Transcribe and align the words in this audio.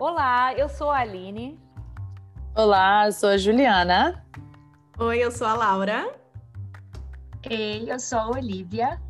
Olá, 0.00 0.54
eu 0.54 0.68
sou 0.68 0.92
a 0.92 0.98
Aline. 0.98 1.58
Olá, 2.56 3.06
eu 3.06 3.12
sou 3.12 3.30
a 3.30 3.36
Juliana. 3.36 4.24
Oi, 4.96 5.18
eu 5.18 5.32
sou 5.32 5.44
a 5.44 5.54
Laura. 5.54 6.16
Ei, 7.50 7.90
eu 7.90 7.98
sou 7.98 8.16
a 8.16 8.28
Olivia. 8.28 9.02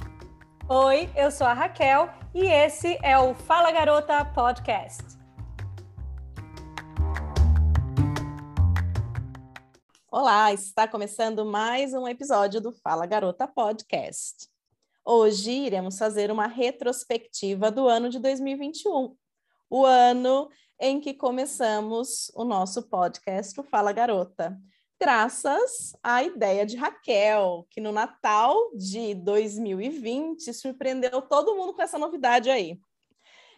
Oi, 0.66 1.10
eu 1.14 1.30
sou 1.30 1.46
a 1.46 1.52
Raquel 1.52 2.08
e 2.34 2.46
esse 2.46 2.98
é 3.02 3.18
o 3.18 3.34
Fala 3.34 3.70
Garota 3.70 4.24
Podcast. 4.24 5.04
Olá, 10.10 10.54
está 10.54 10.88
começando 10.88 11.44
mais 11.44 11.92
um 11.92 12.08
episódio 12.08 12.62
do 12.62 12.72
Fala 12.72 13.04
Garota 13.04 13.46
Podcast. 13.46 14.48
Hoje 15.04 15.50
iremos 15.50 15.98
fazer 15.98 16.30
uma 16.30 16.46
retrospectiva 16.46 17.70
do 17.70 17.86
ano 17.86 18.08
de 18.08 18.18
2021, 18.18 19.14
o 19.68 19.84
ano 19.84 20.48
em 20.78 21.00
que 21.00 21.14
começamos 21.14 22.30
o 22.34 22.44
nosso 22.44 22.82
podcast, 22.88 23.58
o 23.60 23.64
Fala 23.64 23.92
Garota 23.92 24.58
graças 25.00 25.96
à 26.02 26.24
ideia 26.24 26.66
de 26.66 26.76
Raquel, 26.76 27.66
que 27.70 27.80
no 27.80 27.92
Natal 27.92 28.56
de 28.74 29.14
2020 29.14 30.52
surpreendeu 30.52 31.22
todo 31.22 31.54
mundo 31.54 31.72
com 31.72 31.82
essa 31.82 31.98
novidade 31.98 32.50
aí. 32.50 32.80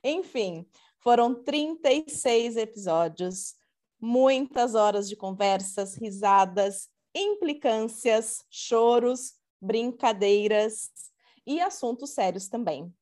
Enfim, 0.04 0.66
foram 0.98 1.34
36 1.34 2.56
episódios, 2.56 3.54
muitas 3.98 4.74
horas 4.74 5.08
de 5.08 5.16
conversas, 5.16 5.94
risadas, 5.94 6.88
implicâncias, 7.14 8.44
choros, 8.50 9.34
brincadeiras 9.60 10.90
e 11.46 11.60
assuntos 11.60 12.10
sérios 12.10 12.48
também. 12.48 12.92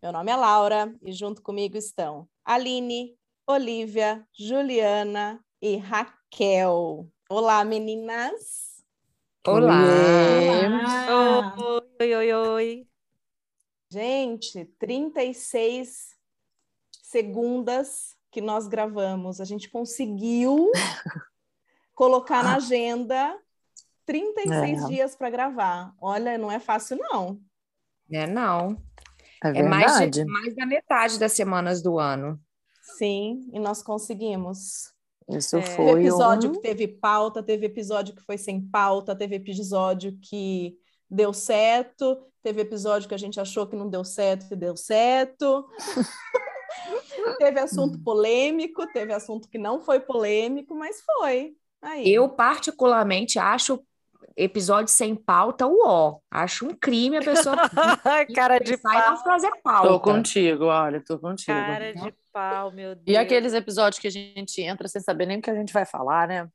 Meu 0.00 0.12
nome 0.12 0.30
é 0.30 0.36
Laura 0.36 0.94
e 1.02 1.12
junto 1.12 1.42
comigo 1.42 1.76
estão 1.76 2.28
Aline, 2.44 3.16
Olivia, 3.46 4.26
Juliana 4.32 5.38
e 5.60 5.76
Raquel. 5.76 7.06
Olá, 7.28 7.62
meninas. 7.62 8.82
Olá. 9.46 9.82
Olá. 11.10 11.54
Oi, 12.00 12.14
oi, 12.14 12.32
oi. 12.32 12.88
Gente, 13.90 14.64
36 14.78 16.16
segundas 17.02 18.16
que 18.30 18.40
nós 18.40 18.66
gravamos. 18.66 19.42
A 19.42 19.44
gente 19.44 19.68
conseguiu 19.68 20.72
colocar 21.94 22.42
na 22.42 22.56
agenda 22.56 23.38
36 24.06 24.84
é. 24.84 24.86
dias 24.86 25.14
para 25.14 25.28
gravar. 25.28 25.94
Olha, 26.00 26.38
não 26.38 26.50
é 26.50 26.58
fácil, 26.58 26.96
não. 26.96 27.38
É, 28.10 28.26
não. 28.26 28.82
É, 29.44 29.58
é 29.58 29.62
mais, 29.62 30.10
de, 30.10 30.24
mais 30.24 30.56
da 30.56 30.64
metade 30.64 31.18
das 31.18 31.32
semanas 31.32 31.82
do 31.82 31.98
ano. 31.98 32.40
Sim, 32.84 33.48
e 33.52 33.58
nós 33.58 33.82
conseguimos. 33.82 34.92
Isso 35.28 35.56
é, 35.56 35.62
foi. 35.62 35.86
Teve 35.86 36.00
episódio 36.00 36.50
um... 36.50 36.52
que 36.52 36.60
teve 36.60 36.88
pauta, 36.88 37.42
teve 37.42 37.66
episódio 37.66 38.14
que 38.14 38.22
foi 38.22 38.36
sem 38.36 38.60
pauta, 38.60 39.16
teve 39.16 39.36
episódio 39.36 40.18
que 40.20 40.76
deu 41.10 41.32
certo, 41.32 42.18
teve 42.42 42.60
episódio 42.60 43.08
que 43.08 43.14
a 43.14 43.18
gente 43.18 43.40
achou 43.40 43.66
que 43.66 43.76
não 43.76 43.88
deu 43.88 44.04
certo 44.04 44.52
e 44.52 44.56
deu 44.56 44.76
certo. 44.76 45.66
teve 47.38 47.58
assunto 47.58 47.98
polêmico, 48.00 48.86
teve 48.92 49.12
assunto 49.12 49.48
que 49.48 49.58
não 49.58 49.80
foi 49.80 50.00
polêmico, 50.00 50.74
mas 50.74 51.00
foi. 51.00 51.56
Aí. 51.80 52.12
Eu, 52.12 52.28
particularmente, 52.28 53.38
acho 53.38 53.82
episódio 54.36 54.92
sem 54.92 55.14
pauta, 55.14 55.66
uó. 55.66 56.18
Acho 56.30 56.66
um 56.66 56.74
crime 56.74 57.18
a 57.18 57.22
pessoa. 57.22 57.56
Cara 58.34 58.58
de 58.58 58.76
pau. 58.76 59.16
fazer 59.18 59.50
pauta. 59.62 59.88
Tô 59.88 60.00
contigo, 60.00 60.64
olha, 60.64 61.02
tô 61.04 61.18
contigo. 61.18 61.56
Cara 61.56 61.92
de 61.94 62.14
pau, 62.32 62.70
meu 62.72 62.94
Deus. 62.94 63.06
E 63.06 63.16
aqueles 63.16 63.52
episódios 63.54 64.00
que 64.00 64.08
a 64.08 64.10
gente 64.10 64.60
entra 64.60 64.88
sem 64.88 65.00
saber 65.00 65.26
nem 65.26 65.38
o 65.38 65.42
que 65.42 65.50
a 65.50 65.54
gente 65.54 65.72
vai 65.72 65.84
falar, 65.84 66.28
né? 66.28 66.48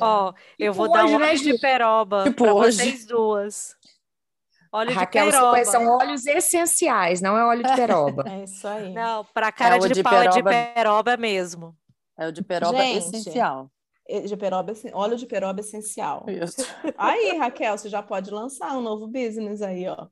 Ó, 0.00 0.30
oh, 0.30 0.34
eu 0.58 0.72
vou 0.72 0.90
dar 0.90 1.06
um 1.06 1.18
né, 1.18 1.34
de 1.34 1.58
peroba 1.58 2.24
tipo 2.24 2.44
pra 2.44 2.54
hoje. 2.54 2.76
vocês 2.76 3.06
duas. 3.06 3.76
Óleo 4.72 4.94
Raquel, 4.94 5.26
de 5.26 5.32
peroba. 5.32 5.64
são 5.64 5.86
óleos 5.88 6.26
essenciais, 6.26 7.20
não 7.20 7.36
é 7.36 7.44
óleo 7.44 7.64
de 7.64 7.74
peroba. 7.74 8.24
é 8.30 8.44
isso 8.44 8.68
aí. 8.68 8.92
Não, 8.92 9.24
para 9.34 9.50
cara 9.50 9.76
é 9.76 9.78
de, 9.80 9.88
de, 9.88 10.02
pau 10.02 10.12
peroba... 10.12 10.30
é 10.30 10.42
de 10.62 10.74
peroba 10.74 11.16
mesmo. 11.16 11.76
É 12.16 12.28
o 12.28 12.32
de 12.32 12.42
peroba 12.42 12.78
gente, 12.78 12.98
essencial. 12.98 13.70
De 14.26 14.36
peroba, 14.36 14.72
óleo 14.92 15.16
de 15.16 15.26
peroba 15.26 15.60
essencial. 15.60 16.26
Isso. 16.28 16.66
Aí, 16.98 17.36
Raquel, 17.36 17.78
você 17.78 17.88
já 17.88 18.02
pode 18.02 18.30
lançar 18.30 18.76
um 18.76 18.82
novo 18.82 19.06
business 19.06 19.62
aí, 19.62 19.86
ó. 19.86 20.08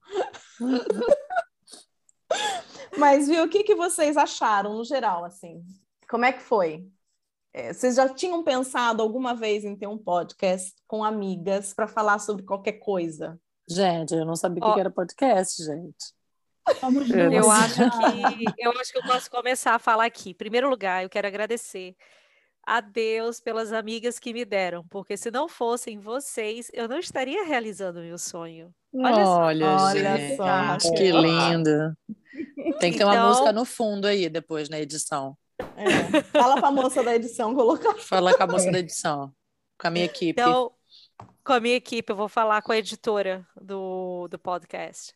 Mas, 2.97 3.29
viu, 3.29 3.45
o 3.45 3.49
que, 3.49 3.65
que 3.65 3.75
vocês 3.75 4.17
acharam 4.17 4.75
no 4.75 4.85
geral, 4.85 5.25
assim? 5.25 5.65
Como 6.09 6.25
é 6.25 6.33
que 6.33 6.43
foi? 6.43 6.87
É, 7.53 7.73
vocês 7.73 7.97
já 7.97 8.09
tinham 8.09 8.45
pensado 8.45 9.03
alguma 9.03 9.35
vez 9.35 9.65
em 9.65 9.75
ter 9.75 9.87
um 9.87 9.99
podcast 9.99 10.75
com 10.87 11.03
amigas 11.03 11.75
para 11.75 11.89
falar 11.89 12.19
sobre 12.19 12.45
qualquer 12.45 12.75
coisa? 12.75 13.41
Gente, 13.69 14.15
eu 14.15 14.25
não 14.25 14.37
sabia 14.37 14.65
o 14.65 14.75
que 14.75 14.81
era 14.81 14.91
podcast, 14.91 15.65
gente. 15.65 16.19
Eu 17.33 17.51
acho 17.51 17.75
que 17.75 18.45
eu 18.59 18.71
acho 18.73 18.93
que 18.93 18.99
eu 18.99 19.03
posso 19.03 19.31
começar 19.31 19.75
a 19.75 19.79
falar 19.79 20.05
aqui. 20.05 20.31
Em 20.31 20.35
primeiro 20.35 20.69
lugar, 20.69 21.03
eu 21.03 21.09
quero 21.09 21.27
agradecer 21.27 21.97
a 22.69 22.83
Deus 22.83 23.41
pelas 23.41 23.73
amigas 23.73 24.19
que 24.19 24.31
me 24.31 24.45
deram, 24.45 24.85
porque 24.89 25.17
se 25.17 25.31
não 25.31 25.49
fossem 25.49 25.99
vocês, 25.99 26.71
eu 26.75 26.87
não 26.87 26.99
estaria 26.99 27.43
realizando 27.43 27.99
o 27.99 28.03
meu 28.03 28.19
sonho. 28.19 28.71
Olha, 28.93 29.27
olha, 29.27 29.79
só, 29.79 29.95
gente, 29.95 30.37
só, 30.37 30.95
que 30.95 31.11
lindo. 31.11 31.97
Tem 32.79 32.93
que 32.93 32.99
ter 32.99 33.05
uma 33.05 33.15
então... 33.15 33.29
música 33.29 33.53
no 33.53 33.65
fundo 33.65 34.07
aí 34.07 34.29
depois 34.29 34.69
na 34.69 34.79
edição. 34.79 35.35
É. 35.59 36.23
Fala 36.25 36.61
com 36.61 36.67
a 36.67 36.71
moça 36.71 37.03
da 37.03 37.17
edição 37.17 37.55
colocar. 37.55 37.95
Fala 37.95 38.37
com 38.37 38.43
a 38.43 38.47
moça 38.47 38.71
da 38.71 38.79
edição, 38.79 39.33
com 39.81 39.89
a 39.89 39.91
minha 39.91 40.05
equipe. 40.05 40.39
Então, 40.39 40.71
com 41.43 41.53
a 41.55 41.61
minha 41.61 41.77
equipe, 41.77 42.13
eu 42.13 42.17
vou 42.17 42.29
falar 42.29 42.61
com 42.61 42.73
a 42.73 42.77
editora 42.77 43.47
do, 43.59 44.29
do 44.29 44.39
podcast. 44.39 45.15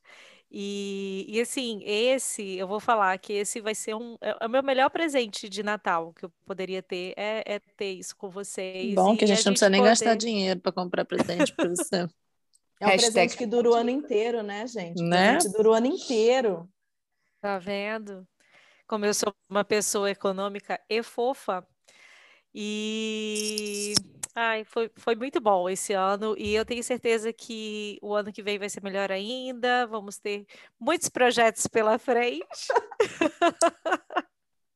E, 0.55 1.25
e 1.29 1.41
assim, 1.41 1.81
esse, 1.83 2.59
eu 2.59 2.69
vou 2.69 2.79
falar 2.79 3.17
que 3.17 3.33
esse 3.33 3.59
vai 3.59 3.75
ser 3.75 3.95
um. 3.95 4.19
É, 4.21 4.37
é 4.39 4.47
o 4.47 4.51
meu 4.51 4.63
melhor 4.63 4.91
presente 4.91 5.49
de 5.49 5.63
Natal 5.63 6.13
que 6.13 6.27
eu 6.27 6.33
poderia 6.45 6.83
ter, 6.83 7.15
é, 7.17 7.55
é 7.55 7.59
ter 7.59 7.93
isso 7.93 8.15
com 8.15 8.29
vocês. 8.29 8.95
Bom, 8.95 9.17
que 9.17 9.25
a 9.25 9.27
gente, 9.27 9.41
a 9.41 9.45
não 9.47 9.53
precisa 9.53 9.71
nem 9.71 9.81
poder... 9.81 9.91
gastar 9.91 10.15
dinheiro 10.15 10.61
para 10.61 10.71
comprar 10.71 11.07
presente 11.07 11.55
para 11.55 11.71
você. 11.71 12.07
É 12.81 12.85
um 12.85 12.89
Hashtag... 12.89 13.13
presente 13.13 13.39
que 13.39 13.47
dura 13.47 13.71
o 13.71 13.75
ano 13.75 13.91
inteiro, 13.91 14.43
né, 14.43 14.67
gente? 14.67 15.01
Né? 15.01 15.39
Que 15.39 15.49
dura 15.51 15.71
o 15.71 15.73
ano 15.73 15.87
inteiro. 15.87 16.69
Tá 17.41 17.57
vendo? 17.57 18.27
Como 18.89 19.07
eu 19.07 19.15
sou 19.15 19.33
uma 19.49 19.63
pessoa 19.63 20.11
econômica 20.11 20.81
e 20.91 21.01
fofa. 21.01 21.65
E 22.53 23.95
Ai, 24.35 24.65
foi, 24.65 24.91
foi 24.97 25.15
muito 25.15 25.41
bom 25.41 25.69
esse 25.69 25.93
ano 25.93 26.35
e 26.39 26.55
eu 26.55 26.65
tenho 26.65 26.83
certeza 26.83 27.33
que 27.33 27.99
o 28.01 28.15
ano 28.15 28.33
que 28.33 28.43
vem 28.43 28.59
vai 28.59 28.69
ser 28.69 28.83
melhor 28.83 29.13
ainda. 29.13 29.87
Vamos 29.87 30.19
ter 30.19 30.47
muitos 30.81 31.11
projetos 31.11 31.67
pela 31.67 31.99
frente. 31.99 32.47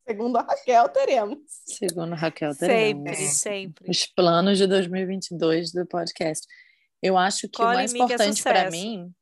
Segundo 0.06 0.36
a 0.36 0.42
Raquel, 0.42 0.88
teremos. 0.90 1.38
Segundo 1.66 2.12
a 2.12 2.16
Raquel, 2.16 2.54
teremos. 2.54 3.16
Sempre, 3.16 3.28
sempre. 3.28 3.90
Os 3.90 4.06
planos 4.06 4.58
de 4.58 4.66
2022 4.66 5.72
do 5.72 5.86
podcast. 5.86 6.46
Eu 7.02 7.16
acho 7.16 7.48
que 7.48 7.56
Cole 7.56 7.70
o 7.70 7.74
mais 7.74 7.94
importante 7.94 8.42
para 8.42 8.70
mim, 8.70 9.14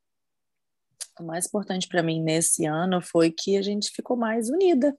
o 1.19 1.23
mais 1.23 1.47
importante 1.47 1.87
para 1.87 2.03
mim 2.03 2.21
nesse 2.21 2.65
ano 2.65 3.01
foi 3.01 3.31
que 3.31 3.57
a 3.57 3.61
gente 3.61 3.89
ficou 3.91 4.17
mais 4.17 4.49
unida, 4.49 4.95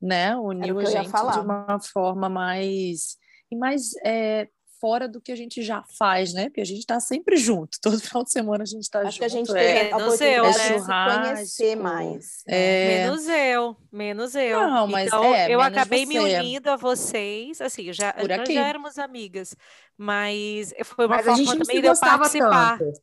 né? 0.00 0.36
Uniu 0.36 0.78
a 0.78 0.84
gente 0.84 1.10
de 1.10 1.40
uma 1.40 1.78
forma 1.80 2.28
mais 2.28 3.18
e 3.50 3.56
mais 3.56 3.90
é, 4.04 4.48
fora 4.80 5.08
do 5.08 5.20
que 5.20 5.32
a 5.32 5.36
gente 5.36 5.62
já 5.62 5.82
faz, 5.98 6.32
né? 6.32 6.44
Porque 6.44 6.60
a 6.60 6.64
gente 6.64 6.80
está 6.80 7.00
sempre 7.00 7.36
junto, 7.36 7.78
todo 7.82 7.98
final 8.00 8.24
de 8.24 8.30
semana 8.30 8.62
a 8.62 8.66
gente 8.66 8.82
está 8.82 9.00
junto. 9.00 9.08
Acho 9.08 9.18
que 9.18 9.24
a 9.24 9.28
gente 9.28 9.50
é, 9.50 9.54
tem 9.54 9.92
a 9.92 9.96
oportunidade 9.96 10.52
de 10.52 10.80
se 10.80 10.86
conhecer 10.86 11.76
mais. 11.76 12.42
É... 12.46 12.88
Menos 12.88 13.28
eu, 13.28 13.76
menos 13.92 14.34
eu. 14.34 14.60
Não, 14.60 14.86
mas 14.86 15.08
então, 15.08 15.24
é, 15.24 15.50
eu 15.50 15.60
acabei 15.60 16.04
você. 16.04 16.12
me 16.12 16.18
unindo 16.18 16.70
a 16.70 16.76
vocês, 16.76 17.60
assim, 17.60 17.92
já, 17.92 18.14
nós 18.16 18.48
já 18.48 18.62
éramos 18.62 18.98
amigas, 18.98 19.54
mas 19.96 20.72
foi 20.84 21.06
uma 21.06 21.16
mas 21.16 21.26
forma 21.26 21.56
também 21.58 21.80
de 21.80 21.86
eu 21.86 21.98
participar. 21.98 22.78
Tanto. 22.78 23.00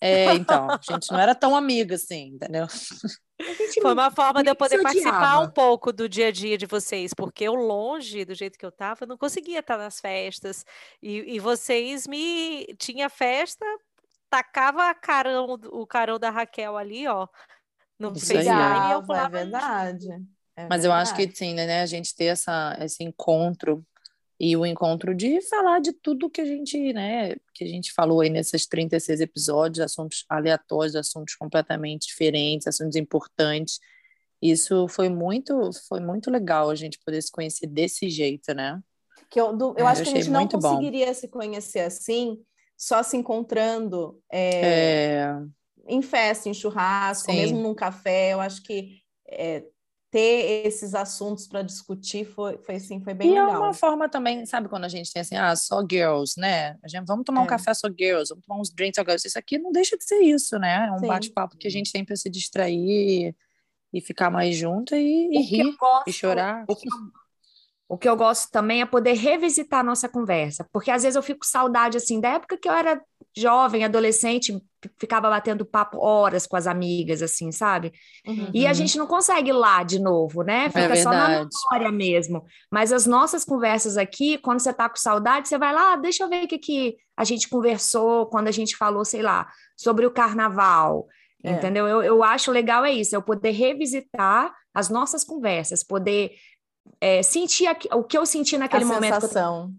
É, 0.00 0.34
então, 0.34 0.68
a 0.70 0.80
gente 0.92 1.10
não 1.10 1.18
era 1.18 1.34
tão 1.34 1.56
amiga 1.56 1.94
assim, 1.94 2.34
entendeu? 2.34 2.66
Foi 3.82 3.92
uma 3.92 4.10
forma 4.10 4.42
de 4.42 4.50
eu 4.50 4.54
poder 4.54 4.80
participar 4.80 5.40
um 5.40 5.50
pouco 5.50 5.92
do 5.92 6.08
dia 6.08 6.28
a 6.28 6.30
dia 6.30 6.56
de 6.56 6.66
vocês, 6.66 7.12
porque 7.12 7.44
eu 7.44 7.54
longe 7.54 8.24
do 8.24 8.34
jeito 8.34 8.58
que 8.58 8.64
eu 8.64 8.70
estava, 8.70 9.06
não 9.06 9.18
conseguia 9.18 9.58
estar 9.58 9.76
nas 9.76 10.00
festas. 10.00 10.64
E, 11.02 11.34
e 11.34 11.40
vocês 11.40 12.06
me 12.06 12.66
tinha 12.78 13.08
festa, 13.08 13.66
tacava 14.30 14.88
a 14.88 14.94
carão, 14.94 15.58
o 15.72 15.86
carão 15.86 16.18
da 16.18 16.30
Raquel 16.30 16.76
ali, 16.76 17.06
ó, 17.08 17.26
no 17.98 18.12
Isso 18.12 18.26
FaceTime 18.26 18.48
e 18.48 18.92
eu 18.92 19.14
É 19.16 19.28
verdade. 19.28 20.08
É 20.56 20.68
Mas 20.68 20.82
verdade. 20.82 20.86
eu 20.86 20.92
acho 20.92 21.14
que 21.16 21.28
sim, 21.34 21.54
né? 21.54 21.82
A 21.82 21.86
gente 21.86 22.14
ter 22.14 22.26
essa, 22.26 22.76
esse 22.80 23.02
encontro 23.02 23.84
e 24.38 24.56
o 24.56 24.66
encontro 24.66 25.14
de 25.14 25.40
falar 25.42 25.80
de 25.80 25.92
tudo 25.92 26.30
que 26.30 26.40
a 26.40 26.44
gente, 26.44 26.92
né, 26.92 27.36
que 27.54 27.64
a 27.64 27.68
gente 27.68 27.92
falou 27.92 28.20
aí 28.20 28.28
nesses 28.28 28.66
36 28.66 29.20
episódios, 29.20 29.84
assuntos 29.84 30.24
aleatórios, 30.28 30.96
assuntos 30.96 31.36
completamente 31.36 32.08
diferentes, 32.08 32.66
assuntos 32.66 32.96
importantes. 32.96 33.78
Isso 34.42 34.88
foi 34.88 35.08
muito, 35.08 35.70
foi 35.88 36.00
muito 36.00 36.30
legal 36.30 36.68
a 36.68 36.74
gente 36.74 36.98
poder 37.04 37.22
se 37.22 37.30
conhecer 37.30 37.66
desse 37.66 38.10
jeito, 38.10 38.52
né? 38.54 38.80
Que 39.30 39.40
eu, 39.40 39.56
do, 39.56 39.74
eu 39.78 39.86
é, 39.86 39.90
acho 39.90 40.02
eu 40.02 40.04
que 40.04 40.10
a 40.10 40.14
gente 40.16 40.30
não 40.30 40.48
conseguiria 40.48 41.06
bom. 41.06 41.14
se 41.14 41.28
conhecer 41.28 41.80
assim, 41.80 42.42
só 42.76 43.02
se 43.02 43.16
encontrando 43.16 44.20
é, 44.30 44.60
é... 44.66 45.36
em 45.86 46.02
festa, 46.02 46.48
em 46.48 46.54
churrasco, 46.54 47.32
mesmo 47.32 47.60
num 47.62 47.74
café. 47.74 48.32
Eu 48.32 48.40
acho 48.40 48.62
que 48.62 49.00
é, 49.28 49.64
ter 50.14 50.64
esses 50.64 50.94
assuntos 50.94 51.48
para 51.48 51.60
discutir 51.60 52.24
foi, 52.24 52.56
foi 52.58 52.76
assim, 52.76 53.02
foi 53.02 53.12
bem 53.14 53.30
e 53.30 53.30
legal. 53.32 53.48
E 53.48 53.52
é 53.52 53.58
uma 53.58 53.74
forma 53.74 54.08
também, 54.08 54.46
sabe, 54.46 54.68
quando 54.68 54.84
a 54.84 54.88
gente 54.88 55.12
tem 55.12 55.22
assim, 55.22 55.34
ah, 55.34 55.56
só 55.56 55.84
girls, 55.84 56.38
né? 56.38 56.78
A 56.84 56.86
gente, 56.86 57.04
vamos 57.04 57.24
tomar 57.24 57.40
um 57.40 57.46
é. 57.46 57.48
café 57.48 57.74
só 57.74 57.88
girls, 57.88 58.28
vamos 58.28 58.46
tomar 58.46 58.60
uns 58.60 58.70
drinks 58.72 58.94
só 58.94 59.02
girls. 59.02 59.26
Isso 59.26 59.36
aqui 59.36 59.58
não 59.58 59.72
deixa 59.72 59.98
de 59.98 60.04
ser 60.04 60.20
isso, 60.20 60.56
né? 60.56 60.86
É 60.88 60.92
um 60.92 61.08
bate-papo 61.08 61.58
que 61.58 61.66
a 61.66 61.70
gente 61.70 61.90
tem 61.90 62.04
para 62.04 62.14
se 62.14 62.30
distrair 62.30 63.34
e 63.92 64.00
ficar 64.00 64.30
mais 64.30 64.54
junto 64.54 64.94
e, 64.94 65.36
e 65.36 65.42
rir 65.42 65.76
gosto, 65.76 66.08
e 66.08 66.12
chorar. 66.12 66.64
O 66.68 66.76
que, 66.76 66.88
o 67.88 67.98
que 67.98 68.08
eu 68.08 68.16
gosto 68.16 68.52
também 68.52 68.82
é 68.82 68.86
poder 68.86 69.14
revisitar 69.14 69.80
a 69.80 69.84
nossa 69.84 70.08
conversa, 70.08 70.64
porque 70.72 70.92
às 70.92 71.02
vezes 71.02 71.16
eu 71.16 71.24
fico 71.24 71.44
saudade 71.44 71.96
assim 71.96 72.20
da 72.20 72.34
época 72.34 72.56
que 72.56 72.68
eu 72.68 72.72
era 72.72 73.02
jovem, 73.36 73.84
adolescente, 73.84 74.56
ficava 74.98 75.28
batendo 75.28 75.64
papo 75.64 75.98
horas 75.98 76.46
com 76.46 76.56
as 76.56 76.66
amigas, 76.66 77.20
assim, 77.20 77.50
sabe? 77.50 77.92
Uhum. 78.26 78.50
E 78.54 78.66
a 78.66 78.72
gente 78.72 78.96
não 78.96 79.06
consegue 79.06 79.50
ir 79.50 79.54
lá 79.54 79.82
de 79.82 79.98
novo, 79.98 80.42
né? 80.42 80.66
É 80.66 80.70
Fica 80.70 80.92
é 80.92 80.96
só 80.96 81.10
na 81.10 81.28
memória 81.28 81.92
mesmo. 81.92 82.44
Mas 82.70 82.92
as 82.92 83.06
nossas 83.06 83.44
conversas 83.44 83.96
aqui, 83.96 84.38
quando 84.38 84.60
você 84.60 84.72
tá 84.72 84.88
com 84.88 84.96
saudade, 84.96 85.48
você 85.48 85.58
vai 85.58 85.74
lá, 85.74 85.94
ah, 85.94 85.96
deixa 85.96 86.22
eu 86.22 86.28
ver 86.28 86.44
o 86.44 86.48
que, 86.48 86.58
que 86.58 86.96
a 87.16 87.24
gente 87.24 87.48
conversou 87.48 88.26
quando 88.26 88.48
a 88.48 88.52
gente 88.52 88.76
falou, 88.76 89.04
sei 89.04 89.22
lá, 89.22 89.48
sobre 89.76 90.06
o 90.06 90.10
carnaval. 90.10 91.06
É. 91.42 91.52
Entendeu? 91.52 91.86
Eu, 91.88 92.02
eu 92.02 92.22
acho 92.22 92.52
legal 92.52 92.84
é 92.84 92.92
isso, 92.92 93.14
eu 93.14 93.22
poder 93.22 93.50
revisitar 93.50 94.54
as 94.72 94.88
nossas 94.88 95.24
conversas, 95.24 95.84
poder 95.84 96.32
é, 97.00 97.22
sentir 97.22 97.68
o 97.92 98.02
que 98.02 98.16
eu 98.16 98.24
senti 98.24 98.56
naquele 98.56 98.84
a 98.84 98.86
momento. 98.86 99.20
Sensação 99.20 99.72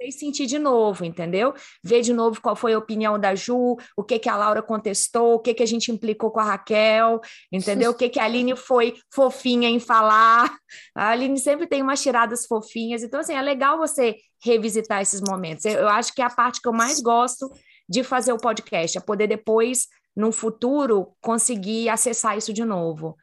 e 0.00 0.12
sentir 0.12 0.46
de 0.46 0.58
novo, 0.58 1.04
entendeu? 1.04 1.54
Ver 1.82 2.02
de 2.02 2.12
novo 2.12 2.40
qual 2.40 2.54
foi 2.54 2.74
a 2.74 2.78
opinião 2.78 3.18
da 3.18 3.34
Ju, 3.34 3.76
o 3.96 4.04
que 4.04 4.18
que 4.18 4.28
a 4.28 4.36
Laura 4.36 4.62
contestou, 4.62 5.34
o 5.34 5.38
que 5.38 5.54
que 5.54 5.62
a 5.62 5.66
gente 5.66 5.90
implicou 5.90 6.30
com 6.30 6.40
a 6.40 6.44
Raquel, 6.44 7.20
entendeu? 7.50 7.92
O 7.92 7.94
que 7.94 8.08
que 8.08 8.20
a 8.20 8.24
Aline 8.24 8.56
foi 8.56 8.94
fofinha 9.12 9.68
em 9.68 9.80
falar. 9.80 10.54
A 10.94 11.10
Aline 11.10 11.38
sempre 11.38 11.66
tem 11.66 11.82
umas 11.82 12.02
tiradas 12.02 12.46
fofinhas, 12.46 13.02
então 13.02 13.20
assim, 13.20 13.34
é 13.34 13.42
legal 13.42 13.78
você 13.78 14.16
revisitar 14.44 15.00
esses 15.00 15.20
momentos. 15.20 15.64
Eu 15.64 15.88
acho 15.88 16.14
que 16.14 16.22
é 16.22 16.24
a 16.24 16.30
parte 16.30 16.60
que 16.60 16.68
eu 16.68 16.72
mais 16.72 17.00
gosto 17.00 17.50
de 17.88 18.02
fazer 18.02 18.32
o 18.32 18.38
podcast, 18.38 18.98
é 18.98 19.00
poder 19.00 19.26
depois 19.26 19.86
no 20.16 20.32
futuro 20.32 21.14
conseguir 21.20 21.88
acessar 21.90 22.38
isso 22.38 22.52
de 22.52 22.64
novo. 22.64 23.16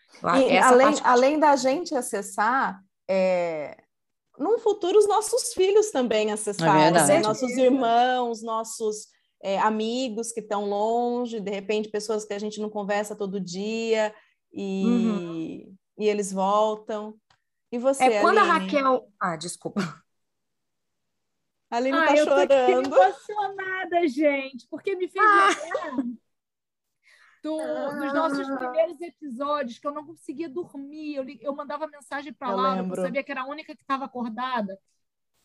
E, 0.48 0.58
além, 0.58 0.96
além 1.04 1.40
da 1.40 1.56
gente 1.56 1.96
acessar, 1.96 2.80
é, 3.10 3.76
num 4.38 4.58
futuro 4.60 4.98
os 4.98 5.08
nossos 5.08 5.54
filhos 5.54 5.92
também 5.92 6.32
acessarem, 6.32 6.98
é 6.98 7.08
né? 7.08 7.20
nossos 7.20 7.52
irmãos, 7.52 8.42
nossos 8.42 9.08
é, 9.42 9.60
amigos 9.60 10.32
que 10.32 10.40
estão 10.40 10.66
longe, 10.66 11.40
de 11.40 11.52
repente 11.52 11.90
pessoas 11.90 12.26
que 12.26 12.34
a 12.34 12.40
gente 12.40 12.60
não 12.62 12.70
conversa 12.70 13.16
todo 13.16 13.40
dia 13.40 14.14
e, 14.52 14.86
uhum. 14.86 15.76
e 15.98 16.08
eles 16.08 16.32
voltam. 16.32 17.16
E 17.72 17.78
você, 17.78 18.04
É 18.04 18.22
quando 18.22 18.38
Aline? 18.38 18.52
a 18.52 18.54
Raquel... 18.54 19.08
Ah, 19.20 19.36
desculpa. 19.36 19.82
A 21.70 21.78
Aline 21.78 21.98
ah, 21.98 22.06
tá 22.06 22.16
eu 22.16 22.26
chorando. 22.26 22.90
Tô 22.90 23.04
emocionada, 23.04 24.08
gente, 24.08 24.68
porque 24.70 24.96
me 24.96 25.08
fez 25.08 25.26
ah 25.26 25.50
do, 27.44 27.58
dos 27.58 28.14
nossos 28.14 28.48
primeiros 28.48 29.00
episódios, 29.02 29.78
que 29.78 29.86
eu 29.86 29.92
não 29.92 30.06
conseguia 30.06 30.50
dormir. 30.50 31.16
Eu, 31.16 31.26
eu 31.42 31.56
mandava 31.56 31.86
mensagem 31.86 32.32
para 32.32 32.56
Laura, 32.56 32.82
lembro. 32.82 32.98
eu 32.98 33.04
sabia 33.04 33.22
que 33.22 33.32
era 33.32 33.42
a 33.42 33.48
única 33.48 33.76
que 33.76 33.82
estava 33.84 34.06
acordada. 34.06 34.80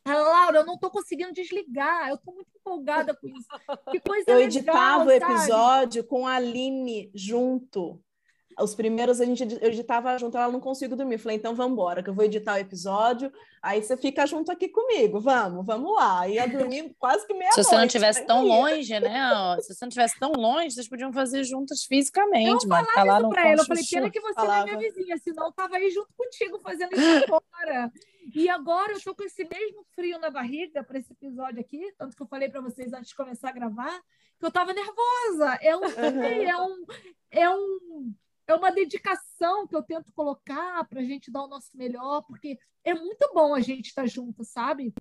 Laura, 0.07 0.61
eu 0.61 0.65
não 0.65 0.75
estou 0.75 0.91
conseguindo 0.91 1.35
desligar, 1.35 2.09
eu 2.09 2.15
estou 2.15 2.33
muito 2.33 2.49
empolgada 2.57 3.15
com 3.15 3.29
isso. 3.29 3.49
Que 3.91 4.01
coisa 4.01 4.31
eu 4.31 4.37
legal, 4.37 4.49
editava 4.49 5.05
o 5.05 5.11
episódio 5.11 6.05
com 6.05 6.27
a 6.27 6.37
Aline 6.37 7.11
junto. 7.13 8.01
Os 8.61 8.75
primeiros 8.75 9.21
a 9.21 9.25
gente 9.25 9.43
eu 9.61 9.69
editava 9.69 10.17
junto, 10.19 10.37
ela 10.37 10.53
não 10.53 10.61
consigo 10.61 10.97
dormir. 10.97 11.15
Eu 11.15 11.19
falei, 11.19 11.37
então 11.37 11.55
vamos 11.55 11.73
embora, 11.73 12.03
que 12.03 12.11
eu 12.11 12.15
vou 12.15 12.25
editar 12.25 12.55
o 12.55 12.59
episódio. 12.59 13.33
Aí 13.63 13.83
você 13.83 13.97
fica 13.97 14.27
junto 14.27 14.51
aqui 14.53 14.69
comigo, 14.69 15.21
vamos, 15.21 15.65
vamos 15.65 15.95
lá. 15.95 16.29
Ia 16.29 16.47
dormir 16.47 16.95
quase 16.99 17.27
que 17.27 17.35
meia 17.35 17.53
Se 17.53 17.63
você 17.63 17.77
não 17.77 17.85
estivesse 17.85 18.25
tão 18.25 18.45
longe, 18.45 18.99
né? 19.01 19.57
Se 19.61 19.75
você 19.75 19.85
não 19.85 19.89
estivesse 19.89 20.19
tão 20.19 20.33
longe, 20.33 20.71
vocês 20.71 20.89
podiam 20.89 21.13
fazer 21.13 21.45
juntas 21.45 21.85
fisicamente, 21.85 22.65
eu 22.65 22.69
mas 22.69 22.87
tá 22.95 23.05
lá 23.05 23.21
no 23.21 23.31
pra 23.31 23.49
ela, 23.49 23.63
Eu 23.63 23.67
falei, 23.67 23.85
pena 23.89 24.11
que 24.11 24.21
você 24.21 24.35
falava. 24.35 24.67
não 24.67 24.73
é 24.73 24.77
minha 24.77 24.91
vizinha, 24.91 25.17
senão 25.19 25.47
eu 25.47 25.53
tava 25.53 25.77
aí 25.77 25.91
junto 25.91 26.09
contigo 26.17 26.59
fazendo 26.61 26.93
isso 26.95 27.25
agora. 27.25 27.93
E 28.35 28.49
agora 28.49 28.93
eu 28.93 29.01
tô 29.01 29.15
com 29.15 29.25
esse 29.25 29.45
mesmo 29.45 29.85
frio 29.95 30.19
na 30.19 30.31
barriga 30.31 30.85
para 30.85 30.99
esse 30.99 31.13
episódio 31.13 31.61
aqui, 31.61 31.93
tanto 31.97 32.17
que 32.17 32.23
eu 32.23 32.27
falei 32.27 32.49
para 32.49 32.61
vocês 32.61 32.93
antes 32.93 33.09
de 33.09 33.17
começar 33.17 33.49
a 33.49 33.53
gravar, 33.53 34.01
que 34.39 34.45
eu 34.45 34.51
tava 34.51 34.73
nervosa. 34.73 35.59
É 35.63 35.77
um, 35.77 35.85
é 35.85 36.57
um, 36.57 36.87
é 37.31 37.51
um 37.51 38.15
é 38.49 38.55
uma 38.55 38.73
dedicação 38.73 39.67
que 39.67 39.77
eu 39.77 39.83
tento 39.83 40.13
colocar 40.15 40.83
para 40.89 41.01
a 41.01 41.05
gente 41.05 41.31
dar 41.31 41.45
o 41.45 41.49
nosso 41.49 41.71
melhor, 41.77 42.23
porque 42.23 42.59
é 42.83 42.95
muito 42.95 43.31
bom 43.35 43.55
a 43.55 43.61
gente 43.61 43.89
estar 43.89 44.03
tá 44.03 44.09
junto, 44.09 44.43
sabe? 44.43 44.93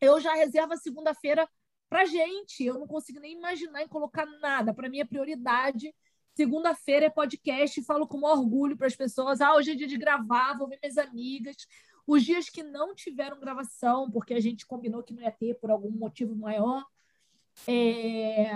Eu 0.00 0.20
já 0.20 0.32
reservo 0.34 0.74
a 0.74 0.76
segunda-feira 0.76 1.48
para 1.88 2.04
gente. 2.04 2.64
Eu 2.64 2.78
não 2.78 2.86
consigo 2.86 3.18
nem 3.18 3.36
imaginar 3.36 3.82
em 3.82 3.88
colocar 3.88 4.24
nada. 4.40 4.72
Para 4.72 4.88
mim 4.88 5.00
é 5.00 5.04
prioridade. 5.04 5.92
Segunda-feira 6.36 7.06
é 7.06 7.10
podcast. 7.10 7.82
Falo 7.82 8.06
com 8.06 8.22
orgulho 8.22 8.76
para 8.76 8.86
as 8.86 8.94
pessoas. 8.94 9.40
Ah, 9.40 9.54
hoje 9.54 9.72
é 9.72 9.74
dia 9.74 9.88
de 9.88 9.98
gravar. 9.98 10.56
Vou 10.56 10.68
ver 10.68 10.78
minhas 10.80 10.96
amigas. 10.96 11.56
Os 12.06 12.22
dias 12.22 12.48
que 12.48 12.62
não 12.62 12.94
tiveram 12.94 13.40
gravação, 13.40 14.08
porque 14.10 14.34
a 14.34 14.40
gente 14.40 14.66
combinou 14.66 15.02
que 15.02 15.12
não 15.12 15.22
ia 15.22 15.32
ter 15.32 15.54
por 15.54 15.70
algum 15.70 15.90
motivo 15.90 16.36
maior, 16.36 16.84
é 17.66 18.50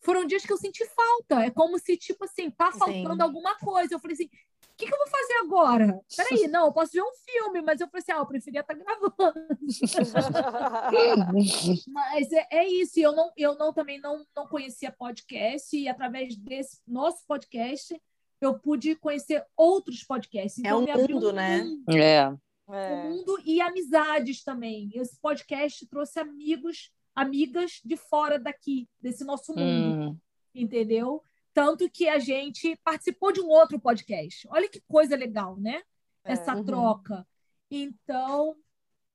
foram 0.00 0.24
dias 0.24 0.44
que 0.44 0.52
eu 0.52 0.56
senti 0.56 0.84
falta. 0.86 1.44
É 1.44 1.50
como 1.50 1.78
se, 1.78 1.96
tipo 1.96 2.24
assim, 2.24 2.50
tá 2.50 2.72
faltando 2.72 3.16
Sim. 3.16 3.22
alguma 3.22 3.54
coisa. 3.56 3.94
Eu 3.94 4.00
falei 4.00 4.14
assim, 4.14 4.24
o 4.24 4.28
que, 4.76 4.86
que, 4.86 4.94
eu 4.94 4.98
vou 4.98 5.08
fazer 5.08 5.34
agora? 5.42 6.00
Peraí, 6.16 6.48
não, 6.48 6.66
eu 6.66 6.72
posso 6.72 6.92
ver 6.92 7.02
um 7.02 7.12
filme, 7.24 7.60
mas 7.60 7.80
eu 7.80 7.88
falei 7.88 8.02
assim, 8.02 8.12
ah, 8.12 8.16
eu 8.16 8.26
preferia 8.26 8.60
estar 8.60 8.74
tá 8.74 8.82
gravando. 8.82 9.14
mas 11.88 12.32
é, 12.32 12.46
é, 12.50 12.66
isso, 12.66 12.98
eu 12.98 13.12
não, 13.12 13.30
eu 13.36 13.54
não 13.56 13.74
também 13.74 14.00
não, 14.00 14.24
não 14.34 14.46
conhecia 14.46 14.90
podcast, 14.90 15.76
e 15.76 15.86
através 15.86 16.34
desse 16.34 16.80
nosso 16.88 17.26
podcast 17.26 18.00
eu 18.40 18.58
pude 18.58 18.96
conhecer 18.96 19.44
outros 19.54 20.02
podcasts. 20.02 20.58
Então, 20.58 20.86
é 20.88 20.96
um 20.96 21.08
mundo, 21.08 21.28
um 21.28 21.32
né? 21.32 21.62
Mundo, 21.62 21.90
é. 21.90 22.34
Um 22.66 23.10
mundo 23.10 23.38
e 23.44 23.60
amizades 23.60 24.42
também. 24.42 24.90
Esse 24.94 25.20
podcast 25.20 25.86
trouxe 25.88 26.18
amigos 26.18 26.90
amigas 27.14 27.80
de 27.84 27.96
fora 27.96 28.38
daqui, 28.38 28.88
desse 29.00 29.24
nosso 29.24 29.54
mundo. 29.54 30.10
Hum. 30.10 30.18
Entendeu? 30.54 31.22
Tanto 31.52 31.90
que 31.90 32.08
a 32.08 32.18
gente 32.18 32.76
participou 32.84 33.32
de 33.32 33.40
um 33.40 33.48
outro 33.48 33.78
podcast. 33.78 34.46
Olha 34.50 34.68
que 34.68 34.80
coisa 34.88 35.16
legal, 35.16 35.56
né? 35.58 35.82
É, 36.24 36.32
Essa 36.32 36.54
uhum. 36.54 36.64
troca. 36.64 37.26
Então, 37.70 38.56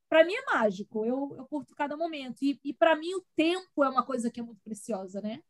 para 0.09 0.25
mim 0.25 0.33
é 0.33 0.45
mágico. 0.53 1.05
Eu, 1.05 1.33
eu 1.37 1.45
curto 1.45 1.75
cada 1.75 1.95
momento. 1.95 2.43
E, 2.43 2.59
e 2.63 2.73
para 2.73 2.95
mim, 2.95 3.13
o 3.15 3.25
tempo 3.35 3.83
é 3.83 3.89
uma 3.89 4.03
coisa 4.03 4.29
que 4.29 4.39
é 4.39 4.43
muito 4.43 4.61
preciosa, 4.63 5.21
né? 5.21 5.41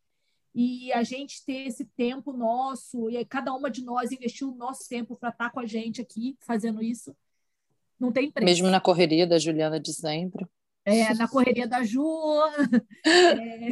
E 0.54 0.94
a 0.94 1.04
gente 1.04 1.44
ter 1.44 1.68
esse 1.68 1.84
tempo 1.84 2.32
nosso, 2.32 3.10
e 3.10 3.26
cada 3.26 3.54
uma 3.54 3.70
de 3.70 3.84
nós 3.84 4.12
investiu 4.12 4.50
o 4.50 4.56
nosso 4.56 4.88
tempo 4.88 5.18
para 5.18 5.30
estar 5.30 5.46
tá 5.46 5.50
com 5.50 5.60
a 5.60 5.66
gente 5.66 6.02
aqui 6.02 6.38
fazendo 6.40 6.82
isso, 6.82 7.14
não 8.00 8.10
tem 8.10 8.32
preço. 8.32 8.46
Mesmo 8.46 8.70
na 8.70 8.80
correria 8.80 9.28
da 9.28 9.38
Juliana 9.38 9.80
de 9.82 9.94
sempre 9.94 10.48
é, 10.86 11.14
na 11.16 11.28
correria 11.28 11.68
da 11.68 11.84
Ju, 11.84 12.06
é, 13.06 13.72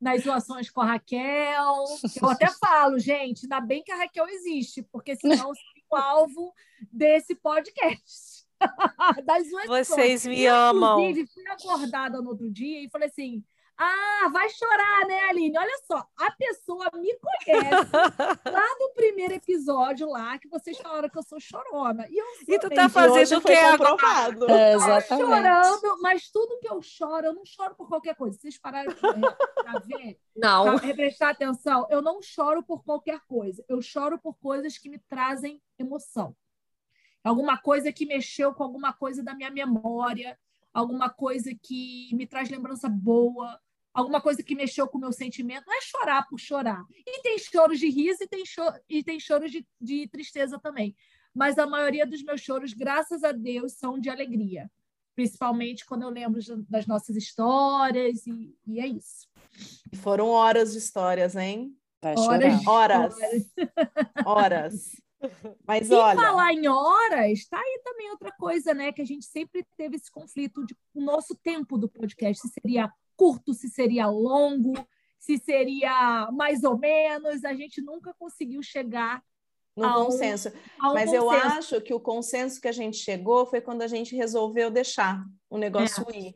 nas 0.00 0.22
zoações 0.22 0.70
com 0.70 0.82
a 0.82 0.86
Raquel. 0.86 1.84
Eu 2.20 2.28
até 2.28 2.48
falo, 2.50 2.98
gente, 2.98 3.44
ainda 3.44 3.60
bem 3.60 3.82
que 3.82 3.90
a 3.90 3.96
Raquel 3.96 4.28
existe, 4.28 4.82
porque 4.92 5.16
senão 5.16 5.48
eu 5.48 5.54
seria 5.54 5.84
o 5.90 5.96
alvo 5.96 6.54
desse 6.92 7.34
podcast. 7.34 8.42
das 9.24 9.48
Vocês 9.66 10.26
me 10.26 10.42
eu, 10.42 10.54
amam. 10.54 11.00
Inclusive, 11.00 11.28
fui 11.32 11.46
acordada 11.48 12.20
no 12.20 12.30
outro 12.30 12.50
dia 12.50 12.84
e 12.84 12.90
falei 12.90 13.08
assim: 13.08 13.42
ah, 13.76 14.28
vai 14.32 14.48
chorar, 14.50 15.06
né, 15.06 15.20
Aline? 15.30 15.58
Olha 15.58 15.80
só, 15.84 16.06
a 16.16 16.30
pessoa 16.32 16.90
me 16.94 17.14
conhece 17.18 17.90
lá 18.52 18.76
no 18.78 18.94
primeiro 18.94 19.34
episódio 19.34 20.08
lá, 20.08 20.38
que 20.38 20.48
vocês 20.48 20.78
falaram 20.78 21.08
que 21.08 21.18
eu 21.18 21.22
sou 21.22 21.40
chorona. 21.40 22.06
E, 22.08 22.16
eu 22.16 22.24
e 22.46 22.58
tu 22.58 22.70
tá 22.70 22.88
fazendo 22.88 23.38
o 23.38 23.40
que 23.40 23.52
agora? 23.52 24.52
É, 24.52 24.74
exatamente. 24.74 25.26
chorando, 25.26 26.02
mas 26.02 26.30
tudo 26.30 26.58
que 26.60 26.68
eu 26.68 26.80
choro, 26.82 27.26
eu 27.26 27.34
não 27.34 27.44
choro 27.44 27.74
por 27.74 27.88
qualquer 27.88 28.14
coisa. 28.14 28.38
Vocês 28.38 28.58
pararam 28.58 28.94
para 28.94 29.78
ver? 29.80 30.18
Não. 30.36 30.78
Pra 30.78 30.94
prestar 30.94 31.30
atenção, 31.30 31.86
eu 31.90 32.02
não 32.02 32.22
choro 32.22 32.62
por 32.62 32.84
qualquer 32.84 33.20
coisa. 33.26 33.64
Eu 33.68 33.80
choro 33.80 34.18
por 34.18 34.34
coisas 34.38 34.78
que 34.78 34.88
me 34.88 34.98
trazem 34.98 35.60
emoção. 35.78 36.36
Alguma 37.24 37.56
coisa 37.56 37.92
que 37.92 38.04
mexeu 38.04 38.52
com 38.52 38.64
alguma 38.64 38.92
coisa 38.92 39.22
da 39.22 39.34
minha 39.34 39.50
memória, 39.50 40.36
alguma 40.72 41.10
coisa 41.10 41.50
que 41.60 42.10
me 42.14 42.26
traz 42.26 42.48
lembrança 42.48 42.88
boa, 42.88 43.58
alguma 43.92 44.20
coisa 44.20 44.42
que 44.42 44.54
mexeu 44.54 44.88
com 44.88 44.98
o 44.98 45.00
meu 45.00 45.12
sentimento, 45.12 45.64
não 45.66 45.76
é 45.76 45.80
chorar 45.82 46.26
por 46.28 46.38
chorar. 46.38 46.82
E 47.06 47.22
tem 47.22 47.38
choros 47.38 47.78
de 47.78 47.88
riso 47.88 48.22
e 48.22 48.28
tem, 48.28 48.44
cho 48.44 48.62
e 48.88 49.02
tem 49.02 49.20
choros 49.20 49.50
de, 49.50 49.66
de 49.80 50.08
tristeza 50.08 50.58
também. 50.58 50.96
mas 51.34 51.58
a 51.58 51.66
maioria 51.66 52.06
dos 52.06 52.22
meus 52.22 52.40
choros, 52.40 52.72
graças 52.72 53.22
a 53.24 53.32
Deus, 53.32 53.74
são 53.74 53.98
de 53.98 54.10
alegria. 54.10 54.70
Principalmente 55.14 55.84
quando 55.84 56.02
eu 56.02 56.10
lembro 56.10 56.40
das 56.68 56.86
nossas 56.86 57.16
histórias, 57.16 58.26
e, 58.26 58.56
e 58.66 58.80
é 58.80 58.86
isso. 58.86 59.28
Foram 59.96 60.28
horas 60.28 60.72
de 60.72 60.78
histórias, 60.78 61.36
hein? 61.36 61.76
Vai 62.02 62.14
horas. 62.16 62.66
Horas. 62.66 63.14
Horas. 64.24 65.02
Mas 65.66 65.90
e 65.90 65.94
olha. 65.94 66.20
falar 66.20 66.52
em 66.52 66.66
horas, 66.66 67.46
tá 67.46 67.58
aí 67.58 67.80
também 67.84 68.10
outra 68.10 68.32
coisa, 68.32 68.74
né? 68.74 68.92
Que 68.92 69.02
a 69.02 69.06
gente 69.06 69.24
sempre 69.26 69.64
teve 69.76 69.96
esse 69.96 70.10
conflito 70.10 70.64
de 70.64 70.76
o 70.94 71.00
nosso 71.00 71.34
tempo 71.34 71.78
do 71.78 71.88
podcast, 71.88 72.40
se 72.40 72.52
seria 72.52 72.92
curto, 73.16 73.54
se 73.54 73.68
seria 73.68 74.08
longo, 74.08 74.74
se 75.18 75.38
seria 75.38 76.28
mais 76.32 76.64
ou 76.64 76.78
menos. 76.78 77.44
A 77.44 77.54
gente 77.54 77.80
nunca 77.80 78.14
conseguiu 78.14 78.62
chegar 78.62 79.22
no 79.76 79.84
ao, 79.84 80.06
consenso. 80.06 80.52
Ao 80.78 80.94
Mas 80.94 81.10
consenso. 81.10 81.24
eu 81.24 81.30
acho 81.30 81.80
que 81.80 81.94
o 81.94 82.00
consenso 82.00 82.60
que 82.60 82.68
a 82.68 82.72
gente 82.72 82.96
chegou 82.96 83.46
foi 83.46 83.60
quando 83.60 83.82
a 83.82 83.86
gente 83.86 84.16
resolveu 84.16 84.70
deixar 84.70 85.24
o 85.48 85.58
negócio 85.58 86.04
é. 86.10 86.18
ir. 86.18 86.34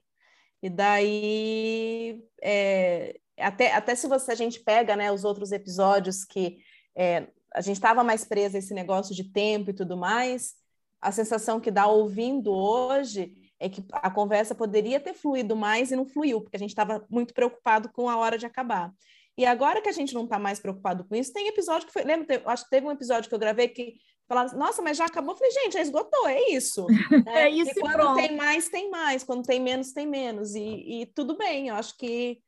E 0.63 0.71
daí, 0.71 2.25
é, 2.43 3.21
até, 3.39 3.73
até 3.73 3.95
se 3.95 4.09
você, 4.09 4.33
a 4.33 4.37
gente 4.37 4.61
pega 4.61 4.97
né, 4.97 5.13
os 5.13 5.25
outros 5.25 5.53
episódios 5.53 6.25
que 6.25 6.59
é, 6.97 7.29
a 7.55 7.61
gente 7.61 7.77
estava 7.77 8.05
mais 8.05 8.25
presa 8.25 8.57
a 8.57 8.61
esse 8.61 8.75
negócio 8.75 9.15
de 9.15 9.25
tempo 9.25 9.71
e 9.71 9.75
tudo 9.75 9.97
mais, 9.97 10.55
a 11.01 11.13
sensação 11.13 11.61
que 11.61 11.71
dá 11.71 11.87
ouvindo 11.87 12.53
hoje 12.53 13.33
é 13.59 13.69
que 13.69 13.85
a 13.93 14.11
conversa 14.11 14.55
poderia 14.55 15.01
ter 15.01 15.15
fluído 15.15 15.57
mais 15.57 15.91
e 15.91 15.97
não 15.97 16.07
fluiu, 16.07 16.41
porque 16.41 16.57
a 16.57 16.61
gente 16.61 16.71
estava 16.71 17.07
muito 17.09 17.33
preocupado 17.33 17.91
com 17.91 18.09
a 18.09 18.17
hora 18.17 18.37
de 18.37 18.47
acabar. 18.47 18.93
E 19.39 19.45
agora 19.45 19.83
que 19.83 19.89
a 19.89 19.93
gente 19.93 20.15
não 20.15 20.25
está 20.25 20.39
mais 20.39 20.59
preocupado 20.59 21.05
com 21.05 21.15
isso, 21.15 21.33
tem 21.33 21.49
episódio 21.49 21.87
que 21.87 21.93
foi. 21.93 22.05
Lembra? 22.05 22.43
Acho 22.47 22.65
que 22.65 22.71
teve 22.71 22.87
um 22.87 22.91
episódio 22.91 23.29
que 23.29 23.35
eu 23.35 23.39
gravei 23.39 23.69
que 23.69 23.97
falava, 24.27 24.57
nossa, 24.57 24.81
mas 24.83 24.97
já 24.97 25.05
acabou. 25.05 25.33
Eu 25.33 25.39
falei, 25.39 25.53
gente, 25.53 25.75
já 25.75 25.81
esgotou, 25.81 26.27
é 26.27 26.51
isso. 26.51 26.87
Né? 27.27 27.45
é 27.45 27.51
isso. 27.51 27.71
E 27.71 27.81
quando 27.81 27.95
pronto. 27.95 28.17
tem 28.17 28.37
mais, 28.37 28.69
tem 28.69 28.91
mais. 28.91 29.25
Quando 29.25 29.47
tem 29.47 29.61
menos, 29.61 29.93
tem 29.93 30.07
menos. 30.07 30.55
E, 30.55 31.03
e 31.03 31.07
tudo 31.07 31.37
bem, 31.37 31.69
eu 31.69 31.75
acho 31.75 31.97
que 31.97 32.39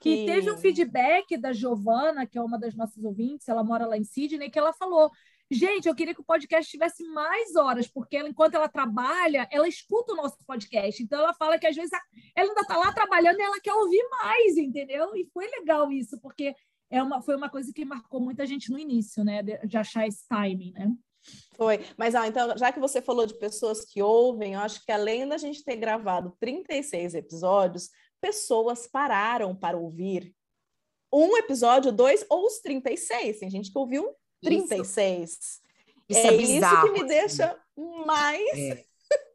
que... 0.00 0.24
teve 0.26 0.50
um 0.50 0.56
feedback 0.56 1.36
da 1.36 1.52
Giovana, 1.52 2.26
que 2.26 2.38
é 2.38 2.42
uma 2.42 2.58
das 2.58 2.74
nossas 2.74 3.02
ouvintes, 3.04 3.48
ela 3.48 3.62
mora 3.62 3.86
lá 3.86 3.96
em 3.96 4.04
Sydney, 4.04 4.50
que 4.50 4.58
ela 4.58 4.72
falou: 4.72 5.10
gente, 5.50 5.88
eu 5.88 5.94
queria 5.94 6.14
que 6.14 6.20
o 6.20 6.24
podcast 6.24 6.70
tivesse 6.70 7.02
mais 7.04 7.54
horas, 7.56 7.88
porque 7.88 8.16
ela, 8.16 8.28
enquanto 8.28 8.54
ela 8.54 8.68
trabalha, 8.68 9.48
ela 9.50 9.68
escuta 9.68 10.12
o 10.12 10.16
nosso 10.16 10.38
podcast. 10.46 11.02
Então 11.02 11.18
ela 11.18 11.34
fala 11.34 11.58
que 11.58 11.66
às 11.66 11.76
vezes 11.76 11.90
ela 12.36 12.48
ainda 12.48 12.60
está 12.60 12.76
lá 12.76 12.92
trabalhando 12.92 13.38
e 13.38 13.42
ela 13.42 13.60
quer 13.60 13.74
ouvir 13.74 14.02
mais, 14.22 14.56
entendeu? 14.56 15.14
E 15.14 15.28
foi 15.32 15.46
legal 15.48 15.90
isso, 15.90 16.20
porque 16.20 16.54
é 16.88 17.02
uma, 17.02 17.20
foi 17.20 17.36
uma 17.36 17.50
coisa 17.50 17.72
que 17.72 17.84
marcou 17.84 18.20
muita 18.20 18.46
gente 18.46 18.70
no 18.70 18.78
início, 18.78 19.24
né? 19.24 19.42
De, 19.42 19.58
de 19.66 19.76
achar 19.76 20.06
esse 20.06 20.26
timing, 20.28 20.72
né? 20.72 20.92
Foi. 21.56 21.80
Mas, 21.96 22.14
ah, 22.14 22.26
então, 22.26 22.56
já 22.56 22.72
que 22.72 22.80
você 22.80 23.02
falou 23.02 23.26
de 23.26 23.38
pessoas 23.38 23.84
que 23.84 24.02
ouvem, 24.02 24.54
eu 24.54 24.60
acho 24.60 24.84
que 24.84 24.92
além 24.92 25.28
da 25.28 25.36
gente 25.36 25.64
ter 25.64 25.76
gravado 25.76 26.34
36 26.40 27.14
episódios, 27.14 27.90
pessoas 28.20 28.86
pararam 28.86 29.54
para 29.54 29.76
ouvir 29.76 30.34
um 31.12 31.36
episódio, 31.36 31.90
dois 31.90 32.24
ou 32.28 32.46
os 32.46 32.60
36. 32.60 33.40
Tem 33.40 33.50
gente 33.50 33.72
que 33.72 33.78
ouviu 33.78 34.14
36. 34.42 35.30
Isso, 35.30 35.60
isso 36.08 36.20
é, 36.20 36.26
é 36.26 36.36
bizarro, 36.36 36.86
isso 36.86 36.94
que 36.94 37.02
me 37.02 37.08
deixa 37.08 37.58
mais 38.06 38.58
é. 38.58 38.84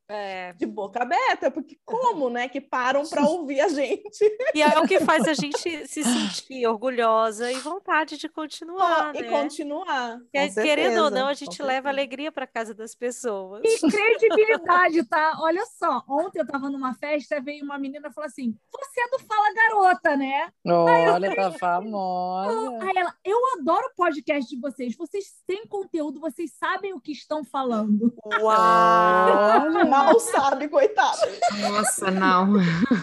É. 0.07 0.53
de 0.53 0.65
boca 0.65 1.01
aberta, 1.01 1.49
porque 1.49 1.79
como, 1.83 2.29
né, 2.29 2.47
que 2.47 2.61
param 2.61 3.07
para 3.07 3.23
ouvir 3.23 3.59
a 3.59 3.67
gente. 3.69 4.23
E 4.53 4.61
é 4.61 4.79
o 4.79 4.87
que 4.87 4.99
faz 4.99 5.27
a 5.27 5.33
gente 5.33 5.87
se 5.87 6.03
sentir 6.03 6.67
orgulhosa 6.67 7.51
e 7.51 7.55
vontade 7.55 8.17
de 8.17 8.29
continuar, 8.29 9.09
oh, 9.09 9.13
né? 9.13 9.27
E 9.27 9.29
continuar. 9.29 10.19
querendo 10.53 11.05
ou 11.05 11.09
não, 11.09 11.27
a 11.27 11.33
gente 11.33 11.61
leva 11.61 11.89
alegria 11.89 12.31
para 12.31 12.45
casa 12.45 12.73
das 12.73 12.93
pessoas. 12.93 13.63
E 13.63 13.79
credibilidade, 13.79 15.03
tá? 15.05 15.37
Olha 15.39 15.65
só, 15.65 16.03
ontem 16.07 16.39
eu 16.39 16.45
estava 16.45 16.69
numa 16.69 16.93
festa, 16.93 17.41
veio 17.41 17.63
uma 17.63 17.79
menina 17.79 18.07
e 18.07 18.13
falou 18.13 18.27
assim: 18.27 18.55
"Você 18.71 19.01
é 19.01 19.09
do 19.09 19.19
Fala 19.19 19.53
Garota, 19.53 20.15
né?" 20.15 20.49
Olha, 20.65 21.35
tá 21.35 21.51
famosa. 21.51 22.83
Aí 22.83 22.93
ela, 22.95 23.13
eu 23.23 23.37
adoro 23.59 23.87
o 23.87 23.95
podcast 23.95 24.53
de 24.53 24.61
vocês. 24.61 24.95
Vocês 24.95 25.33
têm 25.47 25.65
conteúdo, 25.65 26.19
vocês 26.19 26.53
sabem 26.53 26.93
o 26.93 27.01
que 27.01 27.11
estão 27.11 27.43
falando. 27.43 28.13
Uau! 28.39 29.94
Mal 30.03 30.19
sabe, 30.19 30.67
coitado. 30.67 31.19
Nossa, 31.61 32.11
não. 32.11 32.53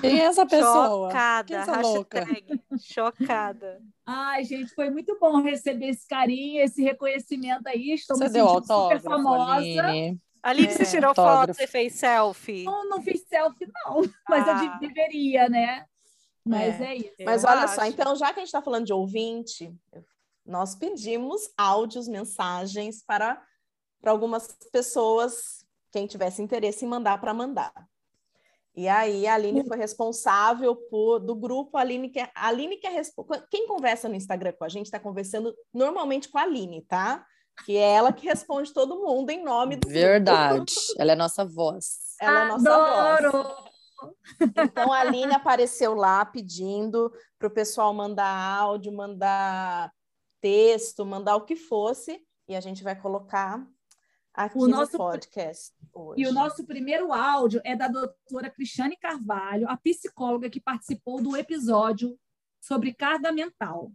Quem 0.01 0.21
é 0.21 0.25
essa 0.25 0.47
pessoa? 0.47 1.09
Chocada, 1.09 1.57
essa 1.57 1.77
hashtag, 1.77 2.61
chocada. 2.81 3.81
Ai, 4.07 4.45
gente, 4.45 4.75
foi 4.75 4.91
muito 4.91 5.19
bom 5.19 5.41
receber 5.43 5.89
esse 5.89 6.07
carinho, 6.07 6.63
esse 6.63 6.83
reconhecimento 6.83 7.67
aí. 7.67 7.93
Estou 7.93 8.17
você 8.17 8.25
me 8.25 8.31
deu 8.31 8.49
super 8.49 9.01
famosa. 9.01 9.53
Aline. 9.53 10.21
Aline, 10.43 10.69
é, 10.69 10.71
você 10.71 10.87
tirou 10.87 11.09
autógrafo. 11.11 11.47
foto, 11.47 11.55
você 11.55 11.67
fez 11.67 11.95
selfie? 11.95 12.65
Não, 12.65 12.89
não 12.89 13.01
fiz 13.01 13.23
selfie, 13.29 13.71
não. 13.85 14.03
Mas 14.29 14.49
ah. 14.49 14.65
eu 14.65 14.89
deveria, 14.89 15.49
né? 15.49 15.87
Mas 16.45 16.81
é, 16.81 16.85
é 16.87 16.97
isso. 16.97 17.15
Mas 17.25 17.45
olha 17.45 17.63
acho. 17.63 17.77
só, 17.77 17.85
então, 17.85 18.17
já 18.17 18.27
que 18.33 18.41
a 18.41 18.43
gente 18.43 18.49
está 18.49 18.61
falando 18.61 18.87
de 18.87 18.93
ouvinte, 18.93 19.73
nós 20.45 20.75
pedimos 20.75 21.49
áudios, 21.57 22.09
mensagens 22.09 23.03
para, 23.05 23.41
para 24.01 24.11
algumas 24.11 24.49
pessoas 24.73 25.62
quem 25.93 26.07
tivesse 26.07 26.43
interesse 26.43 26.85
em 26.85 26.89
mandar 26.89 27.21
para 27.21 27.35
mandar. 27.35 27.73
E 28.75 28.89
aí 28.89 29.27
a 29.27 29.35
Aline 29.35 29.67
foi 29.69 29.77
responsável 29.77 30.75
por 30.75 31.19
do 31.21 31.35
grupo 31.35 31.77
a 31.77 31.83
Aline 31.83 32.09
que 32.09 32.19
é, 32.19 32.31
a 32.35 32.49
Aline 32.49 32.79
que 32.79 32.87
é 32.87 33.03
quem 33.51 33.67
conversa 33.67 34.09
no 34.09 34.15
Instagram 34.15 34.53
com 34.53 34.65
a 34.65 34.69
gente 34.69 34.87
está 34.87 34.99
conversando 34.99 35.55
normalmente 35.73 36.31
com 36.31 36.39
a 36.39 36.43
Aline, 36.43 36.81
tá? 36.83 37.25
Que 37.67 37.77
é 37.77 37.93
ela 37.93 38.15
que 38.15 38.27
responde 38.27 38.73
todo 38.73 39.03
mundo 39.03 39.29
em 39.29 39.45
nome 39.45 39.77
do 39.77 39.87
Verdade. 39.87 40.57
Grupo. 40.57 40.73
Ela 40.99 41.13
é 41.13 41.17
nossa 41.17 41.45
voz. 41.45 42.17
Ela 42.19 42.45
é 42.45 42.49
nossa 42.49 42.75
Adoro. 42.75 43.33
voz. 43.33 43.73
Então 44.41 44.91
a 44.91 45.01
Aline 45.01 45.35
apareceu 45.35 45.95
lá 45.95 46.25
pedindo 46.25 47.13
para 47.39 47.49
o 47.49 47.53
pessoal 47.53 47.93
mandar 47.93 48.27
áudio, 48.27 48.91
mandar 48.91 49.93
texto, 50.41 51.05
mandar 51.05 51.37
o 51.37 51.45
que 51.45 51.55
fosse, 51.55 52.21
e 52.49 52.57
a 52.57 52.61
gente 52.61 52.83
vai 52.83 52.97
colocar 52.97 53.65
aqui 54.35 54.59
o 54.59 54.67
nosso, 54.67 54.93
no 54.93 54.99
podcast 54.99 55.75
hoje. 55.93 56.23
E 56.23 56.27
o 56.27 56.33
nosso 56.33 56.65
primeiro 56.65 57.13
áudio 57.13 57.61
é 57.65 57.77
da 57.77 57.89
doutora 57.89 58.51
Cristiane 58.51 58.97
Carvalho, 58.97 59.69
a 59.69 59.77
psicóloga 59.77 60.49
que 60.49 60.61
participou 60.61 61.23
do 61.23 61.37
episódio 61.37 62.19
sobre 62.61 62.95
carga 62.95 63.33
mental. 63.33 63.93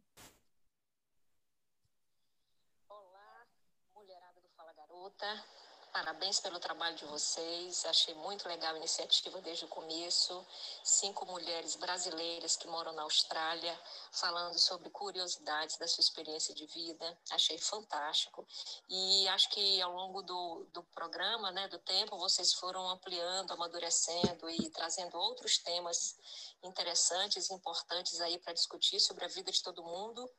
Olá, 2.88 3.48
mulherada 3.96 4.40
do 4.42 4.50
Fala 4.56 4.74
Garota. 4.74 5.57
Parabéns 5.98 6.40
pelo 6.40 6.60
trabalho 6.60 6.96
de 6.96 7.06
vocês. 7.06 7.84
Achei 7.88 8.14
muito 8.14 8.48
legal 8.48 8.76
a 8.76 8.78
iniciativa 8.78 9.42
desde 9.42 9.66
o 9.66 9.68
começo. 9.68 10.46
Cinco 10.84 11.26
mulheres 11.26 11.76
brasileiras 11.76 12.56
que 12.56 12.68
moram 12.68 12.92
na 12.92 13.02
Austrália 13.02 13.76
falando 14.12 14.60
sobre 14.60 14.92
curiosidades 14.92 15.76
da 15.78 15.88
sua 15.88 16.04
experiência 16.04 16.54
de 16.54 16.68
vida. 16.68 17.18
Achei 17.32 17.58
fantástico. 17.58 18.46
E 18.88 19.28
acho 19.30 19.50
que 19.50 19.82
ao 19.82 19.92
longo 19.92 20.22
do, 20.22 20.68
do 20.72 20.84
programa, 20.84 21.50
né, 21.50 21.68
do 21.68 21.80
tempo, 21.80 22.16
vocês 22.20 22.54
foram 22.54 22.88
ampliando, 22.92 23.54
amadurecendo 23.54 24.48
e 24.52 24.70
trazendo 24.70 25.18
outros 25.18 25.58
temas 25.58 26.16
interessantes 26.62 27.50
importantes 27.50 28.22
aí 28.22 28.38
para 28.38 28.54
discutir 28.54 29.00
sobre 29.00 29.26
a 29.26 29.30
vida 29.30 29.52
de 29.52 29.64
todo 29.64 29.82
mundo 29.82 30.30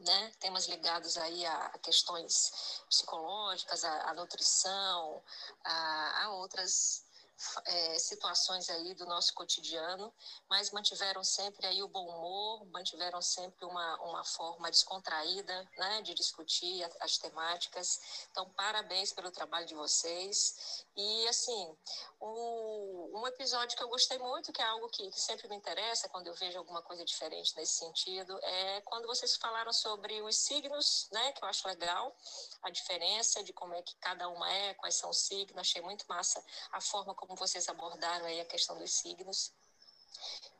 né? 0.00 0.32
temas 0.38 0.66
ligados 0.66 1.16
aí 1.16 1.44
a, 1.46 1.78
questões 1.82 2.82
psicológicas, 2.88 3.84
a, 3.84 4.10
a 4.10 4.14
nutrição, 4.14 5.22
a, 5.64 6.24
a 6.24 6.30
outras 6.32 7.04
é, 7.64 7.98
situações 7.98 8.68
aí 8.68 8.94
do 8.94 9.06
nosso 9.06 9.32
cotidiano, 9.34 10.12
mas 10.48 10.70
mantiveram 10.70 11.22
sempre 11.22 11.66
aí 11.66 11.82
o 11.82 11.88
bom 11.88 12.06
humor, 12.06 12.66
mantiveram 12.66 13.20
sempre 13.22 13.64
uma, 13.64 13.96
uma 14.02 14.24
forma 14.24 14.70
descontraída 14.70 15.68
né, 15.76 16.02
de 16.02 16.14
discutir 16.14 16.86
as 17.00 17.18
temáticas. 17.18 18.00
Então, 18.30 18.48
parabéns 18.50 19.12
pelo 19.12 19.30
trabalho 19.30 19.66
de 19.66 19.74
vocês. 19.74 20.84
E, 20.96 21.28
assim, 21.28 21.76
o, 22.20 23.20
um 23.20 23.26
episódio 23.26 23.76
que 23.76 23.82
eu 23.82 23.88
gostei 23.88 24.18
muito, 24.18 24.52
que 24.52 24.60
é 24.60 24.64
algo 24.64 24.88
que, 24.88 25.10
que 25.10 25.20
sempre 25.20 25.48
me 25.48 25.56
interessa 25.56 26.08
quando 26.08 26.26
eu 26.26 26.34
vejo 26.34 26.58
alguma 26.58 26.82
coisa 26.82 27.04
diferente 27.04 27.54
nesse 27.56 27.74
sentido, 27.74 28.38
é 28.42 28.80
quando 28.82 29.06
vocês 29.06 29.36
falaram 29.36 29.72
sobre 29.72 30.20
os 30.22 30.36
signos, 30.36 31.08
né, 31.12 31.32
que 31.32 31.44
eu 31.44 31.48
acho 31.48 31.66
legal, 31.68 32.14
a 32.62 32.70
diferença 32.70 33.42
de 33.44 33.52
como 33.52 33.74
é 33.74 33.82
que 33.82 33.94
cada 33.96 34.28
uma 34.28 34.50
é, 34.52 34.74
quais 34.74 34.96
são 34.96 35.10
os 35.10 35.18
signos. 35.18 35.56
Achei 35.58 35.82
muito 35.82 36.04
massa 36.08 36.44
a 36.72 36.80
forma 36.80 37.14
como 37.14 37.27
vocês 37.36 37.68
abordaram 37.68 38.26
aí 38.26 38.40
a 38.40 38.44
questão 38.44 38.78
dos 38.78 38.92
signos. 38.92 39.52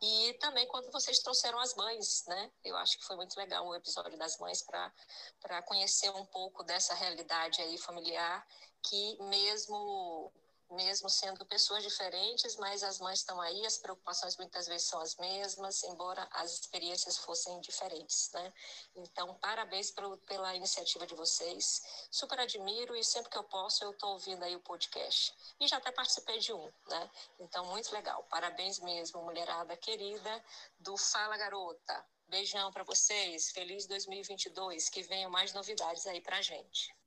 E 0.01 0.35
também 0.35 0.67
quando 0.69 0.91
vocês 0.93 1.19
trouxeram 1.19 1.59
as 1.59 1.75
mães, 1.75 2.25
né? 2.27 2.51
Eu 2.65 2.77
acho 2.77 2.97
que 2.99 3.05
foi 3.05 3.17
muito 3.17 3.37
legal 3.37 3.67
o 3.67 3.75
episódio 3.75 4.17
das 4.17 4.39
mães 4.39 4.63
para 4.63 5.63
conhecer 5.63 6.11
um 6.11 6.25
pouco 6.27 6.63
dessa 6.63 6.95
realidade 6.95 7.61
aí 7.61 7.77
familiar 7.79 8.47
que 8.83 9.19
mesmo 9.25 10.33
mesmo 10.71 11.09
sendo 11.09 11.45
pessoas 11.47 11.83
diferentes, 11.83 12.57
mas 12.57 12.83
as 12.83 12.99
mães 12.99 13.21
estão 13.21 13.41
aí, 13.41 13.65
as 13.65 13.79
preocupações 13.79 14.37
muitas 14.37 14.67
vezes 14.67 14.87
são 14.87 15.01
as 15.01 15.17
mesmas, 15.17 15.83
embora 15.85 16.27
as 16.33 16.53
experiências 16.53 17.17
fossem 17.19 17.61
diferentes, 17.61 18.31
né? 18.33 18.53
Então, 18.97 19.35
parabéns 19.37 19.93
pela 20.27 20.55
iniciativa 20.55 21.07
de 21.07 21.15
vocês, 21.15 21.83
super 22.11 22.41
admiro 22.41 22.95
e 22.97 23.05
sempre 23.05 23.31
que 23.31 23.39
eu 23.39 23.45
posso 23.45 23.85
eu 23.85 23.93
estou 23.93 24.13
ouvindo 24.13 24.43
aí 24.43 24.55
o 24.55 24.61
podcast. 24.61 25.35
E 25.61 25.67
já 25.67 25.79
até 25.79 25.91
participei 25.91 26.39
de 26.39 26.53
um, 26.53 26.73
né? 26.89 27.11
Então, 27.39 27.65
muito 27.67 27.93
legal, 27.93 28.23
parabéns 28.25 28.79
mesmo, 28.81 29.23
mulherada 29.23 29.77
querida 29.77 30.45
do 30.79 30.97
Fala 30.97 31.37
Garota. 31.37 32.05
Beijão 32.29 32.71
para 32.71 32.85
vocês, 32.85 33.51
feliz 33.53 33.87
2022, 33.87 34.91
que 34.91 35.03
venham 35.03 35.31
mais 35.31 35.55
novidades 35.55 36.07
aí 36.07 36.21
pra 36.21 36.43
gente. 36.43 36.98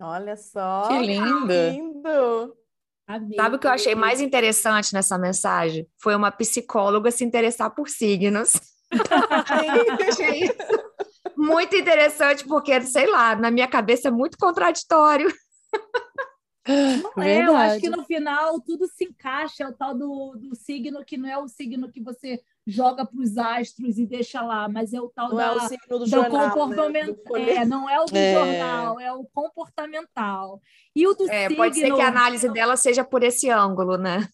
Olha 0.00 0.36
só. 0.36 0.88
Que 0.88 0.98
lindo. 0.98 1.48
Que 1.48 1.70
lindo. 1.70 2.56
Sabe 3.36 3.56
o 3.56 3.58
que 3.58 3.66
eu 3.66 3.70
achei 3.70 3.94
mais 3.94 4.20
interessante 4.20 4.92
nessa 4.92 5.16
mensagem? 5.16 5.88
Foi 5.96 6.14
uma 6.14 6.30
psicóloga 6.30 7.10
se 7.10 7.24
interessar 7.24 7.70
por 7.74 7.88
signos. 7.88 8.54
achei 10.08 10.44
isso 10.44 10.86
muito 11.36 11.76
interessante, 11.76 12.44
porque, 12.46 12.80
sei 12.82 13.06
lá, 13.06 13.36
na 13.36 13.50
minha 13.50 13.68
cabeça 13.68 14.08
é 14.08 14.10
muito 14.10 14.38
contraditório. 14.38 15.32
Não 16.66 17.22
é, 17.22 17.46
eu 17.46 17.54
acho 17.54 17.80
que 17.80 17.88
no 17.88 18.04
final 18.04 18.60
tudo 18.60 18.88
se 18.88 19.04
encaixa, 19.04 19.62
é 19.62 19.68
o 19.68 19.72
tal 19.72 19.94
do, 19.94 20.34
do 20.36 20.56
signo 20.56 21.04
que 21.04 21.16
não 21.16 21.28
é 21.28 21.38
o 21.38 21.46
signo 21.46 21.92
que 21.92 22.02
você 22.02 22.40
joga 22.66 23.06
para 23.06 23.20
os 23.20 23.38
astros 23.38 23.96
e 23.96 24.06
deixa 24.06 24.42
lá, 24.42 24.68
mas 24.68 24.92
é 24.92 25.00
o 25.00 25.08
tal 25.08 25.28
não 25.28 25.36
da, 25.36 25.44
é 25.44 25.52
o 25.52 25.60
signo 25.60 25.98
do, 26.00 26.06
jornal, 26.06 26.48
né? 26.48 26.50
comportamental. 26.50 27.32
Né? 27.34 27.50
É, 27.50 27.64
não 27.64 27.88
é 27.88 28.00
o 28.00 28.06
do 28.06 28.16
é. 28.16 28.34
jornal, 28.34 29.00
é 29.00 29.12
o 29.12 29.24
comportamental. 29.24 30.60
E 30.94 31.06
o 31.06 31.14
do 31.14 31.30
é, 31.30 31.42
signo... 31.42 31.56
Pode 31.56 31.76
ser 31.76 31.94
que 31.94 32.00
a 32.00 32.08
análise 32.08 32.48
dela 32.52 32.76
seja 32.76 33.04
por 33.04 33.22
esse 33.22 33.48
ângulo, 33.48 33.96
né? 33.96 34.28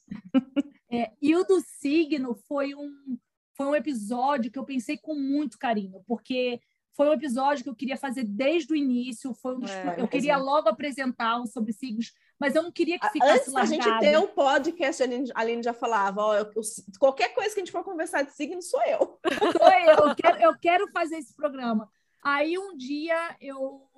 É, 0.91 1.11
e 1.21 1.35
o 1.35 1.45
do 1.45 1.61
signo 1.61 2.35
foi 2.47 2.75
um, 2.75 3.19
foi 3.57 3.67
um 3.67 3.75
episódio 3.75 4.51
que 4.51 4.59
eu 4.59 4.65
pensei 4.65 4.99
com 4.99 5.15
muito 5.15 5.59
carinho, 5.59 6.03
porque 6.07 6.61
foi 6.95 7.09
um 7.09 7.13
episódio 7.13 7.65
que 7.65 7.71
eu 7.71 7.75
queria 7.75 7.97
fazer 7.97 8.25
desde 8.25 8.73
o 8.73 8.77
início. 8.77 9.35
Foi 9.35 9.57
um 9.57 9.65
é, 9.65 9.97
eu 9.99 10.09
queria 10.09 10.37
logo 10.37 10.69
apresentar 10.69 11.41
um 11.41 11.47
sobre 11.47 11.73
signos, 11.73 12.13
mas 12.43 12.57
eu 12.57 12.63
não 12.63 12.73
queria 12.73 12.99
que 12.99 13.09
ficasse 13.09 13.33
Antes 13.33 13.53
largado. 13.53 13.79
da 13.79 13.85
gente 13.85 14.01
ter 14.01 14.19
um 14.19 14.27
podcast, 14.27 15.03
a 15.03 15.07
Aline, 15.41 15.63
já 15.63 15.73
falava: 15.73 16.21
ó, 16.23 16.35
eu, 16.35 16.51
eu, 16.57 16.63
qualquer 16.99 17.33
coisa 17.33 17.55
que 17.55 17.61
a 17.61 17.65
gente 17.65 17.71
for 17.71 17.85
conversar 17.85 18.23
de 18.23 18.33
signo 18.33 18.61
sou 18.61 18.83
eu. 18.83 19.19
Sou 19.57 19.73
eu, 19.73 20.09
eu 20.09 20.15
quero, 20.17 20.39
eu 20.43 20.59
quero 20.59 20.91
fazer 20.91 21.19
esse 21.19 21.33
programa. 21.35 21.89
Aí 22.23 22.59
um 22.59 22.77
dia 22.77 23.37
eu 23.41 23.89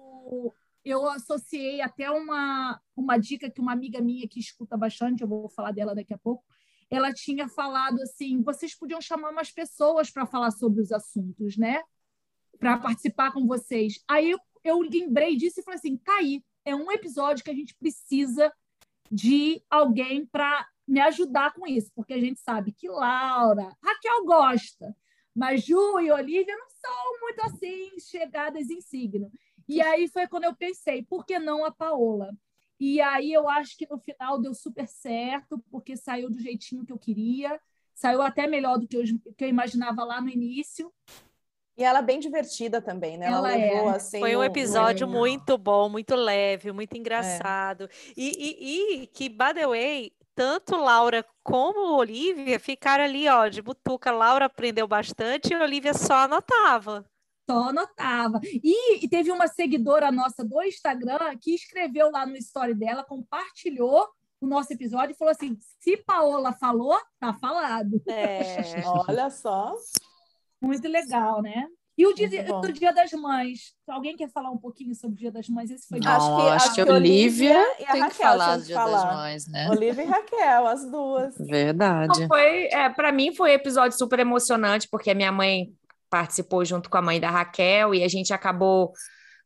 eu 0.84 1.08
associei 1.08 1.80
até 1.80 2.10
uma, 2.10 2.78
uma 2.94 3.16
dica 3.16 3.50
que 3.50 3.62
uma 3.62 3.72
amiga 3.72 4.02
minha 4.02 4.28
que 4.28 4.38
escuta 4.38 4.76
bastante, 4.76 5.22
eu 5.22 5.28
vou 5.28 5.48
falar 5.48 5.72
dela 5.72 5.94
daqui 5.94 6.12
a 6.12 6.18
pouco, 6.18 6.44
ela 6.90 7.10
tinha 7.14 7.48
falado 7.48 8.02
assim: 8.02 8.42
vocês 8.42 8.74
podiam 8.76 9.00
chamar 9.00 9.30
umas 9.30 9.50
pessoas 9.50 10.10
para 10.10 10.26
falar 10.26 10.50
sobre 10.50 10.82
os 10.82 10.92
assuntos, 10.92 11.56
né? 11.56 11.82
para 12.58 12.78
participar 12.78 13.32
com 13.32 13.46
vocês. 13.46 14.02
Aí 14.08 14.30
eu, 14.30 14.38
eu 14.62 14.80
lembrei 14.80 15.36
disso 15.36 15.60
e 15.60 15.62
falei 15.62 15.78
assim: 15.78 15.96
tá 15.96 16.16
aí, 16.16 16.42
é 16.64 16.74
um 16.74 16.90
episódio 16.90 17.44
que 17.44 17.50
a 17.50 17.54
gente 17.54 17.74
precisa 17.74 18.52
de 19.10 19.62
alguém 19.70 20.26
para 20.26 20.66
me 20.86 21.00
ajudar 21.00 21.52
com 21.52 21.66
isso, 21.66 21.90
porque 21.94 22.12
a 22.12 22.20
gente 22.20 22.40
sabe 22.40 22.72
que 22.72 22.88
Laura, 22.88 23.76
Raquel 23.82 24.24
gosta, 24.24 24.94
mas 25.34 25.64
Ju 25.64 26.00
e 26.00 26.10
Olivia 26.10 26.56
não 26.56 26.68
são 26.68 27.20
muito 27.20 27.40
assim 27.42 27.98
chegadas 27.98 28.70
em 28.70 28.80
signo. 28.80 29.30
E 29.68 29.80
aí 29.80 30.08
foi 30.08 30.28
quando 30.28 30.44
eu 30.44 30.54
pensei, 30.54 31.02
por 31.02 31.24
que 31.24 31.38
não 31.38 31.64
a 31.64 31.70
Paola? 31.70 32.36
E 32.78 33.00
aí 33.00 33.32
eu 33.32 33.48
acho 33.48 33.76
que 33.76 33.88
no 33.88 33.98
final 33.98 34.38
deu 34.40 34.52
super 34.52 34.86
certo, 34.86 35.58
porque 35.70 35.96
saiu 35.96 36.30
do 36.30 36.38
jeitinho 36.38 36.84
que 36.84 36.92
eu 36.92 36.98
queria, 36.98 37.58
saiu 37.94 38.20
até 38.20 38.46
melhor 38.46 38.78
do 38.78 38.86
que 38.86 38.96
eu, 38.96 39.04
que 39.36 39.44
eu 39.44 39.48
imaginava 39.48 40.04
lá 40.04 40.20
no 40.20 40.28
início. 40.28 40.92
E 41.76 41.82
ela 41.82 41.98
é 41.98 42.02
bem 42.02 42.20
divertida 42.20 42.80
também, 42.80 43.18
né? 43.18 43.26
Ela, 43.26 43.52
ela 43.52 43.56
levou 43.56 43.90
é. 43.90 43.96
assim. 43.96 44.20
Foi 44.20 44.36
um 44.36 44.44
episódio 44.44 45.08
muito 45.08 45.58
bom, 45.58 45.88
muito 45.88 46.14
leve, 46.14 46.70
muito 46.70 46.96
engraçado. 46.96 47.84
É. 47.84 47.88
E, 48.16 48.32
e, 48.38 49.02
e, 49.02 49.06
que, 49.08 49.28
by 49.28 49.52
the 49.54 49.66
way, 49.66 50.12
tanto 50.34 50.76
Laura 50.76 51.24
como 51.42 51.96
Olivia 51.96 52.60
ficaram 52.60 53.04
ali, 53.04 53.28
ó, 53.28 53.48
de 53.48 53.60
butuca. 53.60 54.10
Laura 54.10 54.46
aprendeu 54.46 54.86
bastante 54.86 55.52
e 55.52 55.56
Olivia 55.56 55.94
só 55.94 56.14
anotava. 56.24 57.04
Só 57.48 57.70
anotava. 57.70 58.40
E, 58.44 59.04
e 59.04 59.08
teve 59.08 59.30
uma 59.30 59.48
seguidora 59.48 60.10
nossa 60.12 60.44
do 60.44 60.62
Instagram 60.62 61.36
que 61.40 61.54
escreveu 61.54 62.10
lá 62.10 62.24
no 62.24 62.36
story 62.36 62.74
dela, 62.74 63.04
compartilhou 63.04 64.08
o 64.40 64.46
nosso 64.46 64.72
episódio 64.72 65.12
e 65.12 65.16
falou 65.16 65.32
assim: 65.32 65.58
se 65.80 65.96
Paola 65.96 66.52
falou, 66.52 66.98
tá 67.18 67.34
falado. 67.34 68.00
É, 68.08 68.62
olha 69.08 69.28
só. 69.30 69.74
Muito 70.60 70.88
legal, 70.88 71.42
né? 71.42 71.66
E 71.96 72.06
o 72.06 72.12
dia, 72.12 72.28
o 72.52 72.72
dia 72.72 72.92
das 72.92 73.12
Mães? 73.12 73.72
Alguém 73.88 74.16
quer 74.16 74.28
falar 74.28 74.50
um 74.50 74.58
pouquinho 74.58 74.94
sobre 74.96 75.14
o 75.14 75.18
Dia 75.18 75.30
das 75.30 75.48
Mães? 75.48 75.70
Esse 75.70 75.86
foi 75.86 76.00
Não, 76.00 76.10
acho 76.10 76.26
que, 76.26 76.42
acho, 76.42 76.66
acho 76.66 76.74
que 76.74 76.90
Olivia 76.90 77.64
e 77.78 77.84
a 77.84 77.92
tem 77.92 78.00
Raquel 78.00 78.08
que 78.08 78.16
falar 78.16 78.56
do 78.56 78.64
Dia 78.64 78.74
falar. 78.74 79.04
das 79.04 79.14
Mães, 79.14 79.46
né? 79.46 79.70
Olivia 79.70 80.02
e 80.02 80.06
Raquel, 80.06 80.66
as 80.66 80.90
duas. 80.90 81.34
Verdade. 81.38 82.26
foi, 82.26 82.64
é, 82.66 82.88
para 82.88 83.12
mim 83.12 83.32
foi 83.32 83.52
um 83.52 83.54
episódio 83.54 83.96
super 83.96 84.18
emocionante, 84.18 84.88
porque 84.90 85.10
a 85.10 85.14
minha 85.14 85.30
mãe 85.30 85.72
participou 86.10 86.64
junto 86.64 86.90
com 86.90 86.96
a 86.96 87.02
mãe 87.02 87.20
da 87.20 87.30
Raquel 87.30 87.94
e 87.94 88.02
a 88.02 88.08
gente 88.08 88.32
acabou 88.32 88.92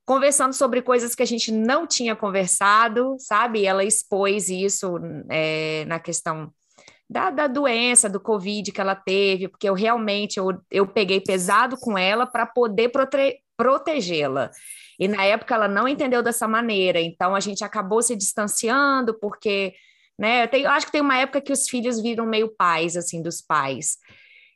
conversando 0.07 0.55
sobre 0.55 0.81
coisas 0.81 1.15
que 1.15 1.23
a 1.23 1.27
gente 1.27 1.53
não 1.53 1.87
tinha 1.87 2.17
conversado, 2.17 3.15
sabe? 3.19 3.67
Ela 3.67 3.85
expôs 3.85 4.49
isso 4.49 4.99
é, 5.29 5.85
na 5.85 5.99
questão 6.01 6.51
da, 7.09 7.31
da 7.31 7.47
doença, 7.47 8.09
do 8.09 8.21
Covid 8.21 8.71
que 8.71 8.81
ela 8.81 8.95
teve, 8.95 9.49
porque 9.49 9.69
eu 9.69 9.75
realmente 9.75 10.39
eu, 10.39 10.61
eu 10.71 10.87
peguei 10.87 11.21
pesado 11.21 11.77
com 11.79 11.97
ela 11.97 12.27
para 12.27 12.45
poder 12.45 12.91
prote 12.91 13.41
protegê-la. 13.57 14.51
E 15.01 15.09
na 15.09 15.25
época 15.25 15.55
ela 15.55 15.67
não 15.67 15.89
entendeu 15.89 16.23
dessa 16.23 16.47
maneira, 16.47 17.01
então 17.01 17.35
a 17.35 17.41
gente 17.41 17.65
acabou 17.65 18.01
se 18.03 18.15
distanciando, 18.15 19.19
porque, 19.19 19.75
né, 20.17 20.45
eu, 20.45 20.49
tenho, 20.49 20.67
eu 20.67 20.71
acho 20.71 20.87
que 20.87 20.93
tem 20.93 21.01
uma 21.01 21.19
época 21.19 21.41
que 21.41 21.53
os 21.53 21.69
filhos 21.69 22.01
viram 22.01 22.25
meio 22.25 22.55
pais, 22.55 22.97
assim, 22.97 23.21
dos 23.21 23.41
pais. 23.41 23.97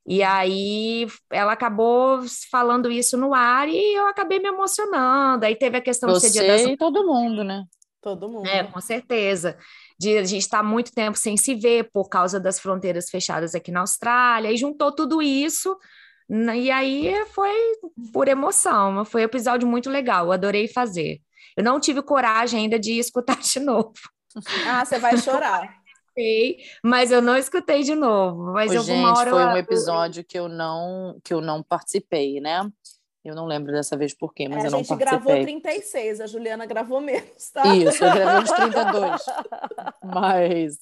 E 0.06 0.22
aí 0.22 1.06
ela 1.30 1.52
acabou 1.52 2.20
falando 2.50 2.90
isso 2.90 3.16
no 3.16 3.34
ar 3.34 3.68
e 3.68 3.94
eu 3.94 4.06
acabei 4.06 4.38
me 4.40 4.48
emocionando. 4.48 5.46
Aí 5.46 5.56
teve 5.56 5.78
a 5.78 5.80
questão 5.80 6.10
Você 6.10 6.26
de 6.28 6.32
ser 6.32 6.40
dia 6.40 6.52
das... 6.52 6.62
e 6.62 6.76
todo 6.76 7.06
mundo, 7.06 7.44
né? 7.44 7.64
Todo 8.00 8.28
mundo. 8.28 8.46
É, 8.48 8.64
com 8.64 8.80
certeza 8.80 9.56
de 10.02 10.18
a 10.18 10.24
gente 10.24 10.42
estar 10.42 10.58
tá 10.58 10.64
muito 10.64 10.92
tempo 10.92 11.16
sem 11.16 11.36
se 11.36 11.54
ver 11.54 11.88
por 11.92 12.08
causa 12.08 12.40
das 12.40 12.58
fronteiras 12.58 13.08
fechadas 13.08 13.54
aqui 13.54 13.70
na 13.70 13.80
Austrália, 13.80 14.50
e 14.50 14.56
juntou 14.56 14.90
tudo 14.90 15.22
isso, 15.22 15.78
e 16.28 16.70
aí 16.70 17.14
foi 17.26 17.54
por 18.12 18.26
emoção, 18.26 19.04
foi 19.04 19.22
um 19.22 19.24
episódio 19.24 19.68
muito 19.68 19.88
legal, 19.88 20.26
eu 20.26 20.32
adorei 20.32 20.66
fazer. 20.66 21.20
Eu 21.56 21.62
não 21.62 21.78
tive 21.78 22.02
coragem 22.02 22.60
ainda 22.60 22.78
de 22.78 22.98
escutar 22.98 23.38
de 23.38 23.60
novo. 23.60 23.92
Ah, 24.66 24.84
você 24.84 24.98
vai 24.98 25.16
chorar. 25.18 25.62
mas 26.82 27.10
eu 27.10 27.22
não 27.22 27.36
escutei 27.36 27.82
de 27.82 27.94
novo. 27.94 28.52
Mas 28.52 28.72
Ô, 28.72 28.78
alguma 28.78 29.08
gente, 29.08 29.18
hora 29.18 29.30
foi 29.30 29.44
um 29.44 29.56
episódio 29.56 30.24
que 30.24 30.38
eu 30.38 30.48
não 30.48 31.18
que 31.22 31.32
eu 31.32 31.40
não 31.40 31.62
participei, 31.62 32.40
né? 32.40 32.68
Eu 33.24 33.36
não 33.36 33.46
lembro 33.46 33.70
dessa 33.70 33.96
vez 33.96 34.12
por 34.12 34.34
quê, 34.34 34.48
mas 34.48 34.64
é, 34.64 34.66
eu 34.66 34.70
não 34.72 34.84
participei. 34.84 35.06
A 35.06 35.10
gente 35.12 35.24
gravou 35.24 35.42
36, 35.44 36.20
a 36.20 36.26
Juliana 36.26 36.66
gravou 36.66 37.00
menos, 37.00 37.50
tá? 37.50 37.62
Isso, 37.74 38.04
eu 38.04 38.12
gravei 38.12 38.42
uns 38.42 38.50
32. 38.50 39.22
mas, 40.02 40.78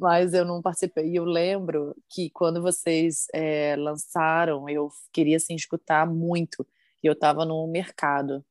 mas 0.00 0.34
eu 0.34 0.44
não 0.44 0.60
participei. 0.60 1.08
E 1.08 1.16
eu 1.16 1.24
lembro 1.24 1.94
que 2.08 2.30
quando 2.30 2.60
vocês 2.60 3.26
é, 3.32 3.76
lançaram, 3.78 4.68
eu 4.68 4.90
queria 5.12 5.36
assim, 5.36 5.54
escutar 5.54 6.04
muito. 6.04 6.66
E 7.02 7.06
eu 7.06 7.12
estava 7.12 7.44
no 7.44 7.64
mercado. 7.68 8.44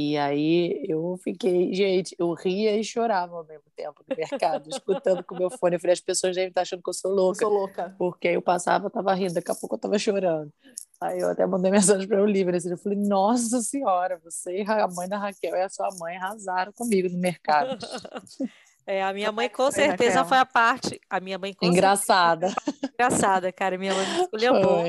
E 0.00 0.16
aí 0.16 0.80
eu 0.88 1.18
fiquei, 1.24 1.74
gente, 1.74 2.14
eu 2.20 2.32
ria 2.32 2.76
e 2.76 2.84
chorava 2.84 3.34
ao 3.34 3.44
mesmo 3.44 3.64
tempo 3.74 4.00
no 4.08 4.16
mercado, 4.16 4.70
escutando 4.70 5.24
com 5.24 5.34
o 5.34 5.38
meu 5.38 5.50
fone. 5.50 5.74
Eu 5.74 5.80
falei, 5.80 5.92
as 5.92 6.00
pessoas 6.00 6.36
devem 6.36 6.50
estar 6.50 6.60
achando 6.60 6.84
que 6.84 6.88
eu 6.88 6.94
sou 6.94 7.10
louca. 7.10 7.44
Eu 7.44 7.48
sou 7.48 7.58
louca. 7.58 7.96
Porque 7.98 8.28
aí 8.28 8.34
eu 8.34 8.40
passava, 8.40 8.86
eu 8.86 8.90
tava 8.90 9.12
rindo, 9.12 9.34
daqui 9.34 9.50
a 9.50 9.56
pouco 9.56 9.74
eu 9.74 9.80
tava 9.80 9.98
chorando. 9.98 10.52
Aí 11.00 11.18
eu 11.18 11.28
até 11.28 11.44
mandei 11.44 11.72
mensagem 11.72 12.06
para 12.06 12.20
o 12.20 12.22
Olivia, 12.22 12.56
assim, 12.56 12.70
eu 12.70 12.78
falei, 12.78 12.96
nossa 12.96 13.60
senhora, 13.60 14.20
você 14.22 14.62
e 14.62 14.70
a 14.70 14.86
mãe 14.86 15.08
da 15.08 15.18
Raquel 15.18 15.56
e 15.56 15.62
a 15.62 15.68
sua 15.68 15.88
mãe 15.98 16.16
arrasaram 16.16 16.72
comigo 16.72 17.08
no 17.08 17.18
mercado. 17.18 17.76
É, 18.90 19.02
a 19.02 19.12
minha 19.12 19.30
mãe 19.30 19.50
com 19.50 19.70
certeza 19.70 20.24
foi 20.24 20.38
a 20.38 20.46
parte. 20.46 20.98
A 21.10 21.20
minha 21.20 21.36
mãe 21.36 21.54
engraçada. 21.60 22.50
Engraçada, 22.94 23.52
cara. 23.52 23.76
Minha 23.76 23.92
mãe 23.92 24.22
escolheu 24.22 24.62
bom 24.62 24.82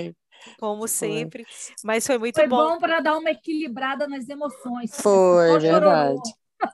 como 0.60 0.88
sempre. 0.88 1.46
Foi. 1.46 1.76
Mas 1.84 2.06
foi 2.06 2.18
muito 2.18 2.36
foi 2.36 2.48
bom. 2.48 2.58
Foi 2.58 2.74
bom 2.74 2.80
para 2.80 3.00
dar 3.00 3.18
uma 3.18 3.32
equilibrada 3.32 4.08
nas 4.08 4.28
emoções. 4.30 4.92
Foi, 5.02 5.60
verdade. 5.60 6.20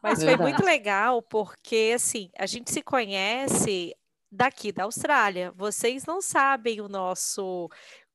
Mas 0.02 0.20
verdade. 0.20 0.38
foi 0.38 0.52
muito 0.52 0.64
legal, 0.64 1.22
porque 1.22 1.94
assim, 1.96 2.30
a 2.38 2.46
gente 2.46 2.72
se 2.72 2.82
conhece 2.82 3.96
daqui 4.32 4.72
da 4.72 4.84
Austrália. 4.84 5.52
Vocês 5.56 6.06
não 6.06 6.22
sabem 6.22 6.82
o 6.82 6.90
nosso 6.90 7.70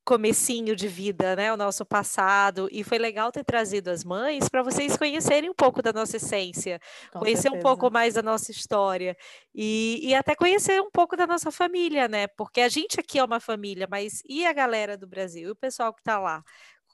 comecinho 0.05 0.75
de 0.75 0.87
vida, 0.87 1.35
né? 1.35 1.53
O 1.53 1.57
nosso 1.57 1.85
passado. 1.85 2.67
E 2.71 2.83
foi 2.83 2.97
legal 2.97 3.31
ter 3.31 3.43
trazido 3.43 3.89
as 3.89 4.03
mães 4.03 4.49
para 4.49 4.63
vocês 4.63 4.97
conhecerem 4.97 5.49
um 5.49 5.53
pouco 5.53 5.81
da 5.81 5.93
nossa 5.93 6.17
essência, 6.17 6.79
Com 7.11 7.19
conhecer 7.19 7.43
certeza. 7.43 7.55
um 7.55 7.59
pouco 7.59 7.91
mais 7.91 8.15
da 8.15 8.21
nossa 8.21 8.51
história 8.51 9.15
e, 9.53 9.99
e 10.03 10.13
até 10.15 10.35
conhecer 10.35 10.81
um 10.81 10.91
pouco 10.91 11.15
da 11.15 11.27
nossa 11.27 11.51
família, 11.51 12.07
né? 12.07 12.27
Porque 12.27 12.61
a 12.61 12.69
gente 12.69 12.99
aqui 12.99 13.19
é 13.19 13.23
uma 13.23 13.39
família, 13.39 13.87
mas 13.89 14.21
e 14.27 14.45
a 14.45 14.53
galera 14.53 14.97
do 14.97 15.07
Brasil? 15.07 15.49
E 15.49 15.51
o 15.51 15.55
pessoal 15.55 15.93
que 15.93 16.01
está 16.01 16.19
lá? 16.19 16.43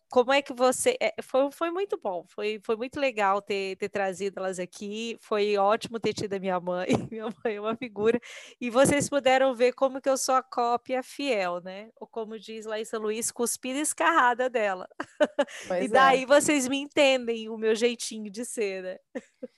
Como 0.10 0.32
é 0.32 0.42
que 0.42 0.54
você. 0.54 0.98
É, 1.00 1.14
foi, 1.22 1.52
foi 1.52 1.72
muito 1.72 1.98
bom, 2.02 2.26
foi, 2.28 2.60
foi 2.64 2.76
muito 2.76 3.00
legal 3.00 3.42
ter, 3.42 3.76
ter 3.78 3.90
trazido 3.90 4.40
elas 4.40 4.60
aqui, 4.60 5.18
foi 5.22 5.58
ótimo 5.58 6.00
ter 6.00 6.14
tido 6.14 6.34
a 6.34 6.40
minha 6.40 6.60
mãe, 6.60 6.88
minha 7.12 7.26
mãe 7.44 7.56
é 7.56 7.62
uma 7.62 7.76
figura, 7.76 8.20
e 8.60 8.70
vocês 8.70 9.10
puderam 9.10 9.54
ver 9.56 9.74
como 9.74 10.02
que 10.02 10.10
eu 10.10 10.18
sou 10.18 10.36
a 10.36 10.44
cópia 10.44 11.04
fiel, 11.04 11.62
né? 11.62 11.90
Ou 12.00 12.08
como 12.08 12.40
diz 12.40 12.66
Laísa 12.66 12.98
Luiz, 12.98 13.32
cuspida 13.32 13.80
escarrada 13.80 14.50
dela. 14.50 14.88
Pois 15.68 15.86
e 15.86 15.88
daí 15.88 16.24
é. 16.24 16.26
vocês 16.26 16.68
me 16.68 16.78
entendem 16.78 17.50
o 17.50 17.58
meu 17.58 17.76
jeitinho 17.76 18.30
de 18.30 18.46
ser, 18.46 18.84
né? 18.84 18.98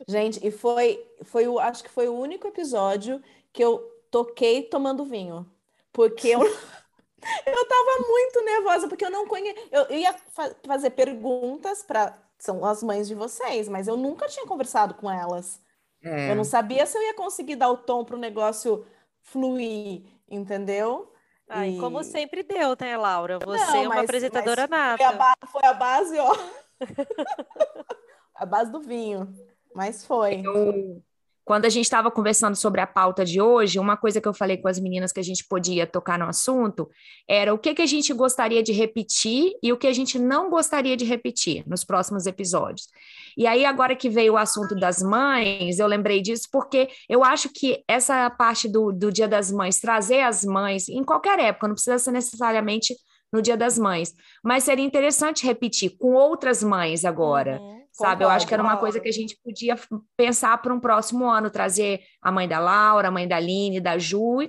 Gente, 0.07 0.45
e 0.45 0.51
foi, 0.51 1.03
foi 1.23 1.47
o, 1.47 1.59
acho 1.59 1.83
que 1.83 1.89
foi 1.89 2.07
o 2.07 2.17
único 2.17 2.47
episódio 2.47 3.21
que 3.51 3.63
eu 3.63 3.79
toquei 4.09 4.63
tomando 4.63 5.05
vinho. 5.05 5.49
Porque 5.91 6.29
eu. 6.29 6.39
Eu 7.45 7.65
tava 7.67 8.07
muito 8.07 8.43
nervosa, 8.43 8.87
porque 8.87 9.05
eu 9.05 9.11
não 9.11 9.27
conhecia. 9.27 9.55
Eu 9.71 9.91
ia 9.91 10.13
fa 10.29 10.55
fazer 10.65 10.91
perguntas 10.91 11.83
para. 11.83 12.17
São 12.37 12.63
as 12.63 12.81
mães 12.81 13.07
de 13.07 13.15
vocês, 13.15 13.67
mas 13.67 13.87
eu 13.89 13.97
nunca 13.97 14.25
tinha 14.27 14.45
conversado 14.45 14.93
com 14.93 15.11
elas. 15.11 15.61
É. 16.01 16.31
Eu 16.31 16.35
não 16.35 16.45
sabia 16.45 16.85
se 16.85 16.97
eu 16.97 17.01
ia 17.01 17.13
conseguir 17.13 17.57
dar 17.57 17.69
o 17.69 17.75
tom 17.75 18.05
para 18.05 18.15
o 18.15 18.19
negócio 18.19 18.85
fluir, 19.21 20.03
entendeu? 20.29 21.11
Ai, 21.49 21.71
e... 21.71 21.79
Como 21.79 22.01
sempre 22.01 22.43
deu, 22.43 22.77
né, 22.79 22.95
Laura? 22.95 23.39
Você 23.39 23.65
não, 23.65 23.75
é 23.75 23.81
uma 23.81 23.95
mas, 23.95 24.03
apresentadora 24.05 24.67
mas 24.69 24.79
nata. 24.79 24.97
Foi 24.97 25.17
a, 25.17 25.47
foi 25.47 25.65
a 25.65 25.73
base, 25.73 26.17
ó. 26.17 26.37
a 28.35 28.45
base 28.45 28.71
do 28.71 28.79
vinho. 28.79 29.33
Mas 29.75 30.05
foi. 30.05 30.41
Eu, 30.45 31.03
quando 31.49 31.65
a 31.65 31.69
gente 31.69 31.85
estava 31.85 32.11
conversando 32.11 32.55
sobre 32.55 32.79
a 32.79 32.85
pauta 32.85 33.25
de 33.25 33.41
hoje, 33.41 33.79
uma 33.79 33.97
coisa 33.97 34.21
que 34.21 34.27
eu 34.27 34.35
falei 34.35 34.55
com 34.57 34.67
as 34.67 34.79
meninas 34.79 35.11
que 35.11 35.19
a 35.19 35.23
gente 35.23 35.43
podia 35.47 35.87
tocar 35.87 36.19
no 36.19 36.25
assunto 36.25 36.87
era 37.27 37.51
o 37.51 37.57
que, 37.57 37.73
que 37.73 37.81
a 37.81 37.87
gente 37.87 38.13
gostaria 38.13 38.61
de 38.61 38.71
repetir 38.71 39.53
e 39.63 39.73
o 39.73 39.77
que 39.77 39.87
a 39.87 39.91
gente 39.91 40.19
não 40.19 40.51
gostaria 40.51 40.95
de 40.95 41.05
repetir 41.05 41.67
nos 41.67 41.83
próximos 41.83 42.27
episódios. 42.27 42.87
E 43.35 43.47
aí, 43.47 43.65
agora 43.65 43.95
que 43.95 44.11
veio 44.11 44.33
o 44.33 44.37
assunto 44.37 44.75
das 44.75 45.01
mães, 45.01 45.79
eu 45.79 45.87
lembrei 45.87 46.21
disso 46.21 46.47
porque 46.51 46.87
eu 47.09 47.23
acho 47.23 47.49
que 47.49 47.83
essa 47.87 48.29
parte 48.29 48.69
do, 48.69 48.91
do 48.91 49.11
Dia 49.11 49.27
das 49.27 49.51
Mães, 49.51 49.79
trazer 49.79 50.21
as 50.21 50.45
mães, 50.45 50.87
em 50.87 51.03
qualquer 51.03 51.39
época, 51.39 51.67
não 51.67 51.73
precisa 51.73 51.97
ser 51.97 52.11
necessariamente 52.11 52.95
no 53.33 53.41
Dia 53.41 53.57
das 53.57 53.75
Mães, 53.75 54.13
mas 54.43 54.65
seria 54.65 54.85
interessante 54.85 55.47
repetir 55.47 55.97
com 55.97 56.13
outras 56.13 56.61
mães 56.61 57.03
agora. 57.03 57.59
Uhum 57.59 57.78
sabe? 57.91 58.23
Eu 58.23 58.29
acho 58.29 58.47
que 58.47 58.53
era 58.53 58.63
uma 58.63 58.77
coisa 58.77 58.99
que 58.99 59.09
a 59.09 59.13
gente 59.13 59.37
podia 59.43 59.77
pensar 60.15 60.57
para 60.61 60.73
um 60.73 60.79
próximo 60.79 61.29
ano, 61.29 61.49
trazer 61.49 62.01
a 62.21 62.31
mãe 62.31 62.47
da 62.47 62.59
Laura, 62.59 63.07
a 63.07 63.11
mãe 63.11 63.27
da 63.27 63.37
Aline, 63.37 63.79
da 63.79 63.97
Ju, 63.97 64.39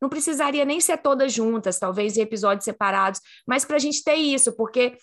não 0.00 0.08
precisaria 0.08 0.64
nem 0.64 0.80
ser 0.80 0.98
todas 0.98 1.32
juntas, 1.32 1.78
talvez 1.78 2.16
em 2.16 2.22
episódios 2.22 2.64
separados, 2.64 3.20
mas 3.46 3.64
para 3.64 3.76
a 3.76 3.80
gente 3.80 4.02
ter 4.02 4.14
isso, 4.14 4.52
porque 4.56 4.96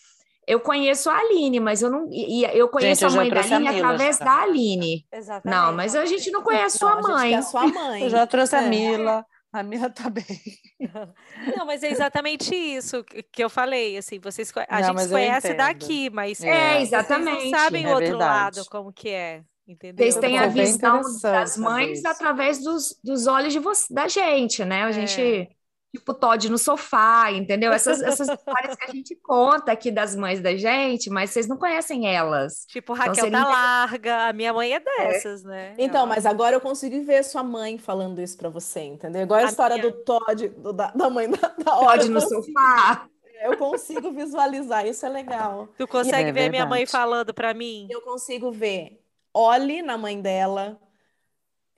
eu 0.48 0.62
conheço 0.62 1.10
a 1.10 1.18
Aline, 1.18 1.60
mas 1.60 1.82
eu 1.82 1.90
não. 1.92 2.10
eu 2.54 2.70
conheço 2.70 3.02
gente, 3.02 3.14
a 3.14 3.16
mãe 3.18 3.30
da 3.30 3.42
Aline 3.42 3.68
através 3.68 4.18
da 4.18 4.42
Aline. 4.42 5.06
Exatamente. 5.12 5.56
Não, 5.56 5.74
mas 5.74 5.94
a 5.94 6.06
gente 6.06 6.32
não 6.32 6.42
conhece 6.42 6.82
não, 6.82 6.90
sua 6.90 7.02
mãe. 7.02 7.36
A, 7.36 7.40
a 7.40 7.42
sua 7.42 7.68
mãe. 7.68 8.04
Eu 8.04 8.10
já 8.10 8.26
trouxe 8.26 8.56
a 8.56 8.64
é. 8.64 8.70
Mila. 8.70 9.26
A 9.52 9.64
minha 9.64 9.90
tá 9.90 10.10
bem. 10.10 10.26
Não, 11.58 11.66
mas 11.66 11.82
é 11.82 11.90
exatamente 11.90 12.54
isso 12.54 13.04
que 13.32 13.44
eu 13.44 13.50
falei, 13.50 13.98
assim, 13.98 14.20
vocês 14.20 14.52
a 14.68 14.82
não, 14.82 14.98
gente 14.98 15.10
conhece 15.10 15.54
daqui, 15.54 16.10
mas 16.10 16.42
é, 16.42 16.82
exatamente. 16.82 17.42
Vocês 17.42 17.52
não 17.52 17.60
sabem 17.60 17.86
é 17.86 17.88
o 17.88 17.92
outro 17.92 18.10
verdade. 18.10 18.60
lado 18.60 18.70
como 18.70 18.92
que 18.92 19.10
é. 19.10 19.44
Entendeu? 19.68 20.06
Vocês 20.06 20.18
têm 20.18 20.40
a 20.40 20.48
visão 20.48 21.02
das 21.22 21.58
mães 21.58 22.06
através 22.06 22.64
dos, 22.64 22.98
dos 23.04 23.28
olhos 23.28 23.52
de 23.52 23.60
você, 23.60 23.94
da 23.94 24.08
gente, 24.08 24.64
né? 24.64 24.84
A 24.84 24.90
é. 24.90 24.94
gente 24.94 25.50
tipo 25.94 26.14
Todd 26.14 26.50
no 26.50 26.58
sofá, 26.58 27.32
entendeu? 27.32 27.72
Essas, 27.72 28.02
essas 28.02 28.28
histórias 28.30 28.76
que 28.76 28.90
a 28.90 28.94
gente 28.94 29.16
conta 29.16 29.72
aqui 29.72 29.92
das 29.92 30.16
mães 30.16 30.42
da 30.42 30.56
gente, 30.56 31.10
mas 31.10 31.32
vocês 31.32 31.48
não 31.48 31.58
conhecem 31.58 32.08
elas. 32.08 32.66
Tipo, 32.68 32.94
então, 32.94 33.06
Raquel 33.06 33.28
então, 33.28 33.40
seria... 33.40 33.46
tá 33.46 33.50
larga, 33.50 34.28
a 34.28 34.34
minha 34.34 34.54
mãe 34.54 34.74
é 34.74 34.80
dessas, 34.80 35.44
é. 35.46 35.48
né? 35.48 35.76
Então, 35.78 36.06
mas 36.06 36.26
agora 36.26 36.56
eu 36.56 36.62
consigo 36.62 37.04
ver 37.04 37.24
sua 37.24 37.44
mãe 37.44 37.78
falando 37.78 38.22
isso 38.22 38.38
para 38.38 38.50
você, 38.50 38.82
entendeu? 38.82 39.24
Igual 39.24 39.40
a, 39.40 39.44
a 39.44 39.50
história 39.50 39.78
minha... 39.78 39.92
do 39.92 40.04
Todd, 40.04 40.50
do, 40.50 40.74
da, 40.74 40.92
da, 40.92 41.10
mãe 41.10 41.30
da, 41.30 41.48
da. 41.48 41.72
Todd 41.72 42.10
no 42.10 42.22
sofá. 42.22 43.08
Eu 43.44 43.56
consigo 43.56 44.12
visualizar, 44.12 44.88
isso 44.88 45.06
é 45.06 45.10
legal. 45.10 45.70
Tu 45.78 45.88
consegue 45.88 46.30
é 46.30 46.32
ver 46.32 46.50
minha 46.50 46.66
mãe 46.66 46.88
falando 46.88 47.34
para 47.34 47.54
mim? 47.54 47.88
Eu 47.90 48.02
consigo 48.02 48.52
ver 48.52 49.00
Olhe 49.40 49.84
na 49.84 50.00
mãe 50.00 50.20
dela, 50.20 50.82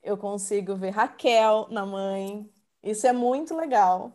eu 0.02 0.16
consigo 0.16 0.74
ver 0.74 0.90
Raquel 0.92 1.68
na 1.70 1.84
mãe, 1.84 2.48
isso 2.82 3.06
é 3.06 3.12
muito 3.12 3.56
legal. 3.56 4.12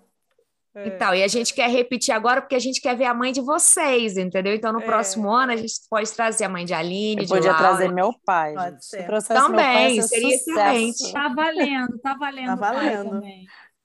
É. 0.75 0.87
Então, 0.87 1.15
e 1.15 1.23
a 1.23 1.27
gente 1.27 1.53
quer 1.53 1.69
repetir 1.69 2.13
agora 2.13 2.41
porque 2.41 2.55
a 2.55 2.59
gente 2.59 2.81
quer 2.81 2.95
ver 2.97 3.05
a 3.05 3.13
mãe 3.13 3.31
de 3.31 3.39
vocês, 3.39 4.17
entendeu? 4.17 4.53
Então, 4.53 4.73
no 4.73 4.81
é. 4.81 4.85
próximo 4.85 5.31
ano, 5.31 5.53
a 5.53 5.55
gente 5.55 5.73
pode 5.89 6.11
trazer 6.11 6.43
a 6.43 6.49
mãe 6.49 6.65
de 6.65 6.73
Aline, 6.73 7.21
Eu 7.21 7.25
de 7.25 7.29
podia 7.29 7.51
Laura. 7.51 7.67
trazer 7.67 7.91
meu 7.91 8.11
pai. 8.25 8.53
Pode 8.53 8.85
ser. 8.85 9.07
Também, 9.27 10.01
seria 10.01 10.35
excelente. 10.35 11.13
Tá 11.13 11.29
valendo, 11.29 11.97
tá 11.99 12.13
valendo. 12.15 12.47
Tá 12.47 12.55
valendo. 12.55 13.21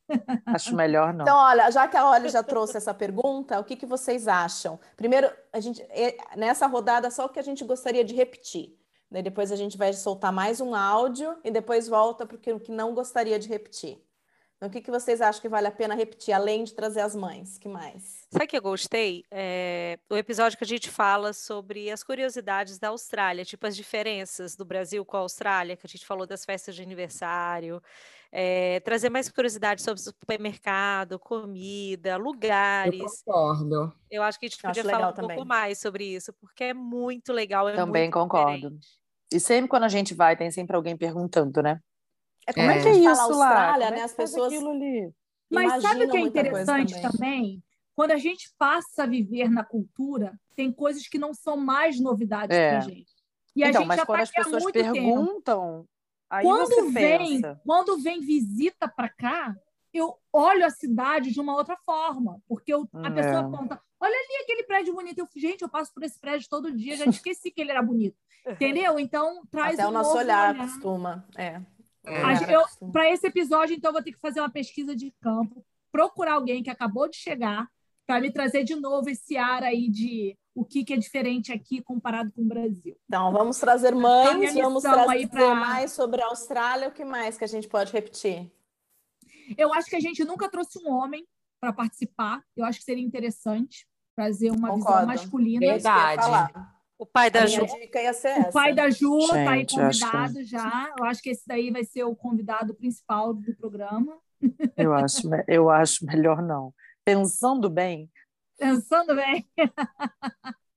Acho 0.46 0.74
melhor 0.74 1.14
não. 1.14 1.24
Então, 1.24 1.36
olha, 1.36 1.70
já 1.70 1.86
que 1.86 1.96
a 1.96 2.04
Olha 2.04 2.28
já 2.28 2.42
trouxe 2.44 2.76
essa 2.76 2.92
pergunta, 2.92 3.60
o 3.60 3.64
que, 3.64 3.76
que 3.76 3.86
vocês 3.86 4.26
acham? 4.26 4.80
Primeiro, 4.96 5.30
a 5.52 5.60
gente 5.60 5.86
nessa 6.36 6.66
rodada 6.66 7.08
só 7.12 7.26
o 7.26 7.28
que 7.28 7.38
a 7.38 7.42
gente 7.42 7.64
gostaria 7.64 8.04
de 8.04 8.14
repetir. 8.14 8.76
Daí 9.08 9.22
depois 9.22 9.50
a 9.52 9.56
gente 9.56 9.78
vai 9.78 9.92
soltar 9.92 10.32
mais 10.32 10.60
um 10.60 10.74
áudio 10.74 11.36
e 11.44 11.50
depois 11.50 11.86
volta 11.88 12.26
porque 12.26 12.52
o 12.52 12.58
que 12.58 12.72
não 12.72 12.94
gostaria 12.94 13.38
de 13.38 13.48
repetir. 13.48 14.00
Então, 14.60 14.68
o 14.68 14.72
que, 14.72 14.82
que 14.82 14.90
vocês 14.90 15.22
acham 15.22 15.40
que 15.40 15.48
vale 15.48 15.68
a 15.68 15.70
pena 15.70 15.94
repetir, 15.94 16.34
além 16.34 16.64
de 16.64 16.74
trazer 16.74 17.00
as 17.00 17.16
mães? 17.16 17.56
que 17.56 17.66
mais? 17.66 18.26
Sabe 18.30 18.46
que 18.46 18.54
eu 18.54 18.60
gostei? 18.60 19.24
É, 19.30 19.98
o 20.10 20.18
episódio 20.18 20.58
que 20.58 20.64
a 20.64 20.66
gente 20.66 20.90
fala 20.90 21.32
sobre 21.32 21.90
as 21.90 22.04
curiosidades 22.04 22.78
da 22.78 22.88
Austrália, 22.88 23.42
tipo 23.42 23.66
as 23.66 23.74
diferenças 23.74 24.54
do 24.56 24.64
Brasil 24.66 25.02
com 25.02 25.16
a 25.16 25.20
Austrália, 25.20 25.78
que 25.78 25.86
a 25.86 25.88
gente 25.88 26.04
falou 26.04 26.26
das 26.26 26.44
festas 26.44 26.74
de 26.74 26.82
aniversário, 26.82 27.82
é, 28.30 28.80
trazer 28.80 29.08
mais 29.08 29.30
curiosidades 29.30 29.82
sobre 29.82 30.02
supermercado, 30.02 31.18
comida, 31.18 32.18
lugares. 32.18 33.00
Eu 33.00 33.06
concordo. 33.06 33.92
Eu 34.10 34.22
acho 34.22 34.38
que 34.38 34.44
a 34.44 34.48
gente 34.50 34.60
podia 34.60 34.84
falar 34.84 35.08
um 35.08 35.14
também. 35.14 35.36
pouco 35.38 35.48
mais 35.48 35.78
sobre 35.78 36.04
isso, 36.04 36.34
porque 36.34 36.64
é 36.64 36.74
muito 36.74 37.32
legal. 37.32 37.66
É 37.66 37.76
também 37.76 38.02
muito 38.02 38.12
concordo. 38.12 38.68
Diferente. 38.68 38.88
E 39.32 39.40
sempre 39.40 39.68
quando 39.70 39.84
a 39.84 39.88
gente 39.88 40.12
vai, 40.12 40.36
tem 40.36 40.50
sempre 40.50 40.76
alguém 40.76 40.98
perguntando, 40.98 41.62
né? 41.62 41.80
É 42.50 42.52
como 42.52 42.70
é, 42.70 42.78
é 42.78 42.82
que 42.82 42.88
é 42.88 42.92
isso 42.92 43.20
Austrália, 43.20 43.86
lá? 43.86 43.96
né? 43.96 44.02
As 44.02 44.12
pessoas. 44.12 44.52
Mas 45.50 45.82
sabe 45.82 46.04
o 46.04 46.10
que 46.10 46.16
é 46.16 46.20
interessante 46.20 46.94
também? 46.94 47.10
também? 47.10 47.64
Quando 47.94 48.12
a 48.12 48.16
gente 48.16 48.52
passa 48.58 49.02
a 49.02 49.06
viver 49.06 49.50
na 49.50 49.64
cultura, 49.64 50.38
tem 50.56 50.72
coisas 50.72 51.06
que 51.06 51.18
não 51.18 51.34
são 51.34 51.56
mais 51.56 52.00
novidades 52.00 52.56
é. 52.56 52.70
para 52.70 52.80
gente. 52.80 53.10
E 53.54 53.62
então, 53.62 53.68
a 53.68 53.72
gente 53.72 53.88
mas 53.88 53.96
já 53.98 54.06
quando 54.06 54.18
tá 54.18 54.22
as 54.22 54.30
pessoas 54.30 54.72
perguntam, 54.72 55.76
tempo. 55.78 55.88
aí 56.30 56.44
quando 56.44 56.66
você 56.68 56.90
vem, 56.90 57.18
pensa. 57.18 57.60
quando 57.64 57.98
vem 58.00 58.20
visita 58.20 58.88
para 58.88 59.08
cá, 59.08 59.54
eu 59.92 60.16
olho 60.32 60.64
a 60.64 60.70
cidade 60.70 61.32
de 61.32 61.40
uma 61.40 61.54
outra 61.54 61.76
forma, 61.84 62.40
porque 62.48 62.72
eu, 62.72 62.88
a 62.94 63.10
pessoa 63.10 63.34
é. 63.34 63.38
aponta, 63.38 63.80
olha 63.98 64.14
ali 64.14 64.42
aquele 64.44 64.62
prédio 64.62 64.94
bonito. 64.94 65.18
Eu, 65.18 65.28
gente, 65.36 65.62
eu 65.62 65.68
passo 65.68 65.92
por 65.92 66.02
esse 66.04 66.18
prédio 66.18 66.48
todo 66.48 66.72
dia, 66.72 66.96
já 66.96 67.04
esqueci 67.10 67.50
que 67.50 67.60
ele 67.60 67.70
era 67.70 67.82
bonito. 67.82 68.16
Entendeu? 68.46 68.98
Então 68.98 69.42
traz 69.50 69.74
Até 69.74 69.86
um 69.86 69.90
o 69.90 69.92
nosso 69.92 70.16
olhar, 70.16 70.54
olhar 70.54 70.66
costuma. 70.66 71.26
É. 71.36 71.60
É, 72.04 72.20
Para 72.92 73.10
esse 73.10 73.26
episódio, 73.26 73.74
então, 73.74 73.92
vou 73.92 74.02
ter 74.02 74.12
que 74.12 74.20
fazer 74.20 74.40
uma 74.40 74.50
pesquisa 74.50 74.94
de 74.96 75.12
campo, 75.20 75.64
procurar 75.92 76.34
alguém 76.34 76.62
que 76.62 76.70
acabou 76.70 77.08
de 77.08 77.16
chegar, 77.16 77.68
para 78.06 78.20
me 78.20 78.32
trazer 78.32 78.64
de 78.64 78.74
novo 78.74 79.08
esse 79.08 79.36
ar 79.36 79.62
aí 79.62 79.88
de 79.88 80.36
o 80.54 80.64
que, 80.64 80.84
que 80.84 80.92
é 80.92 80.96
diferente 80.96 81.52
aqui 81.52 81.80
comparado 81.80 82.32
com 82.32 82.42
o 82.42 82.48
Brasil. 82.48 82.96
Então, 83.06 83.30
vamos 83.30 83.58
trazer 83.58 83.94
mães, 83.94 84.52
vamos 84.54 84.82
trazer 84.82 85.28
pra... 85.28 85.54
mais 85.54 85.92
sobre 85.92 86.20
a 86.20 86.26
Austrália. 86.26 86.88
O 86.88 86.92
que 86.92 87.04
mais 87.04 87.38
que 87.38 87.44
a 87.44 87.46
gente 87.46 87.68
pode 87.68 87.92
repetir? 87.92 88.50
Eu 89.56 89.72
acho 89.72 89.88
que 89.88 89.96
a 89.96 90.00
gente 90.00 90.24
nunca 90.24 90.48
trouxe 90.48 90.78
um 90.84 90.90
homem 90.90 91.24
para 91.60 91.72
participar. 91.72 92.42
Eu 92.56 92.64
acho 92.64 92.80
que 92.80 92.84
seria 92.84 93.04
interessante 93.04 93.86
trazer 94.16 94.50
uma 94.50 94.70
Concordo. 94.70 95.00
visão 95.00 95.06
masculina. 95.06 95.60
Verdade. 95.60 96.52
O 97.00 97.06
pai 97.06 97.30
da 97.30 97.46
Ju. 97.46 97.62
O 97.64 98.52
pai 98.52 98.74
da 98.74 98.90
Ju 98.90 99.20
está 99.20 99.52
aí 99.52 99.66
convidado 99.66 100.34
que... 100.34 100.44
já. 100.44 100.94
Eu 100.98 101.06
acho 101.06 101.22
que 101.22 101.30
esse 101.30 101.42
daí 101.46 101.70
vai 101.70 101.82
ser 101.82 102.04
o 102.04 102.14
convidado 102.14 102.74
principal 102.74 103.32
do 103.32 103.56
programa. 103.56 104.18
Eu 104.76 104.92
acho, 104.92 105.22
eu 105.48 105.70
acho 105.70 106.04
melhor 106.04 106.42
não. 106.42 106.74
Pensando 107.02 107.70
bem. 107.70 108.10
Pensando 108.58 109.16
bem. 109.16 109.48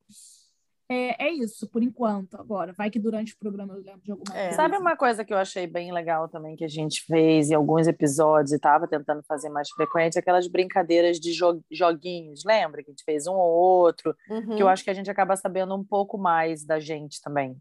é, 0.93 1.15
é, 1.19 1.31
isso, 1.31 1.67
por 1.67 1.81
enquanto, 1.81 2.35
agora. 2.35 2.73
Vai 2.73 2.89
que 2.89 2.99
durante 2.99 3.33
o 3.33 3.37
programa 3.37 3.73
eu 3.73 3.81
lembro 3.81 4.01
de 4.03 4.11
alguma 4.11 4.35
é. 4.35 4.43
coisa. 4.43 4.55
Sabe 4.55 4.77
uma 4.77 4.95
coisa 4.95 5.25
que 5.25 5.33
eu 5.33 5.37
achei 5.37 5.65
bem 5.65 5.91
legal 5.91 6.27
também 6.27 6.55
que 6.55 6.63
a 6.63 6.69
gente 6.69 7.03
fez 7.05 7.49
em 7.49 7.55
alguns 7.55 7.87
episódios 7.87 8.51
e 8.51 8.55
estava 8.55 8.87
tentando 8.87 9.23
fazer 9.23 9.49
mais 9.49 9.69
frequente? 9.69 10.19
Aquelas 10.19 10.47
brincadeiras 10.47 11.19
de 11.19 11.33
joguinhos, 11.71 12.43
lembra? 12.45 12.83
Que 12.83 12.91
a 12.91 12.93
gente 12.93 13.03
fez 13.03 13.27
um 13.27 13.33
ou 13.33 13.51
outro, 13.51 14.15
uhum. 14.29 14.55
que 14.55 14.63
eu 14.63 14.67
acho 14.67 14.83
que 14.83 14.89
a 14.89 14.93
gente 14.93 15.09
acaba 15.09 15.35
sabendo 15.35 15.75
um 15.75 15.83
pouco 15.83 16.17
mais 16.17 16.65
da 16.65 16.79
gente 16.79 17.21
também. 17.21 17.57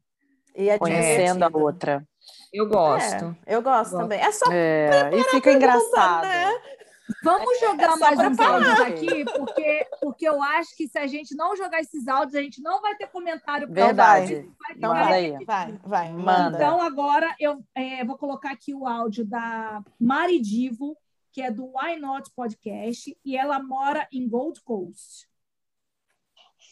E 0.55 0.77
conhecendo 0.79 1.43
a 1.45 1.51
outra. 1.53 2.07
Eu 2.53 2.69
gosto. 2.69 3.37
É, 3.47 3.57
eu 3.57 3.63
gosto 3.63 3.97
também. 3.97 4.21
É 4.21 4.31
só 4.31 4.53
é, 4.53 5.11
e 5.15 5.25
fica 5.25 5.53
engraçado. 5.53 6.25
Né? 6.25 6.53
Vamos 7.23 7.61
jogar 7.61 7.93
é 7.93 7.97
mais 7.97 8.19
uns 8.19 8.39
áudios 8.39 8.81
aqui, 8.81 9.25
porque, 9.25 9.89
porque 10.01 10.29
eu 10.29 10.43
acho 10.43 10.77
que 10.77 10.89
se 10.89 10.99
a 10.99 11.07
gente 11.07 11.35
não 11.35 11.57
jogar 11.57 11.81
esses 11.81 12.07
áudios, 12.09 12.35
a 12.35 12.43
gente 12.43 12.61
não 12.61 12.81
vai 12.81 12.95
ter 12.97 13.09
comentário. 13.09 13.69
Verdade. 13.69 14.49
Vai, 14.59 14.77
então 14.77 14.91
vai, 14.91 15.45
vai, 15.45 15.81
vai, 15.85 16.13
manda. 16.13 16.57
Então 16.57 16.81
agora 16.81 17.35
eu 17.39 17.65
é, 17.75 18.05
vou 18.05 18.17
colocar 18.17 18.53
aqui 18.53 18.75
o 18.75 18.87
áudio 18.87 19.25
da 19.25 19.83
Mari 20.01 20.41
Divo, 20.41 20.97
que 21.33 21.43
é 21.43 21.51
do 21.51 21.67
Why 21.67 21.99
Not 21.99 22.31
Podcast, 22.35 23.17
e 23.25 23.37
ela 23.37 23.63
mora 23.63 24.07
em 24.13 24.29
Gold 24.29 24.61
Coast. 24.63 25.29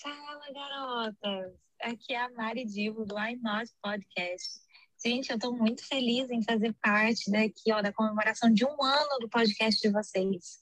Fala, 0.02 0.40
garotas! 0.52 1.52
Aqui 1.82 2.12
é 2.12 2.20
a 2.20 2.30
Mari 2.30 2.64
Divo, 2.64 3.04
do 3.04 3.16
Why 3.16 3.36
Not 3.36 3.70
Podcast. 3.82 4.69
Gente, 5.02 5.30
eu 5.30 5.36
estou 5.36 5.56
muito 5.56 5.86
feliz 5.88 6.28
em 6.30 6.42
fazer 6.42 6.74
parte 6.74 7.30
daqui, 7.30 7.72
ó, 7.72 7.80
da 7.80 7.90
comemoração 7.90 8.52
de 8.52 8.66
um 8.66 8.82
ano 8.84 9.18
do 9.18 9.30
podcast 9.30 9.80
de 9.80 9.90
vocês. 9.90 10.58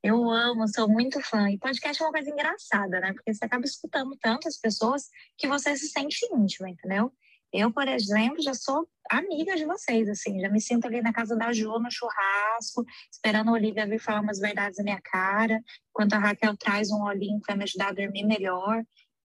Eu 0.00 0.30
amo, 0.30 0.68
sou 0.68 0.88
muito 0.88 1.20
fã. 1.20 1.50
E 1.50 1.58
podcast 1.58 2.00
é 2.00 2.06
uma 2.06 2.12
coisa 2.12 2.30
engraçada, 2.30 3.00
né? 3.00 3.12
Porque 3.12 3.34
você 3.34 3.44
acaba 3.44 3.64
escutando 3.64 4.16
tantas 4.20 4.56
pessoas 4.56 5.08
que 5.36 5.48
você 5.48 5.76
se 5.76 5.88
sente 5.88 6.24
íntimo, 6.32 6.68
entendeu? 6.68 7.12
Eu, 7.52 7.72
por 7.72 7.88
exemplo, 7.88 8.40
já 8.40 8.54
sou 8.54 8.88
amiga 9.10 9.56
de 9.56 9.66
vocês, 9.66 10.08
assim, 10.08 10.40
já 10.40 10.48
me 10.48 10.60
sinto 10.60 10.86
ali 10.86 11.02
na 11.02 11.12
casa 11.12 11.36
da 11.36 11.52
Ju, 11.52 11.78
no 11.80 11.90
churrasco, 11.90 12.84
esperando 13.12 13.50
a 13.50 13.52
Olivia 13.52 13.86
vir 13.86 13.98
falar 13.98 14.20
umas 14.20 14.38
verdades 14.38 14.78
na 14.78 14.84
minha 14.84 15.00
cara, 15.02 15.60
enquanto 15.90 16.12
a 16.14 16.18
Raquel 16.18 16.56
traz 16.56 16.90
um 16.90 17.02
olhinho 17.02 17.40
para 17.40 17.56
me 17.56 17.64
ajudar 17.64 17.88
a 17.88 17.92
dormir 17.92 18.24
melhor 18.24 18.82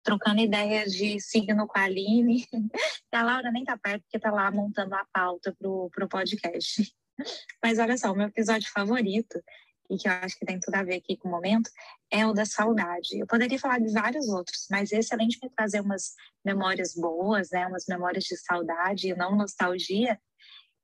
trocando 0.03 0.41
ideias 0.41 0.93
de 0.93 1.21
signo 1.21 1.67
com 1.67 1.79
a 1.79 1.85
Aline. 1.85 2.47
a 3.13 3.23
Laura 3.23 3.51
nem 3.51 3.65
tá 3.65 3.77
perto, 3.77 4.03
porque 4.03 4.19
tá 4.19 4.31
lá 4.31 4.51
montando 4.51 4.95
a 4.95 5.05
pauta 5.13 5.55
pro, 5.59 5.91
pro 5.91 6.09
podcast. 6.09 6.93
Mas 7.63 7.79
olha 7.79 7.97
só, 7.97 8.13
o 8.13 8.17
meu 8.17 8.29
episódio 8.29 8.71
favorito, 8.71 9.43
e 9.91 9.97
que 9.97 10.09
eu 10.09 10.13
acho 10.13 10.39
que 10.39 10.47
tem 10.47 10.59
tudo 10.61 10.75
a 10.77 10.85
ver 10.85 10.97
aqui 10.97 11.17
com 11.17 11.29
o 11.29 11.31
momento, 11.31 11.69
é 12.11 12.25
o 12.27 12.33
da 12.33 12.47
saudade. 12.47 13.19
Eu 13.19 13.27
poderia 13.27 13.59
falar 13.59 13.81
de 13.81 13.93
vários 13.93 14.29
outros, 14.29 14.67
mas 14.71 14.93
esse, 14.93 15.13
além 15.13 15.29
de 15.29 15.39
me 15.43 15.51
trazer 15.51 15.81
umas 15.81 16.15
memórias 16.45 16.95
boas, 16.95 17.51
né, 17.51 17.67
umas 17.67 17.85
memórias 17.89 18.25
de 18.25 18.37
saudade 18.37 19.09
e 19.09 19.17
não 19.17 19.37
nostalgia, 19.37 20.19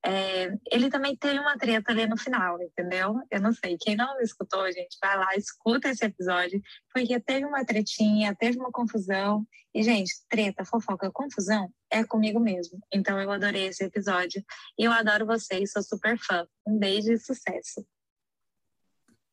é, 0.07 0.57
ele 0.71 0.88
também 0.88 1.16
tem 1.16 1.37
uma 1.40 1.59
treta 1.59 1.90
ali 1.90 2.07
no 2.07 2.16
final, 2.16 2.62
entendeu? 2.62 3.21
Eu 3.29 3.40
não 3.40 3.53
sei, 3.53 3.77
quem 3.77 3.97
não 3.97 4.21
escutou, 4.21 4.64
gente, 4.71 4.97
vai 5.03 5.19
lá, 5.19 5.35
escuta 5.35 5.88
esse 5.88 6.05
episódio, 6.05 6.62
porque 6.95 7.19
teve 7.19 7.45
uma 7.45 7.64
tretinha, 7.64 8.33
teve 8.38 8.57
uma 8.57 8.71
confusão. 8.71 9.45
E, 9.75 9.83
gente, 9.83 10.12
treta, 10.29 10.64
fofoca, 10.64 11.11
confusão 11.11 11.69
é 11.90 12.05
comigo 12.05 12.38
mesmo. 12.38 12.79
Então, 12.95 13.21
eu 13.21 13.33
adorei 13.33 13.66
esse 13.66 13.83
episódio. 13.83 14.45
E 14.79 14.85
eu 14.85 14.92
adoro 14.92 15.27
vocês, 15.27 15.73
sou 15.73 15.83
super 15.83 16.16
fã. 16.19 16.47
Um 16.64 16.79
beijo 16.79 17.11
e 17.11 17.19
sucesso. 17.19 17.85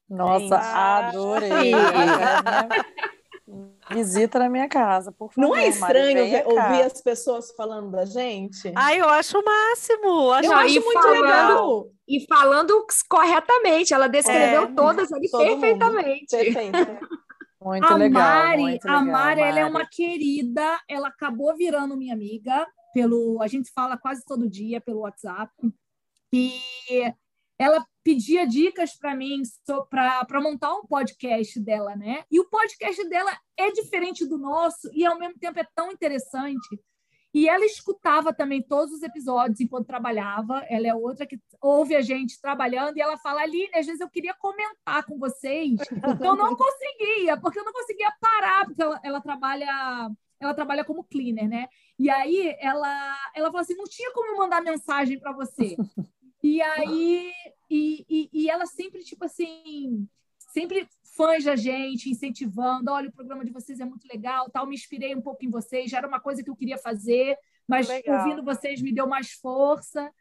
Nossa, 0.09 0.57
adorei. 0.57 1.71
Visita 3.91 4.39
na 4.39 4.49
minha 4.49 4.69
casa, 4.69 5.12
por 5.12 5.34
favor. 5.34 5.49
Não 5.49 5.56
é 5.56 5.67
estranho 5.67 6.32
Mari, 6.32 6.43
ouvir 6.45 6.84
as 6.84 7.01
pessoas 7.01 7.51
falando 7.51 7.91
da 7.91 8.06
gente? 8.06 8.71
Ah, 8.75 8.95
eu 8.95 9.08
acho 9.10 9.38
o 9.38 9.43
máximo. 9.43 10.32
Acho 10.32 10.49
eu 10.49 10.53
acho 10.53 10.82
muito 10.82 11.01
falando, 11.01 11.21
legal. 11.21 11.88
E 12.08 12.25
falando 12.25 12.88
corretamente, 13.10 13.93
ela 13.93 14.08
descreveu 14.08 14.63
é, 14.63 14.67
todas 14.67 15.12
ali 15.12 15.29
perfeitamente. 15.29 16.27
Perfeito. 16.29 16.77
Muito 17.63 17.86
a 17.86 17.95
legal. 17.95 18.21
Mari, 18.21 18.62
muito 18.62 18.84
legal, 18.84 18.99
a 18.99 19.06
Mari, 19.06 19.41
ela 19.41 19.60
é 19.60 19.65
uma 19.65 19.88
querida, 19.89 20.82
ela 20.86 21.08
acabou 21.08 21.56
virando 21.56 21.95
minha 21.95 22.13
amiga 22.13 22.67
pelo, 22.93 23.41
a 23.41 23.47
gente 23.47 23.71
fala 23.73 23.97
quase 23.97 24.21
todo 24.25 24.49
dia 24.49 24.82
pelo 24.82 24.99
WhatsApp. 24.99 25.49
E 26.34 26.60
ela 27.57 27.85
pedia 28.03 28.45
dicas 28.45 28.97
para 28.97 29.15
mim 29.15 29.41
para 29.89 30.41
montar 30.41 30.73
um 30.73 30.85
podcast 30.85 31.59
dela, 31.59 31.95
né? 31.95 32.23
E 32.29 32.39
o 32.39 32.49
podcast 32.49 33.07
dela 33.07 33.31
é 33.57 33.71
diferente 33.71 34.25
do 34.25 34.37
nosso 34.37 34.89
e 34.93 35.05
ao 35.05 35.17
mesmo 35.17 35.39
tempo 35.39 35.59
é 35.59 35.67
tão 35.75 35.91
interessante. 35.91 36.79
E 37.33 37.49
ela 37.49 37.65
escutava 37.65 38.31
também 38.31 38.61
todos 38.61 38.93
os 38.93 39.01
episódios 39.01 39.59
enquanto 39.59 39.87
trabalhava. 39.87 40.63
Ela 40.69 40.87
é 40.87 40.93
outra 40.93 41.25
que 41.25 41.39
ouve 41.59 41.95
a 41.95 42.01
gente 42.01 42.39
trabalhando 42.39 42.97
e 42.97 43.01
ela 43.01 43.17
fala: 43.17 43.41
Aline, 43.41 43.71
às 43.73 43.87
vezes 43.87 44.01
eu 44.01 44.09
queria 44.09 44.35
comentar 44.35 45.03
com 45.05 45.17
vocês. 45.17 45.79
Eu 46.23 46.35
não 46.35 46.53
conseguia, 46.55 47.35
porque 47.39 47.59
eu 47.59 47.65
não 47.65 47.73
conseguia 47.73 48.13
parar, 48.21 48.65
porque 48.65 48.81
ela, 48.81 48.99
ela 49.03 49.21
trabalha 49.21 50.11
ela 50.39 50.53
trabalha 50.53 50.83
como 50.83 51.05
cleaner, 51.05 51.47
né? 51.47 51.67
E 51.97 52.09
aí 52.09 52.55
ela, 52.59 53.17
ela 53.33 53.47
falou 53.47 53.61
assim: 53.61 53.75
não 53.75 53.85
tinha 53.85 54.11
como 54.13 54.37
mandar 54.37 54.61
mensagem 54.61 55.19
para 55.19 55.31
você. 55.31 55.75
E 56.43 56.62
aí, 56.62 57.32
e, 57.69 58.06
e, 58.10 58.29
e 58.34 58.49
ela 58.49 58.65
sempre, 58.65 59.01
tipo 59.01 59.23
assim, 59.23 60.06
sempre 60.38 60.88
fãs 61.15 61.43
da 61.43 61.56
gente, 61.56 62.10
incentivando, 62.10 62.91
olha, 62.91 63.08
o 63.08 63.13
programa 63.13 63.45
de 63.45 63.51
vocês 63.51 63.79
é 63.79 63.86
muito 63.86 64.06
legal, 64.08 64.49
tal, 64.49 64.67
me 64.67 64.75
inspirei 64.75 65.15
um 65.15 65.21
pouco 65.21 65.45
em 65.45 65.49
vocês, 65.49 65.89
já 65.89 65.99
era 65.99 66.08
uma 66.08 66.19
coisa 66.19 66.43
que 66.43 66.49
eu 66.49 66.56
queria 66.56 66.77
fazer, 66.77 67.38
mas 67.67 67.88
legal. 67.88 68.19
ouvindo 68.19 68.43
vocês 68.43 68.82
me 68.82 68.93
deu 68.93 69.08
mais 69.08 69.32
força. 69.32 70.12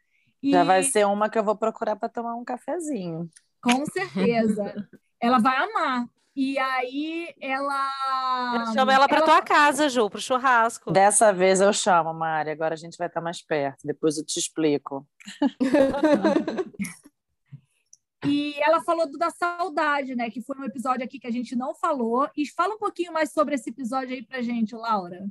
E... 0.41 0.51
Já 0.51 0.63
vai 0.63 0.83
ser 0.83 1.05
uma 1.05 1.29
que 1.29 1.37
eu 1.37 1.43
vou 1.43 1.55
procurar 1.55 1.95
para 1.95 2.09
tomar 2.09 2.35
um 2.35 2.45
cafezinho. 2.45 3.29
Com 3.61 3.85
certeza. 3.85 4.73
ela 5.19 5.39
vai 5.39 5.57
amar. 5.57 6.07
E 6.35 6.57
aí 6.57 7.33
ela. 7.39 8.73
Chama 8.73 8.93
ela 8.93 9.07
para 9.07 9.17
ela... 9.17 9.25
tua 9.25 9.41
casa, 9.41 9.87
Ju, 9.87 10.09
para 10.09 10.17
o 10.17 10.21
churrasco. 10.21 10.91
Dessa 10.91 11.31
vez 11.31 11.61
eu 11.61 11.71
chamo, 11.71 12.13
Mari. 12.13 12.49
Agora 12.49 12.73
a 12.73 12.77
gente 12.77 12.97
vai 12.97 13.07
estar 13.07 13.21
mais 13.21 13.45
perto. 13.45 13.85
Depois 13.85 14.17
eu 14.17 14.25
te 14.25 14.39
explico. 14.39 15.07
e 18.25 18.55
ela 18.59 18.83
falou 18.83 19.09
do 19.09 19.17
da 19.17 19.29
saudade, 19.29 20.15
né? 20.15 20.31
Que 20.31 20.41
foi 20.41 20.57
um 20.57 20.63
episódio 20.63 21.05
aqui 21.05 21.19
que 21.19 21.27
a 21.27 21.31
gente 21.31 21.55
não 21.55 21.75
falou. 21.75 22.27
E 22.35 22.49
fala 22.49 22.73
um 22.73 22.79
pouquinho 22.79 23.13
mais 23.13 23.31
sobre 23.31 23.53
esse 23.53 23.69
episódio 23.69 24.15
aí 24.15 24.25
pra 24.25 24.41
gente, 24.41 24.75
Laura. 24.75 25.23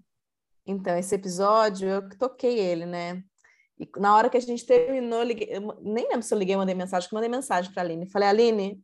Então, 0.64 0.96
esse 0.96 1.16
episódio, 1.16 1.88
eu 1.88 2.08
toquei 2.16 2.60
ele, 2.60 2.86
né? 2.86 3.24
E 3.76 3.88
na 3.98 4.14
hora 4.14 4.30
que 4.30 4.36
a 4.36 4.40
gente 4.40 4.64
terminou, 4.64 5.24
liguei, 5.24 5.48
nem 5.80 6.06
lembro 6.06 6.22
se 6.22 6.32
eu 6.32 6.38
liguei, 6.38 6.56
mandei 6.56 6.76
mensagem, 6.76 7.08
que 7.08 7.14
mandei 7.14 7.28
mensagem 7.28 7.72
para 7.72 7.82
a 7.82 7.84
Aline. 7.84 8.08
Falei, 8.08 8.28
Aline, 8.28 8.80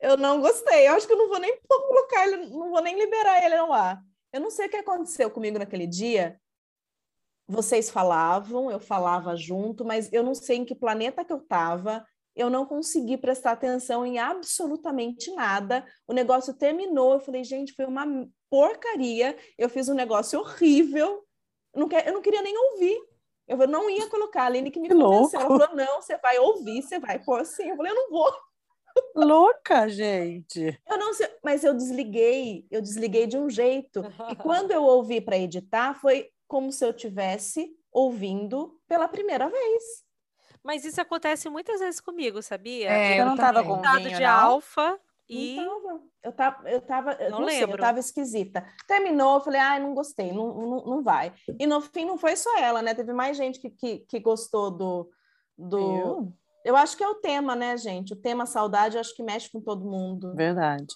eu 0.00 0.16
não 0.16 0.40
gostei. 0.40 0.88
Eu 0.88 0.94
acho 0.94 1.06
que 1.06 1.12
eu 1.12 1.18
não 1.18 1.28
vou 1.28 1.38
nem 1.38 1.58
colocar 1.68 2.26
ele, 2.26 2.46
não 2.46 2.70
vou 2.70 2.82
nem 2.82 2.98
liberar 2.98 3.44
ele 3.44 3.56
no 3.58 3.72
ar. 3.72 4.00
Eu 4.32 4.40
não 4.40 4.50
sei 4.50 4.66
o 4.66 4.70
que 4.70 4.76
aconteceu 4.76 5.30
comigo 5.30 5.58
naquele 5.58 5.86
dia. 5.86 6.40
Vocês 7.48 7.90
falavam, 7.90 8.70
eu 8.70 8.78
falava 8.78 9.36
junto, 9.36 9.84
mas 9.84 10.12
eu 10.12 10.22
não 10.22 10.34
sei 10.34 10.58
em 10.58 10.64
que 10.64 10.74
planeta 10.74 11.24
que 11.24 11.32
eu 11.32 11.38
estava. 11.38 12.06
Eu 12.34 12.48
não 12.48 12.64
consegui 12.64 13.16
prestar 13.18 13.52
atenção 13.52 14.06
em 14.06 14.18
absolutamente 14.18 15.34
nada. 15.34 15.84
O 16.06 16.12
negócio 16.12 16.54
terminou. 16.54 17.14
Eu 17.14 17.20
falei, 17.20 17.42
gente, 17.42 17.72
foi 17.72 17.84
uma 17.86 18.06
porcaria. 18.48 19.36
Eu 19.58 19.68
fiz 19.68 19.88
um 19.88 19.94
negócio 19.94 20.38
horrível. 20.38 21.24
Eu 21.74 21.80
não, 21.80 21.88
quer, 21.88 22.06
eu 22.06 22.14
não 22.14 22.22
queria 22.22 22.40
nem 22.40 22.56
ouvir. 22.56 22.98
Eu 23.48 23.56
não 23.66 23.90
ia 23.90 24.08
colocar. 24.08 24.44
A 24.44 24.46
Aline 24.46 24.70
que 24.70 24.78
me 24.78 24.88
convenceu. 24.88 25.40
Ela 25.40 25.58
falou: 25.58 25.76
não, 25.76 26.00
você 26.00 26.16
vai 26.18 26.38
ouvir, 26.38 26.82
você 26.82 27.00
vai 27.00 27.18
pôr 27.18 27.40
assim. 27.40 27.68
Eu 27.68 27.76
falei: 27.76 27.90
eu 27.90 27.96
não 27.96 28.10
vou. 28.10 28.32
Louca, 29.14 29.88
gente. 29.88 30.80
Eu 30.88 30.98
não 30.98 31.12
sei, 31.14 31.28
mas 31.42 31.64
eu 31.64 31.74
desliguei, 31.74 32.66
eu 32.70 32.80
desliguei 32.80 33.26
de 33.26 33.36
um 33.36 33.48
jeito. 33.50 34.02
E 34.30 34.36
quando 34.36 34.70
eu 34.70 34.82
ouvi 34.82 35.20
para 35.20 35.38
editar, 35.38 35.94
foi 35.94 36.30
como 36.46 36.72
se 36.72 36.84
eu 36.84 36.92
tivesse 36.92 37.70
ouvindo 37.92 38.80
pela 38.88 39.08
primeira 39.08 39.48
vez. 39.48 39.82
Mas 40.62 40.84
isso 40.84 41.00
acontece 41.00 41.48
muitas 41.48 41.80
vezes 41.80 42.00
comigo, 42.00 42.42
sabia? 42.42 42.90
É, 42.90 43.20
eu 43.20 43.24
não 43.24 43.34
estava 43.34 43.64
com 43.64 43.80
vinho, 43.80 44.16
de 44.16 44.24
alfa 44.24 44.98
e 45.28 45.56
eu 46.22 46.32
tava, 46.32 46.68
eu 46.68 46.80
tava, 46.80 47.12
eu 47.12 47.30
não, 47.30 47.38
não 47.38 47.46
lembro. 47.46 47.66
Sei, 47.66 47.74
eu 47.74 47.78
tava 47.78 47.98
esquisita. 48.00 48.66
Terminou, 48.86 49.36
eu 49.36 49.40
falei, 49.40 49.60
ah, 49.60 49.78
não 49.78 49.94
gostei, 49.94 50.32
não, 50.32 50.52
não, 50.54 50.84
não 50.84 51.02
vai. 51.02 51.32
E 51.58 51.66
no 51.66 51.80
fim 51.80 52.04
não 52.04 52.18
foi 52.18 52.36
só 52.36 52.58
ela, 52.58 52.82
né? 52.82 52.94
Teve 52.94 53.12
mais 53.12 53.36
gente 53.36 53.60
que, 53.60 53.70
que, 53.70 53.98
que 54.00 54.20
gostou 54.20 54.70
do, 54.70 55.10
do, 55.56 55.78
eu 55.78 56.32
acho 56.76 56.96
que 56.96 57.02
é 57.02 57.08
o 57.08 57.16
tema, 57.16 57.56
né, 57.56 57.76
gente? 57.76 58.12
O 58.12 58.16
tema 58.16 58.46
saudade, 58.46 58.96
eu 58.96 59.00
acho 59.00 59.14
que 59.14 59.22
mexe 59.22 59.50
com 59.50 59.60
todo 59.60 59.84
mundo. 59.84 60.34
Verdade. 60.34 60.94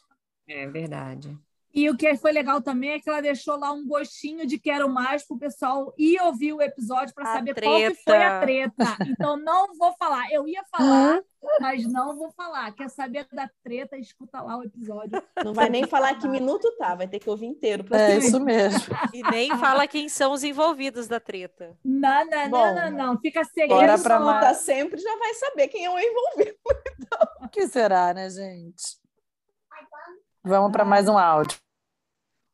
É 0.49 0.67
verdade. 0.67 1.39
E 1.75 1.91
o 1.91 1.97
que 1.97 2.17
foi 2.17 2.31
legal 2.31 2.63
também 2.63 2.91
é 2.91 3.01
que 3.01 3.11
ela 3.11 3.21
deixou 3.21 3.59
lá 3.59 3.73
um 3.73 3.85
gostinho 3.85 4.47
de 4.47 4.59
quero 4.59 4.89
mais 4.89 5.27
para 5.27 5.35
o 5.35 5.39
pessoal 5.39 5.93
ir 5.99 6.21
ouvir 6.23 6.53
o 6.53 6.63
episódio 6.63 7.13
para 7.13 7.33
saber 7.33 7.53
treta. 7.53 7.69
qual 7.69 7.81
que 7.81 7.95
foi 8.05 8.23
a 8.23 8.41
treta. 8.41 8.97
Então 9.09 9.37
não 9.37 9.75
vou 9.77 9.93
falar. 9.99 10.31
Eu 10.31 10.47
ia 10.47 10.63
falar, 10.71 11.21
mas 11.61 11.85
não 11.85 12.17
vou 12.17 12.31
falar. 12.31 12.73
Quer 12.73 12.89
saber 12.89 13.27
da 13.33 13.51
treta? 13.65 13.97
Escuta 13.97 14.41
lá 14.41 14.57
o 14.57 14.63
episódio. 14.63 15.21
Não 15.45 15.53
vai 15.53 15.69
nem 15.69 15.85
falar 15.85 16.15
que 16.15 16.29
minuto 16.29 16.71
tá, 16.79 16.95
vai 16.95 17.09
ter 17.09 17.19
que 17.19 17.29
ouvir 17.29 17.47
inteiro. 17.47 17.85
É 17.91 18.19
isso 18.19 18.39
mesmo. 18.39 18.95
E 19.13 19.23
nem 19.31 19.57
fala 19.57 19.89
quem 19.89 20.09
são 20.09 20.33
os 20.33 20.45
envolvidos 20.45 21.09
da 21.09 21.19
treta. 21.19 21.77
Não, 21.85 22.25
não, 22.27 22.51
Bom, 22.51 22.67
não, 22.67 22.75
não, 22.75 22.91
não. 22.91 23.21
Fica 23.21 23.43
segredo. 23.45 23.81
Quem 23.81 23.95
escuta 23.95 24.55
sempre 24.55 25.01
já 25.01 25.17
vai 25.19 25.35
saber 25.35 25.69
quem 25.69 25.85
é 25.85 25.91
o 25.91 25.99
envolvido. 25.99 26.57
Então. 26.97 27.29
O 27.43 27.49
que 27.49 27.67
será, 27.67 28.15
né, 28.15 28.31
gente? 28.31 28.99
Vamos 30.43 30.73
para 30.73 30.85
mais 30.85 31.09
um 31.09 31.19
áudio. 31.19 31.64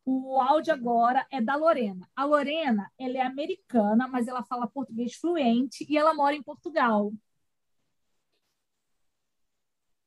O 0.03 0.41
áudio 0.41 0.73
agora 0.73 1.25
é 1.31 1.39
da 1.39 1.55
Lorena. 1.55 2.09
A 2.15 2.25
Lorena, 2.25 2.91
ela 2.97 3.17
é 3.17 3.21
americana, 3.21 4.07
mas 4.07 4.27
ela 4.27 4.43
fala 4.43 4.67
português 4.67 5.13
fluente 5.15 5.85
e 5.87 5.97
ela 5.97 6.13
mora 6.13 6.35
em 6.35 6.41
Portugal. 6.41 7.11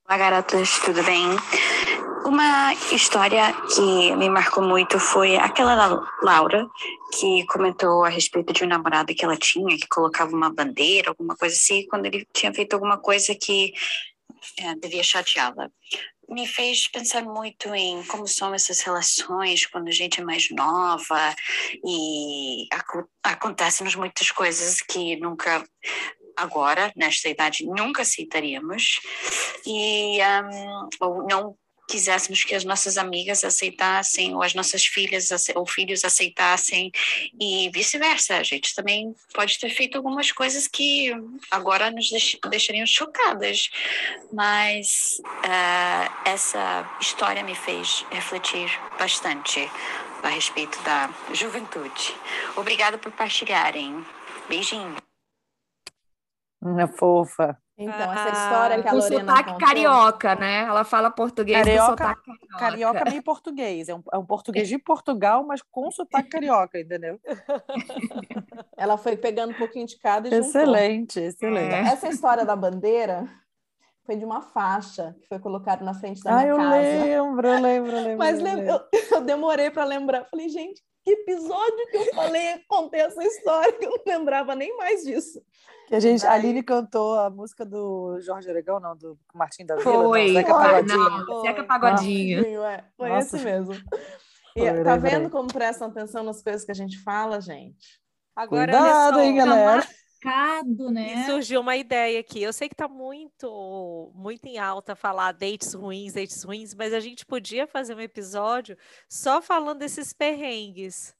Olá, 0.06 0.18
garotas, 0.18 0.80
tudo 0.84 1.02
bem? 1.04 1.24
Uma 2.26 2.74
história 2.92 3.52
que 3.74 4.16
me 4.16 4.28
marcou 4.28 4.64
muito 4.64 4.98
foi 4.98 5.36
aquela 5.36 5.76
da 5.76 6.02
Laura, 6.22 6.66
que 7.18 7.46
comentou 7.46 8.04
a 8.04 8.08
respeito 8.08 8.52
de 8.52 8.64
um 8.64 8.66
namorado 8.66 9.14
que 9.14 9.24
ela 9.24 9.36
tinha, 9.36 9.76
que 9.76 9.86
colocava 9.88 10.34
uma 10.34 10.52
bandeira, 10.52 11.10
alguma 11.10 11.36
coisa 11.36 11.54
assim, 11.54 11.86
quando 11.86 12.06
ele 12.06 12.26
tinha 12.32 12.52
feito 12.52 12.74
alguma 12.74 12.98
coisa 12.98 13.34
que 13.34 13.72
é, 14.58 14.74
devia 14.74 15.02
chateá-la 15.02 15.70
me 16.28 16.46
fez 16.46 16.88
pensar 16.88 17.22
muito 17.22 17.74
em 17.74 18.02
como 18.04 18.26
são 18.26 18.54
essas 18.54 18.80
relações 18.80 19.66
quando 19.66 19.88
a 19.88 19.92
gente 19.92 20.20
é 20.20 20.24
mais 20.24 20.48
nova 20.50 21.34
e 21.84 22.66
ac 22.72 23.04
acontecem-nos 23.22 23.94
muitas 23.94 24.30
coisas 24.30 24.80
que 24.80 25.16
nunca 25.16 25.64
agora 26.36 26.92
nesta 26.96 27.28
idade 27.28 27.64
nunca 27.64 28.02
aceitaríamos. 28.02 29.00
E 29.66 30.18
um, 30.20 30.88
ou 31.00 31.26
não 31.26 31.56
quiséssemos 31.88 32.44
que 32.44 32.54
as 32.54 32.64
nossas 32.64 32.96
amigas 32.96 33.44
aceitassem, 33.44 34.34
ou 34.34 34.42
as 34.42 34.54
nossas 34.54 34.84
filhas 34.86 35.28
ou 35.54 35.66
filhos 35.66 36.04
aceitassem, 36.04 36.90
e 37.40 37.70
vice-versa. 37.70 38.36
A 38.36 38.42
gente 38.42 38.74
também 38.74 39.14
pode 39.32 39.58
ter 39.58 39.70
feito 39.70 39.96
algumas 39.96 40.32
coisas 40.32 40.66
que 40.66 41.12
agora 41.50 41.90
nos 41.90 42.10
deixariam 42.48 42.86
chocadas, 42.86 43.70
mas 44.32 45.20
uh, 45.20 46.28
essa 46.28 46.88
história 47.00 47.42
me 47.42 47.54
fez 47.54 48.04
refletir 48.10 48.70
bastante 48.98 49.70
a 50.22 50.28
respeito 50.28 50.80
da 50.82 51.10
juventude. 51.32 52.14
Obrigada 52.56 52.96
por 52.96 53.12
partilharem. 53.12 54.04
Beijinho. 54.48 54.96
É 56.78 56.86
fofa. 56.86 57.58
Então, 57.76 58.12
essa 58.12 58.28
história 58.28 58.82
que 58.82 58.88
a 58.88 58.92
Lorena 58.92 59.32
sotaque 59.32 59.52
contou... 59.52 59.66
carioca, 59.66 60.34
né? 60.36 60.60
Ela 60.60 60.84
fala 60.84 61.10
português 61.10 61.58
carioca, 61.58 61.90
sotaque 61.90 62.22
carioca. 62.24 62.58
Carioca 62.58 63.10
meio 63.10 63.22
português. 63.22 63.88
É 63.88 63.94
um, 63.94 64.02
é 64.12 64.18
um 64.18 64.24
português 64.24 64.68
de 64.68 64.78
Portugal, 64.78 65.44
mas 65.44 65.60
com 65.60 65.90
sotaque 65.90 66.28
carioca, 66.30 66.78
entendeu? 66.78 67.20
Ela 68.78 68.96
foi 68.96 69.16
pegando 69.16 69.52
um 69.52 69.58
pouquinho 69.58 69.86
de 69.86 69.98
cada 69.98 70.28
e 70.28 70.34
Excelente, 70.34 71.14
juntou. 71.14 71.28
excelente. 71.28 71.74
É. 71.74 71.80
Essa 71.80 72.08
história 72.08 72.44
da 72.44 72.54
bandeira 72.54 73.28
foi 74.06 74.16
de 74.16 74.24
uma 74.24 74.40
faixa 74.40 75.16
que 75.20 75.26
foi 75.26 75.40
colocada 75.40 75.84
na 75.84 75.94
frente 75.94 76.22
da 76.22 76.30
ah, 76.30 76.36
minha 76.36 76.48
eu 76.48 76.56
casa. 76.56 76.76
lembro, 76.76 77.48
eu 77.48 77.60
lembro, 77.60 77.90
eu 77.90 78.02
lembro. 78.02 78.18
Mas 78.18 78.38
eu, 78.38 78.44
lembro. 78.44 78.66
Eu, 78.66 78.80
eu 79.12 79.20
demorei 79.22 79.70
para 79.70 79.84
lembrar. 79.84 80.26
Falei, 80.30 80.48
gente, 80.48 80.80
que 81.02 81.10
episódio 81.10 81.86
que 81.90 81.96
eu 81.96 82.14
falei, 82.14 82.58
contei 82.68 83.00
essa 83.00 83.22
história, 83.24 83.72
que 83.72 83.84
eu 83.84 83.90
não 83.90 83.98
lembrava 84.06 84.54
nem 84.54 84.76
mais 84.76 85.02
disso. 85.02 85.42
Que 85.86 85.94
a 85.94 86.00
gente, 86.00 86.24
a 86.26 86.32
Aline 86.32 86.62
cantou 86.62 87.18
a 87.18 87.28
música 87.28 87.64
do 87.64 88.18
Jorge 88.20 88.48
Oregão, 88.48 88.80
não, 88.80 88.96
do 88.96 89.18
Martim 89.34 89.66
da 89.66 89.76
Vila. 89.76 89.84
Foi, 89.84 90.26
não, 90.28 90.34
Zeca 90.34 90.54
Pagodinho. 90.54 91.26
Não, 91.26 91.42
Zeca 91.42 91.64
Pagodinho. 91.64 92.62
é. 92.64 92.84
Foi 92.96 93.08
Nossa. 93.10 93.36
esse 93.36 93.44
mesmo. 93.44 93.74
E, 94.56 94.84
tá 94.84 94.96
vendo 94.96 95.28
como 95.30 95.52
prestam 95.52 95.88
atenção 95.88 96.22
nas 96.22 96.42
coisas 96.42 96.64
que 96.64 96.70
a 96.70 96.74
gente 96.74 96.98
fala, 97.02 97.40
gente? 97.40 98.00
Agora, 98.34 98.72
Cuidado, 98.72 99.20
hein, 99.20 99.36
galera? 99.36 99.86
Marcado, 100.24 100.90
né? 100.90 101.14
E 101.14 101.26
surgiu 101.26 101.60
uma 101.60 101.76
ideia 101.76 102.20
aqui. 102.20 102.42
Eu 102.42 102.52
sei 102.52 102.68
que 102.68 102.74
tá 102.74 102.88
muito, 102.88 104.10
muito 104.14 104.46
em 104.46 104.58
alta 104.58 104.96
falar 104.96 105.32
dates 105.32 105.74
ruins, 105.74 106.14
dates 106.14 106.42
ruins, 106.42 106.74
mas 106.74 106.94
a 106.94 107.00
gente 107.00 107.26
podia 107.26 107.66
fazer 107.66 107.94
um 107.94 108.00
episódio 108.00 108.76
só 109.08 109.42
falando 109.42 109.80
desses 109.80 110.12
perrengues. 110.12 111.14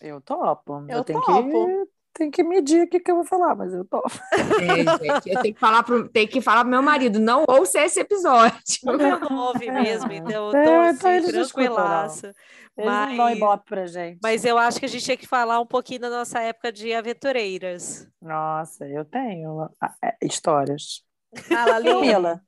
Eu 0.00 0.20
topo. 0.20 0.84
Eu, 0.88 0.98
eu 0.98 1.04
tenho 1.04 1.20
topo. 1.20 1.66
que 1.66 1.95
tem 2.16 2.30
que 2.30 2.42
medir 2.42 2.84
o 2.84 2.88
que, 2.88 2.98
que 2.98 3.10
eu 3.10 3.16
vou 3.16 3.24
falar, 3.24 3.54
mas 3.54 3.72
eu 3.72 3.84
tô. 3.84 4.02
É, 4.32 4.76
gente, 4.98 5.30
eu 5.30 5.42
tenho 5.42 5.54
que 5.54 5.60
falar 5.60 5.82
pro, 5.82 6.08
tenho 6.08 6.28
que 6.28 6.40
falar 6.40 6.62
pro 6.62 6.70
meu 6.70 6.82
marido, 6.82 7.18
não 7.18 7.44
ouça 7.46 7.80
esse 7.80 8.00
episódio. 8.00 8.56
Não 8.84 9.36
ouve 9.38 9.70
mesmo, 9.70 10.12
então 10.12 10.46
eu 10.46 10.52
tô 10.52 10.58
é, 10.58 10.90
então 10.90 11.10
assim, 11.10 11.32
tranquilaça. 11.32 12.34
Eles 12.76 12.90
mas, 12.90 13.08
não 13.08 13.16
dão 13.16 13.30
ibope 13.30 13.64
pra 13.66 13.86
gente. 13.86 14.18
Mas 14.22 14.44
eu 14.44 14.58
acho 14.58 14.78
que 14.78 14.84
a 14.84 14.88
gente 14.88 15.04
tinha 15.04 15.16
que 15.16 15.26
falar 15.26 15.60
um 15.60 15.66
pouquinho 15.66 16.00
da 16.00 16.10
nossa 16.10 16.40
época 16.40 16.70
de 16.70 16.92
aventureiras. 16.92 18.06
Nossa, 18.20 18.86
eu 18.86 19.04
tenho 19.04 19.70
é, 20.02 20.16
histórias. 20.22 21.02
Fala, 21.48 21.78
Lila. 21.78 22.40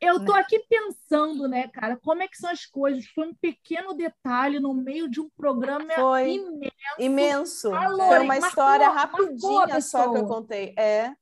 Eu 0.00 0.24
tô 0.24 0.32
aqui 0.32 0.58
pensando, 0.68 1.48
né, 1.48 1.68
cara, 1.68 1.96
como 2.02 2.22
é 2.22 2.28
que 2.28 2.36
são 2.36 2.50
as 2.50 2.66
coisas. 2.66 3.06
Foi 3.06 3.28
um 3.28 3.34
pequeno 3.34 3.94
detalhe 3.94 4.60
no 4.60 4.74
meio 4.74 5.08
de 5.08 5.20
um 5.20 5.28
programa 5.30 5.90
Foi 5.94 6.34
imenso. 6.34 6.72
Imenso. 6.98 7.70
Foi 7.70 8.18
uma 8.18 8.38
história 8.38 8.90
marcou, 8.90 9.20
rapidinha 9.20 9.60
marcou 9.60 9.80
só 9.82 10.12
que 10.12 10.18
eu 10.18 10.26
contei. 10.26 10.74
É. 10.76 11.12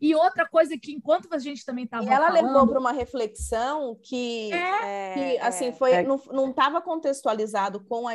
E 0.00 0.14
outra 0.14 0.46
coisa 0.46 0.76
que 0.76 0.92
enquanto 0.92 1.32
a 1.32 1.38
gente 1.38 1.64
também 1.64 1.84
estava 1.84 2.04
E 2.04 2.08
ela 2.08 2.26
falando... 2.26 2.44
levou 2.44 2.66
para 2.68 2.80
uma 2.80 2.92
reflexão 2.92 3.98
que, 4.02 4.52
é, 4.52 5.14
que 5.14 5.38
assim, 5.38 5.66
é, 5.68 5.72
foi, 5.72 5.92
é. 5.92 6.02
não 6.02 6.50
estava 6.50 6.82
contextualizado 6.82 7.80
com, 7.84 8.06
a, 8.06 8.12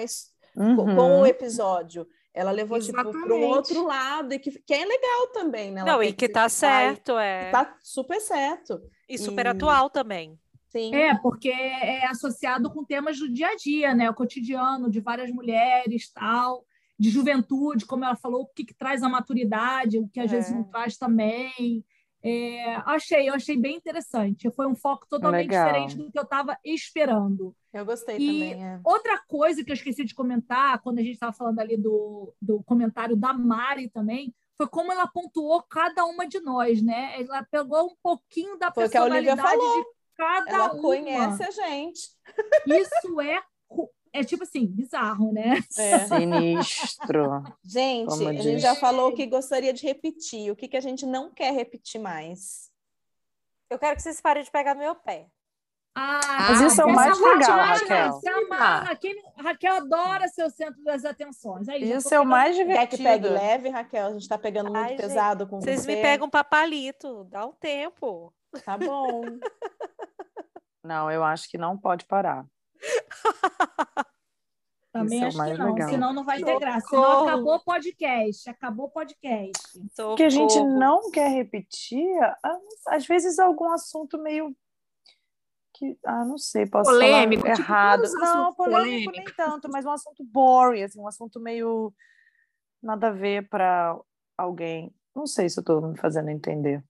uhum. 0.56 0.96
com 0.96 1.22
o 1.22 1.26
episódio. 1.26 2.08
Ela 2.34 2.50
levou 2.50 2.80
tipo, 2.80 2.94
para 2.94 3.36
um 3.36 3.44
outro 3.44 3.86
lado, 3.86 4.34
e 4.34 4.40
que, 4.40 4.52
que 4.52 4.74
é 4.74 4.84
legal 4.84 5.28
também, 5.34 5.72
né? 5.72 5.82
Ela 5.82 5.92
não, 5.92 6.02
e 6.02 6.12
que 6.12 6.28
tá 6.28 6.50
certo, 6.50 7.18
é. 7.18 7.52
Tá 7.52 7.78
super 7.84 8.20
certo. 8.20 8.82
E 9.14 9.18
super 9.18 9.46
e... 9.46 9.50
atual 9.50 9.90
também. 9.90 10.38
Sim. 10.70 10.94
É, 10.96 11.16
porque 11.20 11.50
é 11.50 12.08
associado 12.08 12.70
com 12.72 12.84
temas 12.84 13.20
do 13.20 13.32
dia 13.32 13.50
a 13.50 13.56
dia, 13.56 13.94
né? 13.94 14.10
O 14.10 14.14
cotidiano 14.14 14.90
de 14.90 15.00
várias 15.00 15.30
mulheres, 15.30 16.12
tal, 16.12 16.66
de 16.98 17.12
juventude, 17.12 17.86
como 17.86 18.04
ela 18.04 18.16
falou, 18.16 18.42
o 18.42 18.48
que, 18.48 18.66
que 18.66 18.74
traz 18.74 19.04
a 19.04 19.10
maturidade, 19.10 20.00
o 20.00 20.08
que 20.08 20.20
às 20.20 20.32
é. 20.32 20.36
vezes 20.36 20.52
não 20.52 20.64
traz 20.64 20.98
também. 20.98 21.86
É, 22.24 22.76
achei, 22.86 23.30
eu 23.30 23.34
achei 23.34 23.56
bem 23.56 23.76
interessante. 23.76 24.50
Foi 24.52 24.66
um 24.66 24.76
foco 24.76 25.06
totalmente 25.08 25.50
Legal. 25.50 25.66
diferente 25.66 25.98
do 25.98 26.12
que 26.12 26.18
eu 26.18 26.24
estava 26.24 26.58
esperando. 26.64 27.54
Eu 27.72 27.86
gostei 27.86 28.16
e 28.16 28.20
também. 28.20 28.64
É. 28.64 28.80
Outra 28.84 29.22
coisa 29.28 29.64
que 29.64 29.70
eu 29.70 29.76
esqueci 29.76 30.06
de 30.06 30.16
comentar, 30.16 30.82
quando 30.82 31.00
a 31.00 31.02
gente 31.04 31.14
estava 31.14 31.34
falando 31.34 31.60
ali 31.60 31.78
do, 31.78 32.34
do 32.42 32.64
comentário 32.64 33.16
da 33.16 33.34
Mari 33.34 33.90
também, 33.90 34.34
foi 34.58 34.68
como 34.68 34.92
ela 34.92 35.08
pontuou 35.08 35.62
cada 35.64 36.06
uma 36.06 36.28
de 36.28 36.40
nós, 36.40 36.82
né? 36.82 37.22
Ela 37.22 37.44
pegou 37.44 37.88
um 37.88 37.96
pouquinho 38.02 38.58
da 38.58 38.72
foi 38.72 38.84
personalidade 38.84 39.60
de 39.60 39.86
cada 40.16 40.52
ela 40.52 40.74
uma. 40.74 40.82
conhece 40.82 41.44
a 41.44 41.52
gente. 41.52 42.10
Isso 42.68 43.22
é 43.22 43.42
é 44.14 44.24
tipo 44.24 44.44
assim, 44.44 44.68
bizarro, 44.68 45.34
né? 45.34 45.58
É. 45.76 46.00
Sinistro. 46.06 47.44
gente, 47.66 48.28
a 48.28 48.34
gente 48.34 48.60
já 48.60 48.76
falou 48.76 49.10
o 49.10 49.16
que 49.16 49.26
gostaria 49.26 49.74
de 49.74 49.82
repetir. 49.82 50.52
O 50.52 50.56
que, 50.56 50.68
que 50.68 50.78
a 50.78 50.82
gente 50.82 51.04
não 51.04 51.32
quer 51.32 51.52
repetir 51.52 52.00
mais? 52.00 52.72
Eu 53.72 53.80
quero 53.80 53.96
que 53.96 54.04
vocês 54.04 54.22
parem 54.22 54.44
de 54.44 54.52
pegar 54.52 54.76
no 54.76 54.82
meu 54.82 54.94
pé. 54.94 55.28
Ah, 55.96 56.48
Mas 56.50 56.62
isso 56.62 56.82
é 56.82 56.86
o 56.86 56.94
mais 56.94 57.20
legal, 57.20 57.58
Raquel. 57.58 58.22
Ah. 58.52 58.80
Raquel, 58.80 59.16
Raquel 59.38 59.76
adora 59.76 60.28
ser 60.28 60.44
o 60.44 60.50
centro 60.50 60.84
das 60.84 61.06
atenções. 61.06 61.70
Aí, 61.70 61.92
isso 61.92 62.14
é 62.14 62.20
o 62.20 62.26
mais 62.26 62.56
divertido. 62.56 62.90
Quer 62.90 62.98
que 62.98 63.04
pegue 63.04 63.28
leve, 63.30 63.70
Raquel? 63.70 64.08
A 64.08 64.12
gente 64.12 64.22
está 64.22 64.38
pegando 64.38 64.72
muito 64.72 64.90
Ai, 64.90 64.96
pesado 64.96 65.44
gente, 65.44 65.50
com 65.52 65.62
vocês 65.62 65.82
você. 65.82 65.86
Vocês 65.86 65.98
me 65.98 66.02
pegam 66.02 66.30
para 66.30 66.44
palito, 66.44 67.26
dá 67.26 67.46
um 67.46 67.54
tempo. 67.54 68.34
Tá 68.66 68.76
bom. 68.76 69.22
não, 70.84 71.12
eu 71.12 71.24
acho 71.24 71.48
que 71.48 71.60
não 71.60 71.78
pode 71.78 72.06
parar. 72.06 72.44
Também 74.92 75.28
Isso 75.28 75.42
é 75.42 75.44
acho 75.44 75.52
é 75.52 75.52
que 75.54 75.58
não, 75.58 75.74
legal. 75.74 75.90
senão 75.90 76.14
não 76.14 76.24
vai 76.24 76.44
ter 76.44 76.60
graça. 76.60 76.88
Senão 76.88 77.28
acabou 77.28 77.56
o 77.56 77.64
podcast, 77.64 78.50
acabou 78.50 78.86
o 78.86 78.92
podcast. 78.92 79.82
O 80.00 80.16
que 80.16 80.24
a 80.24 80.30
gente 80.30 80.64
não 80.64 81.10
quer 81.10 81.30
repetir, 81.30 82.08
às 82.88 83.04
vezes 83.08 83.40
algum 83.40 83.72
assunto 83.72 84.20
meio 84.20 84.56
que, 85.84 85.98
ah, 86.06 86.24
não 86.24 86.38
sei, 86.38 86.66
posso 86.66 86.90
polêmico, 86.90 87.44
falar 87.44 87.56
tipo, 87.56 87.68
errado. 87.68 88.04
Não, 88.14 88.54
polêmico, 88.54 89.12
nem 89.12 89.26
tanto, 89.36 89.70
mas 89.70 89.86
um 89.86 89.92
assunto 89.92 90.24
boring, 90.24 90.84
assim, 90.84 91.00
um 91.00 91.08
assunto 91.08 91.40
meio 91.42 91.94
nada 92.82 93.08
a 93.08 93.12
ver 93.12 93.50
para 93.50 94.00
alguém. 94.38 94.94
Não 95.14 95.28
sei 95.28 95.50
se 95.50 95.60
eu 95.60 95.62
estou 95.62 95.82
me 95.82 95.98
fazendo 95.98 96.30
entender. 96.30 96.84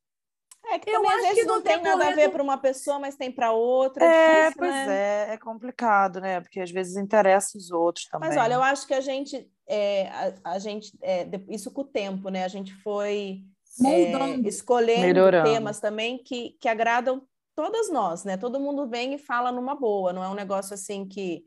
É 0.71 0.79
que 0.79 0.89
eu 0.89 1.01
também, 1.01 1.11
às 1.11 1.21
vezes 1.27 1.45
não 1.45 1.61
tem 1.61 1.81
nada 1.81 2.07
a 2.07 2.11
ver 2.15 2.29
para 2.29 2.41
uma 2.41 2.57
pessoa, 2.57 2.97
mas 2.97 3.17
tem 3.17 3.31
para 3.31 3.51
outra. 3.51 4.05
É, 4.05 4.43
difícil, 4.43 4.59
pois 4.59 4.71
né? 4.71 5.29
é, 5.29 5.33
é 5.33 5.37
complicado, 5.37 6.21
né? 6.21 6.39
Porque 6.39 6.61
às 6.61 6.71
vezes 6.71 6.95
interessa 6.95 7.57
os 7.57 7.69
outros 7.69 8.05
também. 8.05 8.29
Mas 8.29 8.37
olha, 8.37 8.53
eu 8.53 8.63
acho 8.63 8.87
que 8.87 8.93
a 8.93 9.01
gente, 9.01 9.51
é, 9.67 10.07
a, 10.07 10.53
a 10.53 10.59
gente 10.59 10.97
é, 11.01 11.27
isso 11.49 11.69
com 11.69 11.81
o 11.81 11.85
tempo, 11.85 12.29
né? 12.29 12.45
A 12.45 12.47
gente 12.47 12.73
foi 12.75 13.43
é, 13.85 14.47
escolhendo 14.47 15.01
Melhorando. 15.01 15.51
temas 15.51 15.79
também 15.79 16.17
que, 16.17 16.51
que 16.61 16.69
agradam 16.69 17.27
todas 17.55 17.89
nós, 17.91 18.23
né? 18.23 18.37
Todo 18.37 18.59
mundo 18.59 18.87
vem 18.87 19.13
e 19.13 19.17
fala 19.17 19.51
numa 19.51 19.75
boa, 19.75 20.13
não 20.13 20.23
é 20.23 20.29
um 20.29 20.35
negócio 20.35 20.73
assim 20.73 21.07
que, 21.07 21.43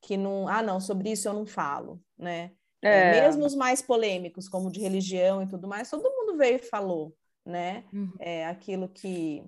que 0.00 0.16
não, 0.16 0.48
ah, 0.48 0.62
não, 0.62 0.80
sobre 0.80 1.10
isso 1.10 1.28
eu 1.28 1.34
não 1.34 1.46
falo, 1.46 2.02
né? 2.16 2.52
É. 2.80 3.18
É, 3.18 3.22
mesmo 3.22 3.44
os 3.44 3.54
mais 3.54 3.82
polêmicos, 3.82 4.48
como 4.48 4.70
de 4.70 4.80
religião 4.80 5.42
e 5.42 5.48
tudo 5.48 5.66
mais, 5.66 5.90
todo 5.90 6.02
mundo 6.02 6.36
veio 6.36 6.56
e 6.56 6.62
falou, 6.62 7.14
né? 7.44 7.84
Uhum. 7.92 8.12
É 8.20 8.46
aquilo 8.46 8.88
que 8.88 9.44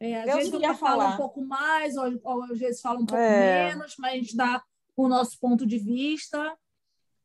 é, 0.00 0.22
às 0.22 0.34
vezes 0.34 0.78
fala 0.78 1.10
um 1.10 1.16
pouco 1.18 1.44
mais, 1.44 1.94
ou, 1.96 2.18
ou, 2.24 2.42
às 2.44 2.58
vezes 2.58 2.80
fala 2.80 2.98
um 2.98 3.04
pouco 3.04 3.22
é. 3.22 3.68
menos, 3.68 3.94
mas 3.98 4.14
a 4.14 4.16
gente 4.16 4.34
dá 4.34 4.62
o 4.96 5.06
nosso 5.06 5.38
ponto 5.38 5.66
de 5.66 5.76
vista. 5.76 6.56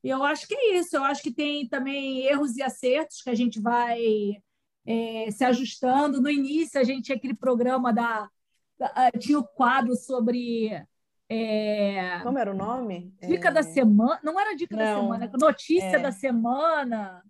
E 0.03 0.09
eu 0.09 0.21
acho 0.23 0.45
que 0.45 0.53
é 0.53 0.77
isso. 0.77 0.97
Eu 0.97 1.03
acho 1.03 1.23
que 1.23 1.33
tem 1.33 1.67
também 1.69 2.25
erros 2.25 2.57
e 2.57 2.61
acertos 2.61 3.21
que 3.21 3.29
a 3.29 3.33
gente 3.33 3.61
vai 3.61 4.43
é, 4.85 5.29
se 5.31 5.43
ajustando. 5.43 6.21
No 6.21 6.29
início, 6.29 6.79
a 6.79 6.83
gente 6.83 7.05
tinha 7.05 7.17
aquele 7.17 7.35
programa 7.35 7.91
da. 7.91 8.29
da 8.77 9.11
tinha 9.17 9.39
o 9.39 9.43
quadro 9.43 9.95
sobre. 9.95 10.69
É, 11.27 12.19
Como 12.21 12.37
era 12.37 12.51
o 12.51 12.55
nome? 12.55 13.11
Dica 13.21 13.49
é... 13.49 13.51
da 13.51 13.63
semana. 13.63 14.19
Não 14.23 14.39
era 14.39 14.55
dica 14.55 14.75
Não, 14.75 14.83
da 14.83 15.01
semana, 15.01 15.31
notícia 15.39 15.97
é. 15.97 15.99
da 15.99 16.11
semana. 16.11 17.23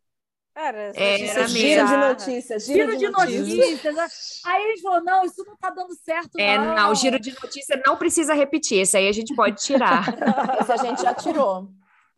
Era, 0.58 0.93
era 0.95 1.47
giro 1.49 1.86
de 1.86 1.97
notícias. 1.97 2.66
Giro, 2.66 2.91
giro 2.91 2.97
de, 2.97 3.10
notícias. 3.10 3.93
notícias. 3.93 4.41
Aí 4.45 4.64
eles 4.64 4.82
falou: 4.82 5.03
não, 5.03 5.26
isso 5.26 5.43
não 5.45 5.53
está 5.53 5.70
dando 5.70 5.93
certo. 5.95 6.39
É, 6.39 6.58
não. 6.58 6.76
não, 6.76 6.91
o 6.91 6.95
giro 6.95 7.20
de 7.20 7.32
notícias 7.32 7.82
não 7.86 7.97
precisa 7.97 8.34
repetir. 8.34 8.82
Isso 8.82 8.95
aí 8.95 9.10
a 9.10 9.12
gente 9.12 9.36
pode 9.36 9.62
tirar. 9.62 10.06
Isso 10.62 10.72
a 10.72 10.78
gente 10.78 11.01
já 11.01 11.14
tirou. 11.14 11.70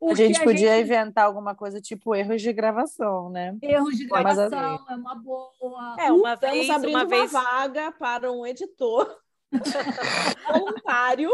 A 0.02 0.14
gente 0.14 0.44
podia 0.44 0.76
gente... 0.76 0.86
inventar 0.86 1.26
alguma 1.26 1.56
coisa 1.56 1.82
tipo 1.82 2.16
erros 2.16 2.42
de 2.42 2.54
gravação, 2.54 3.30
né? 3.30 3.58
Erros 3.62 3.96
de 3.96 4.06
gravação 4.06 4.76
assim. 4.76 4.86
é 4.90 4.96
uma 4.96 5.16
boa. 5.16 5.96
É, 6.00 6.12
uma 6.12 6.34
Estamos 6.34 6.58
vez, 6.58 6.70
abrindo 6.70 6.96
uma, 6.96 7.04
uma 7.04 7.10
vez... 7.10 7.32
vaga 7.32 7.92
para 7.94 8.32
um 8.32 8.46
editor 8.46 9.18
voluntário. 10.52 11.32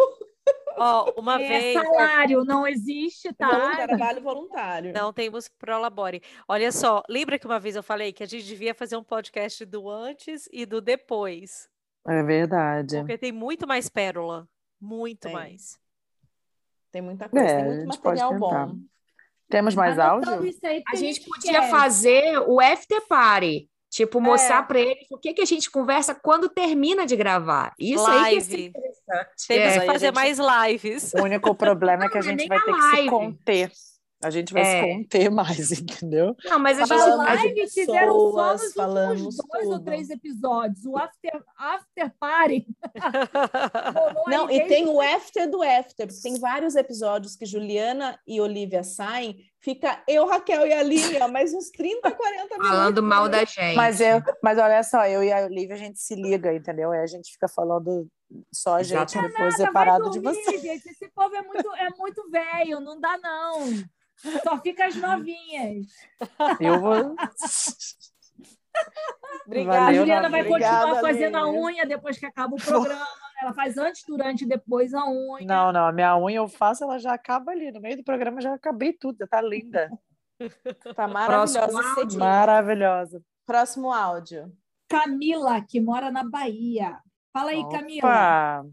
Ó, 0.76 1.06
oh, 1.16 1.22
uma 1.22 1.42
é, 1.42 1.48
vez. 1.48 1.74
Salário 1.74 2.44
não 2.44 2.66
existe, 2.66 3.32
tá? 3.34 3.86
Trabalho 3.88 4.22
voluntário. 4.22 4.94
Não 4.94 5.14
temos 5.14 5.48
Prolabore. 5.48 6.22
Olha 6.48 6.72
só, 6.72 7.04
lembra 7.08 7.38
que 7.38 7.46
uma 7.46 7.60
vez 7.60 7.76
eu 7.76 7.84
falei 7.84 8.12
que 8.12 8.24
a 8.24 8.26
gente 8.26 8.46
devia 8.46 8.74
fazer 8.74 8.98
um 8.98 9.04
podcast 9.04 9.64
do 9.66 9.90
antes 9.90 10.50
e 10.52 10.66
do 10.66 10.82
depois? 10.82 11.70
É 12.08 12.24
verdade. 12.24 12.98
Porque 12.98 13.18
tem 13.18 13.32
muito 13.32 13.68
mais 13.68 13.88
pérola. 13.88 14.48
Muito 14.82 15.22
tem. 15.22 15.34
mais. 15.34 15.80
Tem 16.94 17.02
muita 17.02 17.28
coisa, 17.28 17.44
é, 17.44 17.56
tem 17.56 17.76
muito 17.86 18.04
material 18.04 18.38
bom. 18.38 18.76
Temos 19.50 19.74
mais 19.74 19.98
áudio? 19.98 20.32
A 20.88 20.96
gente 20.96 21.22
podia 21.22 21.62
quer. 21.62 21.70
fazer 21.70 22.38
o 22.48 22.62
after 22.62 23.02
party. 23.08 23.68
Tipo, 23.90 24.20
mostrar 24.22 24.64
é. 24.64 24.64
para 24.64 24.80
eles 24.80 25.06
o 25.12 25.18
que, 25.18 25.34
que 25.34 25.42
a 25.42 25.46
gente 25.46 25.70
conversa 25.70 26.16
quando 26.16 26.50
termina 26.50 27.06
de 27.06 27.16
gravar. 27.16 27.74
Isso 27.80 28.04
Live. 28.04 28.26
aí 28.26 28.44
que 28.44 28.56
é 28.56 28.60
interessante. 28.68 29.48
Temos 29.48 29.74
é. 29.76 29.80
que 29.80 29.86
fazer 29.86 30.06
gente... 30.08 30.16
mais 30.16 30.40
lives. 30.40 31.14
O 31.14 31.24
único 31.24 31.54
problema 31.56 32.06
é 32.06 32.10
que 32.10 32.18
a 32.18 32.22
gente 32.22 32.48
vai 32.48 32.60
ter 32.60 32.72
live. 32.72 32.90
que 32.90 33.04
se 33.04 33.10
conter. 33.10 33.72
A 34.24 34.30
gente 34.30 34.54
vai 34.54 34.64
é. 34.64 34.82
se 34.82 34.94
conter 34.94 35.30
mais, 35.30 35.72
entendeu? 35.80 36.36
Não, 36.46 36.60
mas 36.60 36.80
a 36.80 36.86
gente 36.86 37.00
live 37.00 37.70
fizeram 37.70 38.32
só 38.32 38.54
nos 38.54 38.74
falamos 38.74 39.36
dois 39.36 39.64
tudo. 39.64 39.74
ou 39.74 39.80
três 39.80 40.10
episódios. 40.10 40.86
O 40.86 40.98
after, 40.98 41.44
after 41.58 42.14
party. 42.20 42.66
Não, 44.28 44.50
e 44.50 44.68
tem 44.68 44.88
o 44.88 45.02
after 45.02 45.50
do 45.50 45.62
after, 45.62 46.08
porque 46.08 46.22
tem 46.22 46.40
vários 46.40 46.76
episódios 46.76 47.36
que 47.36 47.46
Juliana 47.46 48.20
e 48.28 48.40
Olivia 48.40 48.84
saem, 48.84 49.38
fica 49.60 50.04
eu, 50.08 50.28
Raquel 50.28 50.68
e 50.68 50.74
a 50.74 50.80
Aline, 50.80 51.20
mais 51.32 51.54
uns 51.54 51.70
30, 51.70 52.12
40 52.12 52.44
minutos. 52.44 52.68
Falando 52.68 53.04
mal 53.04 53.30
da 53.30 53.46
gente. 53.46 53.76
Mas, 53.76 54.02
eu, 54.02 54.22
mas 54.42 54.58
olha 54.58 54.84
só, 54.84 55.06
eu 55.08 55.24
e 55.24 55.32
a 55.32 55.46
Olivia, 55.46 55.76
a 55.76 55.80
gente 55.80 56.00
se 56.00 56.16
liga, 56.16 56.54
entendeu? 56.54 56.92
Aí 56.92 57.00
a 57.00 57.08
gente 57.08 57.32
fica 57.32 57.48
falando 57.48 58.08
só 58.52 58.76
a 58.76 58.84
gente 58.84 59.16
Exato. 59.16 59.28
depois 59.28 59.54
nada, 59.54 59.66
separado 59.66 60.10
dormir, 60.10 60.20
de 60.20 60.44
você. 60.44 60.58
Gente, 60.58 60.90
esse 60.90 61.10
povo 61.10 61.36
é 61.36 61.42
muito, 61.42 61.74
é 61.76 61.90
muito 61.98 62.30
velho, 62.30 62.80
não 62.80 63.00
dá 63.00 63.18
não. 63.18 63.60
Só 64.44 64.60
fica 64.62 64.86
as 64.86 64.96
novinhas. 64.96 65.88
Eu 66.60 66.80
vou. 66.80 67.16
Obrigada. 69.46 69.86
a 69.86 69.94
Juliana 69.94 70.30
vai 70.30 70.42
Obrigada, 70.42 70.88
continuar 70.88 71.02
fazendo 71.02 71.38
a 71.38 71.50
unha 71.50 71.86
depois 71.86 72.18
que 72.18 72.26
acaba 72.26 72.56
o 72.56 72.58
programa. 72.58 73.06
Ela 73.42 73.54
faz 73.54 73.78
antes, 73.78 74.04
durante 74.08 74.46
e 74.46 74.48
depois 74.48 74.94
a 74.94 75.06
unha. 75.06 75.46
Não, 75.46 75.72
não. 75.72 75.88
A 75.88 75.92
minha 75.92 76.18
unha 76.18 76.38
eu 76.38 76.48
faço, 76.48 76.84
ela 76.84 76.98
já 76.98 77.14
acaba 77.14 77.52
ali. 77.52 77.72
No 77.72 77.82
meio 77.82 77.98
do 77.98 78.04
programa 78.04 78.40
já 78.40 78.54
acabei 78.54 78.94
tudo. 78.94 79.18
Já 79.20 79.28
tá 79.28 79.42
linda. 79.42 79.92
Tá 80.96 81.08
maravilhosa. 81.08 82.18
Maravilhosa. 82.18 83.22
Próximo 83.46 83.92
áudio. 83.92 84.52
Camila, 84.88 85.62
que 85.62 85.80
mora 85.80 86.12
na 86.12 86.24
Bahia. 86.24 87.00
Fala 87.32 87.52
aí, 87.52 87.60
Opa. 87.60 87.78
Camila. 87.78 88.66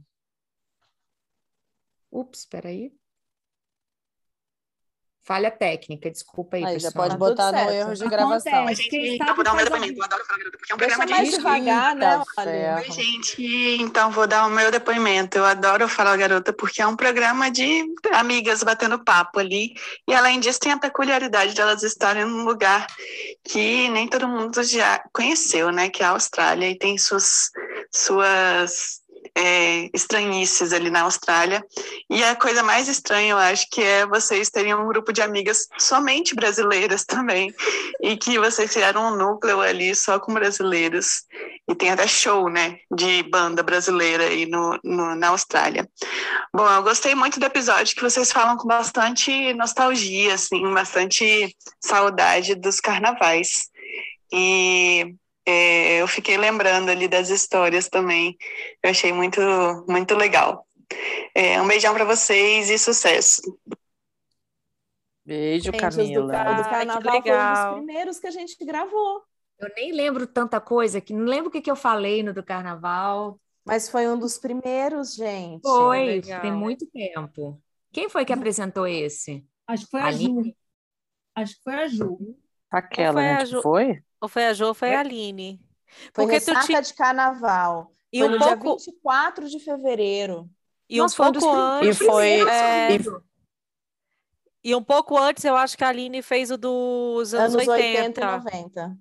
Ups, 2.11 2.45
peraí. 2.47 2.93
Falha 5.23 5.51
técnica, 5.51 6.11
desculpa 6.11 6.57
aí, 6.57 6.65
aí 6.65 6.75
pessoal. 6.75 6.93
Já 6.93 6.99
pode 6.99 7.11
tá 7.11 7.19
botar 7.19 7.53
no 7.53 7.71
erro 7.71 7.95
de 7.95 8.09
gravação. 8.09 8.69
Gente, 8.69 8.97
então 8.97 9.35
vou 9.35 9.45
dar 9.45 9.53
o 9.53 9.57
meu 9.57 9.65
depoimento. 9.65 9.99
Eu 9.99 10.05
adoro 10.05 10.25
falar 10.25 10.51
porque 10.51 10.73
é 10.73 10.75
um 10.75 10.79
Deixa 10.79 10.97
programa 10.97 11.17
mais 11.17 11.31
de 11.31 11.37
devagar, 11.37 11.95
né? 11.95 12.77
Oi, 12.77 12.91
gente. 12.91 13.77
Então, 13.81 14.11
vou 14.11 14.27
dar 14.27 14.47
o 14.47 14.51
meu 14.51 14.71
depoimento. 14.71 15.39
Eu 15.39 15.45
adoro 15.45 15.89
falar 15.89 16.17
garota 16.17 16.53
porque 16.53 16.81
é 16.81 16.87
um 16.87 16.97
programa 16.97 17.51
de 17.51 17.85
amigas 18.13 18.63
batendo 18.63 19.05
papo 19.05 19.39
ali. 19.39 19.75
E 20.09 20.15
além 20.15 20.41
disso, 20.41 20.59
tem 20.59 20.73
a 20.73 20.79
peculiaridade 20.79 21.53
de 21.53 21.61
elas 21.61 21.83
estarem 21.83 22.25
num 22.25 22.45
lugar 22.45 22.87
que 23.45 23.89
nem 23.91 24.09
todo 24.09 24.27
mundo 24.27 24.63
já 24.63 25.03
conheceu, 25.13 25.71
né? 25.71 25.91
Que 25.91 26.03
é 26.03 26.07
a 26.07 26.11
Austrália 26.11 26.69
e 26.69 26.79
tem 26.79 26.97
suas 26.97 27.51
suas 27.93 29.00
é, 29.37 29.89
estranhices 29.95 30.73
ali 30.73 30.91
na 30.91 31.03
Austrália. 31.03 31.65
E 32.09 32.23
a 32.23 32.35
coisa 32.37 32.63
mais 32.63 32.89
estranha, 32.89 33.33
eu 33.33 33.39
acho, 33.39 33.67
que 33.71 33.83
é 33.83 34.07
vocês 34.07 34.51
terem 34.51 34.75
um 34.75 34.87
grupo 34.87 35.13
de 35.13 35.23
amigas 35.23 35.69
somente 35.79 36.35
brasileiras 36.35 37.05
também, 37.07 37.53
e 38.01 38.17
que 38.17 38.39
vocês 38.39 38.73
criaram 38.73 39.13
um 39.13 39.17
núcleo 39.17 39.61
ali 39.61 39.95
só 39.95 40.19
com 40.19 40.35
brasileiros. 40.35 41.25
E 41.69 41.75
tem 41.75 41.91
até 41.91 42.07
show, 42.07 42.49
né, 42.49 42.79
de 42.91 43.23
banda 43.25 43.63
brasileira 43.63 44.25
aí 44.25 44.47
no, 44.47 44.79
no, 44.83 45.15
na 45.15 45.29
Austrália. 45.29 45.89
Bom, 46.53 46.69
eu 46.69 46.83
gostei 46.83 47.15
muito 47.15 47.39
do 47.39 47.47
episódio 47.47 47.95
que 47.95 48.03
vocês 48.03 48.33
falam 48.33 48.57
com 48.57 48.67
bastante 48.67 49.55
nostalgia, 49.55 50.35
assim, 50.35 50.73
bastante 50.75 51.57
saudade 51.81 52.55
dos 52.55 52.81
carnavais. 52.81 53.71
E 54.33 55.15
é, 55.47 56.01
eu 56.01 56.07
fiquei 56.09 56.37
lembrando 56.37 56.91
ali 56.91 57.09
das 57.09 57.31
histórias 57.31 57.89
também. 57.89 58.37
Eu 58.83 58.91
achei 58.91 59.13
muito, 59.13 59.41
muito 59.89 60.15
legal. 60.15 60.67
É, 61.35 61.61
um 61.61 61.67
beijão 61.67 61.95
para 61.95 62.05
vocês 62.05 62.69
e 62.71 62.79
sucesso. 62.79 63.43
Beijo, 65.25 65.71
Camila. 65.73 66.23
Do, 66.23 66.27
do 66.27 66.69
Carnaval 66.69 66.99
ah, 66.99 67.23
foi 67.23 67.33
um 67.33 67.53
dos 67.53 67.75
primeiros 67.77 68.19
que 68.19 68.27
a 68.27 68.31
gente 68.31 68.65
gravou. 68.65 69.23
Eu 69.59 69.71
nem 69.77 69.93
lembro 69.93 70.27
tanta 70.27 70.61
coisa, 70.61 71.01
que 71.01 71.13
não 71.13 71.25
lembro 71.25 71.49
o 71.49 71.53
que, 71.53 71.61
que 71.61 71.71
eu 71.71 71.77
falei 71.77 72.23
no 72.23 72.33
do 72.33 72.43
Carnaval. 72.43 73.39
Mas 73.65 73.89
foi 73.89 74.09
um 74.09 74.19
dos 74.19 74.39
primeiros, 74.39 75.15
gente. 75.15 75.63
Foi, 75.63 76.23
tem 76.23 76.53
muito 76.53 76.87
tempo. 76.87 77.63
Quem 77.93 78.09
foi 78.09 78.25
que 78.25 78.33
apresentou 78.33 78.87
esse? 78.87 79.47
Acho 79.67 79.85
que 79.85 79.91
foi 79.91 80.01
a 80.01 80.11
Ju. 80.11 80.55
Acho 81.35 81.57
que 81.57 81.63
foi 81.63 81.75
a 81.75 81.87
Ju. 81.87 82.19
Aquela, 82.71 83.21
né? 83.21 83.47
Foi? 83.63 84.03
Ou 84.21 84.29
foi 84.29 84.47
a 84.47 84.53
Jo 84.53 84.69
ou 84.69 84.75
foi 84.75 84.95
a 84.95 85.01
Aline? 85.01 85.61
Foi 86.15 86.25
Porque 86.25 86.35
ressaca 86.35 86.83
tu 86.83 86.87
de 86.87 86.95
carnaval. 86.95 87.91
E 88.13 88.21
foi 88.21 88.29
um 88.29 88.33
no 88.33 88.39
pouco... 88.39 88.77
dia 88.77 88.93
24 88.93 89.49
de 89.49 89.59
fevereiro. 89.61 90.49
E 90.89 90.99
Nossa, 90.99 91.23
um 91.23 91.33
pouco 91.33 91.51
antes. 91.51 92.01
E 92.01 92.05
foi. 92.05 92.49
É... 92.49 92.97
E... 92.97 93.01
e... 94.65 94.75
um 94.75 94.83
pouco 94.83 95.17
antes, 95.17 95.45
eu 95.45 95.57
acho 95.57 95.77
que 95.77 95.85
a 95.85 95.89
Aline 95.89 96.23
fez 96.23 96.51
o 96.51 96.57
dos 96.57 97.33
anos, 97.35 97.55
anos 97.55 97.69
80. 97.69 98.21
80 98.21 98.21
e 98.21 98.61
90. 98.61 98.99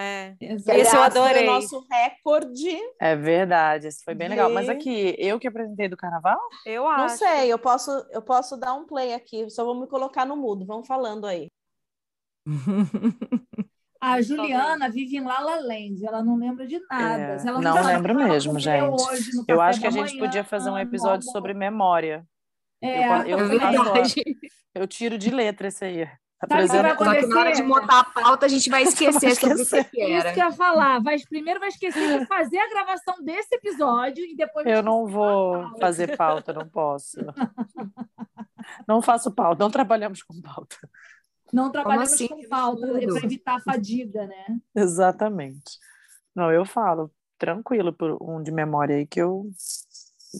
É. 0.00 0.36
Esse 0.40 0.94
eu 0.94 1.02
adorei. 1.02 1.44
Foi 1.44 1.48
o 1.48 1.60
nosso 1.60 1.86
recorde. 1.90 2.78
É 3.00 3.16
verdade, 3.16 3.88
esse 3.88 4.04
foi 4.04 4.14
bem 4.14 4.28
de... 4.28 4.34
legal. 4.34 4.48
Mas 4.48 4.68
aqui, 4.68 5.14
eu 5.18 5.40
que 5.40 5.48
apresentei 5.48 5.88
do 5.88 5.96
carnaval? 5.96 6.38
Eu 6.64 6.86
acho. 6.86 7.00
Não 7.00 7.08
sei, 7.08 7.52
eu 7.52 7.58
posso, 7.58 7.90
eu 8.12 8.22
posso 8.22 8.56
dar 8.56 8.74
um 8.74 8.86
play 8.86 9.12
aqui, 9.12 9.50
só 9.50 9.64
vou 9.64 9.74
me 9.74 9.88
colocar 9.88 10.24
no 10.24 10.36
mudo. 10.36 10.64
Vamos 10.64 10.86
falando 10.86 11.26
aí. 11.26 11.48
A 14.00 14.22
Juliana 14.22 14.88
vive 14.88 15.16
em 15.16 15.24
Lala 15.24 15.56
Land, 15.56 16.06
ela 16.06 16.22
não 16.22 16.36
lembra 16.36 16.66
de 16.66 16.78
nada. 16.88 17.20
É, 17.20 17.44
não, 17.44 17.60
não 17.60 17.84
lembro 17.84 18.14
mesmo, 18.14 18.58
gente. 18.58 18.96
Eu 19.48 19.60
acho 19.60 19.80
que 19.80 19.88
a 19.88 19.90
gente 19.90 20.14
manhã, 20.14 20.24
podia 20.24 20.44
fazer 20.44 20.70
um 20.70 20.78
episódio 20.78 21.28
sobre 21.30 21.52
memória. 21.52 22.24
É, 22.80 23.24
eu, 23.24 23.38
eu, 23.38 23.52
eu, 23.52 23.82
eu, 24.72 24.86
tiro 24.86 25.18
de 25.18 25.30
letra 25.30 25.66
esse 25.66 25.84
aí. 25.84 26.08
Apresenta... 26.40 26.96
Só 26.96 27.14
que 27.14 27.26
na 27.26 27.40
hora 27.40 27.52
de 27.52 27.62
montar 27.64 27.98
a 27.98 28.04
pauta, 28.04 28.46
a 28.46 28.48
gente 28.48 28.70
vai 28.70 28.84
esquecer 28.84 29.34
sobre 29.34 29.62
o 29.62 29.66
que 29.66 30.00
era. 30.00 30.28
Isso 30.28 30.34
que 30.34 30.40
eu 30.40 30.44
ia 30.44 30.52
falar. 30.52 31.02
Vai, 31.02 31.16
primeiro 31.28 31.58
vai 31.58 31.68
esquecer 31.68 32.20
de 32.20 32.26
fazer 32.26 32.58
a 32.58 32.68
gravação 32.68 33.16
desse 33.24 33.56
episódio 33.56 34.24
e 34.24 34.36
depois... 34.36 34.64
Eu 34.64 34.80
não 34.80 35.08
vou 35.08 35.54
pauta. 35.54 35.80
fazer 35.80 36.16
pauta, 36.16 36.52
não 36.52 36.68
posso. 36.68 37.18
não 38.86 39.02
faço 39.02 39.32
pauta, 39.32 39.64
não 39.64 39.70
trabalhamos 39.70 40.22
com 40.22 40.40
pauta. 40.40 40.76
Não 41.52 41.70
trabalhamos 41.70 42.12
assim? 42.12 42.28
com 42.28 42.48
pauta, 42.48 42.86
para 42.86 43.24
evitar 43.24 43.56
a 43.56 43.60
fadiga, 43.60 44.26
né? 44.26 44.58
Exatamente. 44.74 45.78
Não, 46.34 46.52
eu 46.52 46.64
falo 46.64 47.10
tranquilo 47.38 47.92
por 47.92 48.18
um 48.22 48.42
de 48.42 48.50
memória 48.50 48.96
aí 48.96 49.06
que 49.06 49.20
eu 49.20 49.48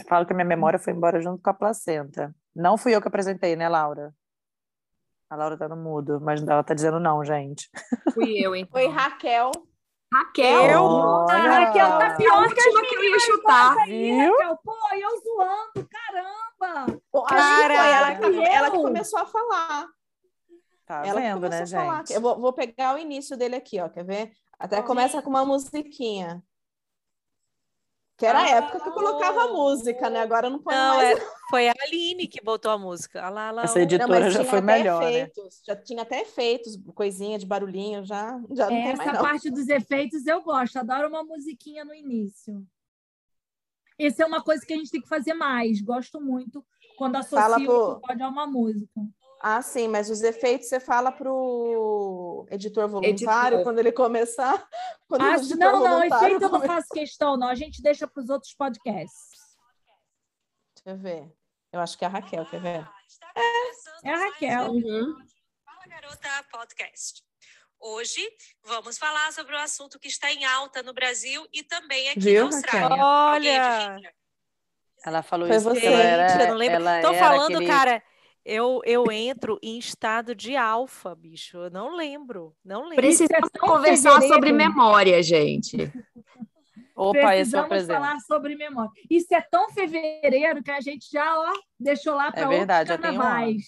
falo 0.08 0.26
que 0.26 0.32
a 0.32 0.36
minha 0.36 0.46
memória 0.46 0.78
foi 0.78 0.92
embora 0.92 1.20
junto 1.20 1.42
com 1.42 1.50
a 1.50 1.54
placenta. 1.54 2.34
Não 2.54 2.76
fui 2.76 2.94
eu 2.94 3.00
que 3.00 3.08
apresentei, 3.08 3.56
né, 3.56 3.68
Laura? 3.68 4.12
A 5.30 5.36
Laura 5.36 5.56
tá 5.58 5.68
no 5.68 5.76
mudo, 5.76 6.20
mas 6.20 6.42
ela 6.42 6.62
tá 6.62 6.74
dizendo 6.74 6.98
não, 6.98 7.24
gente. 7.24 7.68
Fui 8.14 8.38
eu, 8.38 8.54
então. 8.56 8.72
Foi 8.72 8.86
Raquel. 8.88 9.50
Raquel! 10.12 10.82
Olha. 10.82 11.34
A 11.34 11.64
Raquel 11.66 11.98
tá 11.98 12.16
pior 12.16 12.48
que 12.48 12.60
a 12.60 12.82
que 12.88 12.94
eu 12.94 13.04
ia 13.04 13.18
chutar. 13.20 13.76
Aí, 13.80 14.10
Raquel. 14.16 14.58
Pô, 14.64 14.74
eu 14.94 15.20
zoando, 15.20 15.88
caramba! 15.88 17.00
Pô, 17.12 17.22
Cara, 17.24 17.74
ela, 17.74 18.12
ela 18.12 18.70
que 18.70 18.76
começou 18.78 19.18
a 19.18 19.26
falar. 19.26 19.86
Tá 20.88 21.06
ela 21.06 21.20
vendo, 21.20 21.50
né, 21.50 21.66
gente? 21.66 22.14
Eu 22.14 22.20
vou, 22.22 22.40
vou, 22.40 22.50
pegar 22.50 22.94
o 22.94 22.98
início 22.98 23.36
dele 23.36 23.56
aqui, 23.56 23.78
ó, 23.78 23.90
quer 23.90 24.06
ver? 24.06 24.32
Até 24.58 24.82
começa 24.82 25.20
com 25.20 25.28
uma 25.28 25.44
musiquinha. 25.44 26.42
Que 28.16 28.24
era 28.24 28.40
a 28.40 28.48
época 28.48 28.80
que 28.80 28.88
eu 28.88 28.92
colocava 28.92 29.44
a 29.44 29.48
música, 29.48 30.08
né? 30.08 30.20
Agora 30.20 30.48
não 30.48 30.58
põe 30.58 30.74
não, 30.74 30.96
mais. 30.96 31.18
É, 31.18 31.22
foi 31.50 31.68
a 31.68 31.74
Aline 31.84 32.26
que 32.26 32.42
botou 32.42 32.70
a 32.70 32.78
música. 32.78 33.22
A 33.22 33.28
lá, 33.28 33.50
lá, 33.50 33.64
Essa 33.64 33.82
editora 33.82 34.18
não, 34.18 34.30
já 34.30 34.44
foi 34.44 34.62
melhor, 34.62 35.02
né? 35.02 35.12
efeitos, 35.12 35.44
né? 35.44 35.50
Já 35.66 35.76
tinha 35.76 36.02
até 36.02 36.22
efeitos, 36.22 36.78
coisinha 36.94 37.38
de 37.38 37.44
barulhinho, 37.44 38.02
já, 38.02 38.40
já 38.50 38.70
não 38.70 38.76
Essa 38.76 39.04
mais, 39.04 39.18
parte 39.18 39.50
dos 39.50 39.68
efeitos 39.68 40.26
eu 40.26 40.42
gosto, 40.42 40.78
adoro 40.78 41.06
uma 41.06 41.22
musiquinha 41.22 41.84
no 41.84 41.94
início. 41.94 42.66
Essa 43.98 44.22
é 44.22 44.26
uma 44.26 44.42
coisa 44.42 44.64
que 44.64 44.72
a 44.72 44.76
gente 44.76 44.90
tem 44.90 45.02
que 45.02 45.08
fazer 45.08 45.34
mais. 45.34 45.82
Gosto 45.82 46.18
muito 46.18 46.64
quando 46.96 47.16
associa 47.16 47.70
o 47.70 47.98
episódio 47.98 48.24
a 48.24 48.28
uma 48.28 48.46
música. 48.46 49.00
Ah, 49.40 49.62
sim, 49.62 49.86
mas 49.86 50.10
os 50.10 50.22
efeitos 50.22 50.68
você 50.68 50.80
fala 50.80 51.12
para 51.12 51.30
o 51.30 52.46
editor 52.50 52.88
voluntário 52.88 53.56
editor. 53.56 53.62
quando 53.62 53.78
ele 53.78 53.92
começar. 53.92 54.68
Quando 55.08 55.22
ah, 55.22 55.36
não, 55.56 55.80
não, 55.80 56.04
efeito 56.04 56.42
eu 56.42 56.50
não 56.50 56.60
faço 56.60 56.88
questão, 56.88 57.34
não. 57.36 57.48
A 57.48 57.54
gente 57.54 57.80
deixa 57.80 58.06
para 58.06 58.22
os 58.22 58.28
outros 58.28 58.52
podcasts. 58.52 59.38
Deixa 60.76 60.90
eu 60.90 60.98
ver. 60.98 61.32
Eu 61.72 61.80
acho 61.80 61.96
que 61.96 62.04
é 62.04 62.08
a 62.08 62.10
Raquel, 62.10 62.44
quer 62.44 62.60
ver? 62.60 62.86
É, 63.34 64.08
é 64.08 64.12
a 64.12 64.18
Raquel. 64.18 64.70
Uhum. 64.70 65.16
Fala, 65.64 65.86
garota 65.86 66.28
podcast. 66.52 67.22
Hoje 67.80 68.20
vamos 68.64 68.98
falar 68.98 69.32
sobre 69.32 69.54
um 69.54 69.60
assunto 69.60 69.98
que 69.98 70.08
está 70.08 70.30
em 70.30 70.44
alta 70.44 70.82
no 70.82 70.92
Brasil 70.92 71.46
e 71.52 71.62
também 71.62 72.10
aqui 72.10 72.20
Viu, 72.20 72.48
na 72.48 72.56
Austrália. 72.56 72.88
Raquel? 72.88 73.04
Olha! 73.04 74.12
Ela 75.06 75.22
falou 75.22 75.46
Foi 75.46 75.56
isso. 75.56 75.68
Você. 75.68 75.86
Ela 75.86 76.02
era, 76.02 76.42
eu 76.42 76.48
não 76.48 76.56
lembro. 76.56 76.88
Estou 76.88 77.14
falando, 77.14 77.54
aquele... 77.54 77.66
cara 77.66 78.02
eu, 78.48 78.80
eu 78.86 79.12
entro 79.12 79.58
em 79.62 79.78
estado 79.78 80.34
de 80.34 80.56
alfa, 80.56 81.14
bicho. 81.14 81.58
Eu 81.58 81.70
não 81.70 81.94
lembro. 81.94 82.56
Não 82.64 82.84
lembro. 82.84 82.96
Precisamos 82.96 83.50
é 83.54 83.58
conversar 83.58 84.22
sobre 84.22 84.52
memória, 84.52 85.22
gente. 85.22 85.92
Opa, 86.96 87.36
esse 87.36 87.54
é 87.54 87.62
presente. 87.62 87.94
falar 87.94 88.18
sobre 88.20 88.56
memória. 88.56 88.90
Isso 89.10 89.34
é 89.34 89.42
tão 89.42 89.70
fevereiro 89.70 90.62
que 90.62 90.70
a 90.70 90.80
gente 90.80 91.08
já 91.12 91.38
ó, 91.38 91.52
deixou 91.78 92.14
lá 92.14 92.32
para 92.32 92.40
é 92.40 92.48
verdade, 92.48 92.90
outros 92.90 93.10
carnavais. 93.16 93.64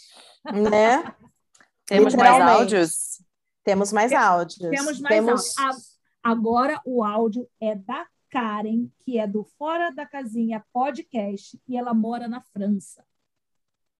Né? 0.70 1.14
Temos 1.84 2.14
mais 2.14 2.40
áudios? 2.42 3.22
Temos 3.62 3.92
mais 3.92 4.12
áudios. 4.12 4.70
Temos 4.70 4.98
mais 4.98 5.14
Temos... 5.14 5.58
áudios. 5.58 6.00
Agora 6.22 6.80
o 6.86 7.04
áudio 7.04 7.46
é 7.60 7.74
da 7.74 8.06
Karen, 8.30 8.88
que 9.04 9.18
é 9.18 9.26
do 9.26 9.44
Fora 9.58 9.90
da 9.90 10.06
Casinha 10.06 10.64
Podcast, 10.72 11.60
e 11.68 11.76
ela 11.76 11.92
mora 11.92 12.26
na 12.26 12.40
França. 12.40 13.04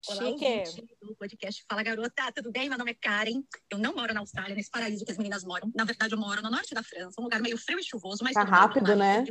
Olá, 0.09 0.24
Chique. 0.24 0.86
do 1.03 1.14
podcast 1.14 1.62
Fala 1.68 1.82
Garota, 1.82 2.32
tudo 2.34 2.51
bem? 2.51 2.70
Meu 2.70 2.78
nome 2.78 2.92
é 2.92 2.94
Karen. 2.94 3.42
Eu 3.70 3.78
não 3.78 3.94
moro 3.94 4.14
na 4.14 4.20
Austrália, 4.20 4.57
nesse 4.57 4.70
paraíso 4.70 5.05
que 5.05 5.12
as 5.12 5.18
meninas 5.18 5.44
moram. 5.44 5.70
Na 5.74 5.84
verdade, 5.84 6.14
eu 6.14 6.18
moro 6.18 6.40
no 6.40 6.51
norte 6.51 6.74
da 6.74 6.82
França, 6.82 7.20
um 7.20 7.24
lugar 7.24 7.38
meio 7.40 7.59
frio 7.59 7.78
e 7.78 7.84
chuvoso, 7.84 8.24
mas 8.24 8.32
tá 8.32 8.42
rápido, 8.42 8.96
né? 8.96 9.24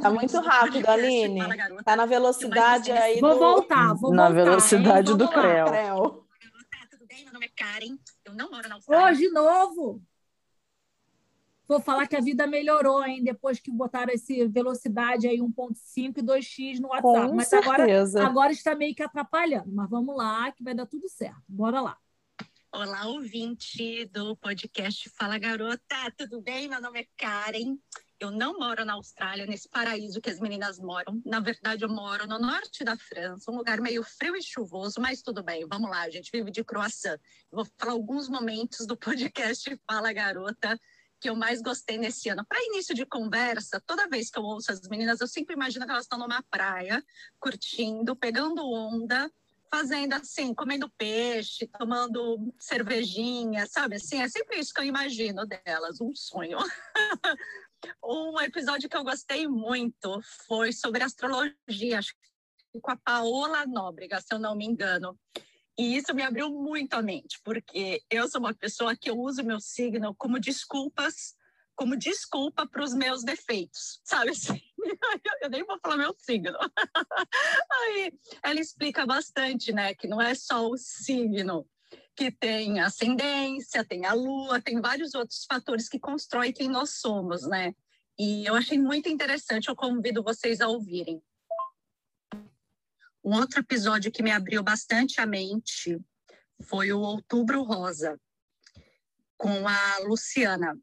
Tá 0.00 0.10
muito 0.10 0.40
rápido, 0.40 0.88
Aline. 0.88 1.40
Tá 1.84 1.94
na 1.94 2.06
velocidade 2.06 2.90
aí 2.90 3.20
Vou 3.20 3.38
voltar, 3.38 3.92
vou 3.94 4.14
na 4.14 4.28
voltar. 4.28 4.34
Na 4.34 4.44
velocidade 4.44 5.14
do 5.14 5.28
Creu. 5.28 5.66
Tudo 6.90 7.06
bem? 7.06 7.24
Meu 7.24 7.34
nome 7.34 7.46
é 7.46 7.50
Karen. 7.50 7.98
Eu 8.24 8.34
não 8.34 8.50
moro 8.50 8.66
na 8.68 8.76
Austrália. 8.76 9.12
Hoje, 9.12 9.28
novo. 9.28 10.02
Vou 11.66 11.80
falar 11.80 12.06
que 12.06 12.16
a 12.16 12.20
vida 12.20 12.46
melhorou, 12.46 13.04
hein? 13.04 13.22
Depois 13.22 13.60
que 13.60 13.70
botaram 13.70 14.12
esse 14.12 14.46
velocidade 14.48 15.26
aí 15.26 15.38
1.5 15.38 16.18
e 16.18 16.22
2x 16.22 16.80
no 16.80 16.88
WhatsApp. 16.88 17.28
Com 17.28 17.36
mas 17.36 17.48
certeza. 17.48 18.18
agora, 18.18 18.30
agora 18.30 18.52
está 18.52 18.74
meio 18.74 18.94
que 18.94 19.02
atrapalhando. 19.02 19.72
Mas 19.72 19.88
vamos 19.88 20.16
lá, 20.16 20.50
que 20.52 20.62
vai 20.62 20.74
dar 20.74 20.86
tudo 20.86 21.08
certo. 21.08 21.42
Bora 21.48 21.80
lá. 21.80 21.96
Olá, 22.74 23.06
ouvinte 23.06 24.06
do 24.06 24.34
podcast 24.36 25.10
Fala 25.10 25.38
Garota, 25.38 26.10
tudo 26.16 26.40
bem? 26.40 26.68
Meu 26.68 26.80
nome 26.80 27.00
é 27.00 27.06
Karen. 27.18 27.76
Eu 28.18 28.30
não 28.30 28.58
moro 28.58 28.84
na 28.84 28.94
Austrália, 28.94 29.44
nesse 29.44 29.68
paraíso 29.68 30.20
que 30.20 30.30
as 30.30 30.40
meninas 30.40 30.78
moram. 30.78 31.20
Na 31.24 31.38
verdade, 31.38 31.84
eu 31.84 31.88
moro 31.88 32.26
no 32.26 32.38
norte 32.38 32.82
da 32.82 32.96
França, 32.96 33.50
um 33.50 33.56
lugar 33.56 33.80
meio 33.80 34.02
frio 34.02 34.34
e 34.36 34.42
chuvoso, 34.42 35.00
mas 35.00 35.20
tudo 35.20 35.42
bem, 35.42 35.66
vamos 35.68 35.90
lá, 35.90 36.02
a 36.02 36.10
gente 36.10 36.30
vive 36.32 36.50
de 36.50 36.64
croissant. 36.64 37.18
Vou 37.50 37.66
falar 37.76 37.92
alguns 37.92 38.28
momentos 38.28 38.86
do 38.86 38.96
podcast 38.96 39.76
Fala 39.86 40.12
Garota 40.12 40.78
que 41.22 41.30
eu 41.30 41.36
mais 41.36 41.62
gostei 41.62 41.96
nesse 41.96 42.28
ano. 42.28 42.44
Para 42.44 42.64
início 42.64 42.92
de 42.92 43.06
conversa, 43.06 43.80
toda 43.86 44.08
vez 44.08 44.28
que 44.28 44.40
eu 44.40 44.42
ouço 44.42 44.72
as 44.72 44.88
meninas, 44.88 45.20
eu 45.20 45.28
sempre 45.28 45.54
imagino 45.54 45.86
que 45.86 45.92
elas 45.92 46.02
estão 46.02 46.18
numa 46.18 46.42
praia, 46.50 47.00
curtindo, 47.38 48.16
pegando 48.16 48.68
onda, 48.68 49.30
fazendo 49.70 50.14
assim, 50.14 50.52
comendo 50.52 50.90
peixe, 50.98 51.68
tomando 51.78 52.52
cervejinha, 52.58 53.68
sabe? 53.68 53.96
Assim, 53.96 54.20
é 54.20 54.28
sempre 54.28 54.58
isso 54.58 54.74
que 54.74 54.80
eu 54.80 54.84
imagino 54.84 55.46
delas, 55.46 56.00
um 56.00 56.12
sonho. 56.12 56.58
um 58.04 58.40
episódio 58.40 58.88
que 58.88 58.96
eu 58.96 59.04
gostei 59.04 59.46
muito 59.46 60.20
foi 60.48 60.72
sobre 60.72 61.04
astrologia, 61.04 62.00
acho 62.00 62.14
que 62.72 62.80
com 62.80 62.90
a 62.90 62.96
Paola 62.96 63.64
Nóbrega, 63.64 64.20
se 64.20 64.34
eu 64.34 64.40
não 64.40 64.56
me 64.56 64.66
engano. 64.66 65.16
E 65.78 65.96
isso 65.96 66.14
me 66.14 66.22
abriu 66.22 66.50
muito 66.50 66.94
a 66.94 67.02
mente, 67.02 67.40
porque 67.42 68.02
eu 68.10 68.28
sou 68.28 68.40
uma 68.40 68.54
pessoa 68.54 68.94
que 68.94 69.08
eu 69.08 69.18
uso 69.18 69.42
meu 69.42 69.58
signo 69.58 70.14
como 70.14 70.38
desculpas, 70.38 71.34
como 71.74 71.96
desculpa 71.96 72.66
para 72.66 72.84
os 72.84 72.92
meus 72.92 73.24
defeitos, 73.24 74.00
sabe 74.04 74.30
assim? 74.30 74.60
Eu 75.42 75.48
nem 75.50 75.64
vou 75.64 75.78
falar 75.80 75.96
meu 75.96 76.14
signo. 76.18 76.56
Aí 77.72 78.12
ela 78.42 78.60
explica 78.60 79.06
bastante, 79.06 79.72
né, 79.72 79.94
que 79.94 80.06
não 80.06 80.20
é 80.20 80.34
só 80.34 80.68
o 80.68 80.76
signo, 80.76 81.66
que 82.14 82.30
tem 82.30 82.80
ascendência, 82.80 83.84
tem 83.84 84.04
a 84.04 84.12
lua, 84.12 84.60
tem 84.60 84.80
vários 84.80 85.14
outros 85.14 85.44
fatores 85.44 85.88
que 85.88 85.98
constroem 85.98 86.52
quem 86.52 86.68
nós 86.68 86.90
somos, 86.90 87.46
né? 87.48 87.74
E 88.18 88.44
eu 88.46 88.54
achei 88.54 88.78
muito 88.78 89.08
interessante, 89.08 89.68
eu 89.68 89.76
convido 89.76 90.22
vocês 90.22 90.60
a 90.60 90.68
ouvirem. 90.68 91.22
Um 93.24 93.34
outro 93.34 93.60
episódio 93.60 94.10
que 94.10 94.22
me 94.22 94.30
abriu 94.30 94.62
bastante 94.62 95.20
a 95.20 95.26
mente 95.26 96.00
foi 96.62 96.92
o 96.92 97.00
Outubro 97.00 97.62
Rosa, 97.62 98.20
com 99.36 99.66
a 99.66 99.98
Luciana. 100.04 100.76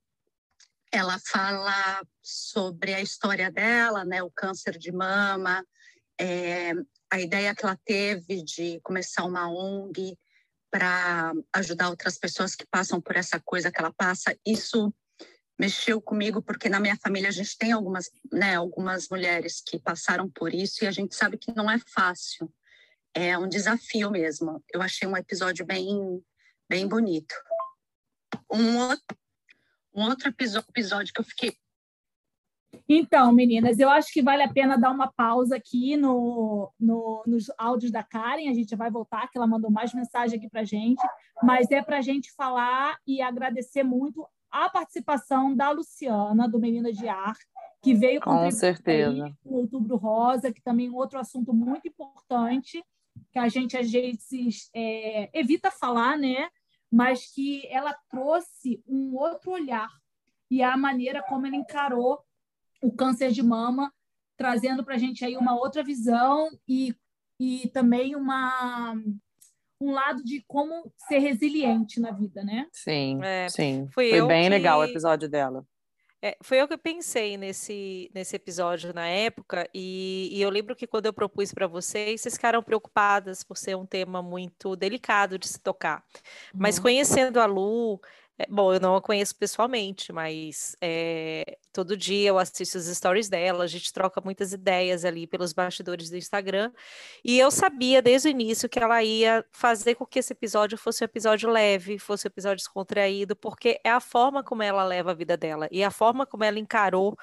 Ela 0.92 1.20
fala 1.20 2.02
sobre 2.22 2.94
a 2.94 3.02
história 3.02 3.52
dela, 3.52 4.06
né, 4.06 4.24
o 4.24 4.32
câncer 4.32 4.78
de 4.78 4.92
mama, 4.92 5.66
é, 6.20 6.74
a 7.12 7.20
ideia 7.20 7.54
que 7.54 7.64
ela 7.64 7.78
teve 7.86 8.44
de 8.44 8.80
começar 8.82 9.24
uma 9.26 9.50
ONG 9.50 10.18
para 10.72 11.34
ajudar 11.54 11.90
outras 11.90 12.18
pessoas 12.18 12.56
que 12.56 12.66
passam 12.68 13.02
por 13.02 13.16
essa 13.16 13.40
coisa 13.40 13.72
que 13.72 13.80
ela 13.80 13.94
passa. 13.94 14.38
Isso 14.46 14.94
mexeu 15.60 16.02
comigo 16.02 16.42
porque 16.42 16.70
na 16.70 16.80
minha 16.80 16.96
família 16.96 17.28
a 17.28 17.34
gente 17.34 17.58
tem 17.58 17.74
algumas, 17.74 18.10
né, 18.32 18.56
algumas 18.56 19.10
mulheres 19.10 19.62
que 19.62 19.78
passaram 19.78 20.30
por 20.30 20.54
isso 20.54 20.84
e 20.84 20.88
a 20.88 20.92
gente 20.92 21.14
sabe 21.14 21.38
que 21.38 21.54
não 21.54 21.70
é 21.70 21.78
fácil. 21.94 22.52
É 23.14 23.38
um 23.38 23.50
desafio 23.50 24.10
mesmo. 24.10 24.64
Eu 24.74 24.82
achei 24.82 25.08
um 25.08 25.18
episódio 25.18 25.66
bem 25.66 26.24
bem 26.70 26.88
bonito. 26.88 27.34
Um 28.50 28.78
outro, 28.78 29.18
um 29.94 30.04
outro 30.04 30.30
episódio 30.30 31.14
que 31.14 31.20
eu 31.20 31.26
fiquei 31.26 31.58
então, 32.88 33.32
meninas, 33.32 33.80
eu 33.80 33.90
acho 33.90 34.12
que 34.12 34.22
vale 34.22 34.44
a 34.44 34.52
pena 34.52 34.78
dar 34.78 34.92
uma 34.92 35.12
pausa 35.12 35.56
aqui 35.56 35.96
no, 35.96 36.72
no, 36.80 37.24
nos 37.26 37.52
áudios 37.58 37.92
da 37.92 38.04
Karen. 38.04 38.50
A 38.50 38.54
gente 38.54 38.76
vai 38.76 38.90
voltar, 38.90 39.28
que 39.30 39.38
ela 39.38 39.48
mandou 39.48 39.72
mais 39.72 39.94
mensagem 39.94 40.38
aqui 40.38 40.50
para 40.50 40.64
gente, 40.64 41.02
mas 41.42 41.70
é 41.72 41.82
para 41.82 41.98
a 41.98 42.02
gente 42.02 42.32
falar 42.34 42.98
e 43.06 43.22
agradecer 43.22 43.84
muito 43.84 44.26
a 44.52 44.70
participação 44.70 45.56
da 45.56 45.72
Luciana, 45.72 46.48
do 46.48 46.60
Menina 46.60 46.92
de 46.92 47.08
Ar, 47.08 47.36
que 47.82 47.94
veio 47.94 48.22
com 48.22 48.52
certeza 48.52 49.32
no 49.46 49.58
Outubro 49.58 49.96
Rosa, 49.96 50.52
que 50.52 50.62
também 50.62 50.88
é 50.88 50.90
um 50.90 50.96
outro 50.96 51.20
assunto 51.20 51.54
muito 51.54 51.88
importante 51.88 52.84
que 53.32 53.40
a 53.40 53.48
gente 53.48 53.78
às 53.78 53.92
vezes 53.92 54.70
é, 54.74 55.30
evita 55.38 55.70
falar, 55.70 56.18
né? 56.18 56.50
mas 56.92 57.32
que 57.32 57.68
ela 57.68 57.96
trouxe 58.10 58.84
um 58.88 59.16
outro 59.16 59.52
olhar 59.52 59.90
e 60.50 60.64
a 60.64 60.76
maneira 60.76 61.24
como 61.24 61.46
ela 61.46 61.56
encarou 61.56 62.20
o 62.82 62.92
câncer 62.92 63.32
de 63.32 63.44
mama, 63.44 63.94
trazendo 64.36 64.84
para 64.84 64.96
a 64.96 64.98
gente 64.98 65.24
aí 65.24 65.38
uma 65.38 65.56
outra 65.56 65.84
visão 65.84 66.50
e, 66.68 66.96
e 67.40 67.68
também 67.70 68.16
uma 68.16 68.96
um 69.82 69.92
lado 69.92 70.24
de 70.24 70.44
como 70.48 70.92
ser 71.08 71.20
resiliente 71.20 72.00
na 72.00 72.12
vida, 72.12 72.44
né? 72.44 72.68
Sim, 72.72 73.20
é, 73.24 73.48
sim. 73.50 73.88
Foi 73.94 74.10
bem 74.28 74.44
que... 74.44 74.50
legal 74.50 74.80
o 74.80 74.84
episódio 74.84 75.30
dela. 75.30 75.66
É, 76.22 76.36
foi 76.44 76.62
eu 76.62 76.68
que 76.68 76.78
pensei 76.78 77.38
nesse, 77.38 78.12
nesse 78.14 78.36
episódio 78.36 78.94
na 78.94 79.08
época, 79.08 79.70
e, 79.74 80.30
e 80.34 80.42
eu 80.42 80.50
lembro 80.50 80.76
que 80.76 80.86
quando 80.86 81.06
eu 81.06 81.14
propus 81.14 81.54
para 81.54 81.66
vocês, 81.66 82.20
vocês 82.20 82.34
ficaram 82.34 82.62
preocupadas 82.62 83.42
por 83.42 83.56
ser 83.56 83.78
um 83.78 83.86
tema 83.86 84.22
muito 84.22 84.76
delicado 84.76 85.40
de 85.40 85.48
se 85.48 85.60
tocar. 85.62 86.04
Uhum. 86.54 86.60
Mas 86.62 86.78
conhecendo 86.78 87.40
a 87.40 87.46
Lu, 87.46 88.02
é, 88.40 88.46
bom, 88.50 88.74
eu 88.74 88.80
não 88.80 88.96
a 88.96 89.02
conheço 89.02 89.36
pessoalmente, 89.36 90.14
mas 90.14 90.74
é, 90.82 91.58
todo 91.74 91.98
dia 91.98 92.30
eu 92.30 92.40
assisto 92.40 92.78
as 92.78 92.86
stories 92.86 93.28
dela, 93.28 93.66
a 93.66 93.68
gente 93.68 93.92
troca 93.92 94.22
muitas 94.22 94.54
ideias 94.54 95.04
ali 95.04 95.28
pelos 95.28 95.52
bastidores 95.52 96.10
do 96.10 96.16
Instagram, 96.16 96.72
e 97.22 97.38
eu 97.38 97.52
sabia 97.52 98.02
desde 98.02 98.30
o 98.30 98.32
início 98.32 98.70
que 98.70 98.80
ela 98.80 99.04
ia 99.04 99.44
fazer 99.52 99.96
com 99.96 100.06
que 100.06 100.20
esse 100.20 100.32
episódio 100.32 100.78
fosse 100.78 101.04
um 101.04 101.06
episódio 101.06 101.50
leve, 101.50 102.00
fosse 102.00 102.28
um 102.28 102.30
episódio 102.30 102.64
descontraído, 102.64 103.36
porque 103.36 103.78
é 103.84 103.90
a 103.90 104.00
forma 104.00 104.42
como 104.42 104.64
ela 104.64 104.86
leva 104.86 105.12
a 105.12 105.14
vida 105.14 105.36
dela 105.36 105.68
e 105.70 105.84
a 105.84 105.92
forma 105.92 106.26
como 106.26 106.46
ela 106.46 106.60
encarou 106.60 107.18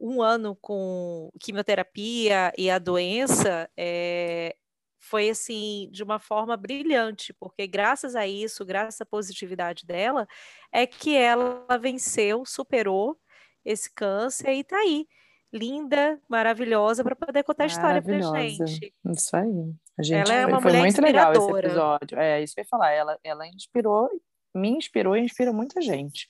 um 0.00 0.22
ano 0.22 0.56
com 0.56 1.30
quimioterapia 1.38 2.52
e 2.56 2.70
a 2.70 2.78
doença 2.78 3.68
é, 3.76 4.56
foi 5.04 5.28
assim 5.28 5.88
de 5.92 6.02
uma 6.02 6.18
forma 6.18 6.56
brilhante, 6.56 7.32
porque 7.34 7.66
graças 7.66 8.16
a 8.16 8.26
isso, 8.26 8.64
graças 8.64 9.00
à 9.00 9.06
positividade 9.06 9.84
dela, 9.84 10.26
é 10.72 10.86
que 10.86 11.14
ela 11.14 11.76
venceu, 11.78 12.44
superou 12.46 13.18
esse 13.64 13.92
câncer 13.92 14.52
e 14.52 14.60
está 14.60 14.78
aí, 14.78 15.06
linda, 15.52 16.18
maravilhosa 16.28 17.04
para 17.04 17.14
poder 17.14 17.42
contar 17.44 17.64
a 17.64 17.66
história 17.66 18.02
para 18.02 18.20
gente. 18.20 18.94
Isso 19.04 19.36
aí. 19.36 19.74
A 19.98 20.02
gente 20.02 20.30
ela 20.30 20.40
é 20.40 20.46
uma 20.46 20.60
foi 20.60 20.70
mulher 20.70 20.82
muito 20.82 21.02
legal 21.02 21.32
esse 21.32 21.50
episódio. 21.50 22.18
É 22.18 22.42
isso 22.42 22.54
que 22.54 22.60
eu 22.60 22.64
ia 22.64 22.68
falar. 22.68 22.90
Ela, 22.92 23.18
ela 23.22 23.46
inspirou, 23.46 24.08
me 24.54 24.70
inspirou 24.70 25.16
e 25.16 25.20
inspira 25.20 25.52
muita 25.52 25.80
gente. 25.82 26.26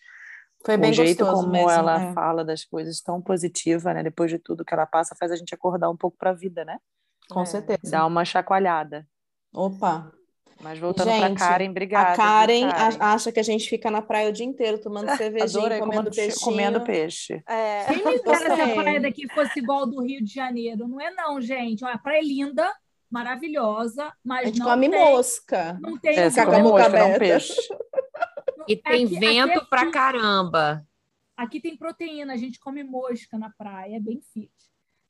Foi 0.67 0.77
bem 0.77 0.91
o 0.91 0.95
jeito 0.95 1.25
como 1.25 1.49
mesmo, 1.49 1.71
ela 1.71 2.03
é. 2.03 2.13
fala 2.13 2.45
das 2.45 2.65
coisas 2.65 3.01
tão 3.01 3.21
positiva, 3.23 3.95
né? 3.95 4.03
Depois 4.03 4.31
de 4.31 4.39
tudo 4.39 4.65
que 4.65 4.75
ela 4.75 4.87
passa, 4.87 5.15
faz 5.15 5.31
a 5.31 5.37
gente 5.37 5.55
acordar 5.55 5.91
um 5.91 5.97
pouco 5.97 6.17
para 6.17 6.31
a 6.31 6.35
vida, 6.35 6.65
né? 6.65 6.79
Com 7.31 7.43
é. 7.43 7.47
certeza. 7.47 7.91
Dá 7.91 8.07
uma 8.07 8.25
chacoalhada. 8.25 9.07
Opa. 9.53 10.13
Mas 10.61 10.79
voltando 10.79 11.09
para 11.09 11.35
Karen, 11.35 11.71
obrigada. 11.71 12.13
A 12.13 12.17
Karen, 12.17 12.71
Karen, 12.71 12.97
acha 13.01 13.33
que 13.33 13.41
a 13.41 13.43
gente 13.43 13.69
fica 13.69 13.91
na 13.91 14.01
praia 14.01 14.31
o 14.31 14.33
dia 14.33 14.47
inteiro 14.47 14.81
tomando 14.81 15.09
cervejinha, 15.17 15.61
Adorei, 15.61 15.81
comendo 15.81 16.11
peixe. 16.11 16.41
Comendo 16.41 16.81
peixe. 16.83 17.43
É. 17.47 17.85
Quem 17.85 18.05
me 18.05 18.23
dera 18.23 18.55
se 18.55 18.61
a 18.61 18.75
praia 18.75 19.01
daqui 19.01 19.29
fosse 19.29 19.59
igual 19.59 19.87
do 19.87 20.03
Rio 20.03 20.23
de 20.23 20.33
Janeiro? 20.33 20.89
Não 20.89 21.01
é 21.01 21.11
não, 21.11 21.41
gente. 21.41 21.85
Olha, 21.85 21.95
a 21.95 21.99
praia 21.99 22.21
é 22.21 22.25
linda, 22.25 22.73
maravilhosa, 23.11 24.13
mas 24.25 24.43
a 24.43 24.47
gente 24.47 24.59
não 24.61 24.67
come 24.67 24.89
tem, 24.89 24.99
mosca. 24.99 25.79
Não 25.81 25.99
tem 25.99 26.19
é, 26.19 26.31
come 26.31 26.63
mosca, 26.63 26.89
não 26.89 27.19
peixe. 27.19 27.55
E 28.67 28.77
tem 28.77 29.05
aqui, 29.05 29.19
vento 29.19 29.59
aqui, 29.59 29.69
pra 29.69 29.91
caramba. 29.91 30.87
Aqui 31.37 31.61
tem 31.61 31.77
proteína, 31.77 32.33
a 32.33 32.37
gente 32.39 32.59
come 32.59 32.83
mosca 32.83 33.37
na 33.37 33.51
praia, 33.51 33.97
é 33.97 34.01
bem 34.01 34.23
fit 34.33 34.51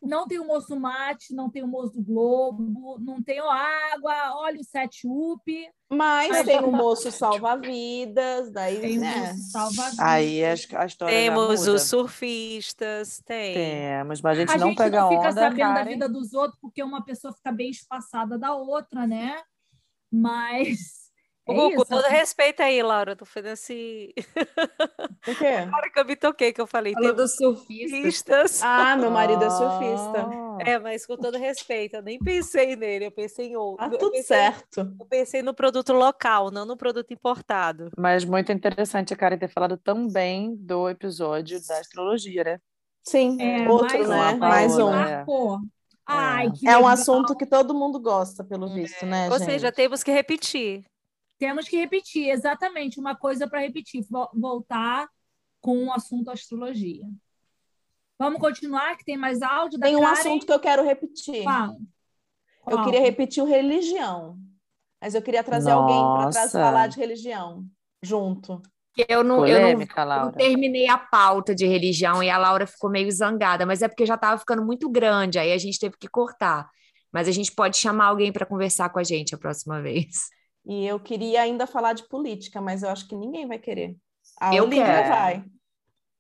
não 0.04 0.26
tem 0.26 0.38
o 0.38 0.46
moço 0.46 0.78
mate, 0.78 1.34
não 1.34 1.50
tem 1.50 1.62
o 1.62 1.68
moço 1.68 1.94
do 1.94 2.02
Globo, 2.02 2.98
não 3.00 3.22
tem 3.22 3.40
o 3.40 3.48
água, 3.48 4.36
olha 4.36 4.60
o 4.60 4.64
sete 4.64 5.06
up. 5.06 5.70
Mas 5.90 6.44
tem 6.44 6.60
o 6.60 6.70
moço 6.70 7.10
salva-vidas, 7.10 8.50
daí 8.50 8.80
tem 8.80 8.98
né? 8.98 9.32
o 9.32 9.36
salva-vidas. 9.50 9.98
Aí 9.98 10.44
a, 10.44 10.52
a 10.52 10.86
história 10.86 11.14
Temos 11.14 11.66
os 11.66 11.82
surfistas, 11.82 13.22
tem. 13.24 13.54
Temos, 13.54 14.20
mas 14.20 14.38
a 14.38 14.40
gente 14.40 14.52
a 14.52 14.58
não 14.58 14.68
gente 14.68 14.78
pega 14.78 15.00
não 15.00 15.08
fica 15.08 15.20
onda, 15.20 15.32
sabendo 15.32 15.58
Karen. 15.58 15.74
da 15.74 15.84
vida 15.84 16.08
dos 16.08 16.32
outros, 16.34 16.58
porque 16.60 16.82
uma 16.82 17.04
pessoa 17.04 17.32
fica 17.32 17.52
bem 17.52 17.70
espaçada 17.70 18.38
da 18.38 18.54
outra, 18.54 19.06
né? 19.06 19.40
Mas 20.10 21.03
é 21.52 21.76
com 21.76 21.84
todo 21.84 22.06
respeito 22.08 22.62
aí, 22.62 22.82
Laura, 22.82 23.14
tô 23.14 23.24
fazendo 23.24 23.52
esse. 23.52 24.14
O 25.26 25.34
quê? 25.36 25.46
Agora 25.66 25.90
que 25.90 25.98
eu 25.98 26.04
me 26.04 26.16
toquei, 26.16 26.52
que 26.52 26.60
eu 26.60 26.66
falei. 26.66 26.92
Falou 26.92 27.14
dos 27.14 27.34
surfistas. 27.36 27.90
surfistas. 27.90 28.62
Ah, 28.62 28.96
meu 28.96 29.10
marido 29.10 29.42
é 29.42 29.50
surfista. 29.50 30.28
É, 30.60 30.78
mas 30.78 31.06
com 31.06 31.16
todo 31.16 31.38
respeito, 31.38 31.96
eu 31.96 32.02
nem 32.02 32.18
pensei 32.18 32.76
nele, 32.76 33.06
eu 33.06 33.10
pensei 33.10 33.48
em 33.48 33.56
outro. 33.56 33.84
Ah, 33.84 33.88
tudo 33.88 34.10
pensei, 34.10 34.36
certo. 34.36 34.94
Eu 35.00 35.06
pensei 35.06 35.42
no 35.42 35.54
produto 35.54 35.92
local, 35.92 36.50
não 36.50 36.66
no 36.66 36.76
produto 36.76 37.12
importado. 37.12 37.90
Mas 37.96 38.24
muito 38.24 38.52
interessante 38.52 39.14
a 39.14 39.16
Karen 39.16 39.38
ter 39.38 39.48
falado 39.48 39.76
tão 39.76 40.06
bem 40.06 40.54
do 40.56 40.88
episódio 40.88 41.58
da 41.66 41.78
astrologia, 41.78 42.44
né? 42.44 42.60
Sim, 43.02 43.40
é, 43.40 43.68
outro, 43.68 44.06
mais 44.06 44.08
né? 44.08 44.34
mais 44.34 44.78
um. 44.78 44.94
É. 44.94 45.24
Ai, 46.06 46.48
é 46.66 46.76
um 46.76 46.86
assunto 46.86 47.34
que 47.34 47.46
todo 47.46 47.74
mundo 47.74 47.98
gosta, 47.98 48.44
pelo 48.44 48.68
visto, 48.68 49.04
é. 49.04 49.08
né? 49.08 49.30
Ou 49.30 49.38
gente? 49.38 49.46
seja, 49.46 49.72
temos 49.72 50.02
que 50.02 50.10
repetir. 50.10 50.84
Temos 51.38 51.68
que 51.68 51.76
repetir, 51.76 52.28
exatamente, 52.30 53.00
uma 53.00 53.16
coisa 53.16 53.48
para 53.48 53.60
repetir, 53.60 54.04
voltar 54.32 55.08
com 55.60 55.86
o 55.86 55.92
assunto 55.92 56.30
astrologia. 56.30 57.04
Vamos 58.18 58.38
continuar, 58.38 58.96
que 58.96 59.04
tem 59.04 59.16
mais 59.16 59.42
áudio 59.42 59.78
Tem 59.78 59.96
um 59.96 60.00
Karen. 60.00 60.12
assunto 60.12 60.46
que 60.46 60.52
eu 60.52 60.60
quero 60.60 60.84
repetir. 60.84 61.42
Qual? 61.42 61.76
Eu 62.68 62.84
queria 62.84 63.00
repetir 63.00 63.42
o 63.42 63.46
religião. 63.46 64.38
Mas 65.00 65.14
eu 65.14 65.20
queria 65.20 65.44
trazer 65.44 65.70
Nossa. 65.70 65.94
alguém 65.94 66.32
para 66.32 66.48
falar 66.48 66.86
de 66.86 66.98
religião 66.98 67.64
junto. 68.02 68.62
Eu 69.08 69.24
não, 69.24 69.38
Polêmica, 69.38 70.02
eu 70.02 70.06
não, 70.06 70.24
não 70.26 70.32
terminei 70.32 70.88
a 70.88 70.96
pauta 70.96 71.52
de 71.52 71.66
religião 71.66 72.22
e 72.22 72.30
a 72.30 72.38
Laura 72.38 72.64
ficou 72.64 72.88
meio 72.88 73.10
zangada, 73.10 73.66
mas 73.66 73.82
é 73.82 73.88
porque 73.88 74.06
já 74.06 74.14
estava 74.14 74.38
ficando 74.38 74.64
muito 74.64 74.88
grande, 74.88 75.36
aí 75.36 75.52
a 75.52 75.58
gente 75.58 75.80
teve 75.80 75.96
que 75.98 76.08
cortar. 76.08 76.70
Mas 77.12 77.26
a 77.26 77.32
gente 77.32 77.52
pode 77.52 77.76
chamar 77.76 78.06
alguém 78.06 78.32
para 78.32 78.46
conversar 78.46 78.88
com 78.90 78.98
a 79.00 79.04
gente 79.04 79.34
a 79.34 79.38
próxima 79.38 79.82
vez. 79.82 80.28
E 80.66 80.86
eu 80.86 80.98
queria 80.98 81.42
ainda 81.42 81.66
falar 81.66 81.92
de 81.92 82.04
política, 82.08 82.60
mas 82.60 82.82
eu 82.82 82.88
acho 82.88 83.06
que 83.08 83.14
ninguém 83.16 83.46
vai 83.46 83.58
querer. 83.58 83.96
A 84.40 84.54
Eu 84.54 84.64
Olivia 84.64 84.84
quero. 84.86 85.08
vai. 85.08 85.44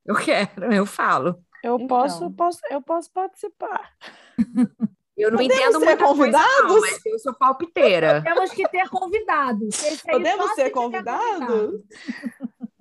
Eu 0.04 0.14
quero, 0.16 0.72
eu 0.74 0.84
falo. 0.86 1.42
Eu, 1.62 1.76
Então. 1.76 1.86
posso, 1.88 2.30
posso, 2.32 2.60
eu 2.70 2.82
posso 2.82 3.10
participar. 3.12 3.90
Eu 5.16 5.30
não 5.30 5.38
Podemos 5.38 5.54
entendo 5.62 5.78
ser 5.78 5.84
muita 5.86 5.96
coisa, 5.96 6.08
não, 6.08 6.16
convidados? 6.42 6.80
mas 6.80 7.06
eu 7.06 7.18
sou 7.20 7.34
palpiteira. 7.34 8.20
Temos 8.24 8.50
que 8.50 8.68
ter 8.68 8.88
convidados. 8.88 9.84
Aí 9.84 9.96
Podemos 10.10 10.50
ser 10.56 10.70
convidados? 10.70 11.80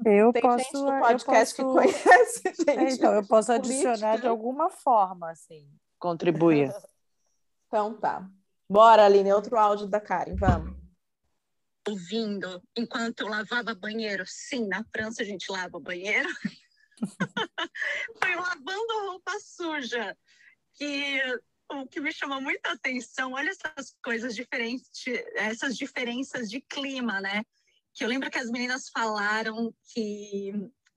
Eu 0.03 0.34
Tem 0.34 0.41
posso. 0.41 0.57
gente 0.57 0.72
do 0.74 0.91
eu 0.91 0.99
podcast 0.99 1.55
que 1.55 1.61
posso- 1.61 1.76
conhece, 1.76 2.41
É, 2.47 2.74
gente. 2.80 2.93
Então, 2.95 3.14
eu 3.14 3.28
posso 3.28 3.53
política. 3.53 3.91
adicionar 3.91 4.18
de 4.18 4.26
alguma 4.28 4.72
forma, 4.72 5.30
assim, 5.30 5.70
contribuir. 5.99 6.74
Então 7.68 7.93
tá. 7.99 8.28
Bora, 8.70 9.05
Aline, 9.05 9.32
outro 9.32 9.55
áudio 9.57 9.86
da 9.88 9.99
Karen, 9.99 10.36
vamos. 10.36 10.76
Ouvindo 11.88 12.61
enquanto 12.75 13.21
eu 13.21 13.27
lavava 13.27 13.75
banheiro. 13.75 14.23
Sim, 14.27 14.67
na 14.67 14.84
França 14.86 15.21
a 15.21 15.25
gente 15.25 15.51
lava 15.51 15.79
banheiro. 15.79 16.29
Foi 18.21 18.36
lavando 18.36 19.07
roupa 19.07 19.31
suja. 19.39 20.17
Que 20.73 21.21
o 21.69 21.88
que 21.88 21.99
me 21.99 22.11
chamou 22.11 22.41
muita 22.41 22.71
atenção, 22.71 23.34
olha 23.34 23.49
essas 23.49 23.95
coisas 24.03 24.36
diferentes, 24.36 24.91
essas 25.36 25.77
diferenças 25.77 26.49
de 26.49 26.61
clima, 26.61 27.19
né? 27.21 27.43
Que 27.93 28.03
eu 28.03 28.07
lembro 28.07 28.29
que 28.29 28.38
as 28.38 28.49
meninas 28.49 28.89
falaram 28.89 29.73
que 29.91 30.51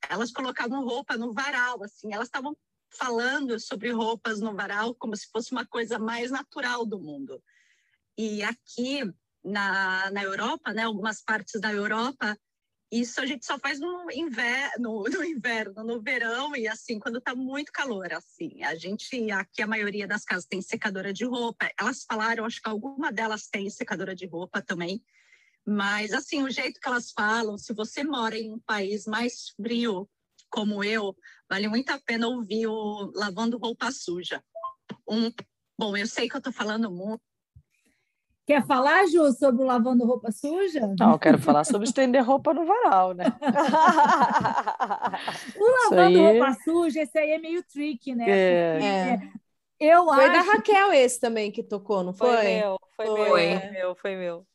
elas 0.08 0.30
colocavam 0.30 0.84
roupa 0.84 1.16
no 1.16 1.32
varal, 1.32 1.82
assim, 1.82 2.12
elas 2.12 2.28
estavam 2.28 2.56
falando 2.90 3.58
sobre 3.58 3.90
roupas 3.90 4.40
no 4.40 4.54
varal 4.54 4.94
como 4.94 5.16
se 5.16 5.28
fosse 5.30 5.52
uma 5.52 5.66
coisa 5.66 5.98
mais 5.98 6.30
natural 6.30 6.86
do 6.86 6.98
mundo. 6.98 7.42
E 8.16 8.42
aqui 8.42 9.02
na, 9.46 10.10
na 10.10 10.22
Europa, 10.22 10.72
né, 10.72 10.82
algumas 10.82 11.22
partes 11.22 11.60
da 11.60 11.72
Europa, 11.72 12.36
isso 12.90 13.20
a 13.20 13.26
gente 13.26 13.44
só 13.44 13.58
faz 13.58 13.80
no 13.80 14.10
inverno, 14.12 15.04
no 15.10 15.24
inverno, 15.24 15.84
no 15.84 16.00
verão 16.00 16.54
e 16.54 16.68
assim 16.68 16.98
quando 16.98 17.18
está 17.18 17.34
muito 17.34 17.72
calor, 17.72 18.12
assim. 18.12 18.62
A 18.62 18.74
gente 18.74 19.30
aqui 19.30 19.62
a 19.62 19.66
maioria 19.66 20.06
das 20.06 20.24
casas 20.24 20.46
tem 20.46 20.62
secadora 20.62 21.12
de 21.12 21.24
roupa. 21.24 21.70
Elas 21.78 22.04
falaram, 22.04 22.44
acho 22.44 22.60
que 22.60 22.68
alguma 22.68 23.12
delas 23.12 23.48
tem 23.48 23.68
secadora 23.70 24.14
de 24.14 24.26
roupa 24.26 24.62
também. 24.62 25.02
Mas 25.66 26.12
assim, 26.12 26.42
o 26.42 26.50
jeito 26.50 26.80
que 26.80 26.88
elas 26.88 27.10
falam, 27.10 27.58
se 27.58 27.72
você 27.72 28.04
mora 28.04 28.38
em 28.38 28.52
um 28.52 28.60
país 28.60 29.04
mais 29.06 29.48
frio 29.50 30.08
como 30.48 30.84
eu, 30.84 31.14
vale 31.50 31.66
muito 31.66 31.90
a 31.90 31.98
pena 31.98 32.28
ouvir 32.28 32.68
o 32.68 33.10
lavando 33.16 33.58
roupa 33.58 33.90
suja. 33.90 34.42
Um, 35.08 35.32
bom, 35.78 35.96
eu 35.96 36.06
sei 36.06 36.28
que 36.28 36.36
eu 36.36 36.38
estou 36.38 36.52
falando 36.52 36.90
muito 36.90 37.22
Quer 38.46 38.64
falar, 38.64 39.06
Ju, 39.08 39.32
sobre 39.32 39.62
o 39.62 39.66
lavando 39.66 40.06
roupa 40.06 40.30
suja? 40.30 40.94
Não, 40.98 41.12
eu 41.12 41.18
quero 41.18 41.38
falar 41.38 41.64
sobre 41.64 41.88
estender 41.88 42.24
roupa 42.24 42.54
no 42.54 42.64
varal, 42.64 43.12
né? 43.12 43.24
O 45.58 45.90
lavando 45.90 46.18
aí... 46.18 46.20
roupa 46.38 46.54
suja, 46.64 47.02
esse 47.02 47.18
aí 47.18 47.32
é 47.32 47.38
meio 47.38 47.62
tricky, 47.64 48.14
né? 48.14 48.24
É. 48.28 49.14
É. 49.14 49.18
Eu 49.78 50.06
Foi 50.12 50.24
acho 50.24 50.32
da 50.32 50.40
Raquel 50.42 50.92
esse 50.92 51.20
também 51.20 51.52
que 51.52 51.62
tocou, 51.62 52.02
não 52.02 52.12
foi? 52.14 52.34
Foi 52.36 52.44
meu, 52.44 52.78
foi, 52.96 53.06
Foi. 53.06 53.16
meu, 53.16 53.28
foi 53.60 53.70
meu, 53.70 53.94
foi 53.96 54.16
meu. 54.16 54.46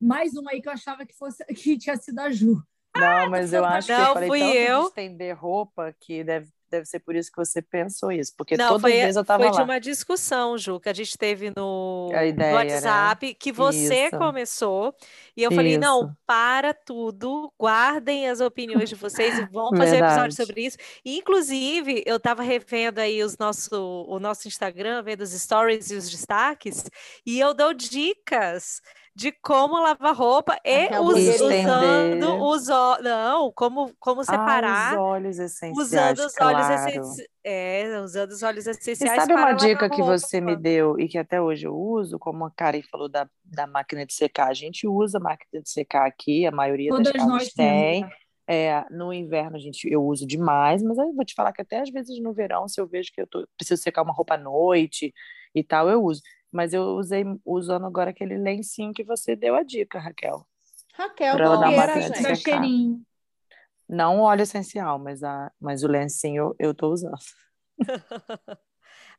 mais 0.00 0.34
uma 0.34 0.50
aí 0.52 0.60
que 0.60 0.68
eu 0.68 0.72
achava 0.72 1.06
que 1.06 1.14
fosse 1.14 1.44
que 1.46 1.78
tinha 1.78 1.96
sido 1.96 2.18
a 2.20 2.30
Ju. 2.30 2.62
Não, 2.94 3.28
mas 3.30 3.52
eu 3.52 3.64
acho 3.64 3.90
não, 3.92 3.96
que 3.96 4.02
eu 4.02 4.12
falei 4.14 4.28
fui 4.28 4.40
tanto 4.40 4.54
eu. 4.54 4.80
de 4.80 4.86
estender 4.86 5.36
roupa 5.36 5.94
que 6.00 6.24
deve 6.24 6.50
deve 6.70 6.86
ser 6.86 7.00
por 7.00 7.14
isso 7.14 7.30
que 7.30 7.36
você 7.36 7.62
pensou 7.62 8.10
isso, 8.10 8.32
porque 8.36 8.56
não, 8.56 8.68
toda 8.68 8.80
foi, 8.80 8.92
vez 8.92 9.16
eu 9.16 9.22
estava 9.22 9.44
lá. 9.44 9.52
Foi 9.52 9.58
de 9.58 9.70
uma 9.70 9.78
discussão, 9.78 10.58
Ju, 10.58 10.80
que 10.80 10.88
a 10.88 10.92
gente 10.92 11.16
teve 11.16 11.52
no, 11.56 12.10
ideia, 12.12 12.50
no 12.50 12.56
WhatsApp, 12.56 13.26
né? 13.26 13.34
que 13.38 13.52
você 13.52 14.06
isso. 14.06 14.18
começou, 14.18 14.94
e 15.36 15.42
eu 15.42 15.50
isso. 15.50 15.56
falei, 15.56 15.78
não, 15.78 16.16
para 16.26 16.74
tudo, 16.74 17.52
guardem 17.58 18.28
as 18.28 18.40
opiniões 18.40 18.88
de 18.88 18.94
vocês 18.94 19.38
e 19.38 19.44
vão 19.46 19.70
fazer 19.76 20.02
um 20.02 20.06
episódio 20.06 20.36
sobre 20.36 20.66
isso. 20.66 20.76
E, 21.04 21.18
inclusive, 21.18 22.02
eu 22.06 22.16
estava 22.16 22.42
revendo 22.42 23.00
aí 23.00 23.22
os 23.22 23.38
nosso, 23.38 24.04
o 24.08 24.18
nosso 24.18 24.48
Instagram, 24.48 25.02
vendo 25.02 25.22
os 25.22 25.30
stories 25.30 25.90
e 25.90 25.94
os 25.94 26.10
destaques, 26.10 26.84
e 27.24 27.38
eu 27.38 27.54
dou 27.54 27.72
dicas 27.72 28.80
de 29.16 29.32
como 29.32 29.80
lavar 29.80 30.14
roupa 30.14 30.58
e 30.62 30.90
usando 30.98 32.44
os 32.44 32.68
não, 33.02 33.50
como 33.50 33.90
como 33.98 34.22
separar 34.22 34.92
ah, 34.92 34.92
os 34.92 34.98
óleos 34.98 35.38
essenciais, 35.38 35.78
usando 35.78 36.18
os 36.18 36.34
claro. 36.34 36.58
óleos 36.58 36.80
essenciais, 36.80 37.28
é, 37.42 38.00
usando 38.04 38.30
os 38.32 38.42
óleos 38.42 38.66
essenciais. 38.66 39.00
E 39.00 39.16
sabe 39.16 39.32
uma 39.32 39.54
dica 39.54 39.88
que 39.88 40.02
você 40.02 40.38
me 40.38 40.54
deu 40.54 41.00
e 41.00 41.08
que 41.08 41.16
até 41.16 41.40
hoje 41.40 41.66
eu 41.66 41.74
uso, 41.74 42.18
como 42.18 42.44
a 42.44 42.50
Karen 42.50 42.82
falou 42.82 43.08
da, 43.08 43.26
da 43.42 43.66
máquina 43.66 44.04
de 44.04 44.12
secar, 44.12 44.48
a 44.48 44.54
gente 44.54 44.86
usa 44.86 45.18
máquina 45.18 45.62
de 45.62 45.70
secar 45.70 46.06
aqui, 46.06 46.44
a 46.44 46.50
maioria 46.50 46.90
Todas 46.90 47.10
das 47.10 47.24
casas 47.24 47.52
tem. 47.54 48.02
Né? 48.02 48.10
É, 48.48 48.84
no 48.90 49.14
inverno 49.14 49.56
a 49.56 49.58
gente, 49.58 49.90
eu 49.90 50.04
uso 50.04 50.26
demais, 50.26 50.82
mas 50.82 50.98
eu 50.98 51.12
vou 51.14 51.24
te 51.24 51.34
falar 51.34 51.54
que 51.54 51.62
até 51.62 51.80
às 51.80 51.90
vezes 51.90 52.20
no 52.20 52.34
verão, 52.34 52.68
se 52.68 52.78
eu 52.78 52.86
vejo 52.86 53.10
que 53.12 53.20
eu 53.20 53.26
tô, 53.26 53.48
preciso 53.56 53.82
secar 53.82 54.02
uma 54.02 54.12
roupa 54.12 54.34
à 54.34 54.38
noite 54.38 55.12
e 55.54 55.64
tal, 55.64 55.88
eu 55.88 56.04
uso. 56.04 56.20
Mas 56.56 56.72
eu 56.72 56.96
usei 56.96 57.22
usando 57.44 57.84
agora 57.84 58.08
aquele 58.08 58.38
lencinho 58.38 58.94
que 58.94 59.04
você 59.04 59.36
deu 59.36 59.54
a 59.54 59.62
dica, 59.62 59.98
Raquel. 59.98 60.48
Raquel, 60.94 61.36
qual 61.36 61.62
era, 61.64 62.00
gente? 62.00 62.36
cheirinho. 62.36 63.02
Não 63.86 64.20
óleo 64.20 64.40
essencial, 64.40 64.98
mas, 64.98 65.22
a, 65.22 65.52
mas 65.60 65.84
o 65.84 65.86
lencinho 65.86 66.56
eu, 66.58 66.70
eu 66.70 66.74
tô 66.74 66.90
usando. 66.90 67.18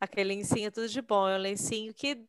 aquele 0.01 0.33
lencinho 0.33 0.65
é 0.65 0.71
tudo 0.71 0.89
de 0.89 0.99
bom. 0.99 1.29
É 1.29 1.37
um 1.37 1.41
lencinho 1.41 1.93
que 1.93 2.25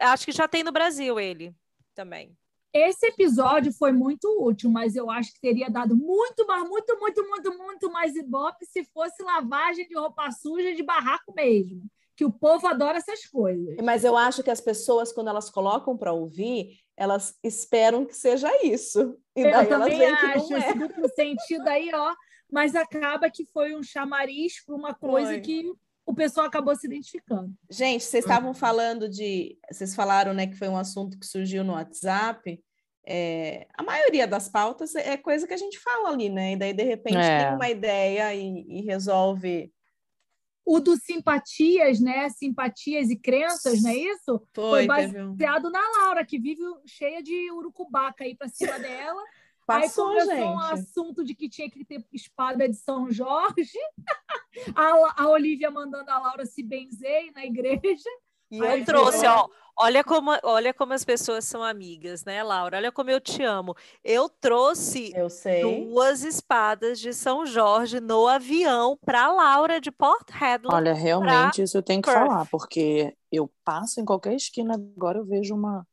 acho 0.00 0.24
que 0.24 0.32
já 0.32 0.48
tem 0.48 0.64
no 0.64 0.72
Brasil 0.72 1.20
ele 1.20 1.54
também. 1.94 2.36
Esse 2.74 3.06
episódio 3.06 3.72
foi 3.72 3.92
muito 3.92 4.26
útil, 4.44 4.70
mas 4.70 4.96
eu 4.96 5.08
acho 5.08 5.32
que 5.34 5.40
teria 5.40 5.70
dado 5.70 5.96
muito, 5.96 6.44
mais, 6.48 6.68
muito, 6.68 6.98
muito, 6.98 7.28
muito, 7.28 7.56
muito 7.56 7.92
mais 7.92 8.16
ibope 8.16 8.66
se 8.66 8.82
fosse 8.86 9.22
lavagem 9.22 9.86
de 9.86 9.94
roupa 9.96 10.32
suja 10.32 10.74
de 10.74 10.82
barraco 10.82 11.32
mesmo 11.32 11.88
que 12.18 12.24
o 12.24 12.32
povo 12.32 12.66
adora 12.66 12.98
essas 12.98 13.24
coisas. 13.26 13.76
Mas 13.80 14.02
eu 14.02 14.16
acho 14.16 14.42
que 14.42 14.50
as 14.50 14.60
pessoas, 14.60 15.12
quando 15.12 15.28
elas 15.28 15.48
colocam 15.48 15.96
para 15.96 16.12
ouvir, 16.12 16.80
elas 16.96 17.38
esperam 17.44 18.04
que 18.04 18.12
seja 18.12 18.50
isso. 18.66 19.16
E 19.36 19.42
eu 19.42 19.52
daí 19.52 19.66
também 19.68 20.02
elas 20.02 20.20
veem 20.20 20.32
acho, 20.32 20.48
que 20.48 20.52
não 20.52 20.58
é. 20.58 20.74
duplo 20.74 21.08
sentido 21.14 21.68
aí, 21.68 21.88
ó. 21.94 22.12
Mas 22.50 22.74
acaba 22.74 23.30
que 23.30 23.46
foi 23.52 23.72
um 23.76 23.84
chamariz 23.84 24.64
para 24.66 24.74
uma 24.74 24.92
coisa 24.92 25.30
foi. 25.30 25.40
que 25.40 25.72
o 26.04 26.12
pessoal 26.12 26.48
acabou 26.48 26.74
se 26.74 26.88
identificando. 26.88 27.52
Gente, 27.70 28.02
vocês 28.02 28.24
estavam 28.24 28.52
falando 28.52 29.08
de. 29.08 29.56
Vocês 29.70 29.94
falaram 29.94 30.34
né, 30.34 30.48
que 30.48 30.56
foi 30.56 30.68
um 30.68 30.76
assunto 30.76 31.16
que 31.20 31.24
surgiu 31.26 31.62
no 31.62 31.74
WhatsApp. 31.74 32.60
É, 33.06 33.68
a 33.74 33.82
maioria 33.84 34.26
das 34.26 34.48
pautas 34.48 34.92
é 34.96 35.16
coisa 35.16 35.46
que 35.46 35.54
a 35.54 35.58
gente 35.58 35.78
fala 35.78 36.08
ali, 36.08 36.28
né? 36.28 36.54
E 36.54 36.56
daí, 36.56 36.72
de 36.72 36.82
repente, 36.82 37.16
é. 37.16 37.44
tem 37.44 37.54
uma 37.54 37.70
ideia 37.70 38.34
e, 38.34 38.66
e 38.66 38.82
resolve 38.82 39.72
o 40.68 40.80
do 40.80 40.98
simpatias, 40.98 41.98
né? 41.98 42.28
Simpatias 42.28 43.08
e 43.08 43.16
crenças, 43.16 43.82
não 43.82 43.90
é 43.90 43.96
isso? 43.96 44.42
Foi, 44.52 44.86
Foi 44.86 44.86
baseado 44.86 45.70
na 45.70 45.80
Laura, 45.80 46.26
que 46.26 46.38
vive 46.38 46.60
cheia 46.84 47.22
de 47.22 47.50
urucubaca 47.52 48.24
aí 48.24 48.34
para 48.34 48.48
cima 48.48 48.76
dela. 48.78 49.22
Passou, 49.66 50.08
aí 50.08 50.18
começou 50.18 50.36
gente. 50.36 50.44
um 50.44 50.58
assunto 50.58 51.24
de 51.24 51.34
que 51.34 51.48
tinha 51.48 51.70
que 51.70 51.86
ter 51.86 52.04
espada 52.12 52.68
de 52.68 52.76
São 52.76 53.10
Jorge. 53.10 53.78
a, 54.76 55.22
a 55.22 55.28
Olivia 55.30 55.70
mandando 55.70 56.10
a 56.10 56.18
Laura 56.18 56.44
se 56.44 56.62
benzer 56.62 57.32
na 57.34 57.46
igreja. 57.46 58.10
E 58.50 58.58
eu 58.58 58.84
trouxe, 58.84 59.26
ó, 59.26 59.46
olha 59.76 60.02
como, 60.02 60.30
olha 60.42 60.72
como 60.72 60.92
as 60.92 61.04
pessoas 61.04 61.44
são 61.44 61.62
amigas, 61.62 62.24
né, 62.24 62.42
Laura? 62.42 62.78
Olha 62.78 62.90
como 62.90 63.10
eu 63.10 63.20
te 63.20 63.42
amo. 63.42 63.74
Eu 64.02 64.28
trouxe 64.28 65.12
eu 65.14 65.28
duas 65.60 66.22
espadas 66.22 66.98
de 66.98 67.12
São 67.12 67.44
Jorge 67.44 68.00
no 68.00 68.26
avião 68.26 68.98
para 69.04 69.30
Laura 69.30 69.80
de 69.80 69.90
Port 69.90 70.28
Hedland. 70.30 70.74
Olha, 70.74 70.94
realmente 70.94 71.62
isso 71.62 71.76
eu 71.76 71.82
tenho 71.82 72.00
que 72.00 72.10
Perth. 72.10 72.26
falar, 72.26 72.46
porque 72.46 73.14
eu 73.30 73.50
passo 73.64 74.00
em 74.00 74.04
qualquer 74.04 74.34
esquina 74.34 74.74
agora 74.74 75.18
eu 75.18 75.24
vejo 75.24 75.54
uma 75.54 75.86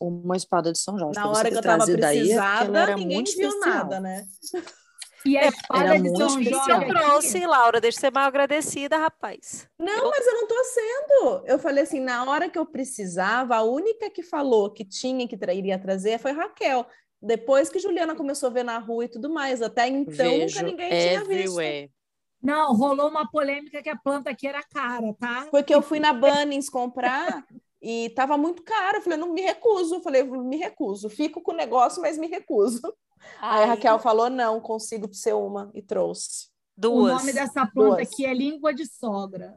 uma 0.00 0.36
espada 0.36 0.72
de 0.72 0.78
São 0.78 0.96
Jorge. 0.96 1.18
Na 1.18 1.28
hora 1.28 1.48
que 1.48 1.56
eu 1.56 1.60
estava 1.60 1.84
precisada, 1.84 2.70
daí, 2.70 2.94
ninguém 2.94 3.24
viu 3.24 3.48
especial. 3.48 3.60
nada, 3.60 4.00
né? 4.00 4.26
E 5.28 5.36
a 5.36 5.46
espada 5.46 5.96
é, 5.96 6.00
de 6.00 6.16
São 6.16 6.42
Jorge. 6.42 6.50
Eu 6.70 6.88
trouxe, 6.88 7.46
Laura, 7.46 7.80
deixa 7.80 7.98
eu 7.98 8.00
ser 8.00 8.12
mal 8.12 8.24
agradecida, 8.24 8.96
rapaz. 8.96 9.68
Não, 9.78 10.04
eu... 10.04 10.10
mas 10.10 10.26
eu 10.26 10.32
não 10.34 10.46
tô 10.46 10.64
sendo. 10.64 11.42
Eu 11.46 11.58
falei 11.58 11.84
assim, 11.84 12.00
na 12.00 12.24
hora 12.24 12.48
que 12.48 12.58
eu 12.58 12.64
precisava, 12.64 13.56
a 13.56 13.62
única 13.62 14.08
que 14.10 14.22
falou 14.22 14.70
que 14.70 14.84
tinha 14.84 15.28
que 15.28 15.36
tra 15.36 15.52
iria 15.52 15.78
trazer 15.78 16.18
foi 16.18 16.32
Raquel. 16.32 16.86
Depois 17.20 17.68
que 17.68 17.78
Juliana 17.78 18.14
começou 18.14 18.48
a 18.48 18.52
ver 18.52 18.64
na 18.64 18.78
rua 18.78 19.04
e 19.04 19.08
tudo 19.08 19.28
mais. 19.28 19.60
Até 19.60 19.88
então, 19.88 20.14
Vejo 20.14 20.56
nunca 20.60 20.70
ninguém 20.70 20.88
tinha 20.88 21.24
visto. 21.24 21.60
Não, 22.40 22.72
rolou 22.74 23.08
uma 23.08 23.28
polêmica 23.28 23.82
que 23.82 23.88
a 23.88 23.96
planta 23.96 24.30
aqui 24.30 24.46
era 24.46 24.62
cara, 24.62 25.12
tá? 25.18 25.48
Foi 25.50 25.62
que 25.62 25.74
eu 25.74 25.82
fui 25.82 25.98
na 25.98 26.12
Bunnings 26.12 26.70
comprar 26.70 27.44
e 27.82 28.10
tava 28.10 28.38
muito 28.38 28.62
caro. 28.62 28.98
Eu 28.98 29.02
falei, 29.02 29.18
não 29.18 29.32
me 29.32 29.40
recuso. 29.40 29.96
Eu 29.96 30.00
falei, 30.00 30.22
me 30.22 30.56
recuso. 30.56 31.10
Fico 31.10 31.42
com 31.42 31.52
o 31.52 31.56
negócio, 31.56 32.00
mas 32.00 32.16
me 32.16 32.28
recuso. 32.28 32.80
Aí 33.40 33.64
a 33.64 33.66
Raquel 33.66 33.98
falou: 33.98 34.30
não, 34.30 34.60
consigo 34.60 35.12
ser 35.12 35.34
uma, 35.34 35.70
e 35.74 35.82
trouxe. 35.82 36.48
Duas. 36.76 37.12
O 37.12 37.18
nome 37.18 37.32
dessa 37.32 37.66
planta 37.66 37.96
Duas. 37.96 38.08
aqui 38.08 38.24
é 38.24 38.32
língua 38.32 38.72
de 38.72 38.86
sogra. 38.86 39.54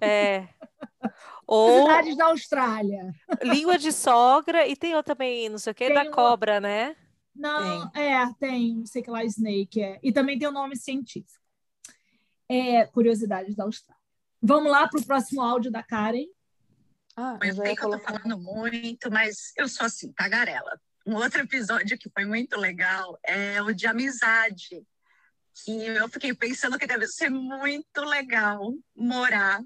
É. 0.00 0.48
Ou... 1.46 1.82
Cidades 1.82 2.16
da 2.16 2.26
Austrália. 2.26 3.12
Língua 3.42 3.78
de 3.78 3.92
sogra, 3.92 4.66
e 4.66 4.76
tem 4.76 4.94
outra 4.94 5.14
também, 5.14 5.48
não 5.48 5.58
sei 5.58 5.72
o 5.72 5.74
que, 5.74 5.92
da 5.92 6.10
cobra, 6.10 6.60
né? 6.60 6.94
Não, 7.34 7.88
tem. 7.90 8.02
é, 8.02 8.32
tem, 8.38 8.76
não 8.76 8.86
sei 8.86 9.02
que 9.02 9.10
lá, 9.10 9.24
Snake, 9.24 9.80
é. 9.82 9.98
E 10.02 10.12
também 10.12 10.38
tem 10.38 10.48
o 10.48 10.50
um 10.50 10.54
nome 10.54 10.76
científico. 10.76 11.38
É, 12.48 12.84
curiosidades 12.86 13.54
da 13.54 13.64
Austrália. 13.64 14.02
Vamos 14.42 14.70
lá 14.70 14.88
para 14.88 15.00
o 15.00 15.04
próximo 15.04 15.40
áudio 15.40 15.70
da 15.70 15.82
Karen. 15.82 16.26
Ah, 17.16 17.38
eu 17.42 17.54
sei 17.54 17.74
que 17.74 17.84
eu 17.84 17.90
tô 17.90 17.98
falando 17.98 18.38
muito, 18.38 19.10
mas 19.10 19.52
eu 19.56 19.68
sou 19.68 19.86
assim, 19.86 20.12
tagarela. 20.12 20.80
Um 21.08 21.14
outro 21.14 21.40
episódio 21.40 21.96
que 21.96 22.10
foi 22.10 22.26
muito 22.26 22.58
legal 22.58 23.18
é 23.24 23.62
o 23.62 23.72
de 23.72 23.86
amizade, 23.86 24.86
que 25.64 25.86
eu 25.86 26.06
fiquei 26.06 26.34
pensando 26.34 26.78
que 26.78 26.86
deve 26.86 27.06
ser 27.06 27.30
muito 27.30 28.02
legal 28.02 28.74
morar 28.94 29.62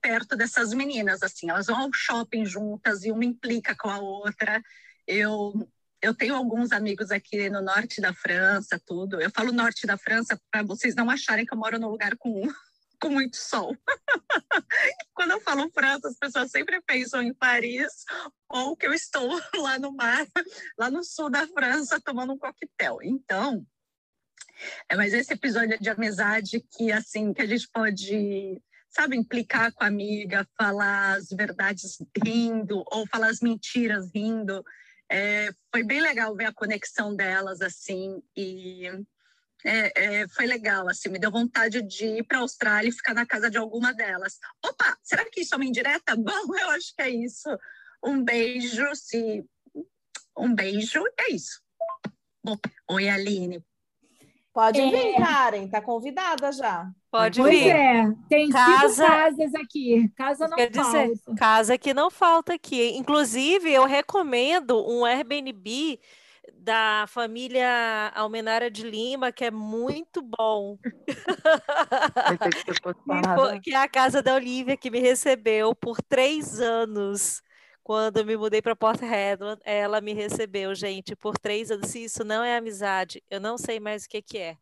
perto 0.00 0.36
dessas 0.36 0.72
meninas, 0.72 1.20
assim, 1.20 1.50
elas 1.50 1.66
vão 1.66 1.80
ao 1.80 1.92
shopping 1.92 2.46
juntas 2.46 3.02
e 3.02 3.10
uma 3.10 3.24
implica 3.24 3.74
com 3.74 3.90
a 3.90 3.98
outra. 3.98 4.62
Eu 5.04 5.68
eu 6.00 6.14
tenho 6.14 6.36
alguns 6.36 6.70
amigos 6.70 7.10
aqui 7.10 7.50
no 7.50 7.60
norte 7.60 8.00
da 8.00 8.14
França, 8.14 8.80
tudo. 8.86 9.20
Eu 9.20 9.32
falo 9.32 9.50
norte 9.50 9.88
da 9.88 9.98
França 9.98 10.40
para 10.48 10.62
vocês 10.62 10.94
não 10.94 11.10
acharem 11.10 11.44
que 11.44 11.52
eu 11.52 11.58
moro 11.58 11.76
num 11.76 11.88
lugar 11.88 12.16
com 12.18 12.46
com 13.04 13.10
muito 13.10 13.36
sol. 13.36 13.76
Quando 15.12 15.32
eu 15.32 15.40
falo 15.42 15.70
França, 15.70 16.08
as 16.08 16.16
pessoas 16.16 16.50
sempre 16.50 16.80
pensam 16.80 17.20
em 17.20 17.34
Paris 17.34 17.92
ou 18.48 18.74
que 18.74 18.86
eu 18.86 18.94
estou 18.94 19.28
lá 19.60 19.78
no 19.78 19.92
mar, 19.92 20.26
lá 20.78 20.90
no 20.90 21.04
sul 21.04 21.28
da 21.28 21.46
França, 21.48 22.00
tomando 22.00 22.32
um 22.32 22.38
coquetel. 22.38 23.00
Então, 23.02 23.66
é, 24.88 24.96
mas 24.96 25.12
esse 25.12 25.34
episódio 25.34 25.78
de 25.78 25.90
amizade 25.90 26.64
que 26.72 26.90
assim 26.90 27.34
que 27.34 27.42
a 27.42 27.46
gente 27.46 27.68
pode 27.68 28.62
sabe 28.88 29.16
implicar 29.16 29.70
com 29.74 29.84
a 29.84 29.88
amiga 29.88 30.48
falar 30.56 31.16
as 31.16 31.28
verdades 31.28 31.98
rindo 32.24 32.84
ou 32.86 33.06
falar 33.06 33.28
as 33.28 33.40
mentiras 33.40 34.10
rindo 34.14 34.64
é, 35.10 35.50
foi 35.70 35.82
bem 35.82 36.00
legal 36.00 36.34
ver 36.34 36.46
a 36.46 36.54
conexão 36.54 37.14
delas 37.14 37.60
assim 37.60 38.22
e 38.34 38.88
é, 39.64 40.20
é, 40.20 40.28
foi 40.28 40.46
legal, 40.46 40.88
assim, 40.88 41.08
me 41.08 41.18
deu 41.18 41.30
vontade 41.30 41.80
de 41.80 42.04
ir 42.04 42.22
para 42.24 42.38
a 42.38 42.40
Austrália 42.42 42.88
e 42.88 42.92
ficar 42.92 43.14
na 43.14 43.24
casa 43.24 43.50
de 43.50 43.56
alguma 43.56 43.94
delas. 43.94 44.38
Opa, 44.64 44.96
será 45.02 45.24
que 45.24 45.40
isso 45.40 45.54
é 45.54 45.56
uma 45.56 45.64
indireta? 45.64 46.14
Bom, 46.16 46.56
eu 46.58 46.70
acho 46.70 46.94
que 46.94 47.02
é 47.02 47.08
isso. 47.08 47.48
Um 48.04 48.22
beijo, 48.22 48.94
se 48.94 49.44
um 50.36 50.54
beijo, 50.54 51.02
é 51.18 51.32
isso. 51.32 51.62
Bom, 52.44 52.56
oi, 52.90 53.08
Aline. 53.08 53.64
Pode 54.52 54.80
é... 54.80 54.90
vir, 54.90 55.16
Karen, 55.16 55.68
tá 55.68 55.80
convidada 55.80 56.52
já. 56.52 56.88
Pode 57.10 57.40
pois 57.40 57.58
vir. 57.58 57.70
é, 57.70 58.12
tem 58.28 58.50
casa... 58.50 58.94
cinco 58.94 59.08
casas 59.08 59.54
aqui. 59.54 60.12
Casa 60.16 60.48
não 60.48 60.56
Quer 60.56 60.72
falta. 60.72 61.08
Dizer, 61.08 61.34
casa 61.36 61.78
que 61.78 61.94
não 61.94 62.10
falta 62.10 62.54
aqui. 62.54 62.96
Inclusive, 62.96 63.72
eu 63.72 63.86
recomendo 63.86 64.86
um 64.86 65.04
Airbnb 65.04 65.98
da 66.52 67.06
família 67.08 68.12
Almenara 68.14 68.70
de 68.70 68.82
Lima, 68.88 69.32
que 69.32 69.44
é 69.44 69.50
muito 69.50 70.22
bom. 70.22 70.78
que 73.62 73.70
é 73.72 73.76
a 73.76 73.88
casa 73.88 74.22
da 74.22 74.34
Olivia, 74.34 74.76
que 74.76 74.90
me 74.90 75.00
recebeu 75.00 75.74
por 75.74 76.00
três 76.02 76.60
anos 76.60 77.42
Quando 77.82 78.18
eu 78.18 78.24
me 78.26 78.36
mudei 78.36 78.62
para 78.62 78.76
Port 78.76 79.00
Hedland, 79.02 79.60
ela 79.64 80.00
me 80.00 80.12
recebeu, 80.14 80.74
gente, 80.74 81.14
por 81.16 81.38
três 81.38 81.70
anos. 81.70 81.90
Se 81.90 82.04
isso 82.04 82.24
não 82.24 82.42
é 82.44 82.56
amizade, 82.56 83.22
eu 83.30 83.40
não 83.40 83.58
sei 83.58 83.80
mais 83.80 84.04
o 84.04 84.08
que, 84.08 84.22
que 84.22 84.38
é. 84.38 84.56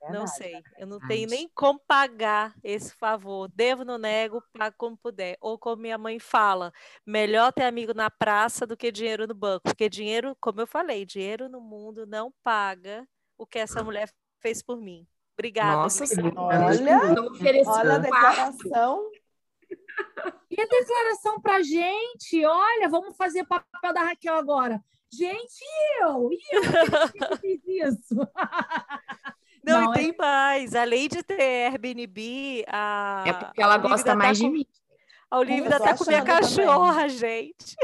Verdade, 0.00 0.18
não 0.18 0.26
sei. 0.26 0.62
Eu 0.78 0.86
não 0.86 0.98
tenho 1.00 1.28
nem 1.28 1.48
como 1.54 1.80
pagar 1.80 2.54
esse 2.62 2.94
favor. 2.94 3.50
Devo, 3.54 3.84
não 3.84 3.98
nego, 3.98 4.42
pago 4.52 4.74
como 4.78 4.96
puder. 4.96 5.36
Ou 5.40 5.58
como 5.58 5.82
minha 5.82 5.98
mãe 5.98 6.18
fala, 6.18 6.72
melhor 7.04 7.52
ter 7.52 7.64
amigo 7.64 7.92
na 7.92 8.08
praça 8.10 8.66
do 8.66 8.76
que 8.76 8.92
dinheiro 8.92 9.26
no 9.26 9.34
banco. 9.34 9.62
Porque 9.64 9.88
dinheiro, 9.88 10.36
como 10.40 10.60
eu 10.60 10.66
falei, 10.66 11.04
dinheiro 11.04 11.48
no 11.48 11.60
mundo 11.60 12.06
não 12.06 12.32
paga 12.42 13.06
o 13.36 13.46
que 13.46 13.58
essa 13.58 13.82
mulher 13.82 14.10
fez 14.40 14.62
por 14.62 14.80
mim. 14.80 15.06
Obrigada. 15.34 15.82
Nossa, 15.82 16.04
olha, 16.36 16.98
olha 17.66 17.94
a 17.94 17.98
declaração. 17.98 19.10
E 20.50 20.60
a 20.60 20.66
declaração 20.66 21.40
para 21.40 21.62
gente? 21.62 22.44
Olha, 22.44 22.88
vamos 22.88 23.16
fazer 23.16 23.44
papel 23.44 23.92
da 23.92 24.02
Raquel 24.02 24.34
agora. 24.34 24.82
Gente, 25.12 25.64
eu, 26.00 26.30
eu 26.52 27.12
que 27.12 27.36
fiz 27.40 27.62
isso. 27.66 28.14
Não, 29.68 29.80
não, 29.82 29.92
e 29.92 29.94
tem 29.94 30.10
é... 30.10 30.16
mais. 30.16 30.74
Além 30.74 31.08
de 31.08 31.22
ter 31.22 31.70
Airbnb, 31.70 32.64
a. 32.68 33.24
É 33.26 33.32
porque 33.32 33.62
ela 33.62 33.78
gosta 33.78 34.14
mais 34.14 34.38
tá 34.38 34.44
de 34.44 34.50
mim. 34.50 34.66
A 35.30 35.38
Olivia 35.38 35.78
tá 35.78 35.96
com 35.96 36.04
minha 36.06 36.22
cachorra, 36.22 37.02
também. 37.02 37.10
gente. 37.10 37.76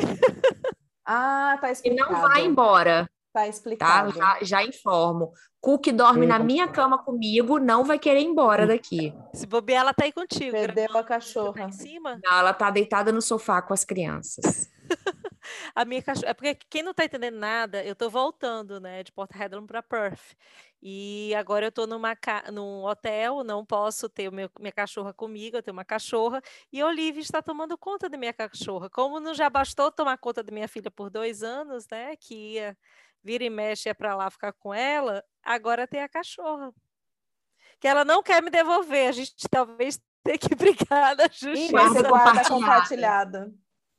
Ah, 1.07 1.59
tá 1.61 1.70
explicado. 1.70 2.11
E 2.11 2.14
não 2.14 2.22
vai 2.22 2.45
embora. 2.45 3.05
Tá, 3.32 3.41
tá? 3.41 3.49
explicado. 3.49 4.12
Tá? 4.12 4.39
Já, 4.39 4.45
já 4.45 4.64
informo. 4.64 5.32
Cook 5.61 5.93
dorme 5.93 6.26
na 6.26 6.39
minha 6.39 6.68
cama 6.68 6.99
comigo, 6.99 7.59
não 7.59 7.85
vai 7.85 7.99
querer 7.99 8.20
ir 8.20 8.26
embora 8.26 8.66
daqui. 8.66 9.14
Se 9.32 9.47
bobear, 9.47 9.80
ela 9.80 9.95
tá 9.95 10.05
aí 10.05 10.12
contigo. 10.12 10.53
Perdeu 10.53 10.97
a 10.97 11.03
cachorra. 11.03 11.55
Tá 11.55 11.64
em 11.64 11.72
cima? 11.72 12.20
Não, 12.22 12.39
ela 12.39 12.53
tá 12.53 12.70
deitada 12.70 13.11
no 13.11 13.22
sofá 13.22 13.62
com 13.62 13.72
as 13.72 13.85
crianças. 13.85 14.70
a 15.74 15.84
minha 15.84 16.02
cachorra. 16.02 16.30
É 16.30 16.34
porque 16.34 16.55
quem 16.70 16.82
não 16.82 16.94
tá 16.94 17.05
entendendo 17.05 17.36
nada, 17.36 17.84
eu 17.84 17.94
tô 17.94 18.09
voltando, 18.11 18.80
né, 18.80 19.02
de 19.02 19.12
Porta 19.12 19.36
Redland 19.36 19.66
para 19.66 19.82
Perth. 19.82 20.34
E 20.82 21.34
agora 21.34 21.66
eu 21.66 21.72
tô 21.72 21.86
numa 21.86 22.14
ca... 22.14 22.44
num 22.52 22.84
hotel, 22.84 23.42
não 23.42 23.64
posso 23.64 24.09
ter 24.09 24.30
meu... 24.30 24.50
minha 24.61 24.72
cachorra 24.72 25.12
comigo, 25.14 25.57
eu 25.57 25.62
tenho 25.62 25.76
uma 25.76 25.84
cachorra, 25.84 26.42
e 26.72 26.80
a 26.80 26.86
Olivia 26.86 27.22
está 27.22 27.40
tomando 27.40 27.76
conta 27.78 28.09
da 28.09 28.18
minha 28.18 28.32
cachorra. 28.32 28.90
Como 28.90 29.18
não 29.20 29.34
já 29.34 29.48
bastou 29.48 29.90
tomar 29.90 30.18
conta 30.18 30.42
da 30.42 30.52
minha 30.52 30.68
filha 30.68 30.90
por 30.90 31.11
dois 31.11 31.42
anos, 31.42 31.86
né, 31.88 32.16
que 32.16 32.55
ia 32.55 32.76
vira 33.24 33.42
e 33.42 33.50
mexe 33.50 33.88
é 33.88 33.94
para 33.94 34.14
lá 34.14 34.30
ficar 34.30 34.52
com 34.52 34.72
ela, 34.74 35.24
agora 35.42 35.88
tem 35.88 36.02
a 36.02 36.09
cachorra. 36.09 36.72
Que 37.80 37.88
ela 37.88 38.05
não 38.05 38.22
quer 38.22 38.42
me 38.42 38.50
devolver, 38.50 39.09
a 39.09 39.12
gente 39.12 39.34
talvez 39.50 39.98
tenha 40.22 40.38
que 40.38 40.55
brigar 40.55 41.16
na 41.16 41.24
justiça. 41.24 41.59
E 41.59 41.70
guarda 41.70 42.44
compartilhada. 42.48 43.52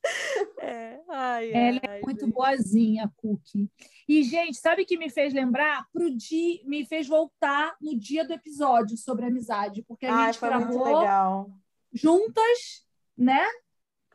É, 0.59 0.99
ai, 1.09 1.51
Ela 1.51 1.77
é 1.77 1.89
ai, 1.89 1.99
é 1.99 2.01
muito 2.01 2.25
gente. 2.25 2.33
boazinha, 2.33 3.11
Cookie. 3.17 3.69
E, 4.07 4.23
gente, 4.23 4.57
sabe 4.57 4.81
o 4.81 4.85
que 4.85 4.97
me 4.97 5.09
fez 5.09 5.33
lembrar? 5.33 5.85
Pro 5.93 6.09
dia, 6.09 6.59
me 6.65 6.85
fez 6.85 7.07
voltar 7.07 7.75
no 7.79 7.97
dia 7.97 8.25
do 8.25 8.33
episódio 8.33 8.97
sobre 8.97 9.25
amizade, 9.25 9.83
porque 9.87 10.07
a 10.07 10.15
ai, 10.15 10.33
gente 10.33 10.41
gravou 10.41 11.51
juntas, 11.93 12.83
né? 13.17 13.45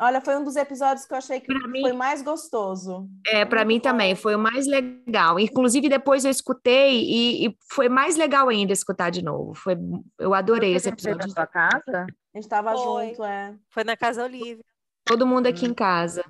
Olha, 0.03 0.19
foi 0.23 0.35
um 0.39 0.43
dos 0.43 0.57
episódios 0.57 1.05
que 1.05 1.13
eu 1.13 1.19
achei 1.19 1.41
que 1.41 1.47
pra 1.47 1.61
foi 1.61 1.71
mim, 1.71 1.93
mais 1.93 2.23
gostoso. 2.23 3.07
É, 3.27 3.45
para 3.45 3.67
mim 3.67 3.79
também, 3.79 4.15
foi 4.15 4.35
o 4.35 4.39
mais 4.39 4.67
legal. 4.67 5.39
Inclusive, 5.39 5.91
depois 5.91 6.25
eu 6.25 6.31
escutei 6.31 7.05
e, 7.05 7.47
e, 7.47 7.57
foi 7.71 7.87
mais 7.91 8.17
legal 8.17 8.49
ainda 8.49 8.73
escutar 8.73 9.11
de 9.11 9.23
novo. 9.23 9.53
Foi, 9.53 9.77
eu 10.19 10.33
adorei 10.33 10.75
esse 10.75 10.89
episódio. 10.89 11.19
na 11.19 11.29
sua 11.29 11.47
casa? 11.47 12.07
A 12.07 12.39
gente 12.39 12.45
estava 12.45 12.75
junto, 12.75 13.23
é. 13.23 13.55
Foi 13.69 13.85
na 13.85 13.95
casa 13.95 14.25
Olivia. 14.25 14.65
Todo 15.11 15.27
mundo 15.27 15.49
aqui 15.49 15.67
em 15.67 15.75
casa. 15.75 16.25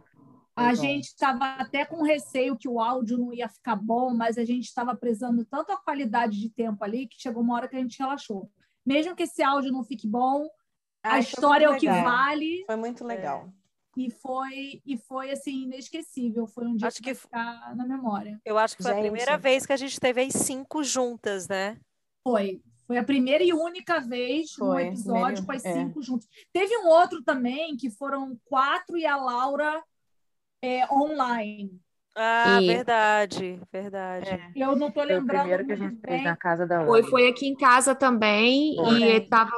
A 0.56 0.72
gente 0.72 1.08
estava 1.08 1.44
até 1.56 1.84
com 1.84 2.02
receio 2.02 2.56
que 2.56 2.66
o 2.66 2.80
áudio 2.80 3.18
não 3.18 3.30
ia 3.30 3.46
ficar 3.46 3.76
bom, 3.76 4.14
mas 4.14 4.38
a 4.38 4.44
gente 4.44 4.64
estava 4.64 4.96
prezando 4.96 5.44
tanto 5.44 5.70
a 5.70 5.76
qualidade 5.76 6.40
de 6.40 6.48
tempo 6.48 6.82
ali 6.82 7.06
que 7.06 7.20
chegou 7.20 7.42
uma 7.42 7.56
hora 7.56 7.68
que 7.68 7.76
a 7.76 7.78
gente 7.78 7.98
relaxou. 7.98 8.50
Mesmo 8.84 9.14
que 9.14 9.24
esse 9.24 9.42
áudio 9.42 9.70
não 9.70 9.84
fique 9.84 10.08
bom, 10.08 10.48
a 11.02 11.18
história 11.18 11.66
é 11.66 11.68
o 11.68 11.76
que 11.76 11.86
vale. 11.90 12.64
Foi 12.64 12.76
muito 12.76 13.04
legal. 13.04 13.52
É 13.54 14.00
e 14.00 14.10
foi 14.10 14.80
e 14.86 14.96
foi 14.96 15.30
assim 15.30 15.64
inesquecível. 15.64 16.46
Foi 16.46 16.66
um 16.66 16.74
dia 16.74 16.88
acho 16.88 17.02
que, 17.02 17.10
que 17.10 17.14
ficar 17.14 17.76
na 17.76 17.86
memória. 17.86 18.40
Eu 18.46 18.56
acho 18.56 18.78
que 18.78 18.82
foi 18.82 18.92
gente. 18.92 19.00
a 19.00 19.02
primeira 19.02 19.36
vez 19.36 19.66
que 19.66 19.74
a 19.74 19.76
gente 19.76 20.00
teve 20.00 20.22
as 20.22 20.32
cinco 20.32 20.82
juntas, 20.82 21.46
né? 21.46 21.78
Foi. 22.26 22.62
Foi 22.90 22.98
a 22.98 23.04
primeira 23.04 23.44
e 23.44 23.52
única 23.52 24.00
vez 24.00 24.50
foi, 24.50 24.66
no 24.66 24.80
episódio 24.80 25.46
com 25.46 25.52
as 25.52 25.64
é. 25.64 25.74
cinco 25.74 26.02
juntas. 26.02 26.28
Teve 26.52 26.76
um 26.78 26.88
outro 26.88 27.22
também 27.22 27.76
que 27.76 27.88
foram 27.88 28.36
quatro 28.46 28.98
e 28.98 29.06
a 29.06 29.16
Laura 29.16 29.80
é, 30.60 30.92
online. 30.92 31.70
Ah, 32.16 32.60
e... 32.60 32.66
verdade, 32.66 33.60
verdade. 33.72 34.28
É. 34.28 34.50
Eu 34.56 34.74
não 34.74 34.90
tô 34.90 35.04
lembrando. 35.04 35.46
Foi 35.46 35.54
o 35.54 35.56
primeiro 35.56 35.66
que 35.66 35.72
a 35.72 35.76
gente 35.76 36.00
fez 36.00 36.24
na 36.24 36.36
casa 36.36 36.66
da 36.66 36.84
Foi, 36.84 37.04
foi 37.04 37.28
aqui 37.28 37.46
em 37.46 37.54
casa 37.54 37.94
também. 37.94 38.74
Foi. 38.74 39.02
E 39.04 39.20
tava 39.20 39.52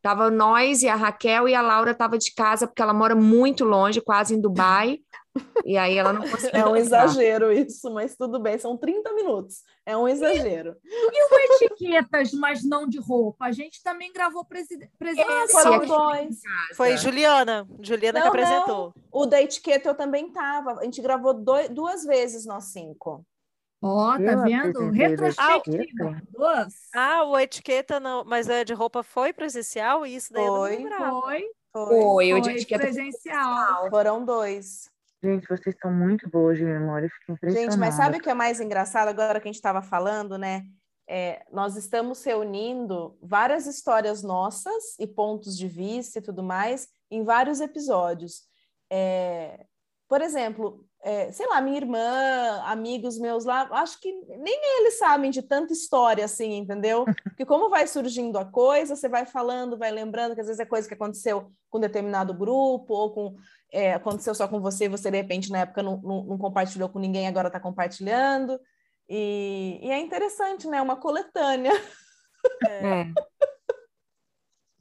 Tava 0.00 0.30
nós 0.30 0.84
e 0.84 0.88
a 0.88 0.94
Raquel 0.94 1.48
e 1.48 1.54
a 1.54 1.60
Laura 1.60 1.92
tava 1.92 2.16
de 2.16 2.32
casa 2.32 2.66
porque 2.66 2.80
ela 2.80 2.94
mora 2.94 3.16
muito 3.16 3.64
longe, 3.64 4.00
quase 4.00 4.36
em 4.36 4.40
Dubai. 4.40 5.00
e 5.66 5.76
aí 5.76 5.98
ela 5.98 6.12
não 6.12 6.22
conseguiu. 6.22 6.60
É 6.60 6.64
um 6.64 6.76
exagero 6.76 7.52
isso, 7.52 7.92
mas 7.92 8.16
tudo 8.16 8.38
bem, 8.38 8.56
são 8.56 8.78
30 8.78 9.12
minutos. 9.14 9.64
É 9.86 9.96
um 9.96 10.08
exagero. 10.08 10.76
E, 10.84 10.88
e 10.88 11.24
o 11.24 11.64
etiquetas, 11.64 12.32
mas 12.32 12.64
não 12.64 12.88
de 12.88 12.98
roupa? 12.98 13.44
A 13.44 13.52
gente 13.52 13.80
também 13.84 14.12
gravou 14.12 14.44
presidente. 14.44 14.90
É, 15.00 15.48
foram 15.48 15.86
dois. 15.86 16.40
Foi 16.74 16.96
Juliana, 16.96 17.66
Juliana 17.80 18.18
não, 18.18 18.22
que 18.22 18.28
apresentou. 18.28 18.92
Não. 18.96 19.02
O 19.12 19.26
da 19.26 19.40
etiqueta 19.40 19.88
eu 19.88 19.94
também 19.94 20.32
tava. 20.32 20.80
A 20.80 20.84
gente 20.84 21.00
gravou 21.00 21.32
dois, 21.32 21.68
duas 21.68 22.04
vezes 22.04 22.44
nós 22.44 22.64
cinco. 22.64 23.24
Ó, 23.80 24.14
oh, 24.14 24.24
tá 24.24 24.42
vendo? 24.42 24.90
Retrospectiva. 24.90 26.20
Ah, 26.40 27.18
ah, 27.18 27.24
o 27.24 27.38
etiqueta 27.38 28.00
não, 28.00 28.24
mas 28.24 28.48
é 28.48 28.64
de 28.64 28.74
roupa 28.74 29.04
foi 29.04 29.32
presencial? 29.32 30.04
Isso 30.04 30.32
daí 30.32 30.46
foi, 30.46 30.74
eu 30.74 30.90
não 30.90 31.20
foi, 31.22 31.44
foi, 31.72 31.86
foi, 31.86 32.34
o 32.34 32.40
de 32.40 32.50
etiqueta 32.50 32.82
presencial. 32.82 33.88
Foram 33.88 34.24
dois. 34.24 34.90
Gente, 35.22 35.48
vocês 35.48 35.74
são 35.80 35.92
muito 35.92 36.28
boas 36.28 36.58
de 36.58 36.64
memória, 36.64 37.08
fico 37.08 37.32
impressionada. 37.32 37.70
Gente, 37.70 37.80
mas 37.80 37.94
sabe 37.94 38.18
o 38.18 38.20
que 38.20 38.30
é 38.30 38.34
mais 38.34 38.60
engraçado 38.60 39.08
agora 39.08 39.40
que 39.40 39.48
a 39.48 39.50
gente 39.50 39.56
estava 39.56 39.82
falando, 39.82 40.36
né? 40.36 40.64
É, 41.08 41.44
nós 41.52 41.76
estamos 41.76 42.22
reunindo 42.24 43.16
várias 43.22 43.66
histórias 43.66 44.22
nossas 44.22 44.98
e 44.98 45.06
pontos 45.06 45.56
de 45.56 45.68
vista 45.68 46.18
e 46.18 46.22
tudo 46.22 46.42
mais 46.42 46.88
em 47.10 47.22
vários 47.22 47.60
episódios. 47.60 48.42
É, 48.90 49.66
por 50.08 50.20
exemplo, 50.20 50.84
é, 51.06 51.30
sei 51.30 51.46
lá, 51.46 51.60
minha 51.60 51.76
irmã, 51.76 52.62
amigos 52.64 53.16
meus 53.16 53.44
lá, 53.44 53.68
acho 53.70 54.00
que 54.00 54.12
nem 54.12 54.80
eles 54.80 54.98
sabem 54.98 55.30
de 55.30 55.40
tanta 55.40 55.72
história 55.72 56.24
assim, 56.24 56.56
entendeu? 56.56 57.04
Porque 57.22 57.46
como 57.46 57.70
vai 57.70 57.86
surgindo 57.86 58.36
a 58.36 58.44
coisa, 58.44 58.96
você 58.96 59.08
vai 59.08 59.24
falando, 59.24 59.78
vai 59.78 59.92
lembrando 59.92 60.34
que 60.34 60.40
às 60.40 60.48
vezes 60.48 60.58
é 60.58 60.66
coisa 60.66 60.88
que 60.88 60.94
aconteceu 60.94 61.52
com 61.70 61.78
determinado 61.78 62.34
grupo, 62.34 62.92
ou 62.92 63.14
com 63.14 63.36
é, 63.72 63.94
aconteceu 63.94 64.34
só 64.34 64.48
com 64.48 64.60
você, 64.60 64.88
você 64.88 65.08
de 65.08 65.16
repente 65.16 65.48
na 65.48 65.60
época 65.60 65.80
não, 65.80 65.98
não, 65.98 66.24
não 66.24 66.38
compartilhou 66.38 66.88
com 66.88 66.98
ninguém, 66.98 67.28
agora 67.28 67.46
está 67.46 67.60
compartilhando. 67.60 68.58
E, 69.08 69.78
e, 69.80 69.90
é 69.92 70.00
interessante, 70.00 70.66
né? 70.66 70.82
Uma 70.82 70.96
coletânea. 70.96 71.70
É. 72.64 73.06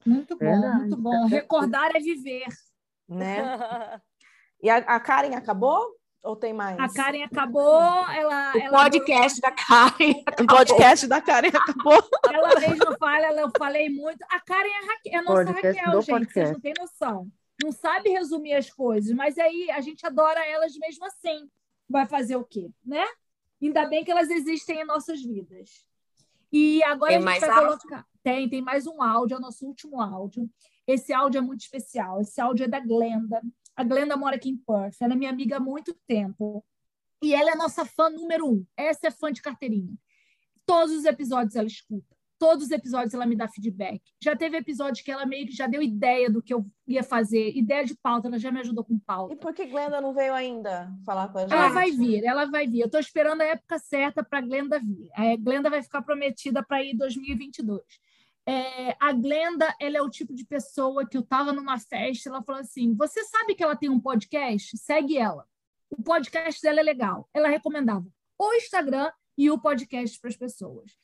Muito 0.06 0.38
bom, 0.38 0.46
Verdade. 0.46 0.78
muito 0.82 0.98
bom. 0.98 1.26
Recordar 1.26 1.96
é 1.96 2.00
viver. 2.00 2.46
Né? 3.10 4.00
E 4.62 4.70
a, 4.70 4.78
a 4.78 5.00
Karen 5.00 5.34
acabou? 5.34 5.96
Ou 6.26 6.36
tem 6.36 6.54
mais? 6.54 6.78
A 6.80 6.90
Karen 6.90 7.24
acabou, 7.24 7.80
ela. 8.10 8.54
O 8.54 8.58
ela 8.58 8.84
podcast 8.84 9.40
da 9.40 9.52
Karen. 9.52 10.24
O 10.42 10.48
podcast 10.48 11.08
da 11.08 11.22
Karen 11.22 11.50
acabou. 11.54 12.04
Ela 12.28 12.60
mesmo 12.60 12.98
fala, 12.98 13.28
eu 13.40 13.52
falei 13.56 13.90
muito. 13.90 14.24
A 14.24 14.40
Karen 14.40 14.68
é, 14.68 14.86
Raquel, 14.88 15.14
é 15.14 15.16
a 15.18 15.22
nossa 15.22 15.46
podcast 15.46 15.78
Raquel, 15.78 16.02
gente. 16.02 16.12
Podcast. 16.12 16.34
Vocês 16.34 16.52
não 16.52 16.60
têm 16.60 16.74
noção. 16.80 17.32
Não 17.64 17.72
sabe 17.72 18.10
resumir 18.10 18.54
as 18.54 18.70
coisas, 18.70 19.16
mas 19.16 19.38
aí 19.38 19.70
a 19.70 19.80
gente 19.82 20.06
adora 20.06 20.44
elas 20.46 20.76
mesmo 20.78 21.06
assim. 21.06 21.50
Vai 21.88 22.08
fazer 22.08 22.36
o 22.36 22.44
quê, 22.44 22.72
né? 22.84 23.06
Ainda 23.62 23.86
bem 23.86 24.04
que 24.04 24.12
elas 24.12 24.30
existem 24.30 24.82
em 24.82 24.86
nossas 24.86 25.22
vidas. 25.22 25.86
E 26.52 26.84
agora 26.84 27.14
tem 27.14 27.28
a 27.28 27.32
gente 27.32 27.40
vai 27.42 27.50
áudio? 27.50 27.78
colocar. 27.78 28.06
Tem, 28.24 28.50
tem 28.50 28.62
mais 28.62 28.88
um 28.88 29.02
áudio, 29.02 29.36
é 29.36 29.38
o 29.38 29.42
nosso 29.42 29.66
último 29.66 30.02
áudio. 30.02 30.50
Esse 30.88 31.14
áudio 31.14 31.38
é 31.38 31.42
muito 31.42 31.62
especial. 31.62 32.22
Esse 32.22 32.42
áudio 32.42 32.66
é 32.66 32.68
da 32.68 32.80
Glenda. 32.80 33.42
A 33.76 33.84
Glenda 33.84 34.16
mora 34.16 34.36
aqui 34.36 34.50
em 34.50 34.58
Perth, 34.58 34.96
ela 35.02 35.14
é 35.14 35.16
minha 35.16 35.30
amiga 35.30 35.58
há 35.58 35.60
muito 35.60 35.94
tempo. 36.08 36.64
E 37.22 37.34
ela 37.34 37.52
é 37.52 37.56
nossa 37.56 37.86
fã 37.86 38.10
número 38.10 38.48
um. 38.48 38.66
Essa 38.78 39.08
é 39.08 39.12
fã 39.12 39.32
de 39.32 39.42
carteirinha. 39.42 39.94
Todos 40.66 40.94
os 40.96 41.06
episódios 41.06 41.56
ela 41.56 41.68
escuta. 41.68 42.16
Todos 42.38 42.66
os 42.66 42.72
episódios 42.72 43.14
ela 43.14 43.26
me 43.26 43.36
dá 43.36 43.48
feedback. 43.48 44.02
Já 44.22 44.36
teve 44.36 44.58
episódio 44.58 45.04
que 45.04 45.10
ela 45.10 45.26
meio 45.26 45.48
que 45.48 45.54
já 45.54 45.68
deu 45.68 45.82
ideia 45.82 46.30
do 46.30 46.42
que 46.42 46.54
eu 46.54 46.66
ia 46.86 47.02
fazer, 47.02 47.56
ideia 47.56 47.86
de 47.86 47.96
pauta, 47.96 48.28
ela 48.28 48.38
já 48.38 48.52
me 48.52 48.60
ajudou 48.60 48.84
com 48.84 49.00
pauta. 49.00 49.34
E 49.34 49.38
por 49.38 49.54
que 49.54 49.66
Glenda 49.66 50.02
não 50.02 50.14
veio 50.14 50.34
ainda 50.34 50.92
falar 51.06 51.30
com 51.30 51.38
a 51.38 51.42
gente? 51.42 51.54
Ela 51.54 51.70
vai 51.70 51.92
vir, 51.92 52.26
ela 52.26 52.46
vai 52.46 52.68
vir. 52.68 52.82
Eu 52.82 52.88
estou 52.88 53.00
esperando 53.00 53.42
a 53.42 53.46
época 53.46 53.80
certa 53.80 54.24
para 54.24 54.42
Glenda 54.42 54.80
vir. 54.80 55.10
A 55.14 55.36
Glenda 55.38 55.70
vai 55.70 55.82
ficar 55.82 56.02
prometida 56.02 56.62
para 56.62 56.84
ir 56.84 56.92
em 56.92 56.98
2022. 56.98 57.82
É, 58.48 58.96
a 59.00 59.12
Glenda, 59.12 59.74
ela 59.80 59.98
é 59.98 60.02
o 60.02 60.10
tipo 60.10 60.34
de 60.34 60.46
pessoa 60.46 61.08
que 61.08 61.18
eu 61.18 61.22
estava 61.22 61.52
numa 61.52 61.80
festa, 61.80 62.30
ela 62.30 62.44
falou 62.44 62.62
assim: 62.62 62.94
Você 62.96 63.24
sabe 63.24 63.56
que 63.56 63.64
ela 63.64 63.76
tem 63.76 63.90
um 63.90 64.00
podcast? 64.00 64.78
Segue 64.78 65.18
ela. 65.18 65.48
O 65.90 66.02
podcast 66.02 66.62
dela 66.62 66.80
é 66.80 66.84
legal. 66.84 67.28
Ela 67.34 67.48
recomendava 67.48 68.06
o 68.38 68.54
Instagram 68.54 69.12
e 69.38 69.52
o 69.52 69.60
podcast 69.60 70.20
para 70.20 70.30
as 70.30 70.38
pessoas. 70.38 70.98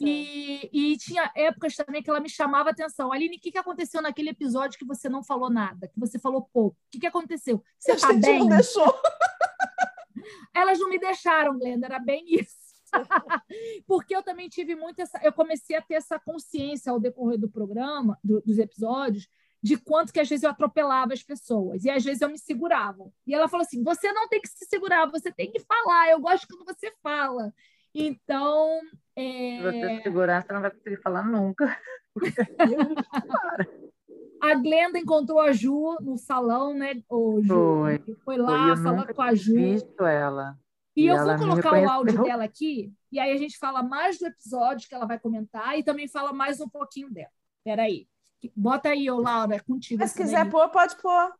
E, 0.00 0.70
e, 0.72 0.96
tinha 0.96 1.30
épocas 1.34 1.74
também 1.76 2.02
que 2.02 2.08
ela 2.08 2.20
me 2.20 2.30
chamava 2.30 2.70
atenção. 2.70 3.12
Aline, 3.12 3.36
o 3.36 3.40
que, 3.40 3.52
que 3.52 3.58
aconteceu 3.58 4.00
naquele 4.00 4.30
episódio 4.30 4.78
que 4.78 4.86
você 4.86 5.08
não 5.08 5.22
falou 5.22 5.50
nada, 5.50 5.88
que 5.88 6.00
você 6.00 6.18
falou 6.18 6.48
pouco? 6.52 6.76
O 6.76 6.90
que, 6.90 7.00
que 7.00 7.06
aconteceu? 7.06 7.62
Você 7.78 7.92
está 7.92 8.12
bem? 8.12 8.40
Não 8.40 8.48
deixou. 8.48 8.86
Elas 10.54 10.78
não 10.78 10.88
me 10.88 10.98
deixaram, 10.98 11.58
Glenda, 11.58 11.86
era 11.86 11.98
bem 11.98 12.24
isso. 12.26 12.63
Porque 13.86 14.14
eu 14.14 14.22
também 14.22 14.48
tive 14.48 14.74
muito 14.74 15.00
essa. 15.00 15.20
Eu 15.22 15.32
comecei 15.32 15.76
a 15.76 15.82
ter 15.82 15.94
essa 15.94 16.18
consciência 16.18 16.90
ao 16.90 17.00
decorrer 17.00 17.38
do 17.38 17.48
programa, 17.48 18.18
do, 18.22 18.40
dos 18.42 18.58
episódios, 18.58 19.28
de 19.62 19.76
quanto 19.76 20.12
que 20.12 20.20
às 20.20 20.28
vezes 20.28 20.42
eu 20.42 20.50
atropelava 20.50 21.12
as 21.12 21.22
pessoas 21.22 21.84
e 21.84 21.90
às 21.90 22.04
vezes 22.04 22.20
eu 22.20 22.28
me 22.28 22.38
segurava. 22.38 23.10
E 23.26 23.34
ela 23.34 23.48
falou 23.48 23.64
assim: 23.64 23.82
você 23.82 24.12
não 24.12 24.28
tem 24.28 24.40
que 24.40 24.48
se 24.48 24.66
segurar, 24.66 25.10
você 25.10 25.32
tem 25.32 25.50
que 25.50 25.60
falar. 25.60 26.10
Eu 26.10 26.20
gosto 26.20 26.46
quando 26.48 26.66
você 26.66 26.92
fala. 27.02 27.52
Então. 27.94 28.80
É... 29.16 29.56
Se 29.56 29.62
você 29.62 30.02
segurar, 30.02 30.42
você 30.42 30.52
não 30.52 30.60
vai 30.60 30.70
conseguir 30.70 31.00
falar 31.00 31.24
nunca. 31.24 31.78
a 34.42 34.54
Glenda 34.56 34.98
encontrou 34.98 35.40
a 35.40 35.52
Ju 35.52 35.96
no 36.00 36.18
salão, 36.18 36.74
né? 36.74 37.00
O 37.08 37.40
Ju, 37.40 37.54
foi. 37.54 38.02
foi 38.24 38.36
lá 38.36 38.76
falar 38.76 39.14
com 39.14 39.22
a 39.22 39.34
Ju. 39.34 39.54
Visto 39.54 40.04
ela. 40.04 40.58
E, 40.96 41.02
e 41.02 41.06
eu 41.06 41.24
vou 41.24 41.36
colocar 41.36 41.72
o 41.72 41.88
áudio 41.88 42.22
dela 42.22 42.44
aqui, 42.44 42.92
e 43.10 43.18
aí 43.18 43.32
a 43.32 43.36
gente 43.36 43.58
fala 43.58 43.82
mais 43.82 44.18
do 44.18 44.26
episódio 44.26 44.88
que 44.88 44.94
ela 44.94 45.06
vai 45.06 45.18
comentar 45.18 45.78
e 45.78 45.82
também 45.82 46.08
fala 46.08 46.32
mais 46.32 46.60
um 46.60 46.68
pouquinho 46.68 47.10
dela. 47.10 47.32
Peraí. 47.64 48.06
Bota 48.54 48.90
aí, 48.90 49.10
ô 49.10 49.18
Laura, 49.18 49.56
é 49.56 49.58
contigo. 49.58 50.00
Mas 50.00 50.10
se 50.10 50.18
quiser 50.18 50.48
pôr, 50.50 50.68
pode 50.68 50.96
pôr. 50.96 51.34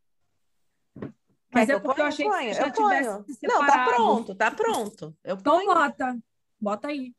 Mas 1.53 1.69
é 1.69 1.79
porque 1.79 2.01
eu, 2.01 2.05
eu 2.05 2.09
achei 2.09 2.27
ponho? 2.27 2.49
que 2.49 2.55
já 2.55 2.67
eu 2.67 2.73
tivesse 2.73 3.09
ponho. 3.09 3.25
Não, 3.43 3.67
tá 3.67 3.85
pronto, 3.85 4.35
tá 4.35 4.51
pronto. 4.51 5.17
Eu 5.23 5.37
então 5.37 5.59
ponho. 5.59 5.75
bota. 5.75 6.19
Bota 6.61 6.89
aí. 6.89 7.15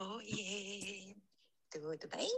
Oiê, 0.00 1.14
tudo 1.70 2.08
bem? 2.08 2.30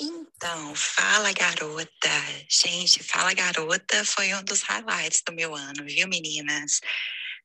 Então, 0.00 0.74
Fala 0.74 1.32
Garota. 1.32 2.08
Gente, 2.48 3.02
Fala 3.02 3.34
Garota 3.34 4.04
foi 4.04 4.34
um 4.34 4.42
dos 4.42 4.62
highlights 4.62 5.22
do 5.24 5.32
meu 5.32 5.54
ano, 5.54 5.84
viu, 5.84 6.08
meninas? 6.08 6.80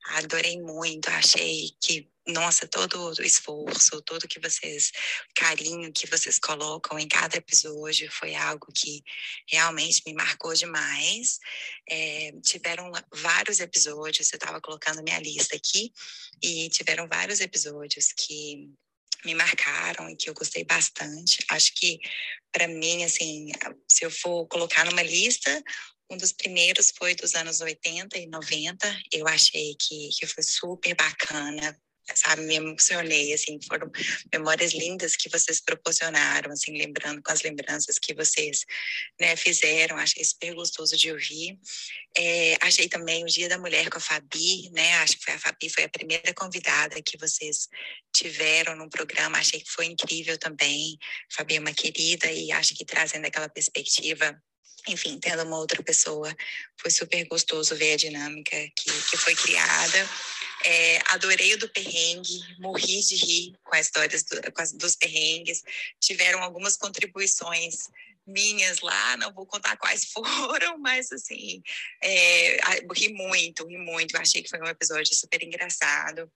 Adorei 0.08 0.60
muito, 0.60 1.08
achei 1.10 1.70
que, 1.80 2.10
nossa, 2.26 2.66
todo 2.66 3.10
o 3.10 3.22
esforço, 3.22 4.00
todo 4.02 4.28
que 4.28 4.40
vocês, 4.40 4.90
carinho 5.34 5.92
que 5.92 6.06
vocês 6.06 6.38
colocam 6.38 6.98
em 6.98 7.06
cada 7.06 7.36
episódio 7.36 8.10
foi 8.10 8.34
algo 8.34 8.66
que 8.74 9.02
realmente 9.46 10.02
me 10.06 10.14
marcou 10.14 10.54
demais. 10.54 11.38
É, 11.88 12.32
tiveram 12.42 12.90
vários 13.12 13.60
episódios, 13.60 14.32
eu 14.32 14.36
estava 14.36 14.60
colocando 14.60 15.02
minha 15.02 15.20
lista 15.20 15.56
aqui, 15.56 15.92
e 16.42 16.68
tiveram 16.70 17.06
vários 17.06 17.40
episódios 17.40 18.12
que 18.12 18.70
me 19.24 19.34
marcaram 19.34 20.08
e 20.08 20.16
que 20.16 20.30
eu 20.30 20.34
gostei 20.34 20.64
bastante. 20.64 21.44
Acho 21.50 21.74
que 21.74 21.98
para 22.52 22.68
mim, 22.68 23.04
assim, 23.04 23.50
se 23.90 24.04
eu 24.04 24.10
for 24.10 24.46
colocar 24.46 24.84
numa 24.84 25.02
lista, 25.02 25.62
um 26.10 26.16
dos 26.16 26.32
primeiros 26.32 26.92
foi 26.96 27.14
dos 27.14 27.34
anos 27.34 27.60
80 27.60 28.18
e 28.18 28.26
90. 28.26 29.02
Eu 29.12 29.28
achei 29.28 29.76
que, 29.78 30.08
que 30.18 30.26
foi 30.26 30.42
super 30.42 30.94
bacana, 30.94 31.78
sabe? 32.14 32.42
Me 32.42 32.54
emocionei, 32.54 33.32
assim, 33.32 33.58
foram 33.66 33.90
memórias 34.32 34.72
lindas 34.72 35.16
que 35.16 35.28
vocês 35.28 35.60
proporcionaram, 35.60 36.50
assim, 36.50 36.72
lembrando 36.76 37.22
com 37.22 37.30
as 37.30 37.42
lembranças 37.42 37.98
que 37.98 38.14
vocês, 38.14 38.64
né, 39.20 39.36
fizeram. 39.36 39.96
Achei 39.96 40.24
super 40.24 40.54
gostoso 40.54 40.96
de 40.96 41.12
ouvir. 41.12 41.58
É, 42.16 42.56
achei 42.62 42.88
também 42.88 43.22
o 43.24 43.26
Dia 43.26 43.48
da 43.48 43.58
Mulher 43.58 43.90
com 43.90 43.98
a 43.98 44.00
Fabi, 44.00 44.70
né? 44.70 44.94
Acho 44.96 45.18
que 45.18 45.24
foi 45.24 45.34
a 45.34 45.38
Fabi, 45.38 45.68
foi 45.68 45.84
a 45.84 45.88
primeira 45.88 46.32
convidada 46.34 47.02
que 47.02 47.18
vocês 47.18 47.68
tiveram 48.14 48.74
no 48.76 48.88
programa. 48.88 49.38
Achei 49.38 49.60
que 49.60 49.70
foi 49.70 49.86
incrível 49.86 50.38
também. 50.38 50.96
A 51.32 51.36
Fabi 51.36 51.56
é 51.56 51.60
uma 51.60 51.74
querida 51.74 52.30
e 52.32 52.50
acho 52.52 52.74
que 52.74 52.84
trazendo 52.84 53.26
aquela 53.26 53.48
perspectiva 53.48 54.40
enfim, 54.86 55.18
tendo 55.18 55.42
uma 55.42 55.58
outra 55.58 55.82
pessoa, 55.82 56.34
foi 56.80 56.90
super 56.90 57.24
gostoso 57.26 57.76
ver 57.76 57.94
a 57.94 57.96
dinâmica 57.96 58.56
que, 58.76 58.90
que 59.10 59.16
foi 59.16 59.34
criada. 59.34 60.08
É, 60.64 60.98
adorei 61.12 61.54
o 61.54 61.58
do 61.58 61.68
perrengue, 61.68 62.40
morri 62.58 63.00
de 63.00 63.16
rir 63.16 63.54
com 63.62 63.76
as 63.76 63.86
histórias 63.86 64.22
do, 64.24 64.52
com 64.52 64.62
as, 64.62 64.72
dos 64.72 64.96
perrengues. 64.96 65.62
Tiveram 66.00 66.42
algumas 66.42 66.76
contribuições 66.76 67.88
minhas 68.26 68.80
lá, 68.80 69.16
não 69.16 69.32
vou 69.32 69.46
contar 69.46 69.76
quais 69.76 70.04
foram, 70.12 70.78
mas 70.78 71.10
assim, 71.12 71.62
é, 72.02 72.58
ri 72.94 73.12
muito, 73.12 73.66
ri 73.66 73.78
muito. 73.78 74.16
Achei 74.16 74.42
que 74.42 74.50
foi 74.50 74.60
um 74.60 74.66
episódio 74.66 75.14
super 75.14 75.42
engraçado. 75.42 76.30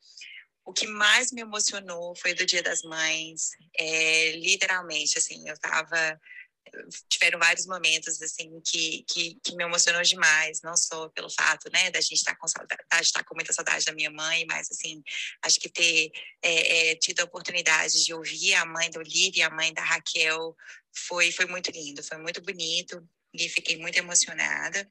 O 0.64 0.72
que 0.72 0.86
mais 0.86 1.32
me 1.32 1.40
emocionou 1.40 2.14
foi 2.14 2.34
do 2.34 2.46
Dia 2.46 2.62
das 2.62 2.82
Mães. 2.82 3.50
É, 3.78 4.32
literalmente, 4.36 5.18
assim, 5.18 5.48
eu 5.48 5.54
estava 5.54 6.20
tiveram 7.08 7.38
vários 7.38 7.66
momentos 7.66 8.20
assim 8.22 8.60
que, 8.60 9.04
que, 9.08 9.38
que, 9.42 9.54
me 9.56 9.64
emocionou 9.64 10.02
demais, 10.02 10.62
não 10.62 10.76
só 10.76 11.08
pelo 11.10 11.28
fato, 11.30 11.70
né, 11.72 11.90
da 11.90 12.00
gente 12.00 12.14
estar 12.14 12.36
com 12.36 12.48
saudade, 12.48 12.82
estar 13.00 13.24
com 13.24 13.34
muita 13.34 13.52
saudade 13.52 13.84
da 13.84 13.92
minha 13.92 14.10
mãe, 14.10 14.44
mas 14.46 14.70
assim, 14.70 15.02
acho 15.42 15.60
que 15.60 15.68
ter 15.68 16.10
é, 16.42 16.90
é, 16.90 16.94
tido 16.96 17.20
a 17.20 17.24
oportunidade 17.24 18.04
de 18.04 18.14
ouvir 18.14 18.54
a 18.54 18.64
mãe 18.64 18.90
da 18.90 19.00
Olivia, 19.00 19.46
a 19.46 19.50
mãe 19.50 19.72
da 19.72 19.82
Raquel, 19.82 20.56
foi 20.94 21.30
foi 21.32 21.46
muito 21.46 21.70
lindo, 21.70 22.02
foi 22.02 22.18
muito 22.18 22.40
bonito 22.40 23.06
e 23.34 23.48
fiquei 23.48 23.76
muito 23.76 23.98
emocionada. 23.98 24.90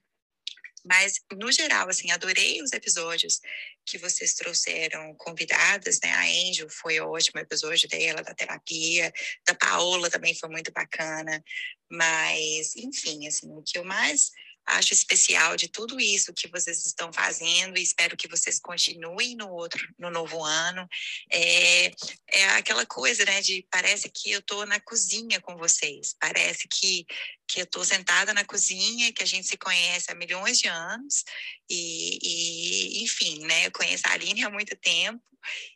Mas, 0.84 1.20
no 1.34 1.52
geral, 1.52 1.90
assim, 1.90 2.12
adorei 2.12 2.62
os 2.62 2.72
episódios 2.74 3.40
que 3.86 3.98
vocês 3.98 4.34
trouxeram 4.34 5.14
convidadas, 5.16 6.00
né? 6.04 6.12
A 6.12 6.24
Angel 6.24 6.70
foi 6.70 7.00
ótimo 7.00 7.40
o 7.40 7.44
episódio 7.44 7.88
dela, 7.88 8.24
da 8.24 8.34
terapia, 8.34 9.12
da 9.48 9.56
Paola 9.56 10.10
também 10.10 10.36
foi 10.36 10.50
muito 10.50 10.72
bacana. 10.72 11.44
Mas, 11.90 12.76
enfim, 12.76 13.28
assim, 13.28 13.52
o 13.52 13.62
que 13.64 13.78
eu 13.78 13.84
mais 13.84 14.32
acho 14.66 14.94
especial 14.94 15.56
de 15.56 15.68
tudo 15.68 16.00
isso 16.00 16.34
que 16.34 16.48
vocês 16.48 16.86
estão 16.86 17.12
fazendo 17.12 17.78
e 17.78 17.84
espero 17.84 18.16
que 18.16 18.28
vocês 18.28 18.60
continuem 18.60 19.36
no 19.36 19.50
outro 19.52 19.88
no 19.98 20.10
novo 20.10 20.44
ano. 20.44 20.88
É, 21.32 21.92
é 22.32 22.50
aquela 22.58 22.86
coisa 22.86 23.26
né 23.26 23.42
de 23.42 23.66
parece 23.70 24.10
que 24.10 24.32
eu 24.32 24.40
estou 24.40 24.66
na 24.66 24.80
cozinha 24.80 25.42
com 25.42 25.58
vocês. 25.58 26.16
Parece 26.20 26.68
que 26.68 27.06
que 27.48 27.60
eu 27.60 27.66
estou 27.66 27.84
sentada 27.84 28.34
na 28.34 28.46
cozinha 28.46 29.12
que 29.12 29.24
a 29.24 29.26
gente 29.26 29.46
se 29.46 29.58
conhece 29.58 30.10
há 30.10 30.16
milhões 30.16 30.58
de 30.58 30.70
anos 30.70 31.26
e, 31.70 32.20
e 32.22 33.04
enfim 33.04 33.46
né 33.46 33.68
eu 33.68 33.72
conheço 33.72 34.04
a 34.08 34.14
Aline 34.14 34.44
há 34.44 34.50
muito 34.50 34.74
tempo 34.78 35.22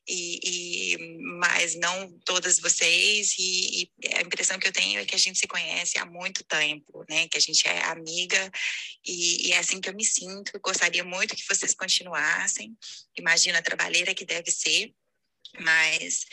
e, 0.07 0.39
e, 0.43 1.17
mas 1.39 1.75
não 1.75 2.11
todas 2.25 2.59
vocês 2.59 3.35
e, 3.39 3.89
e, 4.03 4.15
a 4.15 4.21
impressão 4.21 4.59
que 4.59 4.67
eu 4.67 4.71
tenho 4.71 4.99
é 4.99 5.05
que 5.05 5.15
a 5.15 5.19
gente 5.19 5.39
se 5.39 5.47
conhece 5.47 5.97
há 5.97 6.05
muito 6.05 6.43
tempo, 6.43 7.05
né? 7.09 7.27
Que 7.27 7.37
a 7.37 7.41
gente 7.41 7.67
é 7.67 7.83
amiga 7.85 8.51
e, 9.05 9.47
e 9.47 9.51
é 9.53 9.57
assim 9.57 9.81
que 9.81 9.89
eu 9.89 9.95
me 9.95 10.05
sinto. 10.05 10.59
gostaria 10.59 11.03
muito 11.03 11.35
que 11.35 11.47
vocês 11.47 11.73
continuassem. 11.73 12.75
Imagina 13.17 13.59
a 13.59 13.63
trabalheira 13.63 14.13
que 14.13 14.25
deve 14.25 14.51
ser 14.51 14.93
mas 15.59 16.25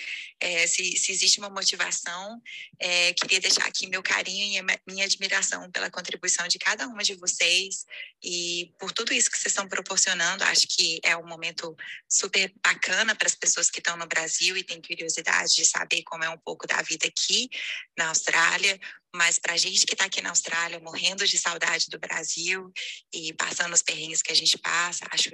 é, 0.43 0.67
se, 0.67 0.97
se, 0.97 1.13
existe 1.13 1.39
uma 1.39 1.49
motivação, 1.49 2.43
é, 2.79 3.13
queria 3.15 3.41
deixar 3.41 3.65
aqui 3.65 3.87
meu 3.87 4.03
carinho 4.03 4.61
e 4.61 4.81
minha 4.87 5.05
admiração 5.05 5.71
pela 5.71 5.89
contribuição 5.91 6.49
de 6.49 6.59
cada 6.59 6.89
uma 6.89 7.05
de 7.05 7.15
vocês 7.15 7.87
e 8.21 8.75
por 8.79 8.91
tudo 8.91 9.13
isso 9.13 9.31
que 9.31 9.39
vocês 9.39 9.53
estão 9.53 9.69
proporcionando. 9.69 10.43
Acho 10.43 10.67
que 10.67 11.01
é 11.05 11.17
um 11.17 11.27
momento 11.27 11.77
super 12.09 12.53
bacana 12.61 13.15
para 13.15 13.29
as 13.29 13.37
pessoas 13.37 13.71
que 13.71 13.79
estão 13.79 13.97
no 13.97 14.07
Brasil 14.07 14.57
e 14.57 14.65
têm 14.65 14.83
curiosidade 14.83 15.55
de 15.55 15.65
saber 15.65 16.03
como 16.03 16.25
é 16.25 16.29
um 16.29 16.39
pouco 16.39 16.67
da 16.67 16.83
vida 16.83 17.07
aqui 17.07 17.49
na 17.97 18.09
Austrália. 18.09 18.81
Mas 19.15 19.39
para 19.39 19.53
a 19.53 19.59
gente 19.59 19.87
que 19.87 19.95
está 19.95 20.07
aqui 20.07 20.21
na 20.21 20.31
Austrália, 20.31 20.81
morrendo 20.81 21.27
de 21.27 21.39
saudade 21.39 21.87
do 21.89 21.99
Brasil 21.99 22.73
e 23.13 23.33
passando 23.35 23.75
os 23.75 23.83
perrengues 23.83 24.23
que 24.23 24.33
a 24.33 24.37
gente 24.37 24.59
passa, 24.59 25.07
acho 25.11 25.31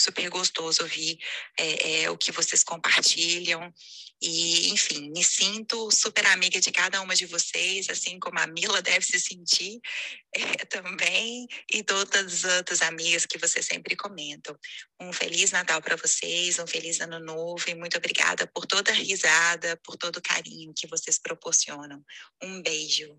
super 0.00 0.28
gostoso 0.28 0.82
ouvir 0.82 1.18
é, 1.58 2.02
é, 2.02 2.10
o 2.10 2.16
que 2.16 2.32
vocês 2.32 2.62
compartilham. 2.62 3.72
E, 4.20 4.70
enfim, 4.70 5.10
me 5.10 5.22
sinto 5.22 5.90
super 5.92 6.26
amiga 6.26 6.60
de 6.60 6.72
cada 6.72 7.00
uma 7.00 7.14
de 7.14 7.24
vocês, 7.26 7.88
assim 7.88 8.18
como 8.18 8.38
a 8.40 8.48
Mila 8.48 8.82
deve 8.82 9.04
se 9.04 9.20
sentir 9.20 9.80
é, 10.34 10.64
também, 10.64 11.46
e 11.72 11.82
todas 11.84 12.44
as 12.44 12.56
outras 12.56 12.82
amigas 12.82 13.26
que 13.26 13.38
vocês 13.38 13.64
sempre 13.64 13.94
comentam. 13.94 14.58
Um 15.00 15.12
Feliz 15.12 15.52
Natal 15.52 15.80
para 15.80 15.94
vocês, 15.96 16.58
um 16.58 16.66
Feliz 16.66 17.00
Ano 17.00 17.20
Novo, 17.20 17.64
e 17.68 17.74
muito 17.74 17.96
obrigada 17.96 18.46
por 18.46 18.66
toda 18.66 18.90
a 18.90 18.94
risada, 18.94 19.76
por 19.84 19.96
todo 19.96 20.16
o 20.16 20.22
carinho 20.22 20.72
que 20.74 20.88
vocês 20.88 21.18
proporcionam. 21.18 22.04
Um 22.42 22.60
beijo. 22.60 23.16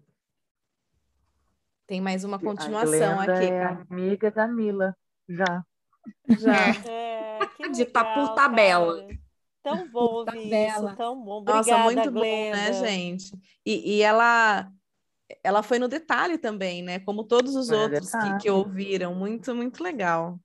Tem 1.87 2.01
mais 2.01 2.23
uma 2.23 2.37
continuação 2.37 3.19
aqui. 3.21 3.45
É 3.45 3.63
amiga 3.89 4.29
da 4.29 4.47
Mila, 4.47 4.95
já. 5.27 5.65
Já. 6.27 6.69
É, 6.89 7.39
que 7.55 7.69
de 7.69 7.85
tá 7.85 8.03
por 8.03 8.33
tabela. 8.35 9.01
Cara. 9.01 9.19
Tão 9.61 9.89
bom 9.89 9.99
ouvir 9.99 10.25
tabela. 10.25 10.87
isso, 10.87 10.97
tão 10.97 11.23
bom. 11.23 11.37
Obrigada, 11.39 11.71
Nossa, 11.71 11.83
muito 11.83 12.11
Glenda. 12.11 12.57
bom, 12.57 12.63
né, 12.63 12.73
gente? 12.73 13.37
E, 13.65 13.97
e 13.97 14.01
ela 14.01 14.71
ela 15.43 15.61
foi 15.61 15.77
no 15.77 15.87
detalhe 15.87 16.37
também, 16.37 16.81
né? 16.81 16.99
Como 16.99 17.23
todos 17.23 17.55
os 17.55 17.67
foi 17.67 17.77
outros 17.77 18.11
que, 18.11 18.37
que, 18.41 18.49
ouviram. 18.49 19.13
Muito, 19.13 19.53
muito 19.53 19.83
legal. 19.83 20.39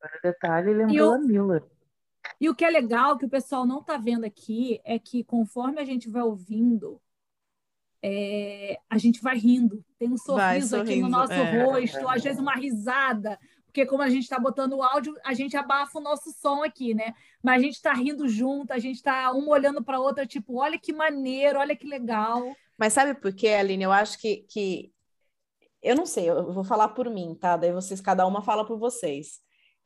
Foi 0.00 0.08
no 0.10 0.20
detalhe 0.22 0.70
e 0.70 0.74
lembrou 0.74 1.12
a 1.14 1.18
Mila. 1.18 1.70
E 2.40 2.48
o 2.48 2.54
que 2.54 2.64
é 2.64 2.70
legal, 2.70 3.18
que 3.18 3.26
o 3.26 3.30
pessoal 3.30 3.66
não 3.66 3.80
está 3.80 3.96
vendo 3.96 4.24
aqui, 4.24 4.80
é 4.84 4.98
que 4.98 5.22
conforme 5.24 5.80
a 5.80 5.84
gente 5.84 6.08
vai 6.08 6.22
ouvindo, 6.22 7.00
é, 8.02 8.78
a 8.88 8.98
gente 8.98 9.20
vai 9.20 9.36
rindo. 9.36 9.84
Tem 9.98 10.10
um 10.10 10.16
sorriso 10.16 10.76
aqui 10.76 11.00
no 11.00 11.08
nosso 11.08 11.32
é. 11.32 11.64
rosto, 11.64 12.08
às 12.08 12.22
vezes 12.22 12.40
uma 12.40 12.54
risada, 12.54 13.38
porque 13.74 13.86
como 13.86 14.04
a 14.04 14.08
gente 14.08 14.22
está 14.22 14.38
botando 14.38 14.74
o 14.74 14.82
áudio, 14.84 15.12
a 15.24 15.34
gente 15.34 15.56
abafa 15.56 15.98
o 15.98 16.00
nosso 16.00 16.30
som 16.30 16.62
aqui, 16.62 16.94
né? 16.94 17.12
Mas 17.42 17.56
a 17.56 17.64
gente 17.64 17.74
está 17.74 17.92
rindo 17.92 18.28
junto, 18.28 18.72
a 18.72 18.78
gente 18.78 18.94
está 18.94 19.32
uma 19.32 19.48
olhando 19.48 19.82
para 19.82 19.96
a 19.96 20.00
outra, 20.00 20.24
tipo, 20.24 20.60
olha 20.60 20.78
que 20.78 20.92
maneiro, 20.92 21.58
olha 21.58 21.74
que 21.74 21.84
legal. 21.84 22.54
Mas 22.78 22.92
sabe 22.92 23.14
por 23.14 23.34
quê, 23.34 23.48
Aline? 23.48 23.82
Eu 23.82 23.90
acho 23.90 24.16
que, 24.20 24.46
que... 24.48 24.92
Eu 25.82 25.96
não 25.96 26.06
sei, 26.06 26.30
eu 26.30 26.52
vou 26.52 26.62
falar 26.62 26.90
por 26.90 27.10
mim, 27.10 27.34
tá? 27.34 27.56
Daí 27.56 27.72
vocês, 27.72 28.00
cada 28.00 28.24
uma 28.28 28.42
fala 28.42 28.64
por 28.64 28.78
vocês. 28.78 29.40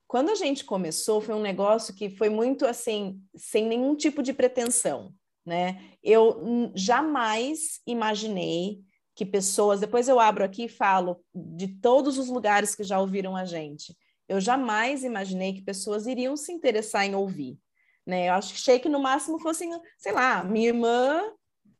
Quando 0.07 0.29
a 0.29 0.35
gente 0.35 0.67
começou, 0.67 1.23
foi 1.23 1.35
um 1.35 1.41
negócio 1.41 1.95
que 1.95 2.11
foi 2.11 2.29
muito 2.29 2.67
assim, 2.67 3.19
sem 3.35 3.67
nenhum 3.67 3.97
tipo 3.97 4.23
de 4.23 4.35
pretensão, 4.35 5.15
né? 5.47 5.83
Eu 6.03 6.71
jamais 6.75 7.81
imaginei 7.87 8.83
que 9.19 9.27
pessoas, 9.27 9.81
depois 9.81 10.09
eu 10.09 10.21
abro 10.21 10.45
aqui 10.45 10.67
e 10.67 10.69
falo 10.69 11.21
de 11.35 11.67
todos 11.67 12.19
os 12.19 12.29
lugares 12.29 12.77
que 12.77 12.85
já 12.85 13.01
ouviram 13.01 13.35
a 13.35 13.45
gente. 13.45 13.93
Eu 14.29 14.41
jamais 14.41 15.03
imaginei 15.03 15.53
que 15.53 15.61
pessoas 15.61 16.07
iriam 16.07 16.37
se 16.37 16.53
interessar 16.53 17.05
em 17.05 17.17
ouvir. 17.17 17.59
Né? 18.07 18.29
Eu 18.29 18.35
acho 18.35 18.51
que 18.51 18.61
achei 18.61 18.79
que 18.79 18.89
no 18.89 19.01
máximo 19.01 19.41
fossem, 19.41 19.73
sei 19.99 20.13
lá, 20.13 20.45
minha 20.45 20.69
irmã, 20.69 21.21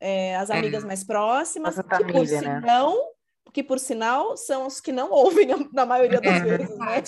é, 0.01 0.35
as 0.35 0.49
amigas 0.49 0.83
é. 0.83 0.87
mais 0.87 1.01
próximas, 1.01 1.77
que 1.77 1.83
família, 1.83 2.13
por 2.13 2.27
sinal, 2.27 2.91
né? 2.91 3.03
que 3.53 3.63
por 3.63 3.79
sinal 3.79 4.35
são 4.35 4.67
os 4.67 4.81
que 4.81 4.91
não 4.91 5.09
ouvem 5.09 5.47
na 5.71 5.85
maioria 5.85 6.19
das 6.19 6.41
é, 6.41 6.43
vezes, 6.43 6.77
né? 6.77 7.03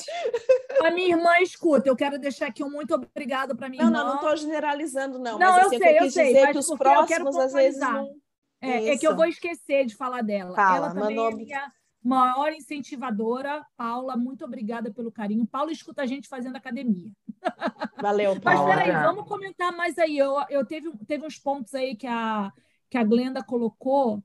A 0.82 0.92
minha 0.92 1.10
irmã 1.10 1.40
escuta, 1.42 1.90
eu 1.90 1.96
quero 1.96 2.18
deixar 2.18 2.48
aqui 2.48 2.64
um 2.64 2.72
muito 2.72 2.96
obrigado 2.96 3.54
para 3.54 3.68
minha 3.68 3.84
não, 3.84 3.90
irmã. 3.90 4.00
Não, 4.00 4.08
não 4.12 4.16
estou 4.16 4.38
generalizando, 4.38 5.20
não. 5.20 5.38
Não, 5.38 5.40
mas, 5.40 5.58
eu 5.58 5.68
assim, 5.68 5.78
sei, 5.78 6.00
eu, 6.00 6.04
eu 6.06 6.10
sei, 6.10 6.28
dizer 6.28 6.52
que 6.54 6.58
os 6.58 6.70
próximos 6.70 7.36
às 7.36 7.52
vezes 7.52 7.82
não 7.82 8.16
é, 8.62 8.90
é, 8.90 8.98
que 8.98 9.08
eu 9.08 9.16
vou 9.16 9.26
esquecer 9.26 9.86
de 9.86 9.96
falar 9.96 10.22
dela. 10.22 10.56
Fala, 10.56 10.88
Ela 10.88 10.94
também 10.94 11.18
é 11.18 11.36
minha 11.36 11.72
maior 12.04 12.52
incentivadora. 12.54 13.66
Paula, 13.76 14.16
muito 14.16 14.46
obrigada 14.46 14.92
pelo 14.92 15.12
carinho. 15.12 15.46
Paula 15.48 15.72
escuta 15.72 16.04
a 16.04 16.06
gente 16.06 16.28
fazendo 16.28 16.56
academia. 16.56 17.12
Valeu, 18.02 18.40
Paula. 18.40 18.68
Mas 18.68 18.86
peraí, 18.86 19.04
vamos 19.04 19.28
comentar 19.28 19.72
mais 19.72 19.98
aí. 19.98 20.18
Eu, 20.18 20.36
eu 20.50 20.66
teve, 20.66 20.92
teve 21.08 21.26
uns 21.26 21.38
pontos 21.38 21.74
aí 21.74 21.96
que 21.96 22.08
a, 22.08 22.52
que 22.90 22.98
a 22.98 23.04
Glenda 23.04 23.44
colocou 23.44 24.24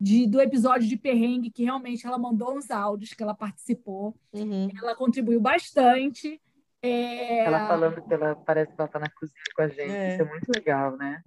de, 0.00 0.26
do 0.26 0.40
episódio 0.40 0.88
de 0.88 0.96
perrengue, 0.96 1.50
que 1.50 1.64
realmente 1.64 2.06
ela 2.06 2.18
mandou 2.18 2.56
uns 2.56 2.70
áudios 2.70 3.12
que 3.12 3.22
ela 3.22 3.34
participou. 3.34 4.14
Uhum. 4.32 4.68
Ela 4.76 4.94
contribuiu 4.94 5.40
bastante. 5.40 6.40
É... 6.82 7.44
Ela 7.44 7.66
falando 7.66 8.02
que 8.02 8.12
ela 8.12 8.36
parece 8.36 8.74
que 8.74 8.80
ela 8.80 8.86
está 8.86 8.98
na 8.98 9.10
cozinha 9.10 9.42
com 9.54 9.62
a 9.62 9.68
gente. 9.68 9.90
É. 9.90 10.12
Isso 10.12 10.22
é 10.22 10.24
muito 10.24 10.48
legal, 10.54 10.96
né? 10.96 11.22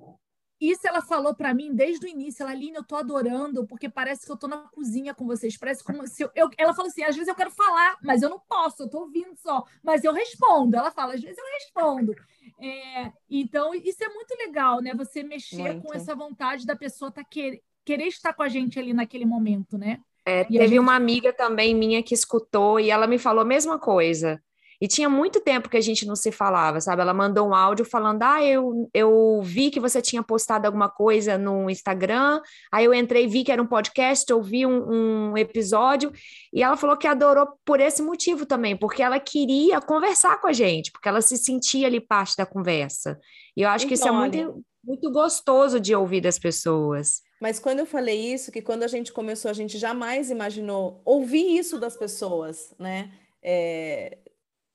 Isso 0.59 0.85
ela 0.87 1.01
falou 1.01 1.33
para 1.33 1.53
mim 1.53 1.73
desde 1.73 2.05
o 2.05 2.09
início. 2.09 2.43
Ela, 2.43 2.51
Aline, 2.51 2.75
eu 2.75 2.83
tô 2.83 2.95
adorando, 2.97 3.65
porque 3.65 3.87
parece 3.87 4.25
que 4.25 4.31
eu 4.31 4.37
tô 4.37 4.47
na 4.47 4.57
cozinha 4.57 5.13
com 5.13 5.25
vocês. 5.25 5.55
Parece 5.55 5.83
como 5.83 6.05
se 6.05 6.23
eu, 6.23 6.29
eu, 6.35 6.49
Ela 6.57 6.73
falou 6.73 6.89
assim: 6.89 7.03
às 7.03 7.15
vezes 7.15 7.27
eu 7.27 7.35
quero 7.35 7.51
falar, 7.51 7.97
mas 8.03 8.21
eu 8.21 8.29
não 8.29 8.39
posso, 8.39 8.83
eu 8.83 8.89
tô 8.89 8.99
ouvindo 8.99 9.35
só. 9.37 9.63
Mas 9.81 10.03
eu 10.03 10.11
respondo. 10.11 10.75
Ela 10.75 10.91
fala, 10.91 11.13
às 11.13 11.21
vezes 11.21 11.37
eu 11.37 11.45
respondo. 11.53 12.13
É, 12.61 13.11
então, 13.29 13.73
isso 13.73 14.03
é 14.03 14.09
muito 14.09 14.35
legal, 14.35 14.81
né? 14.81 14.93
Você 14.95 15.23
mexer 15.23 15.73
muito. 15.73 15.87
com 15.87 15.93
essa 15.93 16.13
vontade 16.13 16.65
da 16.65 16.75
pessoa 16.75 17.09
tá 17.09 17.23
quer, 17.23 17.59
querer 17.85 18.07
estar 18.07 18.33
com 18.33 18.43
a 18.43 18.49
gente 18.49 18.77
ali 18.77 18.93
naquele 18.93 19.25
momento, 19.25 19.77
né? 19.77 19.99
É, 20.25 20.43
teve 20.43 20.67
gente... 20.67 20.79
uma 20.79 20.95
amiga 20.95 21.31
também 21.31 21.73
minha 21.73 22.03
que 22.03 22.13
escutou 22.13 22.79
e 22.79 22.91
ela 22.91 23.07
me 23.07 23.17
falou 23.17 23.41
a 23.41 23.45
mesma 23.45 23.79
coisa. 23.79 24.43
E 24.81 24.87
tinha 24.87 25.09
muito 25.09 25.41
tempo 25.41 25.69
que 25.69 25.75
a 25.75 25.81
gente 25.81 26.05
não 26.05 26.15
se 26.15 26.31
falava, 26.31 26.79
sabe? 26.79 27.01
Ela 27.01 27.13
mandou 27.13 27.49
um 27.49 27.53
áudio 27.53 27.83
falando: 27.83 28.23
Ah, 28.23 28.43
eu, 28.43 28.89
eu 28.93 29.41
vi 29.43 29.69
que 29.69 29.79
você 29.79 30.01
tinha 30.01 30.23
postado 30.23 30.65
alguma 30.65 30.87
coisa 30.87 31.37
no 31.37 31.69
Instagram. 31.69 32.41
Aí 32.71 32.85
eu 32.85 32.93
entrei, 32.93 33.27
vi 33.27 33.43
que 33.43 33.51
era 33.51 33.61
um 33.61 33.67
podcast, 33.67 34.31
ouvi 34.31 34.65
um, 34.65 35.31
um 35.31 35.37
episódio. 35.37 36.11
E 36.53 36.63
ela 36.63 36.77
falou 36.77 36.95
que 36.95 37.07
adorou 37.07 37.47
por 37.65 37.81
esse 37.81 38.01
motivo 38.01 38.45
também, 38.45 38.75
porque 38.75 39.03
ela 39.03 39.19
queria 39.19 39.81
conversar 39.81 40.39
com 40.39 40.47
a 40.47 40.53
gente, 40.53 40.91
porque 40.91 41.09
ela 41.09 41.21
se 41.21 41.37
sentia 41.37 41.87
ali 41.87 41.99
parte 41.99 42.37
da 42.37 42.45
conversa. 42.45 43.19
E 43.57 43.63
eu 43.63 43.69
acho 43.69 43.85
que 43.85 43.95
isso 43.95 44.07
é 44.07 44.11
muito, 44.11 44.63
muito 44.81 45.11
gostoso 45.11 45.79
de 45.79 45.93
ouvir 45.93 46.21
das 46.21 46.39
pessoas. 46.39 47.21
Mas 47.41 47.59
quando 47.59 47.79
eu 47.79 47.85
falei 47.85 48.33
isso, 48.33 48.51
que 48.51 48.61
quando 48.61 48.83
a 48.83 48.87
gente 48.87 49.11
começou, 49.11 49.51
a 49.51 49.53
gente 49.53 49.77
jamais 49.77 50.29
imaginou 50.29 51.01
ouvir 51.03 51.57
isso 51.57 51.79
das 51.79 51.97
pessoas, 51.97 52.73
né? 52.77 53.11
É, 53.41 54.17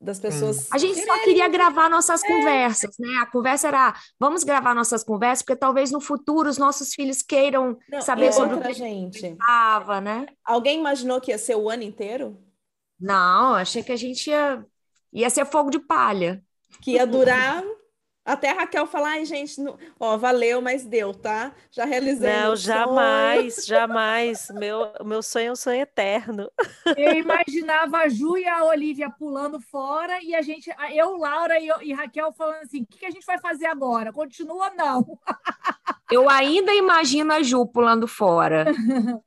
das 0.04 0.20
pessoas. 0.20 0.68
A 0.70 0.78
gente 0.78 1.02
só 1.04 1.18
queria 1.24 1.48
gravar 1.48 1.88
nossas 1.88 2.22
é. 2.22 2.28
conversas, 2.28 2.96
né? 2.98 3.16
A 3.20 3.26
conversa 3.26 3.68
era, 3.68 3.94
vamos 4.20 4.44
gravar 4.44 4.74
nossas 4.74 5.02
conversas, 5.02 5.42
porque 5.42 5.58
talvez 5.58 5.90
no 5.90 6.00
futuro 6.00 6.48
os 6.48 6.58
nossos 6.58 6.94
filhos 6.94 7.22
queiram 7.22 7.76
Não, 7.90 8.00
saber 8.00 8.32
sobre 8.32 8.56
o 8.56 8.60
que 8.60 8.72
gente 8.74 9.26
estava, 9.26 10.00
né? 10.00 10.26
Alguém 10.44 10.78
imaginou 10.78 11.20
que 11.20 11.30
ia 11.30 11.38
ser 11.38 11.56
o 11.56 11.68
ano 11.70 11.82
inteiro? 11.82 12.38
Não, 13.00 13.54
achei 13.54 13.82
que 13.82 13.92
a 13.92 13.96
gente 13.96 14.28
ia, 14.28 14.64
ia 15.12 15.30
ser 15.30 15.46
fogo 15.46 15.70
de 15.70 15.78
palha. 15.78 16.42
Que 16.80 16.92
ia 16.92 17.06
durar 17.06 17.64
até 18.24 18.50
a 18.50 18.54
Raquel 18.54 18.86
falar, 18.86 19.10
ai, 19.10 19.24
gente, 19.24 19.60
não... 19.60 19.76
ó, 20.00 20.16
valeu, 20.16 20.62
mas 20.62 20.86
deu, 20.86 21.12
tá? 21.12 21.52
Já 21.70 21.84
realizei. 21.84 22.32
Não, 22.32 22.56
jamais, 22.56 23.56
sonho. 23.56 23.66
jamais. 23.66 24.48
Meu, 24.54 24.90
meu 25.04 25.22
sonho 25.22 25.48
é 25.48 25.52
um 25.52 25.56
sonho 25.56 25.82
eterno. 25.82 26.50
Eu 26.96 27.12
imaginava 27.14 27.98
a 27.98 28.08
Ju 28.08 28.38
e 28.38 28.48
a 28.48 28.64
Olivia 28.64 29.10
pulando 29.10 29.60
fora 29.60 30.22
e 30.22 30.34
a 30.34 30.40
gente, 30.40 30.70
eu, 30.92 31.16
Laura 31.16 31.58
e, 31.60 31.68
e 31.82 31.92
Raquel 31.92 32.32
falando 32.32 32.62
assim: 32.62 32.82
o 32.82 32.86
que, 32.86 32.98
que 32.98 33.06
a 33.06 33.10
gente 33.10 33.26
vai 33.26 33.38
fazer 33.38 33.66
agora? 33.66 34.12
Continua 34.12 34.70
não? 34.70 35.04
Eu 36.10 36.28
ainda 36.28 36.72
imagino 36.72 37.32
a 37.32 37.42
Ju 37.42 37.66
pulando 37.66 38.06
fora. 38.06 38.70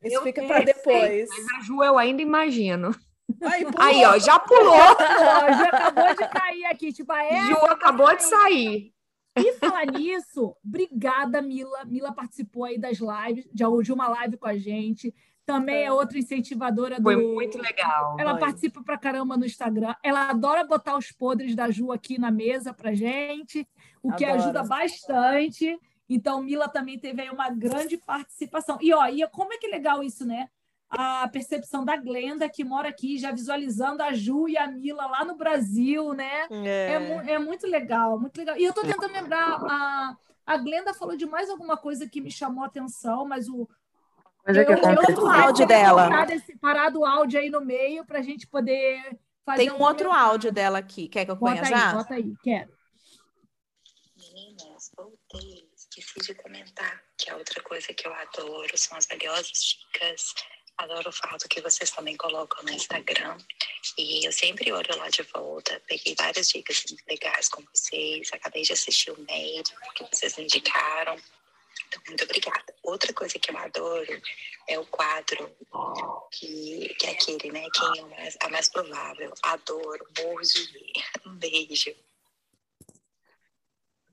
Isso 0.02 0.16
eu 0.16 0.22
fica 0.22 0.44
para 0.44 0.64
depois. 0.64 1.28
Mas 1.28 1.48
a 1.58 1.64
Ju 1.64 1.84
eu 1.84 1.98
ainda 1.98 2.22
imagino. 2.22 2.96
Aí, 3.42 3.66
Aí, 3.78 4.06
ó, 4.06 4.18
já 4.18 4.40
pulou. 4.40 4.76
já 4.98 5.68
acabou 5.68 6.16
de 6.16 6.28
cair 6.28 6.66
aqui. 6.66 6.92
Tipo, 6.92 7.12
a 7.12 7.46
Ju 7.46 7.56
acabou 7.66 8.16
de 8.16 8.24
sair. 8.24 8.94
E 9.38 9.54
falar 9.54 9.86
nisso, 9.86 10.56
obrigada, 10.66 11.42
Mila. 11.42 11.86
Mila 11.86 12.12
participou 12.14 12.66
aí 12.66 12.78
das 12.78 12.98
lives, 12.98 13.48
de 13.54 13.94
uma 13.94 14.08
live 14.08 14.38
com 14.38 14.48
a 14.48 14.58
gente. 14.58 15.14
Também 15.46 15.84
é 15.84 15.92
outra 15.92 16.18
incentivadora 16.18 16.98
do. 16.98 17.04
Foi 17.04 17.16
muito 17.16 17.58
legal. 17.62 18.18
Ela 18.20 18.38
participa 18.38 18.84
pra 18.84 18.98
caramba 18.98 19.38
no 19.38 19.46
Instagram. 19.46 19.96
Ela 20.04 20.30
adora 20.30 20.66
botar 20.66 20.98
os 20.98 21.12
podres 21.12 21.56
da 21.56 21.70
Ju 21.72 21.92
aqui 21.92 22.20
na 22.20 22.30
mesa 22.30 22.74
pra 22.74 22.94
gente, 22.94 23.66
o 24.04 24.12
que 24.12 24.26
Adoro. 24.26 24.42
ajuda 24.42 24.64
bastante. 24.64 25.80
Então, 26.10 26.42
Mila 26.42 26.68
também 26.68 27.00
teve 27.00 27.22
aí 27.22 27.30
uma 27.30 27.50
grande 27.50 27.98
participação. 27.98 28.78
E, 28.82 28.94
ó, 28.94 29.08
e 29.08 29.26
como 29.30 29.54
é 29.54 29.58
que 29.58 29.68
é 29.68 29.70
legal 29.70 30.04
isso, 30.04 30.26
né? 30.26 30.50
A 30.90 31.28
percepção 31.28 31.84
da 31.84 31.98
Glenda, 31.98 32.50
que 32.50 32.64
mora 32.64 32.90
aqui, 32.90 33.18
já 33.18 33.32
visualizando 33.32 34.02
a 34.02 34.14
Ju 34.14 34.48
e 34.48 34.58
a 34.58 34.68
Mila 34.68 35.06
lá 35.06 35.26
no 35.26 35.36
Brasil, 35.36 36.14
né? 36.14 36.48
É, 36.50 36.94
é, 36.94 37.32
é 37.34 37.40
muito 37.40 37.68
legal, 37.68 38.20
muito 38.20 38.38
legal. 38.38 38.58
E 38.58 38.64
eu 38.64 38.70
estou 38.70 38.86
tentando 38.86 39.12
lembrar, 39.12 39.60
a, 39.64 40.18
a 40.46 40.58
Glenda 40.58 40.94
falou 40.94 41.18
de 41.18 41.26
mais 41.26 41.50
alguma 41.50 41.76
coisa 41.76 42.08
que 42.08 42.22
me 42.22 42.32
chamou 42.32 42.64
a 42.64 42.68
atenção, 42.68 43.26
mas 43.28 43.50
o. 43.50 43.68
Mas 44.46 44.56
é 44.56 44.64
que 44.64 44.72
eu, 44.72 44.78
eu, 44.78 45.24
o 45.24 45.30
áudio 45.30 45.68
dela. 45.68 46.10
Parado 46.62 47.00
o 47.00 47.06
áudio 47.06 47.38
aí 47.38 47.50
no 47.50 47.60
meio 47.60 48.06
para 48.06 48.20
a 48.20 48.22
gente 48.22 48.48
poder 48.48 49.20
fazer. 49.46 49.64
Tem 49.64 49.72
um, 49.72 49.76
um 49.76 49.82
outro 49.82 50.10
áudio 50.10 50.54
dela 50.54 50.80
aqui. 50.80 51.10
Quer 51.10 51.26
que 51.26 51.32
eu 51.32 51.38
ponha 51.38 51.56
bota 51.56 51.68
já? 51.68 51.90
Aí, 51.90 51.96
bota 51.96 52.14
aí, 52.14 52.34
quero. 52.42 52.72
Meninas, 54.16 54.90
voltei. 54.96 55.68
Esqueci 55.76 56.20
de 56.22 56.34
comentar 56.36 57.04
que 57.18 57.30
a 57.30 57.36
outra 57.36 57.62
coisa 57.62 57.94
que 57.94 58.08
eu 58.08 58.14
adoro 58.14 58.78
são 58.78 58.98
as 58.98 59.06
valiosas 59.06 59.52
dicas 59.52 60.34
Adoro 60.78 61.10
o 61.10 61.12
fato 61.12 61.50
que 61.50 61.60
vocês 61.60 61.90
também 61.90 62.16
colocam 62.16 62.64
no 62.64 62.72
Instagram. 62.72 63.38
E 63.98 64.26
eu 64.26 64.32
sempre 64.32 64.72
olho 64.72 64.98
lá 64.98 65.10
de 65.10 65.24
volta. 65.24 65.82
Peguei 65.88 66.16
várias 66.18 66.50
dicas 66.50 66.86
legais 67.10 67.50
com 67.50 67.64
vocês. 67.74 68.30
Acabei 68.32 68.62
de 68.62 68.74
assistir 68.74 69.12
o 69.12 69.20
mail 69.22 69.64
que 69.96 70.04
vocês 70.04 70.38
indicaram. 70.38 71.18
Então, 71.88 72.02
muito 72.08 72.24
obrigada. 72.24 72.76
Outra 72.84 73.12
coisa 73.14 73.40
que 73.40 73.52
eu 73.52 73.58
adoro 73.58 74.22
é 74.68 74.78
o 74.78 74.86
quadro, 74.86 75.50
que, 76.32 76.96
que 77.00 77.08
é 77.08 77.12
aquele, 77.12 77.52
né? 77.52 77.68
Quem 77.74 78.00
é 78.00 78.06
mais, 78.06 78.38
a 78.42 78.50
mais 78.50 78.70
provável. 78.70 79.34
Adoro, 79.44 80.08
morro 80.20 80.42
de. 80.42 80.94
Um 81.26 81.36
beijo. 81.36 81.94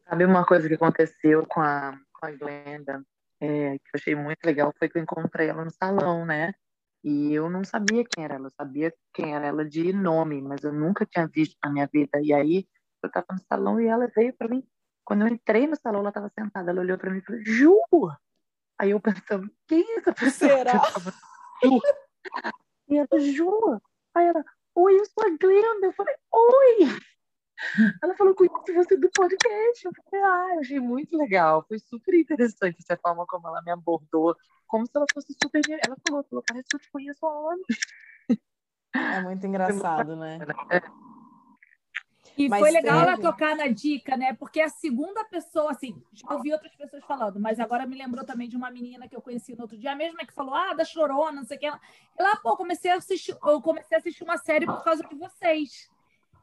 Sabe 0.08 0.24
uma 0.24 0.44
coisa 0.44 0.68
que 0.68 0.74
aconteceu 0.74 1.46
com 1.46 1.60
a, 1.60 1.98
com 2.12 2.26
a 2.26 2.30
Glenda? 2.32 3.04
É, 3.44 3.78
que 3.78 3.84
eu 3.94 4.00
achei 4.00 4.14
muito 4.14 4.44
legal 4.44 4.72
foi 4.78 4.88
que 4.88 4.98
eu 4.98 5.02
encontrei 5.02 5.48
ela 5.48 5.64
no 5.64 5.70
salão, 5.70 6.24
né? 6.24 6.54
E 7.02 7.34
eu 7.34 7.50
não 7.50 7.62
sabia 7.64 8.04
quem 8.04 8.24
era 8.24 8.36
ela, 8.36 8.46
eu 8.46 8.52
sabia 8.58 8.92
quem 9.12 9.34
era 9.34 9.46
ela 9.46 9.64
de 9.64 9.92
nome, 9.92 10.40
mas 10.40 10.64
eu 10.64 10.72
nunca 10.72 11.04
tinha 11.04 11.26
visto 11.26 11.56
na 11.62 11.70
minha 11.70 11.86
vida. 11.86 12.18
E 12.22 12.32
aí 12.32 12.66
eu 13.02 13.08
estava 13.08 13.26
no 13.30 13.38
salão 13.46 13.80
e 13.80 13.86
ela 13.86 14.06
veio 14.14 14.32
para 14.32 14.48
mim. 14.48 14.66
Quando 15.04 15.22
eu 15.22 15.28
entrei 15.28 15.66
no 15.66 15.76
salão, 15.76 16.00
ela 16.00 16.08
estava 16.08 16.30
sentada, 16.30 16.70
ela 16.70 16.80
olhou 16.80 16.96
para 16.96 17.10
mim 17.10 17.18
e 17.18 17.22
falou: 17.22 17.42
Ju, 17.44 17.78
Aí 18.78 18.90
eu 18.90 19.00
pensando, 19.00 19.50
quem 19.68 19.82
é 19.82 19.98
essa 19.98 20.12
pessoa? 20.12 20.50
Será? 20.50 20.82
E 22.88 22.98
ela, 22.98 23.20
Ju. 23.20 23.80
Aí 24.14 24.26
ela, 24.26 24.44
oi, 24.74 24.98
eu 24.98 25.04
sou 25.06 25.24
a 25.26 25.36
Glenda. 25.38 25.86
Eu 25.86 25.92
falei, 25.92 26.14
oi! 26.32 26.98
Ela 28.02 28.14
falou, 28.16 28.34
conheço 28.34 28.74
você 28.74 28.96
do 28.96 29.10
podcast. 29.10 29.84
Eu 29.84 29.92
falei, 30.10 30.24
ah, 30.24 30.54
eu 30.54 30.60
achei 30.60 30.80
muito 30.80 31.16
legal. 31.16 31.64
Foi 31.66 31.78
super 31.78 32.14
interessante 32.14 32.78
essa 32.80 32.96
forma 32.96 33.26
como 33.26 33.48
ela 33.48 33.62
me 33.62 33.70
abordou. 33.70 34.36
Como 34.66 34.86
se 34.86 34.92
ela 34.94 35.06
fosse 35.12 35.34
super. 35.42 35.62
Ela 35.86 35.96
falou, 36.06 36.24
falou 36.24 36.44
parece 36.46 36.68
que 36.68 36.76
eu 36.76 36.80
te 36.80 36.90
conheço 36.90 37.26
há 37.26 37.52
anos. 37.52 37.66
É 38.94 39.20
muito 39.22 39.46
engraçado, 39.46 40.16
né? 40.16 40.38
É. 40.70 40.82
E 42.36 42.48
mas 42.48 42.60
foi 42.60 42.70
legal 42.72 43.00
ela 43.00 43.18
tocar 43.18 43.56
na 43.56 43.68
dica, 43.68 44.16
né? 44.16 44.34
Porque 44.34 44.60
a 44.60 44.68
segunda 44.68 45.24
pessoa, 45.24 45.70
assim, 45.70 46.02
já 46.12 46.34
ouvi 46.34 46.52
outras 46.52 46.74
pessoas 46.74 47.04
falando, 47.04 47.38
mas 47.38 47.60
agora 47.60 47.86
me 47.86 47.96
lembrou 47.96 48.24
também 48.24 48.48
de 48.48 48.56
uma 48.56 48.70
menina 48.70 49.08
que 49.08 49.14
eu 49.14 49.22
conheci 49.22 49.54
no 49.54 49.62
outro 49.62 49.78
dia, 49.78 49.92
a 49.92 49.96
mesma 49.96 50.26
que 50.26 50.32
falou, 50.32 50.54
ah, 50.54 50.74
da 50.74 50.84
chorona, 50.84 51.32
não 51.32 51.44
sei 51.44 51.56
o 51.56 51.60
que. 51.60 51.66
E 51.66 52.22
lá, 52.22 52.36
pô, 52.36 52.56
comecei 52.56 52.90
a 52.90 52.96
assistir, 52.96 53.36
eu 53.44 53.62
comecei 53.62 53.96
a 53.96 54.00
assistir 54.00 54.24
uma 54.24 54.36
série 54.36 54.66
por 54.66 54.82
causa 54.82 55.04
de 55.04 55.14
vocês. 55.14 55.88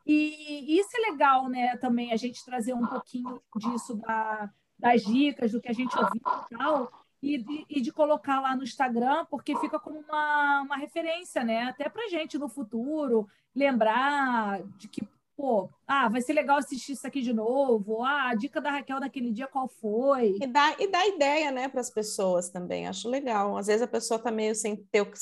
E 0.06 0.80
isso 0.80 0.90
é 0.96 1.12
legal, 1.12 1.48
né? 1.48 1.78
Também 1.78 2.12
a 2.12 2.16
gente 2.16 2.44
trazer 2.44 2.74
um 2.74 2.86
pouquinho 2.86 3.42
disso 3.58 3.96
da, 3.96 4.50
das 4.78 5.04
dicas, 5.04 5.52
do 5.52 5.62
que 5.62 5.70
a 5.70 5.74
gente 5.74 5.96
ouviu 5.98 6.22
e 6.26 6.58
tal, 6.58 6.92
e 7.22 7.38
de, 7.38 7.66
e 7.70 7.82
de 7.82 7.92
colocar 7.92 8.42
lá 8.42 8.56
no 8.56 8.64
Instagram, 8.64 9.26
porque 9.30 9.56
fica 9.60 9.80
como 9.80 10.00
uma, 10.00 10.62
uma 10.62 10.78
referência, 10.78 11.44
né? 11.44 11.64
Até 11.64 11.88
pra 11.88 12.10
gente 12.10 12.38
no 12.38 12.50
futuro 12.50 13.28
lembrar 13.56 14.64
de 14.78 14.88
que 14.88 15.08
pô, 15.42 15.70
ah, 15.88 16.08
vai 16.08 16.22
ser 16.22 16.34
legal 16.34 16.58
assistir 16.58 16.92
isso 16.94 17.08
aqui 17.08 17.22
de 17.22 17.34
novo. 17.34 18.04
Ah, 18.04 18.30
a 18.30 18.36
dica 18.36 18.62
da 18.62 18.70
Raquel 18.70 19.00
daquele 19.00 19.32
dia 19.32 19.48
qual 19.48 19.68
foi? 19.68 20.38
E 20.40 20.46
dá, 20.46 20.76
e 20.80 20.88
dá 20.88 21.08
ideia, 21.08 21.52
né, 21.52 21.68
para 21.68 21.82
as 21.82 21.90
pessoas 21.90 22.50
também. 22.50 22.88
Acho 22.88 23.10
legal. 23.10 23.58
Às 23.58 23.68
vezes 23.68 23.82
a 23.82 23.88
pessoa 23.88 24.20
tá 24.20 24.30
meio 24.30 24.54
sem 24.54 24.76
ter 24.76 25.02
o 25.02 25.10
que 25.10 25.18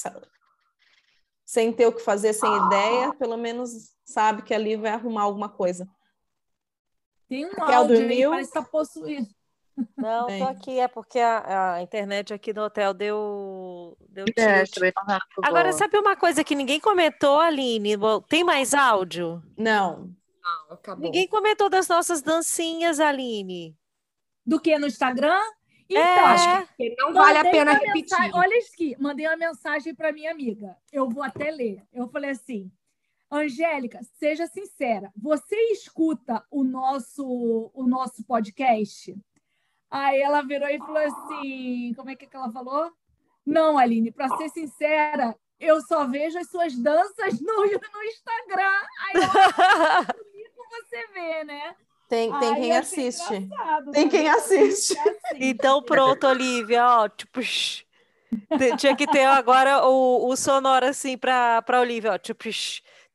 sem 1.50 1.74
ter 1.74 1.88
o 1.88 1.92
que 1.92 2.04
fazer, 2.04 2.32
sem 2.32 2.48
ah. 2.48 2.68
ideia, 2.68 3.14
pelo 3.16 3.36
menos 3.36 3.72
sabe 4.06 4.44
que 4.44 4.54
ali 4.54 4.76
vai 4.76 4.92
arrumar 4.92 5.24
alguma 5.24 5.50
coisa. 5.50 5.90
Tem 7.28 7.44
um 7.44 7.50
Raquel 7.50 7.80
áudio 7.80 7.98
dormiu. 7.98 8.30
aí, 8.30 8.30
parece 8.30 8.52
que 8.52 8.60
tá 8.60 8.64
possuído. 8.64 9.28
Não, 9.98 10.28
Bem. 10.28 10.44
tô 10.44 10.48
aqui, 10.48 10.80
é 10.80 10.88
porque 10.88 11.18
a, 11.18 11.74
a, 11.74 11.82
internet 11.82 12.36
aqui 12.36 12.54
no 12.54 12.66
hotel 12.66 12.94
deu, 12.94 13.98
deu 14.10 14.26
é, 14.38 14.64
Agora, 15.42 15.74
sabe 15.74 15.98
uma 15.98 16.16
coisa 16.16 16.44
que 16.44 16.54
ninguém 16.54 16.80
comentou, 16.80 17.40
Aline? 17.40 17.96
Tem 18.28 18.44
mais 18.44 18.76
áudio? 18.76 19.42
Não. 19.58 20.14
Não, 20.44 20.76
acabou. 20.76 21.04
Ninguém 21.04 21.28
comentou 21.28 21.68
das 21.68 21.88
nossas 21.88 22.22
dancinhas, 22.22 23.00
Aline. 23.00 23.76
Do 24.46 24.60
que 24.60 24.78
no 24.78 24.86
Instagram? 24.86 25.42
Então, 25.90 26.02
é. 26.02 26.20
acho 26.20 26.76
que 26.76 26.96
não 26.98 27.14
vale 27.14 27.38
a 27.40 27.44
pena 27.44 27.74
repetir. 27.74 28.18
Mensagem, 28.18 28.32
olha 28.36 28.60
aqui, 28.60 28.96
mandei 29.00 29.28
uma 29.28 29.38
mensagem 29.38 29.96
para 29.96 30.12
minha 30.12 30.32
amiga. 30.32 30.78
Eu 30.92 31.10
vou 31.10 31.24
até 31.24 31.50
ler. 31.50 31.84
Eu 31.92 32.08
falei 32.08 32.30
assim: 32.30 32.72
Angélica, 33.32 34.00
seja 34.20 34.46
sincera, 34.46 35.12
você 35.16 35.56
escuta 35.72 36.46
o 36.52 36.64
nosso 36.64 37.72
o 37.74 37.88
nosso 37.88 38.24
podcast? 38.24 39.16
Aí 39.90 40.22
ela 40.22 40.44
virou 40.44 40.70
e 40.70 40.78
falou 40.78 40.98
assim: 40.98 41.94
como 41.96 42.12
é 42.12 42.16
que, 42.16 42.30
ela 42.32 42.52
falou? 42.52 42.92
Não, 43.44 43.78
Aline, 43.78 44.12
para 44.12 44.30
ser 44.38 44.50
sincera, 44.50 45.36
eu 45.60 45.82
só 45.82 46.06
vejo 46.06 46.38
as 46.38 46.50
suas 46.50 46.78
danças 46.78 47.42
no, 47.42 47.66
no 47.66 48.04
Instagram. 48.04 48.82
Aí 49.08 49.16
eu 49.16 50.20
você 50.70 51.08
vê, 51.08 51.44
né? 51.44 51.76
Tem, 52.10 52.38
tem 52.40 52.56
quem 52.56 52.76
assiste. 52.76 53.50
Tem 53.94 54.10
quem 54.10 54.28
assiste. 54.28 54.96
Então, 55.36 55.84
pronto, 55.84 56.26
Olivia, 56.28 56.86
ó, 56.86 57.08
tipo, 57.08 57.40
tinha 58.78 58.96
que 58.96 59.06
ter 59.06 59.26
agora 59.26 59.86
o, 59.86 60.28
o 60.28 60.36
sonoro 60.36 60.88
assim 60.88 61.16
para 61.16 61.64
Olivia, 61.80 62.14
ó, 62.14 62.18
tipo, 62.18 62.50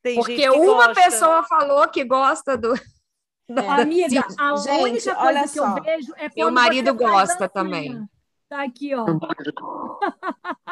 tem 0.00 0.16
Porque 0.16 0.48
uma 0.48 0.86
gosta. 0.88 0.94
pessoa 0.94 1.42
falou 1.42 1.88
que 1.88 2.04
gosta 2.04 2.56
do. 2.56 2.74
É. 3.46 3.68
Amiga, 3.68 4.24
a 4.38 4.56
Gente, 4.56 4.82
única 4.82 5.14
coisa 5.16 5.40
que 5.42 5.48
só. 5.48 5.76
eu 5.76 5.82
vejo 5.82 6.12
é 6.16 6.28
quando 6.28 6.36
Meu 6.36 6.50
marido 6.50 6.94
gosta 6.94 7.48
também. 7.48 8.02
Tá 8.48 8.62
aqui, 8.62 8.94
ó. 8.94 9.04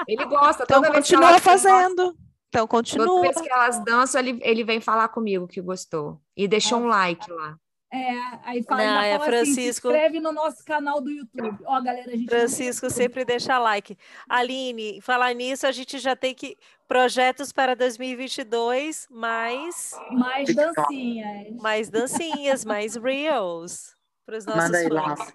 Ele 0.07 0.25
gosta. 0.25 0.63
Então 0.65 0.83
continua 0.83 1.39
fazendo. 1.39 2.17
Então 2.49 2.67
continua. 2.67 3.07
Toda 3.07 3.23
vez 3.23 3.41
que 3.41 3.51
elas 3.51 3.83
dançam, 3.85 4.21
ele, 4.21 4.39
ele 4.43 4.65
vem 4.65 4.81
falar 4.81 5.09
comigo 5.09 5.49
que 5.49 5.61
gostou. 5.61 6.21
E 6.37 6.47
deixou 6.47 6.79
um 6.79 6.87
like 6.87 7.31
lá. 7.31 7.57
É, 7.93 8.11
aí 8.45 8.63
fala, 8.63 8.85
Não, 8.85 9.03
é 9.03 9.19
fala 9.19 9.25
Francisco... 9.27 9.51
assim, 9.51 9.63
se 9.63 9.69
inscreve 9.69 10.19
no 10.19 10.33
nosso 10.33 10.65
canal 10.65 10.99
do 10.99 11.11
YouTube. 11.11 11.59
Ó, 11.67 11.81
galera, 11.83 12.11
a 12.11 12.17
gente 12.17 12.27
Francisco 12.27 12.89
sempre 12.89 13.23
deixa 13.23 13.59
like. 13.59 13.99
Aline, 14.27 15.03
falar 15.03 15.35
nisso, 15.35 15.67
a 15.67 15.73
gente 15.73 15.99
já 15.99 16.17
tem 16.17 16.35
que 16.35 16.57
projetos 16.89 17.53
para 17.53 17.77
2022, 17.77 19.09
mais 19.11 19.93
mais 20.11 20.55
dancinhas. 20.55 21.57
Mais 21.61 21.91
dancinhas, 21.91 22.65
mais 22.65 22.97
reels 22.97 23.95
para 24.25 24.39
os 24.39 24.47
nossos 24.47 24.71
fãs. 24.71 25.33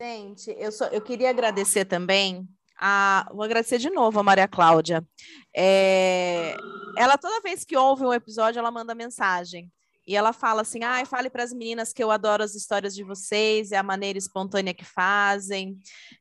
Gente, 0.00 0.54
eu 0.56 0.70
só 0.70 0.86
eu 0.86 1.00
queria 1.00 1.30
agradecer 1.30 1.84
também 1.84 2.48
a, 2.80 3.28
vou 3.32 3.42
agradecer 3.42 3.78
de 3.78 3.90
novo 3.90 4.20
a 4.20 4.22
Maria 4.22 4.46
Cláudia. 4.46 5.04
É, 5.56 6.54
ela 6.96 7.18
toda 7.18 7.40
vez 7.40 7.64
que 7.64 7.76
ouve 7.76 8.04
um 8.04 8.12
episódio, 8.12 8.60
ela 8.60 8.70
manda 8.70 8.94
mensagem. 8.94 9.72
E 10.06 10.16
ela 10.16 10.32
fala 10.32 10.62
assim: 10.62 10.82
ah, 10.82 11.04
fale 11.06 11.30
para 11.30 11.42
as 11.42 11.52
meninas 11.52 11.92
que 11.92 12.02
eu 12.02 12.10
adoro 12.10 12.42
as 12.42 12.54
histórias 12.54 12.94
de 12.94 13.02
vocês, 13.02 13.72
é 13.72 13.76
a 13.76 13.82
maneira 13.82 14.18
espontânea 14.18 14.74
que 14.74 14.84
fazem. 14.84 15.78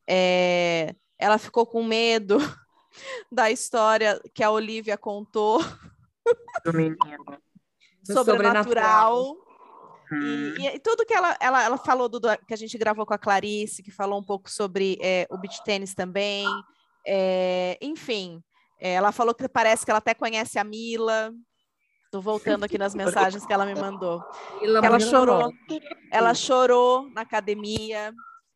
É... 0.08 0.96
Ela 1.20 1.38
ficou 1.38 1.66
com 1.66 1.84
medo 1.84 2.38
da 3.32 3.52
história 3.52 4.20
que 4.34 4.44
a 4.44 4.52
Olivia 4.52 4.98
contou. 4.98 5.62
Do 6.66 6.74
menino. 6.74 6.98
Sobrenatural. 8.04 9.38
Hum. 10.12 10.56
E, 10.60 10.68
e, 10.68 10.80
tudo 10.80 11.06
que 11.06 11.14
ela, 11.14 11.36
ela, 11.40 11.64
ela 11.64 11.78
falou 11.78 12.08
do, 12.08 12.20
que 12.46 12.54
a 12.54 12.58
gente 12.58 12.78
gravou 12.78 13.06
com 13.06 13.14
a 13.14 13.18
Clarice, 13.18 13.82
que 13.82 13.92
falou 13.92 14.20
um 14.20 14.24
pouco 14.24 14.50
sobre 14.50 14.98
é, 15.02 15.26
o 15.30 15.38
beach 15.38 15.64
tênis 15.64 15.94
também. 15.94 16.46
É, 17.06 17.78
enfim, 17.82 18.42
é, 18.80 18.94
ela 18.94 19.12
falou 19.12 19.34
que 19.34 19.48
parece 19.48 19.86
que 19.86 19.92
ela 19.92 19.98
até 19.98 20.14
conhece 20.14 20.60
a 20.60 20.64
Mila. 20.64 21.34
Estou 22.14 22.22
voltando 22.22 22.64
aqui 22.64 22.78
nas 22.78 22.94
mensagens 22.94 23.44
que 23.44 23.52
ela 23.52 23.66
me 23.66 23.74
mandou. 23.74 24.24
Ela 24.62 25.00
chorou, 25.00 25.52
ela 26.12 26.36
chorou 26.36 27.10
na 27.10 27.22
academia 27.22 28.14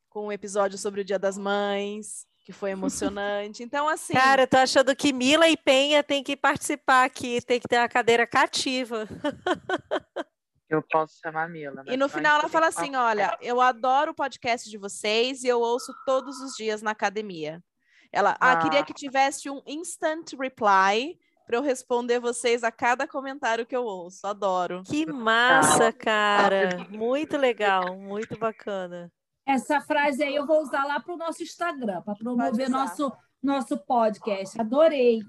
com 0.10 0.28
um 0.28 0.32
episódio 0.32 0.78
sobre 0.78 1.02
o 1.02 1.04
Dia 1.04 1.18
das 1.18 1.40
Mães, 1.40 2.28
que 2.46 2.54
foi 2.54 2.70
emocionante. 2.70 3.64
Então, 3.64 3.90
assim. 3.90 4.14
Cara, 4.14 4.44
eu 4.44 4.48
tô 4.48 4.58
achando 4.58 4.96
que 4.96 5.12
Mila 5.12 5.50
e 5.50 5.58
Penha 5.58 6.04
tem 6.04 6.24
que 6.24 6.38
participar 6.38 7.04
aqui, 7.06 7.42
tem 7.42 7.60
que 7.60 7.68
ter 7.68 7.80
uma 7.80 7.90
cadeira 7.90 8.28
cativa. 8.28 9.08
Eu 10.70 10.84
posso 10.92 11.18
chamar 11.20 11.46
a 11.46 11.48
Mila. 11.48 11.84
E 11.88 11.96
no 11.96 12.10
final 12.10 12.42
ela 12.42 12.50
fala 12.50 12.68
assim: 12.68 12.94
olha, 12.94 13.38
eu 13.42 13.62
adoro 13.62 14.12
o 14.12 14.14
podcast 14.14 14.70
de 14.70 14.78
vocês 14.78 15.46
e 15.46 15.48
eu 15.48 15.62
ouço 15.62 15.94
todos 16.06 16.42
os 16.42 16.58
dias 16.58 16.82
na 16.82 16.92
academia. 16.92 17.64
Ela, 18.12 18.36
ah, 18.38 18.52
ah 18.52 18.58
queria 18.58 18.84
que 18.84 18.94
tivesse 18.94 19.50
um 19.50 19.62
instant 19.66 20.34
reply 20.38 21.18
para 21.48 21.56
eu 21.56 21.62
responder 21.62 22.20
vocês 22.20 22.62
a 22.62 22.72
cada 22.72 23.08
comentário 23.08 23.66
que 23.66 23.76
eu 23.76 23.86
ouço. 23.86 24.28
Adoro. 24.28 24.84
Que 24.84 25.06
massa, 25.06 25.94
cara! 25.94 26.86
Muito 26.90 27.38
legal, 27.38 27.96
muito 27.98 28.38
bacana. 28.38 29.10
Essa 29.46 29.80
frase 29.80 30.22
aí 30.22 30.36
eu 30.36 30.46
vou 30.46 30.62
usar 30.62 30.84
lá 30.84 31.00
para 31.00 31.14
o 31.14 31.18
nosso 31.18 31.42
Instagram, 31.42 32.02
para 32.02 32.16
promover 32.16 32.70
nosso, 32.70 33.14
nosso 33.42 33.78
podcast. 33.78 34.60
Adorei. 34.60 35.22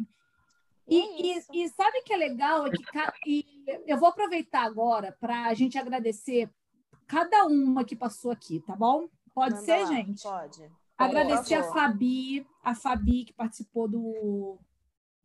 E, 0.88 1.36
e, 1.36 1.42
e, 1.52 1.68
sabe 1.68 2.02
que 2.02 2.12
é 2.12 2.16
legal? 2.16 2.66
É 2.66 2.70
que, 2.70 2.84
e 3.24 3.46
eu 3.86 3.96
vou 3.96 4.08
aproveitar 4.08 4.64
agora 4.64 5.16
para 5.20 5.44
a 5.44 5.54
gente 5.54 5.78
agradecer 5.78 6.50
cada 7.06 7.46
uma 7.46 7.84
que 7.84 7.94
passou 7.94 8.32
aqui, 8.32 8.60
tá 8.66 8.74
bom? 8.74 9.08
Pode 9.32 9.54
Manda 9.54 9.64
ser, 9.64 9.84
lá. 9.84 9.86
gente? 9.86 10.22
Pode. 10.22 10.68
Agradecer 10.96 11.54
a 11.54 11.62
Fabi, 11.62 12.44
a 12.64 12.74
Fabi 12.74 13.24
que 13.24 13.32
participou 13.32 13.86
do, 13.86 14.58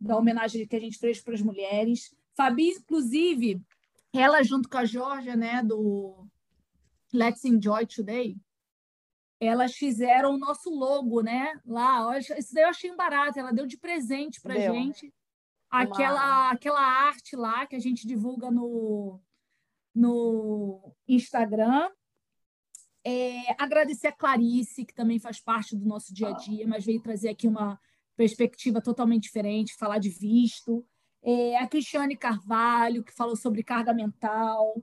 da 0.03 0.17
homenagem 0.17 0.67
que 0.67 0.75
a 0.75 0.79
gente 0.79 0.97
fez 0.97 1.21
para 1.21 1.33
as 1.33 1.41
mulheres. 1.41 2.13
Fabi, 2.35 2.69
inclusive, 2.69 3.61
ela 4.13 4.43
junto 4.43 4.69
com 4.69 4.77
a 4.77 4.85
Georgia, 4.85 5.35
né, 5.35 5.63
do 5.63 6.27
Let's 7.13 7.45
Enjoy 7.45 7.85
Today, 7.85 8.35
elas 9.39 9.73
fizeram 9.75 10.33
o 10.33 10.37
nosso 10.37 10.69
logo, 10.69 11.21
né? 11.21 11.59
Lá, 11.65 12.17
isso 12.17 12.53
daí 12.53 12.63
eu 12.63 12.69
achei 12.69 12.95
barato. 12.95 13.37
Ela 13.37 13.51
deu 13.51 13.65
de 13.65 13.77
presente 13.77 14.39
para 14.39 14.57
gente 14.57 15.13
aquela 15.69 16.51
aquela 16.51 16.81
arte 16.81 17.35
lá 17.35 17.65
que 17.65 17.75
a 17.75 17.79
gente 17.79 18.07
divulga 18.07 18.51
no 18.51 19.19
no 19.93 20.95
Instagram. 21.07 21.89
É, 23.05 23.61
agradecer 23.61 24.07
a 24.07 24.11
Clarice, 24.13 24.85
que 24.85 24.93
também 24.93 25.19
faz 25.19 25.41
parte 25.41 25.75
do 25.75 25.85
nosso 25.85 26.13
dia 26.13 26.29
a 26.29 26.31
dia, 26.31 26.65
mas 26.65 26.85
veio 26.85 27.01
trazer 27.01 27.29
aqui 27.29 27.47
uma 27.47 27.77
perspectiva 28.15 28.81
totalmente 28.81 29.23
diferente, 29.23 29.75
falar 29.75 29.97
de 29.97 30.09
visto. 30.09 30.85
É, 31.21 31.57
a 31.57 31.67
Cristiane 31.67 32.17
Carvalho, 32.17 33.03
que 33.03 33.13
falou 33.13 33.35
sobre 33.35 33.63
carga 33.63 33.93
mental. 33.93 34.75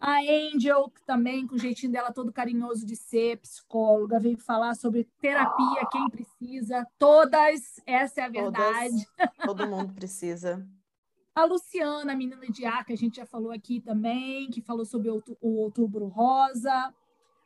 A 0.00 0.18
Angel, 0.18 0.90
que 0.90 1.04
também, 1.04 1.46
com 1.46 1.54
o 1.54 1.58
jeitinho 1.58 1.92
dela 1.92 2.12
todo 2.12 2.32
carinhoso 2.32 2.84
de 2.84 2.96
ser, 2.96 3.38
psicóloga, 3.38 4.18
veio 4.18 4.36
falar 4.36 4.74
sobre 4.74 5.08
terapia, 5.20 5.86
quem 5.92 6.10
precisa. 6.10 6.84
Todas, 6.98 7.80
essa 7.86 8.22
é 8.22 8.24
a 8.24 8.28
verdade. 8.28 9.06
Todas, 9.16 9.36
todo 9.46 9.68
mundo 9.68 9.92
precisa. 9.94 10.66
A 11.34 11.44
Luciana, 11.44 12.12
a 12.12 12.16
menina 12.16 12.46
de 12.50 12.66
ar, 12.66 12.84
que 12.84 12.92
a 12.92 12.96
gente 12.96 13.16
já 13.16 13.26
falou 13.26 13.52
aqui 13.52 13.80
também, 13.80 14.50
que 14.50 14.60
falou 14.60 14.84
sobre 14.84 15.08
o 15.08 15.22
Outubro 15.40 16.08
Rosa. 16.08 16.92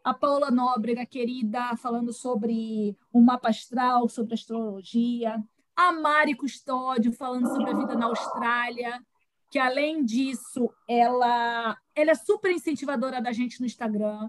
A 0.07 0.15
Paula 0.15 0.51
Nóbrega, 0.51 1.05
querida, 1.05 1.77
falando 1.77 2.13
sobre 2.13 2.97
o 3.13 3.21
mapa 3.21 3.49
astral, 3.49 4.09
sobre 4.09 4.35
astrologia. 4.35 5.43
A 5.75 5.93
Mari 5.93 6.35
Custódio, 6.35 7.13
falando 7.13 7.49
sobre 7.49 7.71
a 7.71 7.75
vida 7.75 7.95
na 7.97 8.07
Austrália 8.07 9.03
que 9.51 9.59
além 9.59 10.05
disso, 10.05 10.71
ela, 10.89 11.77
ela 11.95 12.11
é 12.11 12.15
super 12.15 12.51
incentivadora 12.53 13.21
da 13.21 13.33
gente 13.33 13.61
no 13.61 13.67
Instagram. 13.67 14.29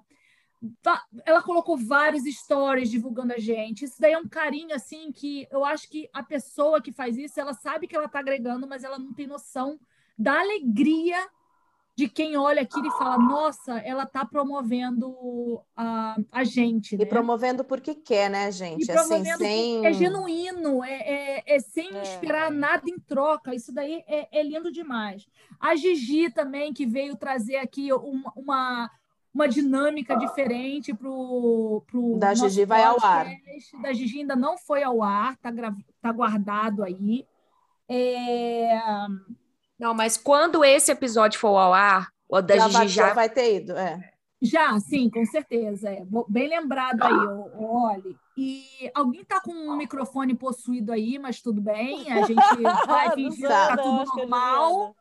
Ela 1.26 1.42
colocou 1.42 1.78
vários 1.78 2.24
stories 2.24 2.90
divulgando 2.90 3.34
a 3.34 3.38
gente. 3.38 3.86
Isso 3.86 4.00
daí 4.00 4.14
é 4.14 4.18
um 4.18 4.28
carinho 4.28 4.74
assim 4.74 5.12
que 5.12 5.48
eu 5.52 5.64
acho 5.66 5.90
que 5.90 6.10
a 6.14 6.24
pessoa 6.24 6.82
que 6.82 6.92
faz 6.92 7.18
isso, 7.18 7.40
ela 7.40 7.54
sabe 7.54 7.88
que 7.88 7.96
ela 7.96 8.06
está 8.06 8.20
agregando, 8.20 8.68
mas 8.68 8.84
ela 8.84 8.98
não 8.98 9.14
tem 9.14 9.28
noção 9.28 9.80
da 10.18 10.40
alegria 10.40 11.28
de 11.98 12.08
quem 12.08 12.38
olha 12.38 12.62
aquilo 12.62 12.86
e 12.86 12.92
fala, 12.92 13.18
nossa, 13.18 13.80
ela 13.80 14.04
está 14.04 14.24
promovendo 14.24 15.60
a, 15.76 16.16
a 16.32 16.44
gente. 16.44 16.94
E 16.94 17.00
né? 17.00 17.06
promovendo 17.06 17.64
porque 17.64 17.96
quer, 17.96 18.30
né, 18.30 18.52
gente? 18.52 18.88
E 18.88 18.92
assim, 18.92 19.26
sem... 19.36 19.84
É 19.84 19.92
genuíno, 19.92 20.84
é, 20.84 20.92
é, 20.92 21.56
é 21.56 21.60
sem 21.60 21.92
é. 21.92 22.04
esperar 22.04 22.52
nada 22.52 22.84
em 22.88 23.00
troca. 23.00 23.56
Isso 23.56 23.74
daí 23.74 24.04
é, 24.08 24.28
é, 24.32 24.44
lindo 24.44 24.72
demais. 24.72 25.28
A 25.60 25.76
Gigi 25.76 26.30
também, 26.30 26.72
que 26.72 26.86
veio 26.86 27.16
trazer 27.16 27.56
aqui 27.56 27.92
uma, 27.92 28.32
uma, 28.36 28.92
uma 29.34 29.48
dinâmica 29.48 30.16
diferente 30.16 30.94
para 30.94 31.10
o. 31.10 31.84
Da 32.20 32.36
Gigi 32.36 32.64
vai 32.64 32.84
ao 32.84 33.04
ar. 33.04 33.26
Da 33.82 33.92
Gigi 33.92 34.20
ainda 34.20 34.36
não 34.36 34.56
foi 34.56 34.84
ao 34.84 35.02
ar, 35.02 35.34
está 35.34 35.52
tá 36.00 36.12
guardado 36.12 36.84
aí. 36.84 37.26
É 37.90 38.80
não, 39.80 39.94
mas 39.94 40.18
quando 40.18 40.64
esse 40.64 40.92
episódio 40.92 41.40
for 41.40 41.56
ao 41.58 41.74
ar, 41.74 42.10
o 42.28 42.42
da 42.42 42.58
já 42.58 42.68
Gigi 42.68 42.78
vai, 42.78 42.88
já... 42.88 43.14
vai 43.14 43.30
ter 43.30 43.56
ido, 43.58 43.74
é. 43.78 44.12
Já, 44.42 44.80
sim, 44.80 45.10
com 45.10 45.26
certeza. 45.26 45.90
É. 45.90 46.04
Bem 46.28 46.48
lembrado 46.48 47.02
aí, 47.02 47.28
olhe. 47.58 48.16
E 48.38 48.92
alguém 48.94 49.22
está 49.22 49.42
com 49.42 49.52
um 49.52 49.76
microfone 49.76 50.36
possuído 50.36 50.92
aí, 50.92 51.18
mas 51.18 51.42
tudo 51.42 51.60
bem, 51.60 52.12
a 52.12 52.22
gente 52.22 52.36
vai 52.88 53.12
fingir 53.16 53.42
que 53.42 53.48
tá 53.48 53.76
tudo 53.76 54.02
é 54.02 54.06
normal. 54.06 54.96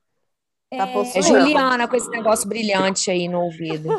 É, 0.71 0.79
tá 0.79 0.87
é 0.87 1.23
Juliana 1.23 1.87
com 1.87 1.97
esse 1.97 2.09
negócio 2.09 2.49
brilhante 2.49 3.11
aí 3.11 3.29
no 3.29 3.43
ouvido. 3.43 3.91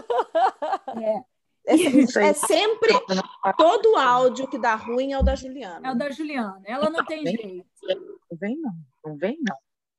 É. 1.02 1.38
É, 1.68 1.74
é, 2.30 2.34
sempre 2.34 2.94
todo 3.58 3.98
áudio 3.98 4.48
que 4.48 4.58
dá 4.58 4.76
ruim 4.76 5.12
é 5.12 5.20
o 5.20 5.24
da 5.24 5.36
Juliana. 5.36 5.90
É 5.90 5.92
o 5.92 5.96
da 5.96 6.10
Juliana. 6.10 6.62
Ela 6.66 6.90
não 6.90 7.06
tem 7.06 7.24
jeito. 7.24 7.66
Não 8.32 8.38
vem, 8.40 8.58
não. 8.60 8.72
Não 9.06 9.18
vem, 9.18 9.38
não. 9.46 9.56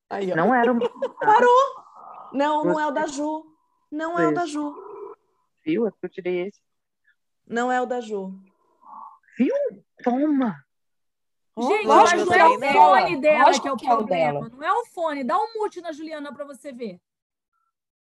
Aí, 0.09 0.33
não 0.33 0.53
era 0.53 0.71
o. 0.71 0.79
Parou! 1.19 1.83
Não, 2.33 2.63
não 2.63 2.79
é 2.79 2.87
o 2.87 2.91
da 2.91 3.05
Ju. 3.05 3.45
Não 3.91 4.19
é 4.19 4.27
o 4.27 4.33
da 4.33 4.45
Ju. 4.45 4.75
Viu? 5.65 5.87
É 5.87 5.91
que 5.91 5.97
eu 6.03 6.09
tirei 6.09 6.47
esse. 6.47 6.61
Não 7.47 7.71
é 7.71 7.81
o 7.81 7.85
da 7.85 8.01
Ju. 8.01 8.33
Viu? 9.37 9.55
Toma! 10.03 10.63
Gente, 11.57 11.87
mas 11.87 12.13
não 12.13 12.33
é 12.33 12.47
o 12.47 12.73
fone 12.73 13.17
dela 13.17 13.59
que 13.59 13.67
é 13.67 13.71
o 13.71 13.77
problema. 13.77 14.49
Não 14.49 14.63
é 14.63 14.71
o 14.71 14.85
fone. 14.85 15.23
Dá 15.23 15.37
um 15.37 15.53
mute 15.55 15.81
na 15.81 15.91
Juliana 15.91 16.33
para 16.33 16.45
você 16.45 16.71
ver. 16.71 16.99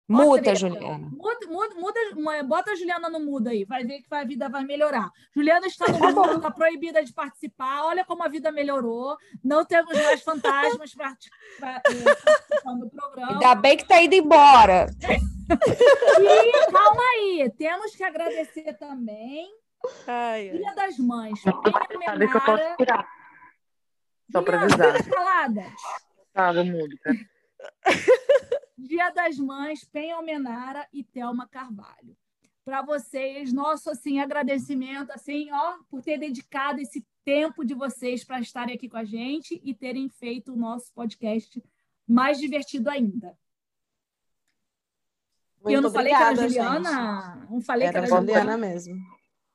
Muta, 0.08 0.56
Juliana. 0.56 1.10
Muda, 1.12 1.48
muda, 1.48 1.76
muda, 2.16 2.44
bota 2.44 2.72
a 2.72 2.76
Juliana 2.76 3.10
no 3.10 3.20
mudo 3.20 3.50
aí, 3.50 3.66
vai 3.66 3.84
ver 3.84 4.00
que 4.00 4.16
a 4.16 4.24
vida 4.24 4.48
vai 4.48 4.64
melhorar. 4.64 5.12
Juliana 5.36 5.68
está 5.68 5.86
no 5.92 6.00
mudo, 6.00 6.38
está 6.38 6.50
proibida 6.50 7.04
de 7.04 7.12
participar. 7.12 7.84
Olha 7.84 8.06
como 8.06 8.24
a 8.24 8.30
vida 8.30 8.50
melhorou. 8.50 9.18
Não 9.44 9.66
temos 9.66 9.94
mais 10.02 10.22
fantasmas 10.22 10.96
para 10.96 11.18
participando 11.60 12.86
do 12.86 12.90
programa. 12.90 13.34
Ainda 13.34 13.56
bem 13.56 13.76
que 13.76 13.84
está 13.84 14.02
indo 14.02 14.16
embora. 14.16 14.88
E 15.50 16.72
calma 16.72 17.04
aí, 17.16 17.52
temos 17.58 17.94
que 17.94 18.04
agradecer 18.04 18.74
também. 18.78 19.50
Ai, 20.08 20.50
Dia 20.52 20.74
das 20.74 20.98
Mães. 20.98 21.42
Sabe 21.42 22.28
que 22.28 22.38
eu 22.38 22.42
posso 22.42 22.78
tirar. 22.78 23.08
Só 24.32 24.42
para 24.42 24.62
avisar. 24.62 24.94
Tava 26.34 26.64
mudo, 26.64 26.96
cara. 27.04 27.18
Dia 28.78 29.10
das 29.10 29.38
Mães, 29.38 29.84
Penha 29.86 30.16
Almenara 30.16 30.88
e 30.94 31.04
Thelma 31.04 31.48
Carvalho. 31.48 32.16
Para 32.64 32.82
vocês, 32.82 33.52
nosso 33.52 33.90
assim 33.90 34.20
agradecimento 34.20 35.12
assim, 35.12 35.52
ó, 35.52 35.78
por 35.90 36.02
ter 36.02 36.18
dedicado 36.18 36.80
esse 36.80 37.06
tempo 37.26 37.66
de 37.66 37.74
vocês 37.74 38.24
para 38.24 38.40
estarem 38.40 38.76
aqui 38.76 38.88
com 38.88 38.98
a 38.98 39.04
gente 39.04 39.60
e 39.64 39.74
terem 39.74 40.08
feito 40.10 40.54
o 40.54 40.58
nosso 40.58 40.94
podcast 40.94 41.64
mais 42.08 42.38
divertido 42.38 42.90
ainda. 42.90 43.38
Muito 45.62 45.76
eu 45.76 45.82
não 45.82 45.92
falei 45.92 46.14
obrigada, 46.14 46.36
que 46.36 46.40
era 46.40 46.50
Juliana? 46.50 47.36
Gente. 47.36 47.52
Não 47.52 47.62
falei 47.62 47.88
era 47.88 47.92
que 47.92 47.98
era 47.98 48.08
Juliana, 48.08 48.40
Juliana 48.42 48.58
mesmo. 48.58 48.96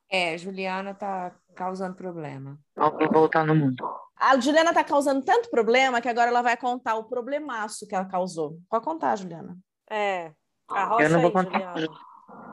É, 0.09 0.37
Juliana 0.37 0.93
tá 0.93 1.35
causando 1.55 1.95
problema. 1.95 2.59
Vou 2.75 3.11
voltar 3.11 3.45
no 3.45 3.55
mundo. 3.55 3.83
A 4.23 4.39
Juliana 4.39 4.69
está 4.69 4.85
causando 4.85 5.21
tanto 5.21 5.49
problema 5.49 5.99
que 5.99 6.07
agora 6.07 6.29
ela 6.29 6.41
vai 6.41 6.55
contar 6.55 6.95
o 6.95 7.03
problemaço 7.03 7.85
que 7.85 7.93
ela 7.93 8.05
causou. 8.05 8.57
Pode 8.69 8.85
contar, 8.85 9.17
Juliana. 9.17 9.57
É. 9.89 10.31
Arrocha 10.69 11.03
eu 11.03 11.09
não 11.09 11.19
vou 11.19 11.27
aí, 11.27 11.33
contar. 11.33 11.77
Juliana. 11.77 11.99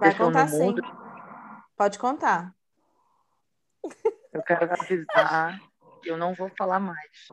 Vai 0.00 0.14
contar 0.16 0.48
sim. 0.48 0.58
Mundo. 0.58 0.82
Pode 1.76 1.96
contar. 1.96 2.52
Eu 4.32 4.42
quero 4.42 4.72
avisar 4.72 5.60
que 6.02 6.10
eu 6.10 6.16
não 6.16 6.34
vou 6.34 6.50
falar 6.58 6.80
mais. 6.80 7.28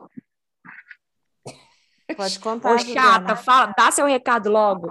Pode 2.16 2.38
contar. 2.38 2.74
Ô, 2.74 2.78
chata, 2.78 3.34
fala, 3.34 3.74
dá 3.76 3.90
seu 3.90 4.06
recado 4.06 4.48
logo. 4.48 4.88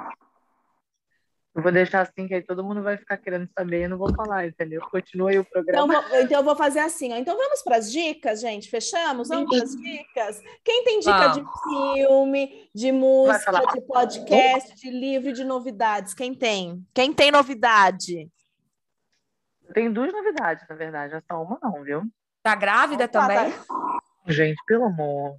Eu 1.57 1.63
vou 1.63 1.71
deixar 1.71 2.01
assim, 2.01 2.27
que 2.27 2.35
aí 2.35 2.43
todo 2.43 2.63
mundo 2.63 2.83
vai 2.83 2.97
ficar 2.97 3.17
querendo 3.17 3.49
saber, 3.57 3.85
eu 3.85 3.89
não 3.89 3.97
vou 3.97 4.13
falar, 4.13 4.45
entendeu? 4.45 4.79
Continue 4.91 5.39
o 5.39 5.43
programa. 5.43 5.87
Então, 5.91 6.09
vou, 6.09 6.19
então 6.21 6.37
eu 6.37 6.43
vou 6.43 6.55
fazer 6.55 6.81
assim, 6.81 7.11
ó. 7.11 7.15
Então 7.15 7.35
vamos 7.35 7.63
para 7.63 7.77
as 7.77 7.91
dicas, 7.91 8.39
gente. 8.41 8.69
Fechamos? 8.69 9.29
Vamos 9.29 9.49
para 9.49 9.63
as 9.63 9.75
dicas. 9.75 10.39
Quem 10.63 10.83
tem 10.83 10.99
dica 10.99 11.29
de 11.29 11.43
filme, 11.63 12.69
de 12.75 12.91
música, 12.91 13.59
de 13.73 13.81
podcast, 13.81 14.75
de 14.75 14.91
livro, 14.91 15.33
de 15.33 15.43
novidades? 15.43 16.13
Quem 16.13 16.31
tem? 16.35 16.85
Quem 16.93 17.11
tem 17.11 17.31
novidade? 17.31 18.29
Tem 19.73 19.91
duas 19.91 20.13
novidades, 20.13 20.63
na 20.69 20.75
verdade. 20.75 21.15
É 21.15 21.21
só 21.21 21.41
uma 21.41 21.57
não, 21.63 21.81
viu? 21.83 22.03
Tá 22.43 22.53
grávida 22.53 23.05
Opa, 23.05 23.19
também? 23.19 23.51
Tá... 23.51 23.99
Gente, 24.27 24.61
pelo 24.67 24.85
amor. 24.85 25.37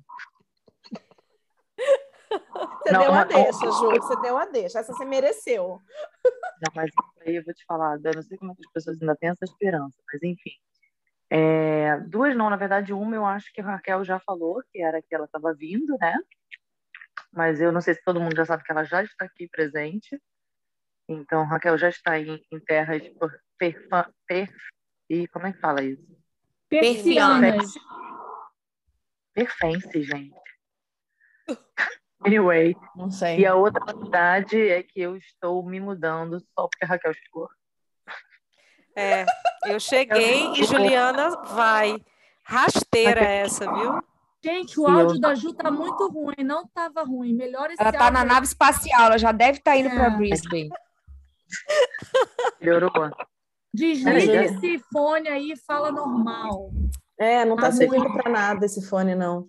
Você 2.83 2.93
não, 2.93 3.01
deu 3.01 3.13
a 3.13 3.25
deixa, 3.25 3.71
Ju. 3.71 3.91
Você 3.91 4.21
deu 4.21 4.39
a 4.39 4.45
deixa. 4.47 4.79
Essa 4.79 4.93
você 4.93 5.05
mereceu. 5.05 5.81
Não, 6.25 6.73
mas 6.75 6.91
aí 7.21 7.37
eu 7.37 7.45
vou 7.45 7.55
te 7.55 7.65
falar, 7.65 7.99
eu 8.03 8.13
não 8.15 8.23
sei 8.23 8.39
como 8.39 8.53
é 8.53 8.55
as 8.59 8.73
pessoas 8.73 9.01
ainda 9.01 9.17
têm 9.17 9.31
essa 9.31 9.45
esperança, 9.45 9.95
mas 10.11 10.23
enfim. 10.23 10.53
É, 11.31 11.99
duas 12.01 12.35
não, 12.37 12.49
na 12.49 12.57
verdade, 12.57 12.93
uma 12.93 13.15
eu 13.15 13.27
acho 13.27 13.53
que 13.53 13.61
a 13.61 13.65
Raquel 13.65 14.05
já 14.05 14.19
falou, 14.21 14.63
que 14.73 14.81
era 14.83 15.03
que 15.03 15.15
ela 15.15 15.27
estava 15.27 15.55
vindo, 15.55 15.97
né? 16.01 16.17
Mas 17.33 17.61
eu 17.61 17.71
não 17.71 17.81
sei 17.81 17.95
se 17.95 18.03
todo 18.03 18.21
mundo 18.21 18.37
já 18.37 18.47
sabe 18.47 18.65
que 18.65 18.73
ela 18.73 18.85
já 18.85 19.03
está 19.03 19.27
aqui 19.27 19.49
presente. 19.49 20.21
Então, 21.07 21.45
Raquel 21.45 21.77
já 21.77 21.89
está 21.89 22.19
em, 22.19 22.43
em 22.51 22.61
terras 22.61 23.03
per, 23.59 23.89
per, 24.27 24.55
e 25.09 25.27
como 25.29 25.47
é 25.47 25.53
que 25.53 25.61
fala 25.61 25.83
isso? 25.83 26.07
Perfianas. 26.69 27.75
Perfense, 29.35 30.03
gente. 30.03 30.37
Anyway. 32.25 32.77
Não 32.97 33.11
sei. 33.11 33.39
E 33.41 33.47
a 33.47 33.55
outra 33.55 33.85
novidade 33.85 34.61
é 34.61 34.83
que 34.83 35.01
eu 35.01 35.17
estou 35.17 35.65
me 35.65 35.81
mudando 35.81 36.41
só 36.41 36.69
porque 36.69 36.85
a 36.85 36.89
Raquel 36.89 37.15
chegou. 37.15 37.49
É, 38.97 39.25
eu 39.67 39.79
cheguei 39.79 40.51
e 40.53 40.65
Juliana 40.65 41.31
vai. 41.43 41.97
Rasteira 42.45 43.21
essa, 43.21 43.71
viu? 43.73 44.03
Gente, 44.43 44.81
o 44.81 44.87
áudio 44.87 45.21
da 45.21 45.35
Ju 45.35 45.53
tá 45.53 45.71
muito 45.71 46.09
ruim, 46.09 46.45
não 46.45 46.67
tava 46.67 47.03
ruim. 47.03 47.35
Melhor 47.35 47.71
esse 47.71 47.81
Ela 47.81 47.93
tá 47.93 48.11
na 48.11 48.25
nave 48.25 48.47
espacial, 48.47 49.07
ela 49.07 49.19
já 49.19 49.31
deve 49.31 49.59
estar 49.59 49.73
tá 49.73 49.77
indo 49.77 49.89
é. 49.89 49.95
para 49.95 50.11
Brisbane. 50.11 50.71
Melhorou. 52.61 52.91
Desliga 53.73 54.45
esse 54.45 54.79
fone 54.93 55.29
aí 55.29 55.53
e 55.53 55.57
fala 55.57 55.93
normal. 55.93 56.71
É, 57.19 57.45
não 57.45 57.57
tá, 57.57 57.63
tá 57.63 57.73
servindo 57.73 58.13
para 58.13 58.31
nada 58.31 58.65
esse 58.65 58.87
fone, 58.89 59.15
não. 59.15 59.49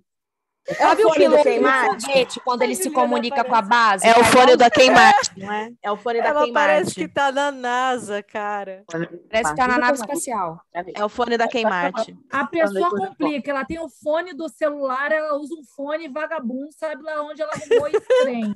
É 0.78 0.88
o 0.94 0.98
fone 0.98 1.30
do 1.30 1.42
queimate? 1.42 2.40
quando 2.42 2.62
ele 2.62 2.76
se 2.76 2.90
comunica 2.92 3.44
com 3.44 3.56
a 3.56 3.62
base? 3.62 4.08
É 4.08 4.12
o 4.20 4.24
fone 4.24 4.56
da 4.56 4.70
queimate, 4.70 5.32
não 5.38 5.52
é? 5.52 5.72
É 5.82 5.92
o 5.92 5.98
fone 5.98 6.22
da 6.22 6.28
Ela 6.28 6.44
queimate. 6.44 6.54
parece 6.54 6.96
que 6.96 7.08
tá 7.08 7.32
na 7.32 7.52
NASA, 7.52 8.22
cara. 8.22 8.84
Parece 8.88 9.52
que 9.52 9.56
tá 9.56 9.68
na 9.68 9.78
nave 9.78 9.94
espacial. 9.94 10.62
É 10.74 11.04
o 11.04 11.10
fone 11.10 11.38
da 11.38 11.48
queimate. 11.48 12.18
A 12.32 12.46
pessoa 12.46 12.90
complica, 12.90 13.52
ela 13.52 13.66
tem 13.66 13.80
o 13.80 13.90
fone 13.90 14.34
do 14.34 14.48
celular, 14.50 15.12
ela 15.12 15.38
usa 15.38 15.56
um 15.56 15.64
fone 15.64 16.08
vagabundo, 16.08 16.72
sabe 16.72 17.02
lá 17.04 17.22
onde 17.24 17.42
ela 17.42 17.52
arrumou 17.54 17.88
esse 17.90 18.02
trem. 18.22 18.54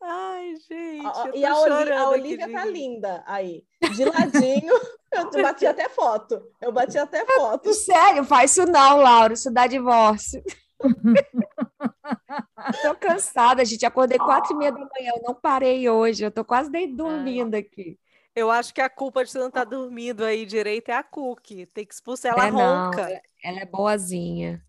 Ai, 0.00 0.54
gente. 0.68 1.04
e 1.34 1.44
a, 1.44 1.58
Oli, 1.58 1.92
a 1.92 2.08
Olivia 2.08 2.52
tá 2.52 2.64
linda 2.64 3.22
aí. 3.26 3.64
De 3.94 4.04
ladinho, 4.04 4.72
eu 5.12 5.42
bati 5.42 5.66
até 5.66 5.88
foto. 5.88 6.40
Eu 6.60 6.72
bati 6.72 6.96
até 6.96 7.26
foto. 7.26 7.74
Sério, 7.74 8.24
faz 8.24 8.52
isso 8.52 8.64
não, 8.66 8.98
Laura. 8.98 9.34
Isso 9.34 9.50
dá 9.50 9.66
divórcio. 9.66 10.42
tô 12.82 12.94
cansada, 13.00 13.64
gente. 13.64 13.84
Acordei 13.84 14.18
quatro 14.18 14.54
e 14.54 14.56
meia 14.56 14.72
da 14.72 14.78
manhã. 14.78 15.12
Eu 15.16 15.22
não 15.22 15.34
parei 15.34 15.88
hoje. 15.88 16.24
Eu 16.24 16.30
tô 16.30 16.44
quase 16.44 16.70
nem 16.70 16.94
dormindo 16.94 17.54
aqui. 17.54 17.98
Eu 18.34 18.52
acho 18.52 18.72
que 18.72 18.80
a 18.80 18.88
culpa 18.88 19.24
de 19.24 19.32
você 19.32 19.38
não 19.38 19.48
estar 19.48 19.64
tá 19.64 19.70
dormindo 19.70 20.24
aí 20.24 20.46
direito 20.46 20.90
é 20.90 20.94
a 20.94 21.02
Cookie. 21.02 21.66
Tem 21.66 21.84
que 21.84 21.92
expulsar 21.92 22.32
ela 22.32 22.46
é, 22.46 22.50
ronca. 22.50 23.08
Não, 23.08 23.20
ela 23.42 23.60
é 23.60 23.66
boazinha. 23.66 24.64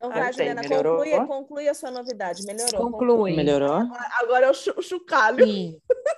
Então 0.00 0.10
vai, 0.10 0.32
Juliana, 0.32 0.62
conclui, 0.66 1.26
conclui 1.26 1.68
a 1.68 1.74
sua 1.74 1.90
novidade. 1.90 2.42
Melhorou. 2.46 2.90
Conclui. 2.90 3.36
Melhorou? 3.36 3.86
Agora 4.18 4.46
é 4.46 4.50
o, 4.50 4.54
ch 4.54 4.68
o 4.74 4.80
chocalho. 4.80 5.44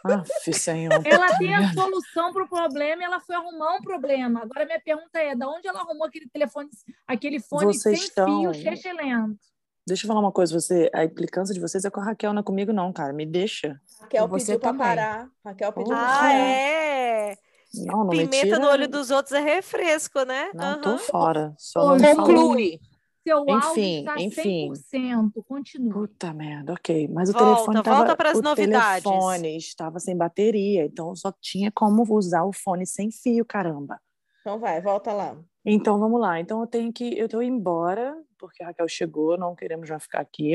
Aff, 0.05 0.53
senhor. 0.53 1.05
Ela 1.05 1.37
tem 1.37 1.53
a 1.53 1.73
solução 1.73 2.33
para 2.33 2.45
o 2.45 2.49
problema 2.49 3.03
e 3.03 3.05
ela 3.05 3.19
foi 3.19 3.35
arrumar 3.35 3.75
um 3.75 3.81
problema. 3.83 4.43
Agora 4.45 4.65
minha 4.65 4.81
pergunta 4.81 5.19
é, 5.19 5.35
de 5.35 5.45
onde 5.45 5.67
ela 5.67 5.81
arrumou 5.81 6.07
aquele 6.07 6.29
telefone, 6.29 6.69
aquele 7.09 7.41
fone 7.41 7.75
Vocês 7.75 7.99
sem 7.99 8.07
estão... 8.07 8.53
fio, 8.53 8.95
lento? 8.95 9.37
Deixa 9.85 10.05
eu 10.05 10.09
falar 10.09 10.21
uma 10.21 10.31
coisa, 10.31 10.55
você, 10.55 10.89
a 10.95 11.05
implicância 11.05 11.53
de 11.53 11.59
vocês 11.59 11.85
é 11.85 11.91
com 11.91 11.99
a 11.99 12.05
Raquel, 12.05 12.33
não 12.33 12.39
é 12.39 12.45
comigo 12.45 12.73
não, 12.73 12.93
cara. 12.93 13.13
Me 13.13 13.27
deixa. 13.27 13.81
Raquel 14.01 14.29
você 14.29 14.53
pediu 14.53 14.61
para 14.61 14.79
parar. 14.79 15.29
Raquel 15.45 15.73
pediu 15.73 15.93
Ah, 15.93 15.99
parar. 15.99 16.35
é? 16.35 17.37
Não, 17.75 18.05
não 18.05 18.11
Pimenta 18.11 18.61
no 18.61 18.69
olho 18.69 18.87
dos 18.87 19.11
outros 19.11 19.33
é 19.33 19.41
refresco, 19.41 20.23
né? 20.23 20.51
Não, 20.55 20.77
uhum. 20.77 20.81
tô 20.83 20.99
fora. 20.99 21.53
Só 21.59 21.97
não 21.97 22.17
conclui. 22.17 22.79
Seu 23.23 23.43
enfim, 23.43 23.53
áudio 23.53 23.83
está 23.83 24.21
enfim. 24.21 24.73
100%. 24.73 25.45
Continua. 25.47 25.93
Puta 25.95 26.33
merda, 26.33 26.73
ok. 26.73 27.09
Mas 27.09 27.29
o 27.29 27.33
volta, 27.33 27.47
telefone 27.55 27.83
tava, 27.83 27.97
volta 27.97 28.17
para 28.17 28.31
as 28.33 28.39
o 28.39 28.43
novidades. 28.43 29.05
telefone 29.05 29.57
estava 29.57 30.01
sem 30.01 30.17
bateria, 30.17 30.85
então 30.85 31.15
só 31.15 31.33
tinha 31.41 31.71
como 31.71 32.03
usar 32.15 32.45
o 32.45 32.53
fone 32.53 32.87
sem 32.87 33.11
fio, 33.11 33.45
caramba. 33.45 34.01
Então 34.41 34.59
vai, 34.59 34.81
volta 34.81 35.13
lá. 35.13 35.37
Então 35.65 35.99
vamos 35.99 36.21
lá. 36.21 36.41
Então 36.41 36.61
eu 36.61 36.67
tenho 36.67 36.93
que 36.93 37.17
eu 37.17 37.27
indo 37.27 37.43
embora 37.43 38.17
porque 38.43 38.61
a 38.63 38.67
Raquel 38.67 38.89
chegou, 38.89 39.39
não 39.39 39.55
queremos 39.55 39.89
já 39.89 40.01
ficar 40.01 40.19
aqui. 40.19 40.55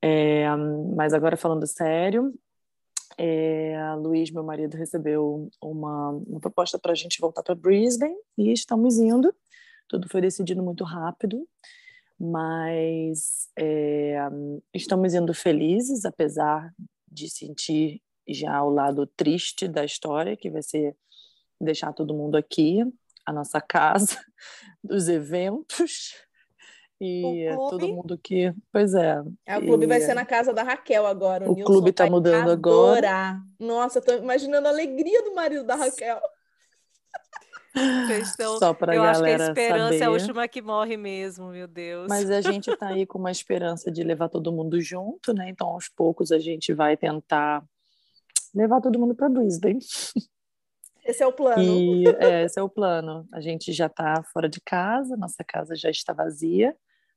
É, 0.00 0.46
mas 0.94 1.12
agora 1.12 1.36
falando 1.36 1.66
sério, 1.66 2.32
é, 3.18 3.76
a 3.76 3.94
Luiz, 3.94 4.30
meu 4.30 4.42
marido, 4.42 4.76
recebeu 4.76 5.50
uma, 5.62 6.10
uma 6.10 6.40
proposta 6.40 6.78
para 6.78 6.92
a 6.92 6.94
gente 6.94 7.20
voltar 7.20 7.42
para 7.42 7.54
Brisbane 7.54 8.16
e 8.38 8.50
estamos 8.52 8.98
indo. 8.98 9.34
Tudo 9.88 10.08
foi 10.08 10.20
decidido 10.20 10.62
muito 10.62 10.84
rápido, 10.84 11.46
mas 12.18 13.48
é, 13.58 14.18
estamos 14.74 15.14
indo 15.14 15.32
felizes, 15.34 16.04
apesar 16.04 16.72
de 17.08 17.30
sentir 17.30 18.02
já 18.28 18.62
o 18.62 18.70
lado 18.70 19.06
triste 19.06 19.68
da 19.68 19.84
história, 19.84 20.36
que 20.36 20.50
vai 20.50 20.62
ser 20.62 20.96
deixar 21.60 21.92
todo 21.92 22.14
mundo 22.14 22.36
aqui, 22.36 22.80
a 23.24 23.32
nossa 23.32 23.60
casa, 23.60 24.18
dos 24.82 25.08
eventos 25.08 26.14
e 27.00 27.46
todo 27.68 27.88
mundo 27.88 28.16
que, 28.16 28.54
pois 28.72 28.94
é. 28.94 29.22
é 29.44 29.58
o 29.58 29.62
clube 29.62 29.84
e... 29.84 29.86
vai 29.86 30.00
ser 30.00 30.14
na 30.14 30.24
casa 30.24 30.52
da 30.52 30.62
Raquel 30.62 31.06
agora. 31.06 31.48
O, 31.48 31.52
o 31.52 31.64
clube 31.64 31.90
está 31.90 32.08
mudando 32.08 32.50
adorar. 32.50 33.36
agora. 33.36 33.40
Nossa, 33.60 34.00
tô 34.00 34.14
imaginando 34.14 34.66
a 34.66 34.70
alegria 34.70 35.22
do 35.22 35.34
marido 35.34 35.64
da 35.64 35.74
Raquel. 35.74 36.20
Então, 37.76 38.58
Só 38.58 38.72
para 38.72 38.94
eu 38.94 39.02
acho 39.02 39.22
que 39.22 39.28
a 39.28 39.36
esperança 39.36 39.92
saber. 39.92 40.00
é 40.00 40.04
a 40.04 40.10
última 40.10 40.48
que 40.48 40.62
morre 40.62 40.96
mesmo, 40.96 41.50
meu 41.50 41.68
Deus. 41.68 42.06
Mas 42.08 42.30
a 42.30 42.40
gente 42.40 42.70
está 42.70 42.88
aí 42.88 43.04
com 43.06 43.18
uma 43.18 43.30
esperança 43.30 43.90
de 43.90 44.02
levar 44.02 44.28
todo 44.28 44.52
mundo 44.52 44.80
junto, 44.80 45.34
né? 45.34 45.50
Então, 45.50 45.68
aos 45.68 45.88
poucos, 45.88 46.32
a 46.32 46.38
gente 46.38 46.72
vai 46.72 46.96
tentar 46.96 47.62
levar 48.54 48.80
todo 48.80 48.98
mundo 48.98 49.14
para 49.14 49.28
Brisbane. 49.28 49.80
Esse 51.04 51.22
é 51.22 51.26
o 51.26 51.32
plano. 51.32 51.62
E, 51.62 52.04
é, 52.18 52.44
esse 52.44 52.58
é 52.58 52.62
o 52.62 52.68
plano. 52.68 53.26
A 53.32 53.40
gente 53.40 53.72
já 53.72 53.86
está 53.86 54.22
fora 54.32 54.48
de 54.48 54.60
casa, 54.60 55.16
nossa 55.16 55.44
casa 55.44 55.76
já 55.76 55.90
está 55.90 56.12
vazia, 56.12 56.74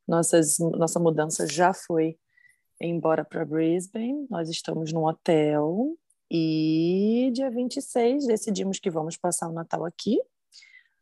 nossas, 0.08 0.58
nossa 0.60 1.00
mudança 1.00 1.48
já 1.48 1.74
foi 1.74 2.18
embora 2.82 3.26
para 3.26 3.46
Brisbane, 3.46 4.26
nós 4.30 4.50
estamos 4.50 4.94
num 4.94 5.06
hotel 5.06 5.98
e 6.32 7.32
dia 7.34 7.50
26 7.50 8.28
decidimos 8.28 8.80
que 8.80 8.90
vamos 8.90 9.18
passar 9.18 9.50
o 9.50 9.54
Natal 9.54 9.84
aqui, 9.84 10.18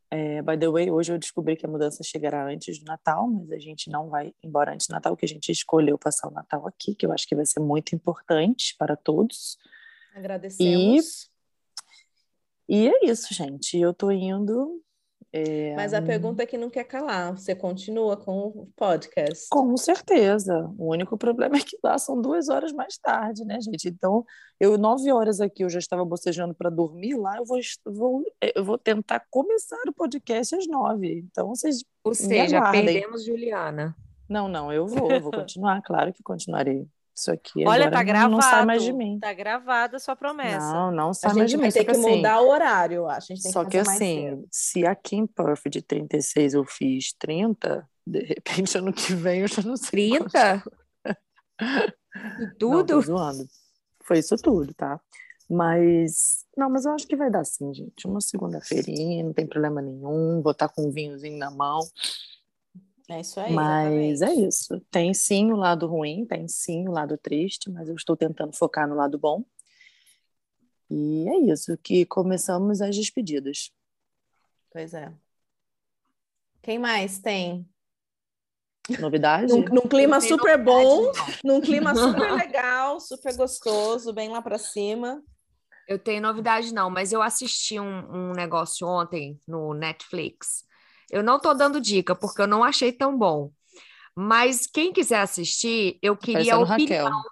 é, 0.10 0.42
by 0.42 0.58
the 0.58 0.70
way, 0.70 0.90
hoje 0.90 1.12
eu 1.12 1.18
descobri 1.18 1.56
que 1.56 1.66
a 1.66 1.70
mudança 1.70 2.04
chegará 2.04 2.46
antes 2.46 2.80
do 2.80 2.86
Natal, 2.86 3.28
mas 3.28 3.52
a 3.52 3.60
gente 3.60 3.90
não 3.90 4.10
vai 4.10 4.34
embora 4.42 4.74
antes 4.74 4.88
do 4.88 4.92
Natal, 4.92 5.18
que 5.18 5.26
a 5.26 5.28
gente 5.28 5.52
escolheu 5.52 5.98
passar 5.98 6.30
o 6.30 6.32
Natal 6.32 6.66
aqui, 6.66 6.96
que 6.96 7.06
eu 7.06 7.12
acho 7.12 7.28
que 7.28 7.36
vai 7.36 7.46
ser 7.46 7.60
muito 7.60 7.94
importante 7.94 8.76
para 8.78 8.96
todos. 8.96 9.58
Agradecemos. 10.16 11.30
E, 12.70 12.86
e 12.86 12.88
é 12.88 13.06
isso, 13.06 13.34
gente. 13.34 13.78
Eu 13.78 13.94
tô 13.94 14.10
indo 14.10 14.82
é... 15.32 15.76
Mas 15.76 15.94
a 15.94 16.02
pergunta 16.02 16.44
é 16.44 16.46
que 16.46 16.58
não 16.58 16.70
quer 16.70 16.86
calar. 16.86 17.38
Você 17.38 17.54
continua 17.54 18.16
com 18.16 18.48
o 18.48 18.70
podcast? 18.76 19.48
Com 19.50 19.76
certeza. 19.76 20.72
O 20.78 20.92
único 20.92 21.18
problema 21.18 21.58
é 21.58 21.60
que 21.60 21.78
lá 21.84 21.98
são 21.98 22.22
duas 22.22 22.50
horas 22.50 22.72
mais 22.72 22.98
tarde, 22.98 23.44
né, 23.44 23.60
gente? 23.60 23.90
Então, 23.90 24.26
eu 24.60 24.78
nove 24.78 25.12
horas 25.12 25.42
aqui, 25.42 25.64
eu 25.64 25.70
já 25.70 25.80
estava 25.80 26.06
bocejando 26.06 26.54
para 26.54 26.70
dormir. 26.70 27.16
Lá 27.16 27.38
eu 27.38 27.46
vou, 27.46 27.60
vou, 27.86 28.24
eu 28.56 28.64
vou 28.64 28.78
tentar 28.78 29.26
começar 29.30 29.82
o 29.88 29.94
podcast 29.94 30.56
às 30.56 30.68
nove. 30.68 31.26
Então, 31.32 31.50
vocês. 31.50 31.84
Ou 32.04 32.16
seja, 32.16 32.72
perdemos 32.72 33.26
Juliana. 33.26 33.96
Não, 34.30 34.48
não, 34.48 34.74
eu 34.74 34.88
vou, 34.88 35.12
eu 35.12 35.22
vou 35.22 35.32
continuar, 35.32 35.82
claro 35.84 36.12
que 36.12 36.24
continuarei. 36.24 36.88
Isso 37.18 37.32
aqui 37.32 37.68
Olha, 37.68 37.90
tá 37.90 38.04
gravado. 38.04 38.32
Não 38.32 38.42
sai 38.42 38.64
mais 38.64 38.84
de 38.84 38.94
mim. 38.94 39.18
Tá 39.20 39.34
gravada 39.34 39.98
a 39.98 40.00
sua 40.00 40.16
promessa. 40.16 40.72
Não, 40.72 40.92
não 40.92 41.14
sai 41.16 41.34
mais 41.34 41.50
de 41.50 41.58
mim. 41.58 41.64
A 41.64 41.70
gente 41.72 41.84
vai 41.84 41.86
ter 41.86 42.00
que, 42.00 42.16
mudar 42.16 42.36
assim, 42.36 42.46
o 42.46 42.50
horário, 42.50 42.96
eu 42.98 43.10
acho. 43.10 43.36
só 43.38 43.64
que, 43.64 43.72
que 43.72 43.78
assim, 43.80 44.46
se 44.52 44.86
aqui 44.86 45.16
em 45.16 45.26
Perth 45.26 45.68
de 45.68 45.82
36 45.82 46.54
eu 46.54 46.64
fiz 46.64 47.14
30, 47.14 47.90
de 48.06 48.20
repente 48.20 48.78
ano 48.78 48.94
que 48.94 49.16
vem 49.16 49.42
eu 49.42 49.48
já 49.48 49.64
não 49.64 49.76
sei. 49.76 50.20
30? 50.20 50.64
tudo? 52.60 52.94
Não, 52.94 53.02
zoando. 53.02 53.48
Foi 54.04 54.20
isso 54.20 54.36
tudo, 54.36 54.72
tá? 54.76 55.02
Mas, 55.50 56.46
não, 56.56 56.70
mas 56.70 56.86
eu 56.86 56.92
acho 56.92 57.08
que 57.08 57.16
vai 57.16 57.32
dar 57.32 57.46
sim, 57.46 57.74
gente. 57.74 58.06
Uma 58.06 58.22
segunda-feirinha, 58.22 59.24
não 59.24 59.34
tem 59.34 59.48
problema 59.48 59.82
nenhum. 59.82 60.40
Vou 60.44 60.52
estar 60.52 60.70
com 60.70 60.88
um 60.88 60.92
vinhozinho 60.92 61.40
na 61.40 61.50
mão. 61.50 61.80
É 63.10 63.22
isso 63.22 63.40
aí. 63.40 63.54
Mas 63.54 64.22
exatamente. 64.22 64.44
é 64.44 64.48
isso. 64.48 64.80
Tem 64.92 65.14
sim 65.14 65.52
o 65.52 65.56
lado 65.56 65.88
ruim, 65.88 66.26
tem 66.26 66.48
sim 66.48 66.88
o 66.88 66.92
lado 66.92 67.18
triste, 67.18 67.70
mas 67.70 67.88
eu 67.88 67.96
estou 67.96 68.18
tentando 68.18 68.56
focar 68.56 68.88
no 68.88 68.96
lado 68.96 69.18
bom. 69.18 69.46
E 70.90 71.28
é 71.28 71.38
isso, 71.52 71.78
que 71.78 72.06
começamos 72.06 72.82
as 72.82 72.96
despedidas. 72.96 73.72
Pois 74.72 74.94
é. 74.94 75.14
Quem 76.62 76.78
mais 76.78 77.18
tem? 77.20 77.68
Novidade? 79.00 79.48
num, 79.48 79.64
num 79.66 79.82
clima 79.82 80.22
super 80.22 80.62
bom, 80.62 81.12
num 81.44 81.60
clima 81.60 81.94
super 81.94 82.32
legal, 82.36 83.00
super 83.02 83.36
gostoso, 83.36 84.14
bem 84.14 84.30
lá 84.30 84.42
para 84.42 84.58
cima. 84.58 85.22
Eu 85.88 86.00
tenho 86.00 86.22
novidade 86.22 86.74
não, 86.74 86.90
mas 86.90 87.12
eu 87.12 87.22
assisti 87.22 87.80
um, 87.80 88.30
um 88.30 88.32
negócio 88.34 88.88
ontem 88.88 89.40
no 89.48 89.74
Netflix 89.74 90.66
eu 91.12 91.24
não 91.24 91.38
estou 91.38 91.56
dando 91.56 91.80
dica, 91.80 92.16
porque 92.16 92.42
eu 92.42 92.48
não 92.48 92.64
achei 92.64 92.92
tão 92.92 93.18
bom. 93.18 93.52
Mas 94.16 94.66
quem 94.66 94.92
quiser 94.92 95.22
assistir, 95.22 96.00
eu 96.02 96.18
queria 96.18 96.56
a 96.56 96.60
opinião 96.60 97.06
Raquel. 97.06 97.32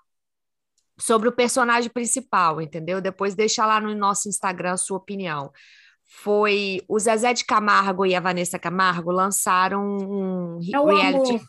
sobre 1.00 1.28
o 1.28 1.32
personagem 1.32 1.90
principal, 1.90 2.62
entendeu? 2.62 3.02
Depois 3.02 3.34
deixa 3.36 3.66
lá 3.66 3.80
no 3.80 3.94
nosso 3.96 4.30
Instagram 4.30 4.74
a 4.74 4.78
sua 4.78 4.98
opinião. 4.98 5.52
Foi 6.08 6.82
o 6.88 7.00
Zezé 7.00 7.34
de 7.34 7.44
Camargo 7.44 8.06
e 8.06 8.14
a 8.14 8.20
Vanessa 8.20 8.60
Camargo 8.60 9.12
lançaram 9.12 9.84
um 9.84 10.60
é 10.62 10.94
reality. 10.94 11.32
Amor. 11.32 11.42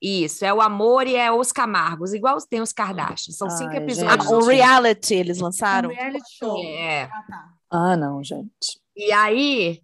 Isso, 0.00 0.44
é 0.44 0.52
o 0.52 0.60
amor 0.60 1.06
e 1.06 1.16
é 1.16 1.32
os 1.32 1.50
Camargos, 1.50 2.12
igual 2.12 2.36
tem 2.48 2.60
os 2.60 2.72
Kardashians. 2.72 3.38
São 3.38 3.48
Ai, 3.48 3.56
cinco 3.56 3.72
episódios. 3.72 4.30
Ah, 4.30 4.36
o 4.36 4.46
reality 4.46 5.14
eles 5.14 5.38
lançaram? 5.38 5.88
Um 5.88 5.94
reality 5.94 6.36
show. 6.38 6.62
É. 6.62 7.04
Ah, 7.04 7.24
tá. 7.26 7.54
ah, 7.70 7.96
não, 7.96 8.22
gente. 8.22 8.78
E 8.94 9.10
aí, 9.12 9.82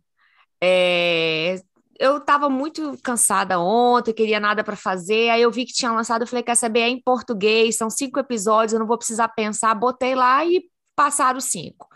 é, 0.62 1.61
eu 1.99 2.16
estava 2.16 2.49
muito 2.49 2.97
cansada 3.03 3.61
ontem, 3.61 4.15
queria 4.15 4.41
nada 4.41 4.65
para 4.65 4.74
fazer. 4.74 5.28
Aí 5.28 5.43
eu 5.43 5.51
vi 5.51 5.66
que 5.66 5.73
tinha 5.73 5.93
lançado, 5.93 6.23
eu 6.23 6.27
falei: 6.27 6.43
quer 6.43 6.55
saber? 6.55 6.81
É 6.81 6.89
em 6.89 7.01
português, 7.01 7.77
são 7.77 7.91
cinco 7.91 8.19
episódios, 8.19 8.73
eu 8.73 8.81
não 8.81 8.87
vou 8.87 8.97
precisar 8.99 9.28
pensar. 9.28 9.74
Botei 9.74 10.15
lá 10.15 10.45
e 10.45 10.65
passaram 10.97 11.41
cinco. 11.41 11.89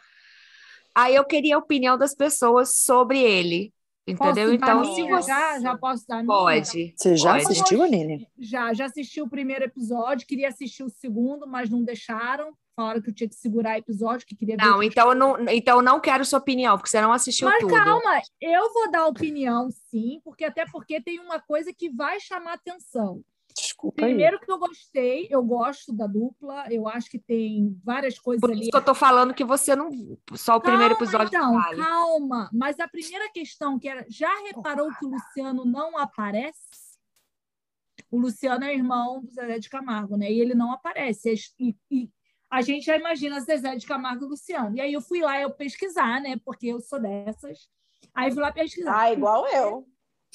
Aí 0.94 1.14
eu 1.14 1.24
queria 1.24 1.56
a 1.56 1.58
opinião 1.58 1.98
das 1.98 2.14
pessoas 2.14 2.76
sobre 2.76 3.20
ele. 3.20 3.72
Entendeu? 4.06 4.48
Posso 4.48 4.54
então, 4.54 4.94
se 4.94 5.02
você. 5.08 5.28
Já, 5.28 5.60
já 5.60 5.78
posso 5.78 6.06
dar 6.06 6.24
Pode. 6.26 6.94
Você 6.94 7.16
já 7.16 7.32
pode. 7.32 7.44
assistiu, 7.44 7.82
Aline? 7.82 8.28
Já, 8.38 8.74
já 8.74 8.84
assisti 8.84 9.22
o 9.22 9.28
primeiro 9.28 9.64
episódio, 9.64 10.26
queria 10.26 10.48
assistir 10.48 10.82
o 10.82 10.90
segundo, 10.90 11.46
mas 11.46 11.70
não 11.70 11.82
deixaram 11.82 12.54
falaram 12.74 13.00
que 13.00 13.10
eu 13.10 13.14
tinha 13.14 13.28
que 13.28 13.34
segurar 13.34 13.78
episódio, 13.78 14.26
que 14.26 14.36
queria 14.36 14.56
Não, 14.56 14.82
então 14.82 15.08
eu 15.08 15.14
não, 15.14 15.48
então 15.48 15.78
eu 15.78 15.82
não 15.82 16.00
quero 16.00 16.24
sua 16.24 16.38
opinião, 16.38 16.76
porque 16.76 16.90
você 16.90 17.00
não 17.00 17.12
assistiu 17.12 17.48
Mas 17.48 17.60
tudo. 17.60 17.72
Mas 17.72 17.84
calma, 17.84 18.22
eu 18.40 18.72
vou 18.72 18.90
dar 18.90 19.06
opinião 19.06 19.68
sim, 19.70 20.20
porque 20.24 20.44
até 20.44 20.64
porque 20.66 21.00
tem 21.00 21.20
uma 21.20 21.40
coisa 21.40 21.72
que 21.72 21.88
vai 21.90 22.20
chamar 22.20 22.54
atenção. 22.54 23.22
Desculpa 23.56 24.02
Primeiro 24.02 24.36
aí. 24.36 24.44
que 24.44 24.50
eu 24.50 24.58
gostei, 24.58 25.28
eu 25.30 25.42
gosto 25.42 25.92
da 25.92 26.08
dupla, 26.08 26.66
eu 26.72 26.88
acho 26.88 27.08
que 27.08 27.20
tem 27.20 27.78
várias 27.84 28.18
coisas 28.18 28.40
Por 28.40 28.50
ali. 28.50 28.62
isso 28.62 28.70
que 28.70 28.76
eu 28.76 28.84
tô 28.84 28.94
falando 28.94 29.32
que 29.32 29.44
você 29.44 29.76
não. 29.76 29.90
Só 30.34 30.56
o 30.56 30.60
calma, 30.60 30.62
primeiro 30.62 30.94
episódio. 30.94 31.28
Então, 31.28 31.54
vale. 31.54 31.76
calma. 31.76 32.50
Mas 32.52 32.80
a 32.80 32.88
primeira 32.88 33.30
questão 33.30 33.78
que 33.78 33.88
era: 33.88 34.04
já 34.08 34.28
reparou 34.42 34.90
que 34.98 35.06
o 35.06 35.08
Luciano 35.08 35.64
não 35.64 35.96
aparece? 35.96 36.58
O 38.10 38.18
Luciano 38.18 38.64
é 38.64 38.74
irmão 38.74 39.22
do 39.22 39.30
Zezé 39.30 39.60
de 39.60 39.68
Camargo, 39.68 40.16
né? 40.16 40.32
E 40.32 40.40
ele 40.40 40.54
não 40.54 40.72
aparece. 40.72 41.34
E, 41.60 41.76
e 41.88 42.10
a 42.54 42.62
gente 42.62 42.86
já 42.86 42.96
imagina 42.96 43.40
Zezé 43.40 43.74
de 43.74 43.84
Camargo 43.84 44.26
e 44.26 44.28
Luciano. 44.28 44.76
E 44.76 44.80
aí 44.80 44.92
eu 44.92 45.00
fui 45.00 45.20
lá 45.20 45.40
eu 45.40 45.50
pesquisar, 45.50 46.20
né? 46.20 46.36
Porque 46.44 46.68
eu 46.68 46.80
sou 46.80 47.00
dessas. 47.00 47.68
Aí 48.14 48.30
fui 48.30 48.40
lá 48.40 48.52
pesquisar. 48.52 48.96
Ah, 48.96 49.12
igual 49.12 49.44
eu. 49.48 49.88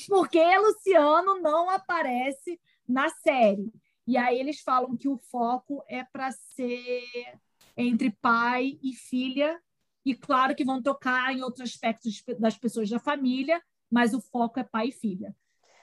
Porque 0.05 0.43
Luciano 0.57 1.39
não 1.39 1.69
aparece 1.69 2.59
na 2.85 3.07
série. 3.07 3.71
E 4.05 4.17
aí 4.17 4.37
eles 4.37 4.59
falam 4.59 4.97
que 4.97 5.07
o 5.07 5.17
foco 5.17 5.81
é 5.87 6.03
para 6.03 6.29
ser 6.33 7.05
entre 7.77 8.11
pai 8.21 8.77
e 8.83 8.91
filha. 8.91 9.57
E 10.05 10.13
claro 10.13 10.53
que 10.53 10.65
vão 10.65 10.83
tocar 10.83 11.33
em 11.33 11.41
outros 11.41 11.69
aspectos 11.69 12.21
das 12.37 12.57
pessoas 12.57 12.89
da 12.89 12.99
família, 12.99 13.63
mas 13.89 14.13
o 14.13 14.19
foco 14.19 14.59
é 14.59 14.63
pai 14.65 14.89
e 14.89 14.91
filha. 14.91 15.33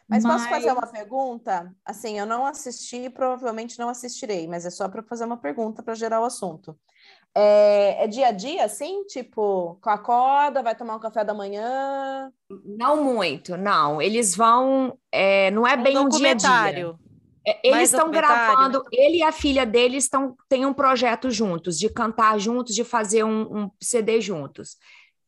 Mas, 0.09 0.23
mas... 0.23 0.43
posso 0.43 0.49
fazer 0.49 0.73
uma 0.73 0.87
pergunta? 0.87 1.75
Assim, 1.85 2.19
eu 2.19 2.27
não 2.27 2.47
assisti, 2.47 3.11
provavelmente 3.11 3.79
não 3.79 3.89
assistirei, 3.89 4.47
mas 4.47 4.65
é 4.65 4.71
só 4.71 4.89
para 4.89 5.03
fazer 5.03 5.25
uma 5.25 5.37
pergunta 5.37 5.83
para 5.83 5.95
gerar 5.95 6.21
o 6.21 6.25
assunto. 6.25 6.79
É, 7.35 8.05
é, 8.05 8.07
dia 8.07 8.29
a 8.29 8.31
dia, 8.31 8.65
assim? 8.65 9.05
Tipo, 9.05 9.79
acorda, 9.83 10.63
vai 10.63 10.75
tomar 10.75 10.97
um 10.97 11.01
café 11.01 11.23
da 11.23 11.35
manhã? 11.35 12.33
Não 12.65 13.05
muito, 13.05 13.59
não. 13.59 14.01
Eles 14.01 14.35
vão. 14.35 14.99
É, 15.13 15.51
não 15.51 15.67
é 15.67 15.77
um 15.77 15.83
bem 15.83 15.99
um 15.99 16.09
dia 16.09 16.31
a 16.31 16.35
dia. 16.35 16.95
Eles 17.63 17.93
estão 17.93 18.11
gravando, 18.11 18.83
ele 18.91 19.19
e 19.19 19.23
a 19.23 19.31
filha 19.31 19.65
dele 19.65 19.99
estão, 19.99 20.35
têm 20.49 20.67
um 20.67 20.75
projeto 20.75 21.31
juntos, 21.31 21.79
de 21.79 21.89
cantar 21.89 22.41
juntos, 22.41 22.75
de 22.75 22.83
fazer 22.83 23.23
um, 23.23 23.43
um 23.43 23.71
CD 23.81 24.21
juntos. 24.21 24.77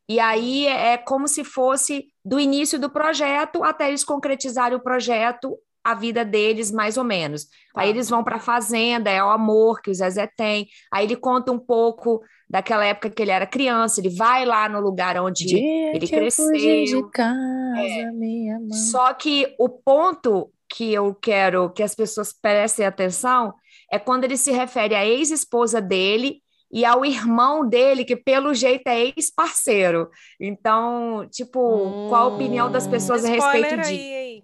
E 0.09 0.19
aí 0.19 0.65
é 0.65 0.97
como 0.97 1.27
se 1.27 1.43
fosse 1.43 2.07
do 2.25 2.39
início 2.39 2.79
do 2.79 2.89
projeto 2.89 3.63
até 3.63 3.87
eles 3.87 4.03
concretizarem 4.03 4.75
o 4.75 4.81
projeto, 4.81 5.55
a 5.83 5.93
vida 5.93 6.25
deles, 6.25 6.71
mais 6.71 6.97
ou 6.97 7.03
menos. 7.03 7.45
Tá. 7.45 7.81
Aí 7.81 7.89
eles 7.89 8.09
vão 8.09 8.23
para 8.23 8.37
a 8.37 8.39
fazenda, 8.39 9.11
é 9.11 9.23
o 9.23 9.29
amor 9.29 9.81
que 9.81 9.91
o 9.91 9.93
Zezé 9.93 10.25
tem. 10.25 10.67
Aí 10.91 11.05
ele 11.05 11.15
conta 11.15 11.51
um 11.51 11.59
pouco 11.59 12.21
daquela 12.49 12.83
época 12.83 13.11
que 13.11 13.21
ele 13.21 13.29
era 13.29 13.45
criança, 13.45 14.01
ele 14.01 14.09
vai 14.09 14.45
lá 14.45 14.67
no 14.67 14.81
lugar 14.81 15.15
onde 15.21 15.45
Dia 15.45 15.95
ele 15.95 16.07
cresceu. 16.07 16.51
de 16.51 17.11
casa, 17.11 17.79
é. 17.79 18.11
minha 18.11 18.59
mãe. 18.59 18.73
Só 18.73 19.13
que 19.13 19.53
o 19.59 19.69
ponto 19.69 20.51
que 20.67 20.91
eu 20.91 21.13
quero 21.13 21.69
que 21.69 21.83
as 21.83 21.93
pessoas 21.93 22.33
prestem 22.33 22.85
atenção 22.85 23.53
é 23.91 23.99
quando 23.99 24.23
ele 24.23 24.37
se 24.37 24.51
refere 24.51 24.95
à 24.95 25.05
ex-esposa 25.05 25.79
dele 25.79 26.41
e 26.71 26.85
ao 26.85 27.03
irmão 27.03 27.67
dele, 27.67 28.05
que 28.05 28.15
pelo 28.15 28.53
jeito 28.53 28.87
é 28.87 29.05
ex-parceiro. 29.05 30.09
Então, 30.39 31.27
tipo, 31.31 31.59
hum, 31.59 32.09
qual 32.09 32.29
a 32.29 32.35
opinião 32.35 32.71
das 32.71 32.87
pessoas 32.87 33.25
a 33.25 33.29
respeito 33.29 33.77
disso? 33.77 33.89
Aí, 33.89 34.43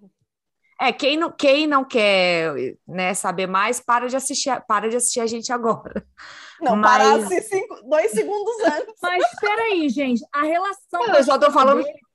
é, 0.80 0.92
quem 0.92 1.16
não, 1.16 1.30
quem 1.30 1.66
não 1.66 1.84
quer 1.84 2.76
né, 2.86 3.14
saber 3.14 3.46
mais, 3.46 3.80
para 3.80 4.08
de 4.08 4.16
assistir, 4.16 4.62
para 4.68 4.90
de 4.90 4.96
assistir 4.96 5.20
a 5.20 5.26
gente 5.26 5.52
agora. 5.52 6.04
Não, 6.60 6.76
Mas... 6.76 7.20
parasse 7.20 7.42
cinco, 7.42 7.82
dois 7.88 8.10
segundos 8.10 8.54
antes. 8.64 8.94
Mas 9.02 9.24
espera 9.32 9.62
aí, 9.62 9.88
gente, 9.88 10.22
a 10.32 10.42
relação... 10.42 11.14
Eu 11.14 11.22
já 11.22 11.38
tô 11.38 11.50
falando... 11.50 11.82
Dele... 11.82 12.05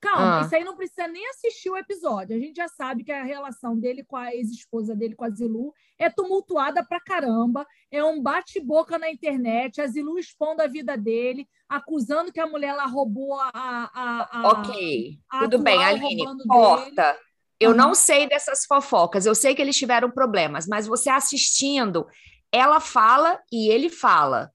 Calma, 0.00 0.40
ah. 0.40 0.44
isso 0.44 0.54
aí 0.54 0.62
não 0.62 0.76
precisa 0.76 1.08
nem 1.08 1.28
assistir 1.30 1.70
o 1.70 1.76
episódio. 1.76 2.36
A 2.36 2.38
gente 2.38 2.56
já 2.56 2.68
sabe 2.68 3.02
que 3.02 3.10
a 3.10 3.24
relação 3.24 3.76
dele 3.76 4.04
com 4.04 4.16
a 4.16 4.32
ex-esposa 4.32 4.94
dele, 4.94 5.16
com 5.16 5.24
a 5.24 5.30
Zilu, 5.30 5.74
é 5.98 6.08
tumultuada 6.08 6.84
pra 6.84 7.00
caramba. 7.00 7.66
É 7.90 8.02
um 8.04 8.22
bate-boca 8.22 8.96
na 8.96 9.10
internet, 9.10 9.80
a 9.80 9.86
Zilu 9.86 10.16
expondo 10.18 10.62
a 10.62 10.68
vida 10.68 10.96
dele, 10.96 11.48
acusando 11.68 12.32
que 12.32 12.38
a 12.38 12.46
mulher 12.46 12.74
lá 12.74 12.86
roubou 12.86 13.34
a. 13.34 13.50
a, 13.52 14.40
a 14.40 14.48
ok, 14.48 15.18
a 15.28 15.40
tudo 15.40 15.58
bem, 15.58 15.82
Aline, 15.82 16.24
corta. 16.46 17.12
Dele. 17.12 17.28
Eu 17.60 17.74
não 17.74 17.92
sei 17.92 18.28
dessas 18.28 18.64
fofocas, 18.66 19.26
eu 19.26 19.34
sei 19.34 19.52
que 19.52 19.60
eles 19.60 19.76
tiveram 19.76 20.08
problemas, 20.08 20.68
mas 20.68 20.86
você 20.86 21.10
assistindo, 21.10 22.06
ela 22.52 22.78
fala 22.78 23.40
e 23.50 23.68
ele 23.68 23.88
fala. 23.88 24.52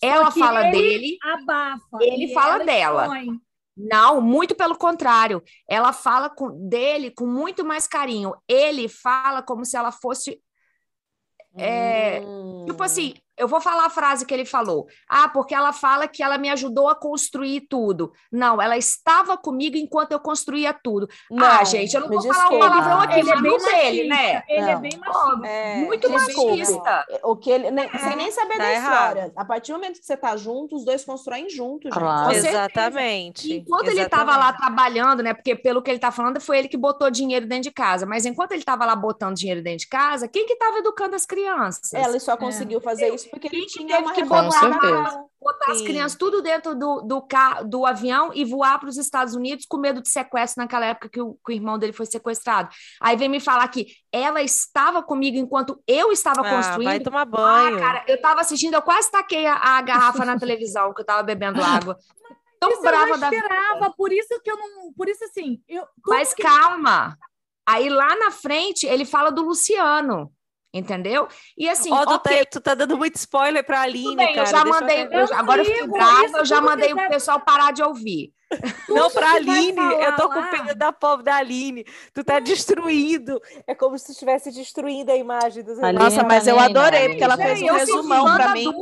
Ela 0.00 0.30
fala 0.30 0.70
dele, 0.70 1.18
abafa, 1.22 1.98
ele 2.00 2.32
fala 2.32 2.64
dela. 2.64 3.02
Expõe. 3.02 3.40
Não, 3.76 4.20
muito 4.20 4.54
pelo 4.54 4.76
contrário. 4.76 5.42
Ela 5.68 5.92
fala 5.92 6.28
com, 6.28 6.68
dele 6.68 7.10
com 7.10 7.26
muito 7.26 7.64
mais 7.64 7.86
carinho. 7.86 8.34
Ele 8.46 8.88
fala 8.88 9.42
como 9.42 9.64
se 9.64 9.76
ela 9.76 9.90
fosse. 9.90 10.40
É, 11.56 12.20
hum. 12.20 12.64
Tipo 12.66 12.82
assim, 12.82 13.14
eu 13.42 13.48
vou 13.48 13.60
falar 13.60 13.86
a 13.86 13.90
frase 13.90 14.24
que 14.24 14.32
ele 14.32 14.44
falou. 14.44 14.86
Ah, 15.08 15.28
porque 15.28 15.52
ela 15.52 15.72
fala 15.72 16.06
que 16.06 16.22
ela 16.22 16.38
me 16.38 16.48
ajudou 16.48 16.88
a 16.88 16.94
construir 16.94 17.62
tudo. 17.62 18.12
Não, 18.30 18.62
ela 18.62 18.76
estava 18.76 19.36
comigo 19.36 19.76
enquanto 19.76 20.12
eu 20.12 20.20
construía 20.20 20.72
tudo. 20.72 21.08
Não, 21.28 21.44
ah, 21.44 21.64
gente, 21.64 21.94
eu 21.96 22.02
não 22.02 22.08
vou 22.08 22.22
falar 22.22 22.50
um 22.50 22.58
palavrão 22.60 23.00
aqui, 23.00 23.18
ele 23.18 23.30
é 23.30 23.40
bem 23.40 23.58
dele, 23.58 24.08
né? 24.08 24.42
Ele 24.48 24.60
não. 24.60 24.68
é 24.68 24.76
bem 24.76 24.96
machista. 24.96 25.46
É, 25.48 25.76
muito 25.78 26.08
machista. 26.08 27.06
O 27.24 27.36
que 27.36 27.50
ele, 27.50 27.72
nem, 27.72 27.90
sem 27.98 28.14
nem 28.16 28.30
saber 28.30 28.58
tá 28.58 28.62
da 28.62 28.72
errado. 28.72 29.08
história. 29.08 29.32
A 29.34 29.44
partir 29.44 29.72
do 29.72 29.78
momento 29.78 29.98
que 29.98 30.06
você 30.06 30.16
tá 30.16 30.36
junto, 30.36 30.76
os 30.76 30.84
dois 30.84 31.04
constroem 31.04 31.50
juntos. 31.50 31.90
Claro. 31.90 32.32
Exatamente. 32.32 33.54
Enquanto 33.54 33.86
Exatamente. 33.86 33.98
ele 33.98 34.04
estava 34.04 34.36
lá 34.36 34.52
trabalhando, 34.52 35.20
né? 35.20 35.34
Porque 35.34 35.56
pelo 35.56 35.82
que 35.82 35.90
ele 35.90 35.98
tá 35.98 36.12
falando, 36.12 36.40
foi 36.40 36.58
ele 36.58 36.68
que 36.68 36.76
botou 36.76 37.10
dinheiro 37.10 37.44
dentro 37.44 37.64
de 37.64 37.72
casa. 37.72 38.06
Mas 38.06 38.24
enquanto 38.24 38.52
ele 38.52 38.60
estava 38.60 38.86
lá 38.86 38.94
botando 38.94 39.34
dinheiro 39.34 39.62
dentro 39.62 39.80
de 39.80 39.88
casa, 39.88 40.28
quem 40.28 40.46
que 40.46 40.52
estava 40.52 40.78
educando 40.78 41.16
as 41.16 41.26
crianças? 41.26 41.92
Ela 41.92 42.20
só 42.20 42.36
conseguiu 42.36 42.78
é. 42.78 42.82
fazer 42.82 43.12
isso 43.12 43.31
porque 43.32 43.48
ele 43.50 43.64
tinha 43.64 43.98
uma 43.98 44.12
que 44.12 44.22
botar, 44.24 45.24
botar 45.40 45.72
as 45.72 45.80
crianças 45.80 46.18
tudo 46.18 46.42
dentro 46.42 46.74
do, 46.74 47.00
do, 47.00 47.22
carro, 47.22 47.66
do 47.66 47.86
avião 47.86 48.30
e 48.34 48.44
voar 48.44 48.78
para 48.78 48.90
os 48.90 48.98
Estados 48.98 49.34
Unidos 49.34 49.64
com 49.64 49.78
medo 49.78 50.02
de 50.02 50.10
sequestro 50.10 50.62
naquela 50.62 50.84
época 50.84 51.08
que 51.08 51.18
o, 51.18 51.32
que 51.32 51.50
o, 51.50 51.54
irmão 51.54 51.78
dele 51.78 51.94
foi 51.94 52.04
sequestrado. 52.04 52.68
Aí 53.00 53.16
vem 53.16 53.30
me 53.30 53.40
falar 53.40 53.66
que 53.68 53.86
ela 54.12 54.42
estava 54.42 55.02
comigo 55.02 55.38
enquanto 55.38 55.82
eu 55.86 56.12
estava 56.12 56.42
ah, 56.42 56.50
construindo. 56.56 56.88
Vai 56.88 57.00
tomar 57.00 57.24
banho. 57.24 57.78
Ah, 57.78 57.80
cara, 57.80 58.04
eu 58.06 58.16
estava 58.16 58.42
assistindo, 58.42 58.74
eu 58.74 58.82
quase 58.82 59.10
taquei 59.10 59.46
a, 59.46 59.54
a 59.54 59.80
garrafa 59.80 60.26
na 60.26 60.38
televisão 60.38 60.92
que 60.92 61.00
eu 61.00 61.04
estava 61.04 61.22
bebendo 61.22 61.58
água. 61.64 61.96
Tão 62.60 62.70
isso 62.70 62.82
brava 62.82 63.08
eu 63.08 63.14
esperava, 63.14 63.80
da 63.80 63.90
por 63.90 64.12
isso 64.12 64.40
que 64.44 64.50
eu 64.50 64.58
não. 64.58 64.92
Por 64.92 65.08
isso, 65.08 65.24
assim. 65.24 65.58
Eu, 65.66 65.86
Mas 66.06 66.34
que... 66.34 66.42
calma. 66.42 67.16
Aí 67.66 67.88
lá 67.88 68.14
na 68.14 68.30
frente 68.30 68.86
ele 68.86 69.06
fala 69.06 69.32
do 69.32 69.40
Luciano 69.42 70.30
entendeu? 70.72 71.28
E 71.56 71.68
assim, 71.68 71.92
oh, 71.92 72.06
tu, 72.06 72.14
okay. 72.14 72.38
tá, 72.38 72.50
tu 72.50 72.60
tá 72.60 72.74
dando 72.74 72.96
muito 72.96 73.16
spoiler 73.16 73.64
pra 73.64 73.82
Aline, 73.82 74.16
bem, 74.16 74.34
cara. 74.34 74.48
Eu 74.48 74.50
já 74.50 74.64
mandei, 74.64 75.04
eu, 75.04 75.10
eu 75.10 75.34
agora 75.34 75.60
eu 75.60 75.64
fiquei 75.64 75.86
brava, 75.86 76.38
eu 76.38 76.44
já 76.44 76.60
mandei 76.60 76.92
o 76.92 77.08
pessoal 77.08 77.40
parar 77.40 77.72
de 77.72 77.82
ouvir. 77.82 78.32
Não, 78.88 79.10
pra 79.10 79.32
Aline, 79.36 79.80
eu 79.80 80.16
tô 80.16 80.28
com 80.28 80.42
pena 80.48 80.74
da 80.74 80.92
pobre 80.92 81.24
da 81.24 81.36
Aline. 81.36 81.84
Tu 82.12 82.22
tá 82.24 82.38
destruindo. 82.38 83.40
É 83.66 83.74
como 83.74 83.98
se 83.98 84.12
estivesse 84.12 84.50
destruindo 84.50 85.10
a 85.10 85.16
imagem 85.16 85.62
dos 85.62 85.78
Nossa, 85.78 86.22
mas 86.22 86.46
eu 86.46 86.58
adorei, 86.58 87.08
porque 87.08 87.24
ela 87.24 87.36
fez 87.36 87.62
um 87.62 87.72
resumão 87.72 88.24
pra 88.34 88.52
mim. 88.52 88.72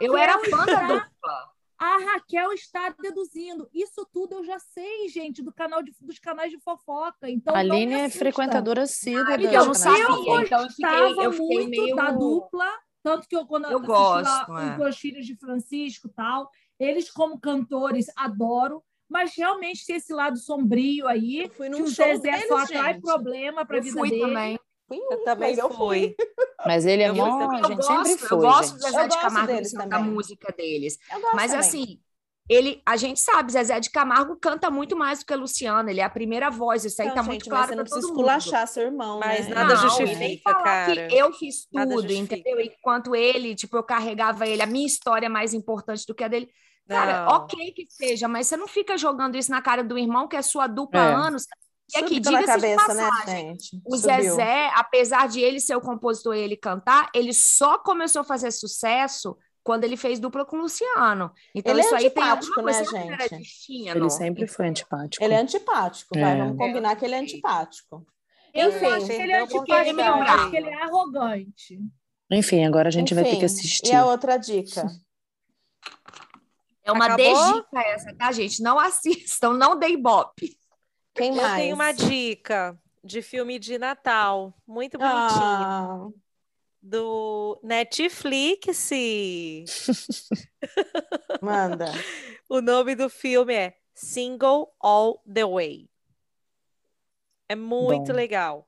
Eu 0.00 0.16
era 0.16 0.38
fã 0.38 0.64
da 0.66 0.80
dupla. 0.82 1.49
A 1.80 1.96
Raquel 1.96 2.52
está 2.52 2.94
deduzindo. 3.00 3.66
Isso 3.72 4.06
tudo 4.12 4.34
eu 4.34 4.44
já 4.44 4.58
sei, 4.58 5.08
gente, 5.08 5.42
do 5.42 5.50
canal 5.50 5.82
de, 5.82 5.94
dos 5.98 6.18
canais 6.18 6.50
de 6.50 6.58
fofoca. 6.60 7.30
Então, 7.30 7.54
a 7.54 7.60
Aline 7.60 7.94
é 7.94 8.10
frequentadora 8.10 8.82
assídua. 8.82 9.24
Ah, 9.34 9.42
eu 9.42 9.64
não 9.64 9.72
sabia. 9.72 10.02
Eu 10.02 10.42
então, 10.42 10.62
eu 10.62 10.68
fiquei, 10.68 11.24
eu 11.24 11.32
fiquei 11.32 11.58
muito 11.58 11.70
meio... 11.70 11.96
da 11.96 12.10
dupla. 12.10 12.66
Tanto 13.02 13.26
que 13.26 13.34
eu, 13.34 13.46
quando 13.46 13.64
eu 13.64 13.80
gosto, 13.80 14.52
lá, 14.52 14.62
é. 14.62 14.72
os 14.72 14.76
dois 14.76 14.98
filhos 14.98 15.24
de 15.24 15.34
Francisco 15.36 16.10
tal, 16.10 16.50
eles, 16.78 17.10
como 17.10 17.40
cantores, 17.40 18.08
adoro. 18.14 18.84
Mas 19.08 19.34
realmente 19.34 19.86
tem 19.86 19.96
esse 19.96 20.12
lado 20.12 20.36
sombrio 20.36 21.08
aí. 21.08 21.44
Eu 21.44 21.50
fui 21.50 21.70
num 21.70 21.78
que 21.78 21.82
o 21.84 21.88
Zezé 21.88 22.46
só 22.46 22.58
atrai 22.58 23.00
problema 23.00 23.64
para 23.64 23.78
a 23.78 23.80
vida 23.80 23.98
fui 23.98 24.10
dele. 24.10 24.20
Também. 24.20 24.60
Eu 25.10 25.24
também 25.24 25.56
eu 25.56 25.70
fui. 25.70 26.16
Mas 26.66 26.84
ele 26.84 27.02
é 27.02 27.08
eu, 27.08 27.14
bom, 27.14 27.50
a 27.50 27.56
gente 27.62 27.76
gosto, 27.76 28.06
sempre 28.06 28.28
foi. 28.28 28.38
Eu 28.38 28.40
gosto 28.40 28.74
do 28.74 28.82
Zezé 28.82 29.08
de 29.08 29.20
Camargo 29.20 29.88
da 29.88 29.98
música 29.98 30.52
deles. 30.52 30.98
Mas 31.34 31.52
também. 31.52 31.66
assim, 31.66 32.00
ele, 32.50 32.82
a 32.84 32.96
gente 32.96 33.20
sabe, 33.20 33.52
Zezé 33.52 33.78
de 33.78 33.90
Camargo 33.90 34.36
canta 34.36 34.70
muito 34.70 34.96
mais 34.96 35.20
do 35.20 35.26
que 35.26 35.34
Luciano, 35.36 35.88
ele 35.88 36.00
é 36.00 36.04
a 36.04 36.10
primeira 36.10 36.50
voz, 36.50 36.84
isso 36.84 37.00
aí 37.00 37.06
não, 37.06 37.14
tá 37.14 37.22
gente, 37.22 37.30
muito 37.30 37.48
claro 37.48 37.68
para 37.68 37.76
todo 37.76 37.84
mundo. 37.84 37.88
Você 37.88 38.00
não 38.00 38.02
precisa 38.02 38.12
esculachar 38.12 38.66
seu 38.66 38.82
irmão, 38.82 39.20
Mas 39.20 39.48
né? 39.48 39.54
nada 39.54 39.74
não, 39.74 39.82
justifica, 39.82 40.54
cara. 40.54 41.14
eu 41.14 41.32
fiz 41.32 41.66
tudo, 41.66 42.12
entendeu? 42.12 42.60
Enquanto 42.60 43.14
ele, 43.14 43.54
tipo, 43.54 43.76
eu 43.76 43.84
carregava 43.84 44.48
ele, 44.48 44.62
a 44.62 44.66
minha 44.66 44.86
história 44.86 45.26
é 45.26 45.28
mais 45.28 45.54
importante 45.54 46.04
do 46.04 46.14
que 46.14 46.24
a 46.24 46.28
dele. 46.28 46.50
Cara, 46.88 47.24
não. 47.24 47.36
ok 47.36 47.70
que 47.70 47.86
seja, 47.88 48.26
mas 48.26 48.48
você 48.48 48.56
não 48.56 48.66
fica 48.66 48.98
jogando 48.98 49.36
isso 49.36 49.52
na 49.52 49.62
cara 49.62 49.84
do 49.84 49.96
irmão, 49.96 50.26
que 50.26 50.34
é 50.34 50.42
sua 50.42 50.66
dupla 50.66 51.00
há 51.00 51.10
é. 51.10 51.14
anos. 51.14 51.46
E 51.94 51.98
aqui, 51.98 52.20
diga-se 52.20 52.60
de 52.60 52.76
passagem, 52.76 53.46
né, 53.46 53.50
gente? 53.50 53.80
o 53.84 53.96
Subiu. 53.96 54.22
Zezé, 54.22 54.70
apesar 54.74 55.28
de 55.28 55.40
ele 55.40 55.60
ser 55.60 55.76
o 55.76 55.80
compositor 55.80 56.34
e 56.34 56.40
ele 56.40 56.56
cantar, 56.56 57.10
ele 57.14 57.32
só 57.32 57.78
começou 57.78 58.20
a 58.20 58.24
fazer 58.24 58.50
sucesso 58.50 59.36
quando 59.62 59.84
ele 59.84 59.96
fez 59.96 60.18
dupla 60.18 60.44
com 60.44 60.56
o 60.56 60.62
Luciano. 60.62 61.32
Então, 61.54 61.72
ele 61.72 61.82
isso 61.82 61.94
é 61.94 61.98
aí 61.98 62.10
tem 62.10 62.22
antipático, 62.22 62.60
alguma 62.60 62.72
né, 62.72 62.78
coisa 62.78 62.90
que 62.90 63.12
era 63.12 63.28
gente? 63.28 63.38
destino. 63.38 63.96
Ele 63.96 64.10
sempre 64.10 64.46
foi 64.46 64.68
antipático. 64.68 65.24
Ele 65.24 65.34
é 65.34 65.40
antipático, 65.40 66.18
vai. 66.18 66.32
É. 66.32 66.38
Vamos 66.38 66.56
combinar 66.56 66.96
que 66.96 67.04
ele 67.04 67.14
é 67.14 67.18
antipático. 67.18 68.06
Eu 68.52 68.70
Enfim, 68.70 68.86
acho 68.86 69.06
que 69.06 69.12
ele 69.12 69.32
é 69.32 69.46
tipo, 69.46 69.72
acho 69.72 70.50
que 70.50 70.56
ele 70.56 70.68
é 70.68 70.82
arrogante. 70.82 71.78
Enfim, 72.32 72.64
agora 72.64 72.88
a 72.88 72.92
gente 72.92 73.12
Enfim, 73.12 73.22
vai 73.22 73.30
ter 73.30 73.38
que 73.38 73.44
assistir. 73.44 73.92
E 73.92 73.94
a 73.94 74.06
outra 74.06 74.36
dica? 74.36 74.86
É 76.82 76.92
uma 76.92 77.06
Acabou? 77.06 77.54
dica 77.54 77.80
essa, 77.82 78.14
tá, 78.14 78.32
gente? 78.32 78.62
Não 78.62 78.78
assistam, 78.78 79.52
não 79.52 79.78
dei 79.78 79.96
bop. 79.96 80.34
Quem 81.14 81.32
mais? 81.32 81.50
Eu 81.50 81.56
tenho 81.56 81.74
uma 81.74 81.92
dica 81.92 82.78
de 83.02 83.22
filme 83.22 83.58
de 83.58 83.78
Natal, 83.78 84.54
muito 84.66 84.98
bonitinho. 84.98 85.42
Ah. 85.42 86.08
Do 86.82 87.60
Netflix. 87.62 88.90
Manda. 91.42 91.86
o 92.48 92.60
nome 92.60 92.94
do 92.94 93.10
filme 93.10 93.54
é 93.54 93.76
Single 93.94 94.74
All 94.80 95.22
the 95.30 95.44
Way. 95.44 95.90
É 97.48 97.54
muito 97.54 98.08
Bom. 98.08 98.12
legal. 98.12 98.66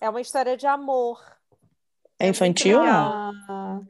É 0.00 0.10
uma 0.10 0.20
história 0.20 0.56
de 0.56 0.66
amor. 0.66 1.22
É, 2.18 2.26
é 2.26 2.28
infantil? 2.28 2.80
Ah. 2.82 3.80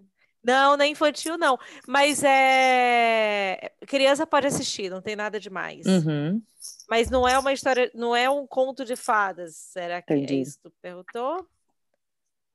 Não, 0.47 0.77
não 0.77 0.85
é 0.85 0.89
infantil, 0.89 1.37
não. 1.37 1.59
Mas 1.89 2.23
é. 2.23 3.73
Criança 3.87 4.25
pode 4.25 4.47
assistir, 4.47 4.89
não 4.89 5.03
tem 5.03 5.17
nada 5.17 5.41
demais. 5.41 5.85
Uhum. 5.85 6.41
Mas 6.89 7.11
não 7.11 7.27
é 7.27 7.37
uma 7.37 7.53
história, 7.53 7.91
não 7.93 8.15
é 8.15 8.31
um 8.31 8.47
conto 8.47 8.85
de 8.85 8.95
fadas. 8.95 9.57
Será 9.57 10.01
que 10.01 10.13
é 10.13 10.17
Entendi. 10.17 10.35
é 10.35 10.37
isso 10.43 10.57
que 10.59 10.71
tu 10.71 10.73
perguntou? 10.81 11.45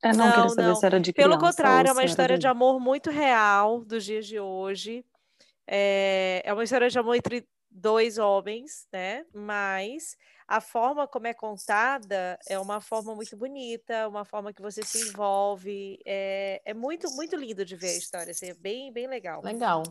É, 0.01 0.13
não, 0.13 0.25
não 0.25 0.31
queria 0.31 0.49
saber 0.49 0.67
não. 0.67 0.75
se 0.75 0.85
era 0.85 0.99
de 1.01 1.11
criança. 1.11 1.29
Pelo 1.29 1.41
contrário, 1.41 1.89
é 1.89 1.91
uma 1.91 2.05
história 2.05 2.37
de... 2.37 2.41
de 2.41 2.47
amor 2.47 2.79
muito 2.79 3.09
real 3.09 3.83
dos 3.83 4.05
dias 4.05 4.25
de 4.25 4.39
hoje. 4.39 5.05
É, 5.67 6.41
é 6.45 6.53
uma 6.53 6.63
história 6.63 6.89
de 6.89 6.97
amor 6.97 7.15
entre 7.15 7.45
dois 7.69 8.17
homens, 8.17 8.87
né? 8.91 9.25
Mas 9.33 10.17
a 10.51 10.59
forma 10.59 11.07
como 11.07 11.27
é 11.27 11.33
contada 11.33 12.37
é 12.45 12.59
uma 12.59 12.81
forma 12.81 13.15
muito 13.15 13.37
bonita, 13.37 14.05
uma 14.09 14.25
forma 14.25 14.51
que 14.51 14.61
você 14.61 14.83
se 14.83 15.07
envolve. 15.07 15.97
É, 16.05 16.61
é 16.65 16.73
muito, 16.73 17.09
muito 17.15 17.37
lindo 17.37 17.63
de 17.63 17.73
ver 17.73 17.91
a 17.91 17.97
história. 17.97 18.31
Assim, 18.31 18.47
é 18.47 18.53
bem, 18.53 18.91
bem 18.91 19.07
legal. 19.07 19.41
Legal. 19.41 19.81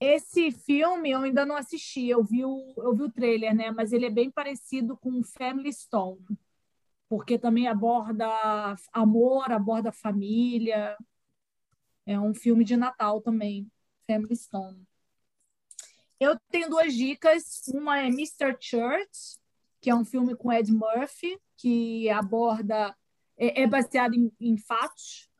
Esse 0.00 0.50
filme 0.52 1.10
eu 1.10 1.20
ainda 1.20 1.44
não 1.44 1.54
assisti, 1.54 2.08
eu 2.08 2.24
vi 2.24 2.42
o, 2.42 2.72
eu 2.78 2.96
vi 2.96 3.02
o 3.02 3.12
trailer, 3.12 3.54
né? 3.54 3.70
Mas 3.70 3.92
ele 3.92 4.06
é 4.06 4.10
bem 4.10 4.30
parecido 4.30 4.96
com 4.96 5.22
Family 5.22 5.70
Stone, 5.70 6.24
porque 7.06 7.38
também 7.38 7.68
aborda 7.68 8.26
amor, 8.94 9.52
aborda 9.52 9.92
família. 9.92 10.96
É 12.06 12.18
um 12.18 12.32
filme 12.32 12.64
de 12.64 12.74
Natal 12.74 13.20
também, 13.20 13.70
Family 14.06 14.34
Stone. 14.34 14.82
Eu 16.18 16.38
tenho 16.50 16.70
duas 16.70 16.94
dicas. 16.94 17.66
Uma 17.68 17.98
é 17.98 18.06
Mr. 18.06 18.56
Church, 18.60 19.39
que 19.80 19.90
é 19.90 19.94
um 19.94 20.04
filme 20.04 20.36
com 20.36 20.52
Ed 20.52 20.70
Murphy, 20.72 21.38
que 21.56 22.08
aborda. 22.10 22.94
É, 23.38 23.62
é 23.62 23.66
baseado 23.66 24.14
em, 24.14 24.30
em 24.38 24.56
fatos. 24.58 25.30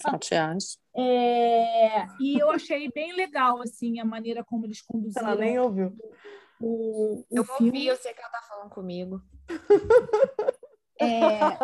Fatos 0.00 0.78
é, 0.94 2.06
e 2.20 2.38
eu 2.38 2.50
achei 2.50 2.88
bem 2.92 3.14
legal 3.14 3.60
assim 3.62 3.98
a 3.98 4.04
maneira 4.04 4.44
como 4.44 4.66
eles 4.66 4.80
conduziram. 4.80 5.28
Ela 5.28 5.40
nem 5.40 5.58
ouviu. 5.58 5.96
O, 6.60 7.20
o 7.20 7.26
eu 7.30 7.44
filme. 7.44 7.70
ouvi, 7.70 7.86
eu 7.86 7.96
sei 7.96 8.12
que 8.14 8.20
ela 8.20 8.30
tá 8.30 8.42
falando 8.42 8.70
comigo. 8.70 9.20
É, 11.00 11.58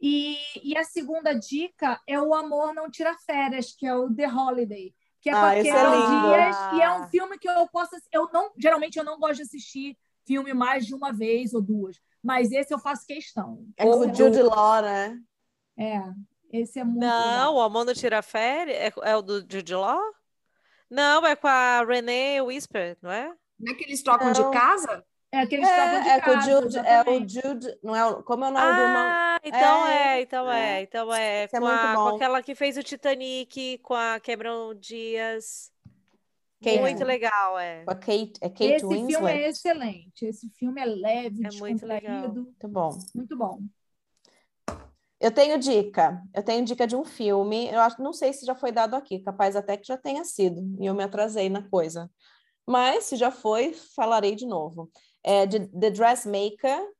e, 0.00 0.36
e 0.62 0.76
a 0.76 0.84
segunda 0.84 1.32
dica 1.32 1.98
é 2.06 2.20
o 2.20 2.34
Amor 2.34 2.74
Não 2.74 2.90
Tira 2.90 3.16
Férias, 3.24 3.72
que 3.72 3.86
é 3.86 3.94
o 3.94 4.14
The 4.14 4.28
Holiday, 4.28 4.94
que 5.22 5.30
é 5.30 5.32
com 5.32 5.38
ah, 5.38 5.52
a 5.52 5.54
Cameron 5.54 6.36
Dias, 6.36 6.56
e 6.74 6.82
é 6.82 6.90
um 6.92 7.08
filme 7.08 7.38
que 7.38 7.48
eu 7.48 7.66
posso. 7.68 7.96
Eu 8.12 8.28
não, 8.30 8.52
geralmente 8.58 8.98
eu 8.98 9.04
não 9.04 9.18
gosto 9.18 9.36
de 9.36 9.42
assistir 9.42 9.96
filme 10.26 10.52
mais 10.52 10.86
de 10.86 10.94
uma 10.94 11.12
vez 11.12 11.54
ou 11.54 11.62
duas. 11.62 12.00
Mas 12.22 12.50
esse 12.52 12.72
eu 12.72 12.78
faço 12.78 13.06
questão. 13.06 13.64
É 13.76 13.84
com 13.84 13.98
o 13.98 14.14
Jude 14.14 14.42
Law, 14.42 14.82
né? 14.82 15.18
É, 15.78 16.00
esse 16.52 16.78
é 16.78 16.84
muito 16.84 17.00
Não, 17.00 17.54
legal. 17.54 17.56
o 17.56 17.84
não 17.84 17.94
tira 17.94 18.22
férias 18.22 18.76
é, 18.76 18.92
é, 19.02 19.16
o 19.16 19.22
do 19.22 19.40
Jude 19.40 19.74
Law? 19.74 20.00
Não, 20.88 21.26
é 21.26 21.34
com 21.34 21.48
a 21.48 21.84
Renee 21.84 22.40
Whisper, 22.40 22.96
não 23.02 23.10
é? 23.10 23.32
Não 23.58 23.72
é 23.72 23.76
que 23.76 23.84
eles 23.84 24.02
trocam 24.02 24.28
não. 24.28 24.32
de 24.32 24.50
casa? 24.56 25.04
É 25.32 25.44
que 25.46 25.56
eles 25.56 25.68
é, 25.68 25.74
trocam 25.74 26.02
de 26.02 26.08
é 26.08 26.20
casa. 26.20 26.22
Com 26.22 26.38
o 26.38 26.62
Jude, 26.62 26.78
é 26.78 27.02
o 27.02 27.28
Jude, 27.28 27.78
não 27.82 27.96
é, 27.96 28.22
como 28.22 28.44
é 28.44 28.48
o 28.48 28.52
nome 28.52 28.66
ah, 28.66 28.72
do 28.72 28.80
irmão? 28.80 29.38
Então 29.42 29.86
é, 29.86 30.18
é 30.18 30.20
então 30.22 30.52
é, 30.52 30.82
então 30.82 31.14
é. 31.14 31.48
Com, 31.48 31.68
é 31.68 31.74
a, 31.74 31.94
com 31.94 32.08
aquela 32.08 32.42
que 32.42 32.54
fez 32.54 32.76
o 32.76 32.82
Titanic, 32.82 33.78
com 33.78 33.94
a 33.94 34.20
Cameron 34.20 34.74
Dias. 34.74 35.73
Kate, 36.64 36.80
muito 36.80 37.04
legal, 37.04 37.58
é. 37.58 37.84
A 37.86 37.94
Kate, 37.94 38.32
é 38.40 38.48
Kate 38.48 38.64
Esse 38.64 38.86
Winslet. 38.86 39.12
filme 39.12 39.32
é 39.32 39.48
excelente. 39.48 40.26
Esse 40.26 40.48
filme 40.50 40.80
é 40.80 40.84
leve, 40.84 41.46
é 41.46 41.50
muito 41.58 41.86
legal. 41.86 42.32
Muito 42.32 42.68
bom. 42.68 42.98
Muito 43.14 43.36
bom. 43.36 43.60
Eu 45.20 45.30
tenho 45.30 45.58
dica. 45.58 46.22
Eu 46.34 46.42
tenho 46.42 46.64
dica 46.64 46.86
de 46.86 46.96
um 46.96 47.04
filme. 47.04 47.68
Eu 47.68 47.80
acho, 47.80 48.02
não 48.02 48.12
sei 48.12 48.32
se 48.32 48.44
já 48.44 48.54
foi 48.54 48.72
dado 48.72 48.94
aqui. 48.94 49.20
Capaz 49.20 49.56
até 49.56 49.76
que 49.76 49.86
já 49.86 49.96
tenha 49.96 50.24
sido. 50.24 50.60
E 50.78 50.86
eu 50.86 50.94
me 50.94 51.02
atrasei 51.02 51.48
na 51.48 51.62
coisa. 51.62 52.10
Mas 52.66 53.04
se 53.04 53.16
já 53.16 53.30
foi, 53.30 53.72
falarei 53.72 54.34
de 54.34 54.46
novo. 54.46 54.90
É 55.22 55.46
de 55.46 55.66
The 55.68 55.90
Dressmaker. 55.90 56.90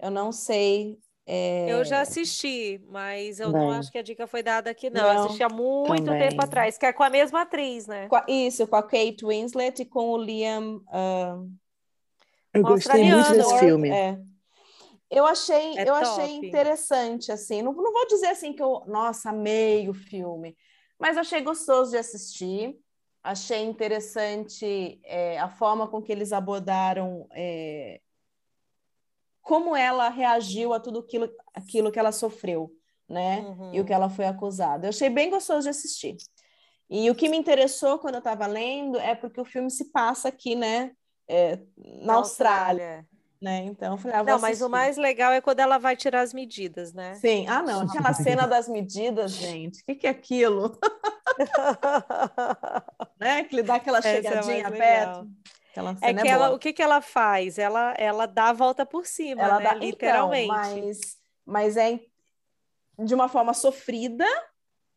Eu 0.00 0.10
não 0.10 0.32
sei 0.32 0.98
é... 1.26 1.72
Eu 1.72 1.84
já 1.84 2.02
assisti, 2.02 2.82
mas 2.88 3.40
eu 3.40 3.50
Bem. 3.50 3.60
não 3.60 3.70
acho 3.70 3.90
que 3.90 3.98
a 3.98 4.02
dica 4.02 4.26
foi 4.26 4.42
dada 4.42 4.70
aqui, 4.70 4.90
não. 4.90 5.02
não 5.02 5.12
eu 5.12 5.24
assisti 5.24 5.42
há 5.42 5.48
muito 5.48 6.04
também. 6.04 6.28
tempo 6.28 6.42
atrás, 6.42 6.76
que 6.76 6.84
é 6.84 6.92
com 6.92 7.02
a 7.02 7.10
mesma 7.10 7.42
atriz, 7.42 7.86
né? 7.86 8.08
Isso, 8.28 8.66
com 8.66 8.76
a 8.76 8.82
Kate 8.82 9.24
Winslet 9.24 9.82
e 9.82 9.86
com 9.86 10.10
o 10.10 10.18
Liam. 10.18 10.76
Uh... 10.88 11.50
Eu 12.52 12.62
gostei 12.62 13.04
muito 13.10 13.32
desse 13.32 13.58
filme. 13.58 13.90
É. 13.90 14.18
Eu 15.10 15.24
achei, 15.24 15.78
é 15.78 15.88
eu 15.88 15.94
achei 15.94 16.36
interessante, 16.36 17.32
assim. 17.32 17.62
Não, 17.62 17.72
não 17.72 17.92
vou 17.92 18.06
dizer 18.06 18.28
assim 18.28 18.52
que 18.52 18.62
eu, 18.62 18.82
nossa, 18.86 19.30
amei 19.30 19.88
o 19.88 19.94
filme, 19.94 20.56
mas 20.98 21.16
achei 21.16 21.40
gostoso 21.40 21.92
de 21.92 21.96
assistir. 21.96 22.76
Achei 23.22 23.62
interessante 23.62 25.00
é, 25.02 25.38
a 25.38 25.48
forma 25.48 25.88
com 25.88 26.02
que 26.02 26.12
eles 26.12 26.30
abordaram 26.30 27.26
é, 27.32 28.00
como 29.44 29.76
ela 29.76 30.08
reagiu 30.08 30.72
a 30.72 30.80
tudo 30.80 31.00
aquilo, 31.00 31.28
aquilo 31.52 31.92
que 31.92 31.98
ela 31.98 32.10
sofreu, 32.10 32.72
né? 33.06 33.40
Uhum. 33.40 33.74
E 33.74 33.80
o 33.80 33.84
que 33.84 33.92
ela 33.92 34.08
foi 34.08 34.24
acusada. 34.24 34.86
Eu 34.86 34.88
achei 34.88 35.10
bem 35.10 35.30
gostoso 35.30 35.64
de 35.64 35.68
assistir. 35.68 36.16
E 36.88 37.10
o 37.10 37.14
que 37.14 37.28
me 37.28 37.36
interessou 37.36 37.98
quando 37.98 38.14
eu 38.14 38.18
estava 38.20 38.46
lendo 38.46 38.98
é 38.98 39.14
porque 39.14 39.40
o 39.40 39.44
filme 39.44 39.70
se 39.70 39.92
passa 39.92 40.28
aqui, 40.28 40.56
né? 40.56 40.92
É, 41.28 41.58
na, 41.76 42.14
Austrália. 42.14 42.16
Austrália. 42.16 43.06
Né? 43.40 43.64
Então, 43.64 43.98
falei, 43.98 44.16
ah, 44.16 44.24
Não, 44.24 44.38
mas 44.38 44.62
o 44.62 44.70
mais 44.70 44.96
legal 44.96 45.30
é 45.30 45.40
quando 45.40 45.60
ela 45.60 45.76
vai 45.76 45.94
tirar 45.94 46.22
as 46.22 46.32
medidas, 46.32 46.94
né? 46.94 47.14
Sim. 47.16 47.46
Ah, 47.46 47.62
não. 47.62 47.82
Aquela 47.82 48.14
cena 48.14 48.46
das 48.46 48.66
medidas, 48.66 49.32
gente. 49.32 49.82
O 49.82 49.84
que, 49.84 49.94
que 49.96 50.06
é 50.06 50.10
aquilo? 50.10 50.78
né? 53.20 53.44
Que 53.44 53.56
ele 53.56 53.62
dá 53.62 53.74
aquela 53.74 53.98
é 53.98 54.02
chegadinha 54.02 54.66
é 54.66 54.70
perto. 54.70 55.28
É 56.00 56.14
que 56.14 56.28
é 56.28 56.30
ela, 56.30 56.54
o 56.54 56.58
que, 56.58 56.72
que 56.72 56.82
ela 56.82 57.00
faz? 57.00 57.58
Ela, 57.58 57.94
ela 57.98 58.26
dá 58.26 58.50
a 58.50 58.52
volta 58.52 58.86
por 58.86 59.06
cima, 59.06 59.42
ela 59.42 59.58
né? 59.58 59.64
dá, 59.64 59.70
então, 59.70 59.88
literalmente. 59.88 60.44
Então, 60.46 60.56
mas, 60.56 61.16
mas 61.44 61.76
é 61.76 62.00
de 62.98 63.14
uma 63.14 63.28
forma 63.28 63.52
sofrida, 63.52 64.26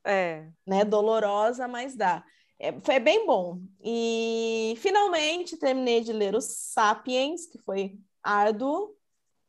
é. 0.06 0.48
né? 0.66 0.86
Dolorosa, 0.86 1.68
mas 1.68 1.96
dá. 1.96 2.24
É, 2.60 2.80
foi 2.80 3.00
bem 3.00 3.26
bom. 3.26 3.60
E 3.84 4.76
finalmente 4.78 5.58
terminei 5.58 6.02
de 6.02 6.14
ler 6.14 6.36
os 6.36 6.46
Sapiens, 6.46 7.46
que 7.48 7.58
foi 7.60 7.98
árduo. 8.22 8.96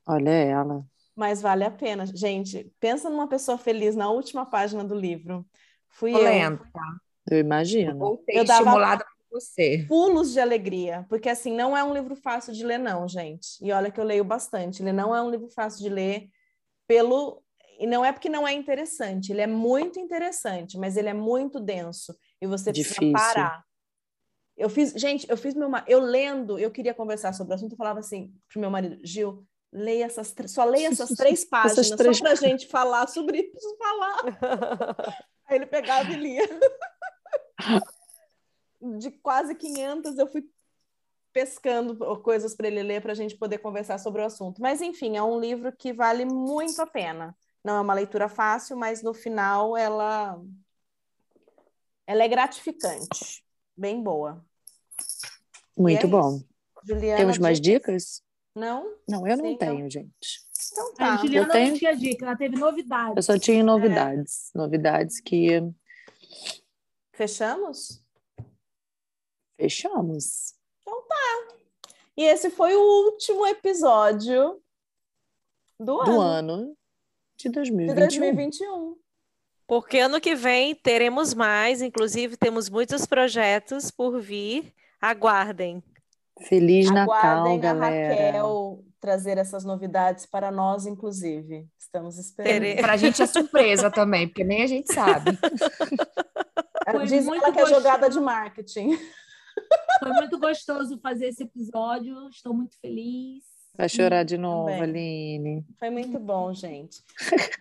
Olha 0.07 0.31
ela. 0.31 0.85
Mas 1.15 1.43
vale 1.43 1.65
a 1.65 1.71
pena. 1.71 2.07
Gente, 2.07 2.73
pensa 2.79 3.11
numa 3.11 3.29
pessoa 3.29 3.59
feliz 3.59 3.97
na 3.97 4.11
última 4.11 4.47
página 4.47 4.85
do 4.85 4.95
livro. 4.95 5.45
Fui 5.89 6.13
Lenta. 6.13 6.65
eu. 7.29 7.37
Eu 7.37 7.41
imagino. 7.41 8.21
Eu, 8.29 8.41
eu 8.41 8.45
dava 8.45 8.63
estimulada 8.63 9.07
você. 9.31 9.85
Pulos 9.89 10.33
de 10.33 10.41
alegria, 10.41 11.07
porque 11.09 11.29
assim, 11.29 11.53
não 11.53 11.77
é 11.77 11.83
um 11.83 11.93
livro 11.93 12.15
fácil 12.17 12.53
de 12.53 12.65
ler, 12.65 12.79
não, 12.79 13.09
gente. 13.09 13.59
E 13.61 13.73
olha 13.73 13.91
que 13.91 14.01
eu 14.01 14.05
leio 14.05 14.25
bastante. 14.25 14.83
Ele 14.83 14.93
não 14.93 15.15
é 15.15 15.23
um 15.23 15.31
livro 15.31 15.49
fácil 15.49 15.83
de 15.83 15.89
ler 15.89 16.29
pelo. 16.87 17.43
E 17.79 17.87
não 17.87 18.05
é 18.05 18.11
porque 18.11 18.29
não 18.29 18.47
é 18.47 18.53
interessante, 18.53 19.31
ele 19.31 19.41
é 19.41 19.47
muito 19.47 20.01
interessante, 20.01 20.77
mas 20.77 20.97
ele 20.97 21.09
é 21.09 21.15
muito 21.15 21.61
denso. 21.61 22.17
E 22.41 22.47
você 22.47 22.73
Difícil. 22.73 23.13
precisa 23.13 23.35
parar. 23.35 23.65
Eu 24.57 24.69
fiz, 24.69 24.93
gente, 24.95 25.31
eu 25.31 25.37
fiz 25.37 25.55
meu. 25.55 25.71
Eu 25.87 26.01
lendo, 26.01 26.59
eu 26.59 26.71
queria 26.73 26.93
conversar 26.93 27.33
sobre 27.33 27.53
o 27.53 27.55
assunto, 27.55 27.73
eu 27.73 27.77
falava 27.77 28.01
assim 28.01 28.35
pro 28.49 28.61
meu 28.61 28.69
marido, 28.69 28.99
Gil, 29.05 29.47
leia 29.73 30.07
essas 30.07 30.35
só 30.47 30.65
leia 30.65 30.89
essas 30.89 31.11
três 31.17 31.45
páginas, 31.45 31.79
essas 31.87 31.97
três... 31.97 32.19
só 32.19 32.25
pra 32.25 32.35
gente 32.35 32.67
falar 32.67 33.07
sobre 33.07 33.53
isso, 33.55 33.77
falar. 33.79 35.15
Aí 35.47 35.57
ele 35.57 35.67
pegava 35.67 36.11
e 36.11 36.17
lia. 36.17 36.49
de 38.99 39.11
quase 39.11 39.55
500 39.55 40.19
eu 40.19 40.27
fui 40.27 40.49
pescando 41.33 41.97
coisas 42.21 42.55
para 42.55 42.67
ele 42.67 42.83
ler 42.83 43.03
para 43.03 43.13
a 43.13 43.15
gente 43.15 43.37
poder 43.37 43.59
conversar 43.59 43.99
sobre 43.99 44.23
o 44.23 44.25
assunto. 44.25 44.61
Mas 44.61 44.81
enfim, 44.81 45.17
é 45.17 45.23
um 45.23 45.39
livro 45.39 45.73
que 45.73 45.93
vale 45.93 46.25
muito 46.25 46.81
a 46.81 46.87
pena. 46.87 47.37
Não 47.65 47.77
é 47.77 47.81
uma 47.81 47.95
leitura 47.95 48.29
fácil, 48.29 48.77
mas 48.77 49.03
no 49.03 49.13
final 49.13 49.77
ela 49.77 50.41
ela 52.07 52.25
é 52.25 52.29
gratificante, 52.29 53.45
bem 53.77 54.03
boa. 54.03 54.45
Muito 55.77 56.07
é 56.07 56.09
bom. 56.09 56.41
Juliana, 56.85 57.19
Temos 57.19 57.39
mais 57.39 57.61
dicas? 57.61 58.23
Não? 58.55 58.97
Não, 59.07 59.27
eu 59.27 59.37
não 59.37 59.45
Sim, 59.45 59.57
tenho, 59.59 59.81
não. 59.81 59.91
gente. 59.91 60.49
Então 60.73 60.95
tá. 60.95 61.15
A 61.15 61.17
Juliana 61.19 61.53
tenho... 61.53 61.71
não 61.71 61.79
tinha 61.79 61.97
dica, 61.97 62.25
ela 62.25 62.37
teve 62.37 62.57
novidades. 62.57 63.17
Eu 63.17 63.23
só 63.23 63.39
tinha 63.39 63.63
novidades. 63.63 64.51
É. 64.55 64.59
Novidades 64.59 65.21
que. 65.21 65.63
Fechamos? 67.13 68.03
Fechamos. 69.59 70.55
Então 70.81 71.03
tá. 71.07 71.57
E 72.17 72.23
esse 72.23 72.49
foi 72.49 72.77
o 72.77 72.81
último 73.07 73.45
episódio 73.47 74.61
do, 75.79 76.05
do 76.05 76.21
ano. 76.21 76.53
ano 76.53 76.77
de 77.37 77.49
2021. 77.49 77.95
De 77.95 78.01
2021. 78.01 78.97
Porque 79.67 79.99
ano 79.99 80.21
que 80.21 80.35
vem 80.35 80.75
teremos 80.75 81.35
mais, 81.35 81.83
inclusive 81.83 82.37
temos 82.37 82.71
muitos 82.71 83.05
projetos 83.05 83.91
por 83.91 84.21
vir. 84.21 84.73
Aguardem. 85.01 85.83
Feliz 86.41 86.89
Aguardem 86.91 87.59
Natal, 87.59 87.59
galera. 87.59 88.15
Raquel 88.15 88.85
trazer 89.01 89.39
essas 89.39 89.65
novidades 89.65 90.27
para 90.27 90.51
nós, 90.51 90.87
inclusive. 90.87 91.69
Estamos 91.79 92.19
esperando. 92.19 92.81
Para 92.81 92.95
a 92.95 92.97
gente 92.97 93.23
é 93.23 93.27
surpresa 93.27 93.91
também, 93.91 94.27
porque 94.29 94.45
nem 94.45 94.63
a 94.63 94.67
gente 94.67 94.93
sabe. 94.93 95.39
Foi 96.91 97.07
Diz 97.07 97.27
ela 97.27 97.53
que 97.53 97.61
é 97.61 97.67
jogada 97.67 98.09
de 98.09 98.19
marketing. 98.19 98.99
Foi 99.99 100.13
muito 100.13 100.39
gostoso 100.39 100.99
fazer 101.01 101.29
esse 101.29 101.43
episódio. 101.43 102.29
Estou 102.29 102.55
muito 102.55 102.79
feliz. 102.81 103.45
Vai 103.77 103.89
chorar 103.89 104.25
de 104.25 104.37
novo, 104.37 104.67
Também. 104.67 104.83
Aline. 104.83 105.67
Foi 105.79 105.91
muito 105.91 106.19
bom, 106.19 106.53
gente. 106.53 107.03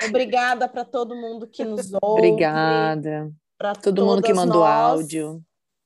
Obrigada 0.10 0.68
para 0.68 0.84
todo 0.84 1.16
mundo 1.16 1.48
que 1.48 1.64
nos 1.64 1.92
ouve. 2.02 2.28
Obrigada. 2.28 3.32
Para 3.58 3.76
todo 3.76 4.06
mundo 4.06 4.22
que 4.22 4.34
mandou 4.34 4.62
nós. 4.62 4.70
áudio. 4.70 5.44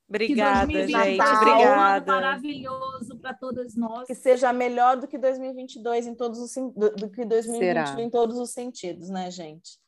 Obrigada, 0.07 0.71
gente. 0.71 1.21
Obrigada. 1.21 2.11
Um 2.11 2.15
maravilhoso 2.15 3.17
para 3.21 3.33
todas 3.33 3.75
nós. 3.75 4.07
Que 4.07 4.15
seja 4.15 4.51
melhor 4.51 4.97
do 4.97 5.07
que 5.07 5.17
2022 5.17 6.07
em 6.07 6.15
todos 6.15 6.39
os 6.39 6.53
do, 6.53 6.95
do 6.95 7.09
que 7.09 7.25
2020 7.25 7.99
em 7.99 8.09
todos 8.09 8.38
os 8.38 8.51
sentidos, 8.51 9.09
né, 9.09 9.31
gente? 9.31 9.79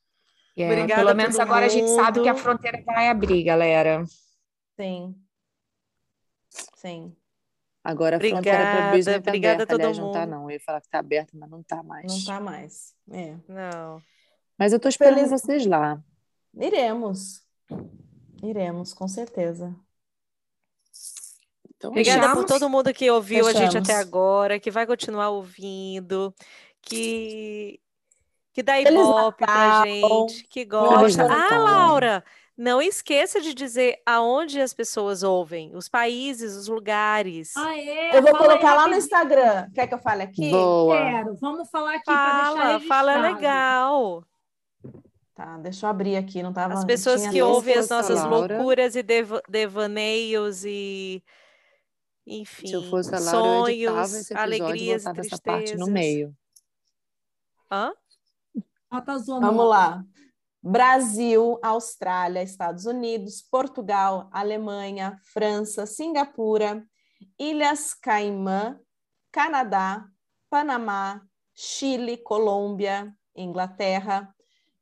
Yeah. 0.57 0.73
Obrigada. 0.73 1.03
Pelo 1.03 1.15
menos 1.15 1.39
agora 1.39 1.61
mundo. 1.61 1.71
a 1.71 1.73
gente 1.73 1.89
sabe 1.89 2.21
que 2.21 2.29
a 2.29 2.35
fronteira 2.35 2.81
vai 2.85 3.09
abrir, 3.09 3.43
galera. 3.43 4.03
Sim. 4.79 5.15
Sim. 6.75 7.15
Agora 7.83 8.15
a 8.15 8.17
obrigada, 8.17 8.43
fronteira 8.43 8.71
para 8.71 8.87
o 8.87 8.97
business 8.97 9.21
tá 9.21 9.29
obrigada 9.31 9.63
aberta. 9.63 9.73
a 9.73 9.75
Aliás, 9.75 9.97
mundo. 9.99 10.05
não 10.05 10.13
tá 10.13 10.25
não. 10.25 10.43
Eu 10.43 10.51
ia 10.51 10.59
falar 10.59 10.81
que 10.81 10.89
tá 10.89 10.99
aberta, 10.99 11.31
mas 11.35 11.49
não 11.49 11.63
tá 11.63 11.83
mais. 11.83 12.05
Não 12.11 12.25
tá 12.25 12.39
mais. 12.39 12.95
É. 13.11 13.35
Não. 13.47 14.01
Mas 14.57 14.71
eu 14.71 14.79
tô 14.79 14.87
esperando 14.87 15.15
Feliz... 15.15 15.31
vocês 15.31 15.65
lá. 15.65 16.01
Iremos. 16.55 17.41
Iremos, 18.41 18.93
com 18.93 19.07
certeza. 19.07 19.75
Então, 21.75 21.91
Obrigada 21.91 22.21
fechamos. 22.21 22.45
por 22.45 22.47
todo 22.47 22.69
mundo 22.69 22.93
que 22.93 23.09
ouviu 23.11 23.45
fechamos. 23.45 23.61
a 23.61 23.71
gente 23.71 23.77
até 23.91 23.99
agora, 23.99 24.59
que 24.59 24.71
vai 24.71 24.87
continuar 24.87 25.29
ouvindo, 25.29 26.33
que 26.81 27.79
que 28.53 28.61
dá 28.61 28.79
ibope 28.79 29.45
pra 29.45 29.83
gente, 29.83 30.43
que 30.47 30.63
gosta. 30.63 31.23
Ah, 31.23 31.57
Laura, 31.57 32.23
não 32.57 32.81
esqueça 32.81 33.41
de 33.41 33.53
dizer 33.53 34.01
aonde 34.05 34.61
as 34.61 34.73
pessoas 34.73 35.23
ouvem, 35.23 35.75
os 35.75 35.89
países, 35.89 36.55
os 36.55 36.67
lugares. 36.67 37.55
Ah, 37.57 37.75
é? 37.77 38.17
Eu 38.17 38.21
vou 38.21 38.37
colocar 38.37 38.75
lá 38.75 38.87
no 38.87 38.95
Instagram. 38.95 39.69
Quer 39.73 39.87
que 39.87 39.93
eu 39.93 39.99
fale 39.99 40.23
aqui? 40.23 40.51
Boa. 40.51 40.95
Quero. 40.97 41.35
Vamos 41.37 41.69
falar 41.69 41.95
aqui 41.95 42.05
Fala, 42.05 42.79
fala 42.81 43.15
legal. 43.17 44.23
Tá, 45.33 45.57
deixa 45.57 45.87
eu 45.87 45.89
abrir 45.89 46.15
aqui, 46.15 46.43
não 46.43 46.53
tava 46.53 46.75
As 46.75 46.85
pessoas 46.85 47.27
que 47.27 47.41
ouvem 47.41 47.75
as 47.75 47.89
nossas 47.89 48.23
Laura. 48.23 48.55
loucuras 48.55 48.95
e 48.95 49.01
dev 49.01 49.31
devaneios 49.49 50.63
e 50.63 51.23
enfim, 52.25 52.67
Se 52.67 52.73
eu 52.73 52.83
fosse 52.83 53.13
a 53.13 53.19
Laura, 53.19 53.31
sonhos, 53.31 54.31
eu 54.31 54.37
alegrias, 54.37 55.05
e 55.05 55.11
tristezas. 55.13 55.39
parte 55.39 55.75
no 55.75 55.87
meio. 55.87 56.33
Hã? 57.71 57.91
Vamos 59.41 59.67
lá. 59.67 60.05
Brasil, 60.63 61.59
Austrália, 61.61 62.41
Estados 62.41 62.85
Unidos, 62.85 63.41
Portugal, 63.41 64.29
Alemanha, 64.31 65.19
França, 65.33 65.85
Singapura, 65.85 66.87
Ilhas 67.37 67.93
Caimã, 67.93 68.79
Canadá, 69.29 70.05
Panamá, 70.49 71.21
Chile, 71.53 72.15
Colômbia, 72.15 73.13
Inglaterra, 73.35 74.33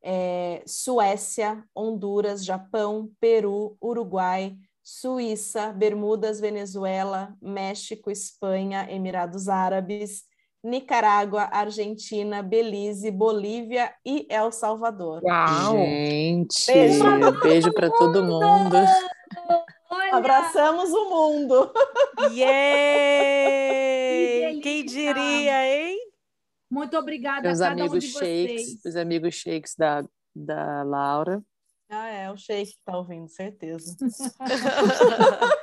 é, 0.03 0.61
Suécia, 0.67 1.63
Honduras, 1.75 2.45
Japão, 2.45 3.09
Peru, 3.19 3.75
Uruguai, 3.81 4.55
Suíça, 4.83 5.71
Bermudas, 5.73 6.39
Venezuela, 6.39 7.35
México, 7.41 8.11
Espanha, 8.11 8.87
Emirados 8.87 9.47
Árabes, 9.47 10.25
Nicarágua, 10.63 11.49
Argentina, 11.51 12.43
Belize, 12.43 13.09
Bolívia 13.09 13.93
e 14.05 14.27
El 14.29 14.51
Salvador. 14.51 15.23
Uau! 15.23 15.77
Gente, 15.77 16.71
beijo, 16.71 17.03
beijo 17.41 17.73
para 17.73 17.89
todo 17.89 18.23
mundo. 18.23 18.77
Olha. 19.89 20.15
Abraçamos 20.15 20.91
o 20.91 21.09
mundo. 21.09 21.73
Yeah! 22.31 22.51
Que 24.53 24.61
Quem 24.61 24.85
diria, 24.85 25.65
hein? 25.65 25.97
Muito 26.69 26.95
obrigada 26.97 27.41
Meus 27.41 27.59
a 27.59 27.69
cada 27.69 27.81
amigos 27.81 27.97
um 27.97 27.99
de 27.99 28.07
shakes, 28.13 28.65
vocês. 28.65 28.85
Os 28.85 28.95
amigos 28.95 29.33
shakes 29.33 29.75
da, 29.75 30.05
da 30.35 30.83
Laura. 30.83 31.43
Ah, 31.93 32.07
é, 32.07 32.31
o 32.31 32.37
Shake 32.37 32.71
que 32.71 32.77
tá 32.85 32.97
ouvindo, 32.97 33.27
certeza. 33.27 33.97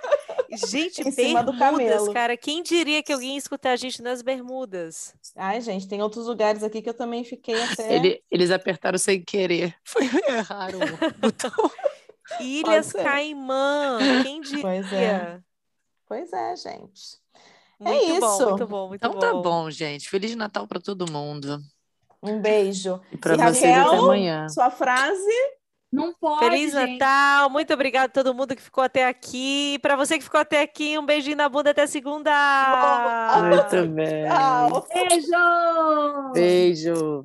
Gente, 0.51 1.03
em 1.07 1.11
cima 1.11 1.43
do 1.43 1.57
camelo. 1.57 2.13
cara. 2.13 2.37
Quem 2.37 2.63
diria 2.63 3.03
que 3.03 3.13
alguém 3.13 3.33
ia 3.33 3.39
escutar 3.39 3.73
a 3.73 3.77
gente 3.77 4.03
nas 4.03 4.23
bermudas? 4.23 5.15
Ai, 5.37 5.61
gente, 5.61 5.87
tem 5.87 6.03
outros 6.03 6.27
lugares 6.27 6.63
aqui 6.63 6.81
que 6.81 6.89
eu 6.89 6.95
também 6.95 7.25
fiquei 7.25 7.55
até. 7.63 7.95
Ele, 7.95 8.23
eles 8.31 8.51
apertaram 8.51 8.99
sem 8.99 9.23
querer. 9.23 9.75
Foi 9.85 10.05
erraram 10.05 10.81
Ilhas 12.41 12.93
Caimã, 12.93 13.99
quem 14.23 14.41
diria? 14.41 14.63
Pois 14.63 14.93
é. 14.93 15.41
Pois 16.07 16.33
é, 16.33 16.57
gente. 16.57 17.19
É 17.81 17.85
muito 17.85 18.05
é 18.05 18.17
isso. 18.17 18.21
Bom, 18.21 18.49
muito 18.49 18.67
bom, 18.67 18.89
muito 18.89 19.07
então 19.07 19.13
bom. 19.13 19.19
tá 19.19 19.33
bom, 19.35 19.71
gente. 19.71 20.09
Feliz 20.09 20.35
Natal 20.35 20.67
para 20.67 20.81
todo 20.81 21.11
mundo. 21.11 21.61
Um 22.23 22.41
beijo. 22.41 23.01
E 23.13 23.17
para 23.17 23.37
vocês 23.37 23.63
até 23.63 23.75
amanhã. 23.75 24.49
Sua 24.49 24.71
frase? 24.71 25.58
Não 25.91 26.13
pode. 26.13 26.41
Feliz 26.41 26.73
gente. 26.73 26.99
Natal, 26.99 27.49
muito 27.49 27.73
obrigada 27.73 28.07
a 28.07 28.09
todo 28.09 28.35
mundo 28.35 28.55
que 28.55 28.63
ficou 28.63 28.85
até 28.85 29.07
aqui. 29.07 29.79
Para 29.81 29.97
você 29.97 30.19
que 30.19 30.25
ficou 30.25 30.41
até 30.41 30.61
aqui, 30.61 30.99
um 30.99 31.07
beijinho 31.07 31.37
na 31.37 31.49
bunda 31.49 31.71
até 31.71 31.87
segunda. 31.87 32.31
Muito 33.49 33.89
bem. 33.95 34.29
Beijo. 36.33 36.33
Beijo. 36.35 37.25